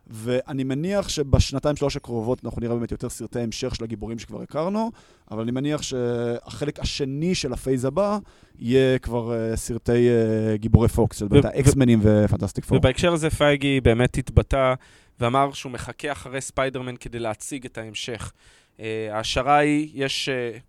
ואני 0.09 0.63
מניח 0.63 1.09
שבשנתיים 1.09 1.75
שלוש 1.75 1.95
הקרובות 1.95 2.45
אנחנו 2.45 2.61
נראה 2.61 2.75
באמת 2.75 2.91
יותר 2.91 3.09
סרטי 3.09 3.39
המשך 3.39 3.75
של 3.75 3.83
הגיבורים 3.83 4.19
שכבר 4.19 4.41
הכרנו, 4.41 4.91
אבל 5.31 5.41
אני 5.41 5.51
מניח 5.51 5.81
שהחלק 5.81 6.79
השני 6.79 7.35
של 7.35 7.53
ה 7.53 7.59
phase 7.59 7.85
הבא 7.85 8.17
יהיה 8.59 8.99
כבר 8.99 9.31
אה, 9.31 9.55
סרטי 9.55 9.91
אה, 9.91 10.57
גיבורי 10.57 10.87
פוקס, 10.87 11.19
זאת 11.19 11.31
אומרת 11.31 11.45
האקסמנים 11.45 11.99
ופנטסטיק 12.03 12.65
פור. 12.65 12.77
ובהקשר 12.77 13.13
הזה 13.13 13.29
פייגי 13.29 13.81
באמת 13.81 14.17
התבטא 14.17 14.73
ואמר 15.19 15.51
שהוא 15.53 15.71
מחכה 15.71 16.11
אחרי 16.11 16.41
ספיידרמן 16.41 16.95
כדי 16.95 17.19
להציג 17.19 17.65
את 17.65 17.77
ההמשך. 17.77 18.31
אה, 18.77 18.81
ההשערה 19.11 19.57
היא, 19.57 19.89
יש 19.93 20.29
אה, 20.29 20.59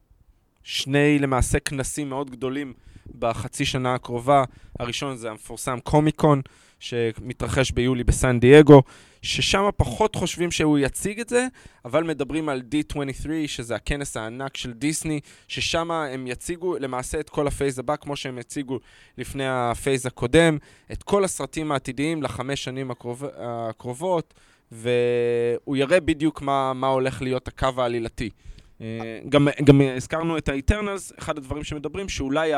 שני 0.63 1.19
למעשה 1.19 1.59
כנסים 1.61 2.09
מאוד 2.09 2.31
גדולים 2.31 2.73
בחצי 3.19 3.65
שנה 3.65 3.95
הקרובה. 3.95 4.45
הראשון 4.79 5.17
זה 5.17 5.31
המפורסם 5.31 5.79
קומיקון, 5.81 6.43
שמתרחש 6.81 7.71
ביולי 7.71 8.05
בסן 8.05 8.41
דייגו, 8.41 8.83
ששם 9.23 9.69
פחות 9.77 10.15
חושבים 10.15 10.51
שהוא 10.51 10.79
יציג 10.79 11.21
את 11.21 11.29
זה, 11.29 11.47
אבל 11.85 12.05
מדברים 12.05 12.49
על 12.49 12.63
D23, 12.71 13.29
שזה 13.47 13.75
הכנס 13.75 14.17
הענק 14.17 14.57
של 14.57 14.73
דיסני, 14.73 15.21
ששם 15.49 15.91
הם 15.91 16.27
יציגו 16.27 16.77
למעשה 16.79 17.21
את 17.21 17.31
כל 17.31 17.47
ה 17.47 17.52
phase 17.52 17.79
הבא, 17.79 17.97
כמו 17.97 18.17
שהם 18.17 18.39
הציגו 18.39 18.79
לפני 19.19 19.45
ה 19.49 19.59
phase 19.59 20.07
הקודם, 20.07 20.59
את 20.93 21.03
כל 21.03 21.25
הסרטים 21.25 21.73
העתידיים 21.73 22.23
לחמש 22.23 22.65
שנים 22.65 22.91
הקרוב, 22.91 23.25
הקרובות, 23.37 24.35
והוא 24.73 25.77
יראה 25.77 26.01
בדיוק 26.01 26.43
מה, 26.43 26.73
מה 26.73 26.87
הולך 26.87 27.23
להיות 27.23 27.49
הקו 27.49 27.69
העלילתי. 27.77 28.31
אה, 28.81 29.21
גם, 29.29 29.49
גם 29.65 29.81
הזכרנו 29.97 30.39
את 30.39 30.49
האיטרנלס, 30.49 31.13
אחד 31.19 31.39
הדברים 31.39 31.65
שמדברים, 31.65 32.09
שאולי. 32.09 32.53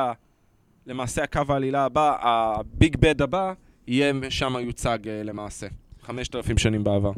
למעשה 0.87 1.23
הקו 1.23 1.41
העלילה 1.49 1.85
הבא, 1.85 2.17
ה 2.21 2.40
big 2.40 2.97
bad 3.01 3.23
הבא, 3.23 3.53
יהיה 3.87 4.13
שם 4.31 4.55
יוצג 4.61 4.99
אה, 5.09 5.23
למעשה. 5.23 5.67
5,000 6.03 6.59
שנים 6.59 6.85
בעבר. 6.85 7.13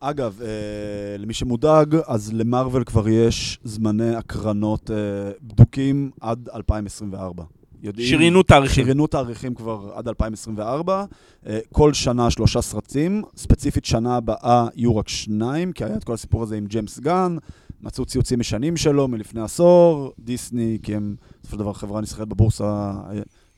אגב, 0.00 0.40
אה, 0.42 1.16
למי 1.18 1.34
שמודאג, 1.34 1.96
אז 2.06 2.32
למרוויל 2.32 2.84
כבר 2.84 3.08
יש 3.08 3.58
זמני 3.64 4.14
הקרנות 4.14 4.90
אה, 4.90 4.96
בדוקים 5.42 6.10
עד 6.20 6.48
2024. 6.54 7.44
יודעים... 7.82 8.08
שריינו 8.08 8.42
תאריכים. 8.42 8.84
שריינו 8.84 9.06
תאריכים 9.06 9.54
כבר 9.54 9.92
עד 9.94 10.08
2024. 10.08 11.04
אה, 11.46 11.58
כל 11.72 11.92
שנה 11.92 12.30
שלושה 12.30 12.62
סרטים. 12.62 13.22
ספציפית 13.36 13.84
שנה 13.84 14.16
הבאה 14.16 14.66
יהיו 14.74 14.96
רק 14.96 15.08
שניים, 15.08 15.72
כי 15.72 15.84
היה 15.84 15.96
את 15.96 16.04
כל 16.04 16.12
הסיפור 16.14 16.42
הזה 16.42 16.56
עם 16.56 16.66
ג'יימס 16.66 16.98
גן. 16.98 17.36
מצאו 17.84 18.04
ציוצים 18.04 18.40
משנים 18.40 18.76
שלו 18.76 19.08
מלפני 19.08 19.40
עשור, 19.40 20.12
דיסני, 20.18 20.78
כי 20.82 20.94
הם 20.94 21.16
בסופו 21.40 21.56
של 21.56 21.58
דבר 21.58 21.72
חברה 21.72 22.00
נסחרת 22.00 22.28
בבורסה, 22.28 22.92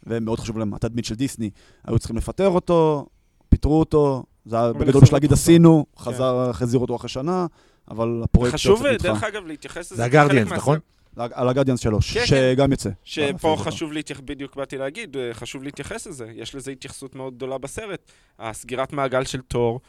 ומאוד 0.06 0.40
חשוב 0.40 0.58
להם 0.58 0.74
התדמית 0.74 1.04
של 1.04 1.14
דיסני, 1.14 1.50
היו 1.84 1.98
צריכים 1.98 2.16
לפטר 2.16 2.48
אותו, 2.48 3.06
פיטרו 3.48 3.80
אותו, 3.80 4.24
זה 4.44 4.56
היה 4.56 4.72
בגדול 4.72 5.02
בשביל 5.02 5.16
להגיד 5.16 5.32
עשינו, 5.32 5.86
כן. 5.96 6.02
חזר, 6.02 6.52
חזיר 6.52 6.80
אותו 6.80 6.96
אחרי 6.96 7.08
שנה, 7.08 7.46
אבל 7.90 8.20
הפרויקט 8.24 8.54
חשוב, 8.54 8.82
דרך 9.02 9.24
אגב, 9.24 9.46
להתייחס 9.46 9.92
לזה. 9.92 9.96
זה 9.96 10.04
הגרדיאנס, 10.04 10.52
נכון? 10.52 10.78
על 11.16 11.48
הגרדיאנס 11.48 11.80
שלוש, 11.80 12.14
כן, 12.14 12.20
כן. 12.20 12.26
שגם 12.26 12.70
יוצא. 12.70 12.90
שפה 13.04 13.56
חשוב 13.58 13.92
להתייחס, 13.92 14.22
בדיוק 14.24 14.56
באתי 14.56 14.78
להגיד, 14.78 15.16
אה, 15.16 15.34
חשוב 15.34 15.62
להתייחס 15.62 16.06
לזה. 16.06 16.26
יש 16.34 16.54
לזה 16.54 16.70
התייחסות 16.70 17.14
מאוד 17.14 17.34
גדולה 17.34 17.58
בסרט. 17.58 18.00
הסגירת 18.38 18.92
מעגל 18.92 19.24
של 19.24 19.40
תור, 19.40 19.80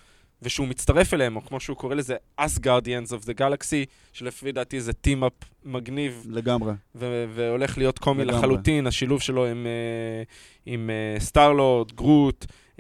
ושהוא 0.42 0.68
מצטרף 0.68 1.14
אליהם, 1.14 1.36
או 1.36 1.46
כמו 1.46 1.60
שהוא 1.60 1.78
קורא 1.78 1.96
לזה, 1.96 2.16
Us 2.42 2.60
Guardians 2.60 3.10
of 3.10 3.26
the 3.26 3.40
Galaxy, 3.40 3.86
שלפי 4.14 4.52
דעתי 4.52 4.82
זה 4.82 4.94
טים-אפ 4.94 5.34
מגניב. 5.66 6.26
לגמרי. 6.30 6.74
והולך 6.96 7.78
להיות 7.78 8.00
קומי 8.00 8.26
לגמרי. 8.26 8.38
לחלוטין, 8.38 8.88
השילוב 8.88 9.22
שלו 9.22 9.46
עם, 9.46 9.66
uh, 9.66 10.30
עם 10.66 10.90
סטארלורד, 11.20 11.92
uh, 11.92 11.94
גרוט. 11.94 12.46
uh, 12.78 12.80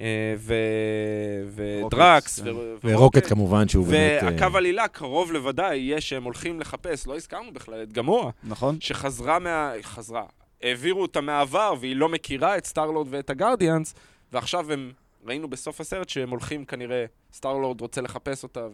ודרקס. 1.56 2.40
ורוקט 2.84 3.28
כמובן, 3.30 3.68
שהוא 3.68 3.88
באמת... 3.88 4.24
והקו 4.24 4.54
אה... 4.54 4.58
עלילה 4.58 4.88
קרוב 4.88 5.32
לוודאי 5.32 5.78
יהיה 5.78 6.02
שהם 6.02 6.24
הולכים 6.24 6.60
לחפש, 6.60 7.08
לא 7.08 7.16
הזכרנו 7.16 7.54
בכלל 7.54 7.84
את 7.84 7.94
גמורה. 7.94 8.32
נכון. 8.44 8.78
שחזרה 8.80 9.40
מה... 9.40 9.72
חזרה. 9.82 10.24
העבירו 10.64 11.02
אותה 11.02 11.22
מהעבר, 11.22 11.74
והיא 11.80 11.96
לא 11.96 12.10
מכירה 12.10 12.58
את 12.58 12.66
סטארלורד 12.66 13.08
ואת 13.10 13.30
הגרדיאנס, 13.30 13.96
ועכשיו 14.34 14.72
הם 14.72 14.92
ראינו 15.28 15.50
בסוף 15.50 15.82
הסרט 15.82 16.10
שהם 16.10 16.30
הולכים 16.30 16.66
כנראה, 16.66 17.06
סטארלורד 17.34 17.82
רוצה 17.82 18.02
לחפש 18.02 18.44
אותה, 18.44 18.68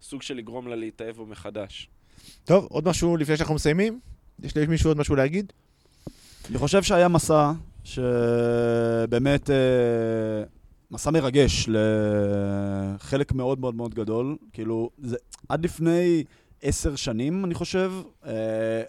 וסוג 0.00 0.22
של 0.22 0.34
לגרום 0.34 0.68
לה 0.68 0.76
להתאהב 0.76 1.16
בו 1.16 1.26
מחדש. 1.26 1.88
טוב, 2.44 2.66
עוד 2.70 2.88
משהו 2.88 3.16
לפני 3.16 3.36
שאנחנו 3.36 3.54
מסיימים? 3.54 4.00
יש 4.42 4.56
למישהו 4.56 4.90
עוד 4.90 4.96
משהו 4.96 5.16
להגיד? 5.16 5.52
אני 6.50 6.58
חושב 6.58 6.82
שהיה 6.82 7.08
מסע 7.08 7.52
שבאמת, 7.84 9.50
אה, 9.50 9.56
מסע 10.90 11.10
מרגש 11.10 11.68
לחלק 11.68 13.32
מאוד 13.32 13.60
מאוד 13.60 13.74
מאוד 13.74 13.94
גדול. 13.94 14.36
כאילו, 14.52 14.90
זה 14.98 15.16
עד 15.48 15.64
לפני 15.64 16.24
עשר 16.62 16.96
שנים, 16.96 17.44
אני 17.44 17.54
חושב, 17.54 17.92
אה, 18.26 18.82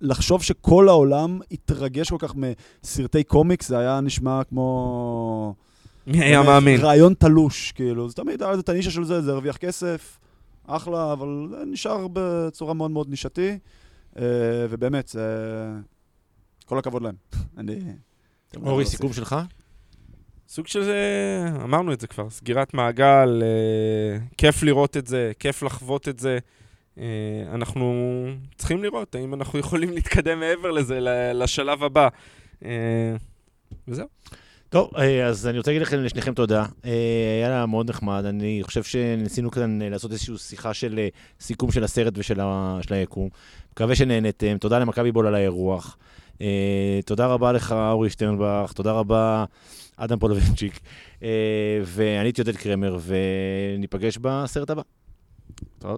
לחשוב 0.00 0.42
שכל 0.42 0.88
העולם 0.88 1.40
התרגש 1.50 2.10
כל 2.10 2.16
כך 2.18 2.34
מסרטי 2.34 3.24
קומיקס, 3.24 3.68
זה 3.68 3.78
היה 3.78 4.00
נשמע 4.00 4.44
כמו... 4.44 5.54
מי 6.10 6.24
היה 6.24 6.42
מאמין? 6.42 6.80
רעיון 6.80 7.14
תלוש, 7.14 7.72
כאילו, 7.72 8.08
זה 8.08 8.14
תמיד 8.14 8.42
היה 8.42 8.54
את 8.54 8.68
הנישה 8.68 8.90
של 8.90 9.04
זה, 9.04 9.22
זה 9.22 9.30
הרוויח 9.32 9.56
כסף, 9.56 10.18
אחלה, 10.66 11.12
אבל 11.12 11.46
זה 11.50 11.56
נשאר 11.66 12.06
בצורה 12.12 12.74
מאוד 12.74 12.90
מאוד 12.90 13.08
נישתי, 13.08 13.58
אה, 14.18 14.22
ובאמת, 14.70 15.08
זה... 15.08 15.22
כל 16.66 16.78
הכבוד 16.78 17.02
להם. 17.02 17.14
אני... 17.58 17.78
אורי, 18.56 18.86
סיכום 18.86 19.12
שלך? 19.12 19.36
סוג 20.48 20.66
של 20.66 20.82
זה, 20.82 20.96
אמרנו 21.64 21.92
את 21.92 22.00
זה 22.00 22.06
כבר, 22.06 22.30
סגירת 22.30 22.74
מעגל, 22.74 23.42
אה, 23.42 24.18
כיף 24.38 24.62
לראות 24.62 24.96
את 24.96 25.06
זה, 25.06 25.32
כיף 25.38 25.62
לחוות 25.62 26.08
את 26.08 26.18
זה. 26.18 26.38
אה, 26.98 27.04
אנחנו 27.54 28.24
צריכים 28.56 28.82
לראות 28.82 29.14
האם 29.14 29.34
אנחנו 29.34 29.58
יכולים 29.64 29.90
להתקדם 29.90 30.40
מעבר 30.40 30.70
לזה, 30.70 30.98
לשלב 31.34 31.82
הבא. 31.84 32.08
אה, 32.64 33.16
וזהו. 33.88 34.06
טוב, 34.70 34.90
אה, 34.98 35.26
אז 35.26 35.46
אני 35.46 35.58
רוצה 35.58 35.70
להגיד 35.70 35.82
לכם, 35.82 35.98
לשניכם 35.98 36.34
תודה. 36.34 36.64
אה, 36.84 36.90
היה 37.38 37.48
לה 37.48 37.66
מאוד 37.66 37.90
נחמד. 37.90 38.24
אני 38.24 38.60
חושב 38.62 38.82
שניסינו 38.82 39.50
כאן 39.50 39.82
אה, 39.82 39.88
לעשות 39.88 40.12
איזושהי 40.12 40.38
שיחה 40.38 40.74
של 40.74 41.08
סיכום 41.40 41.72
של 41.72 41.84
הסרט 41.84 42.12
ושל 42.16 42.40
היקום. 42.90 43.28
מקווה 43.72 43.94
שנהנתם. 43.94 44.58
תודה 44.58 44.78
למכבי 44.78 45.12
בול 45.12 45.26
על 45.26 45.34
האירוח. 45.34 45.96
תודה 47.06 47.26
רבה 47.26 47.52
לך, 47.52 47.72
אורי 47.72 48.10
שטרנבך. 48.10 48.72
תודה 48.74 48.92
רבה, 48.92 49.44
אדם 49.96 50.18
פולובנצ'יק. 50.18 50.80
ואני 51.84 52.26
הייתי 52.26 52.40
עודד 52.40 52.56
קרמר, 52.56 52.98
וניפגש 53.06 54.18
בסרט 54.20 54.70
הבא. 54.70 54.82
טוב. 55.78 55.88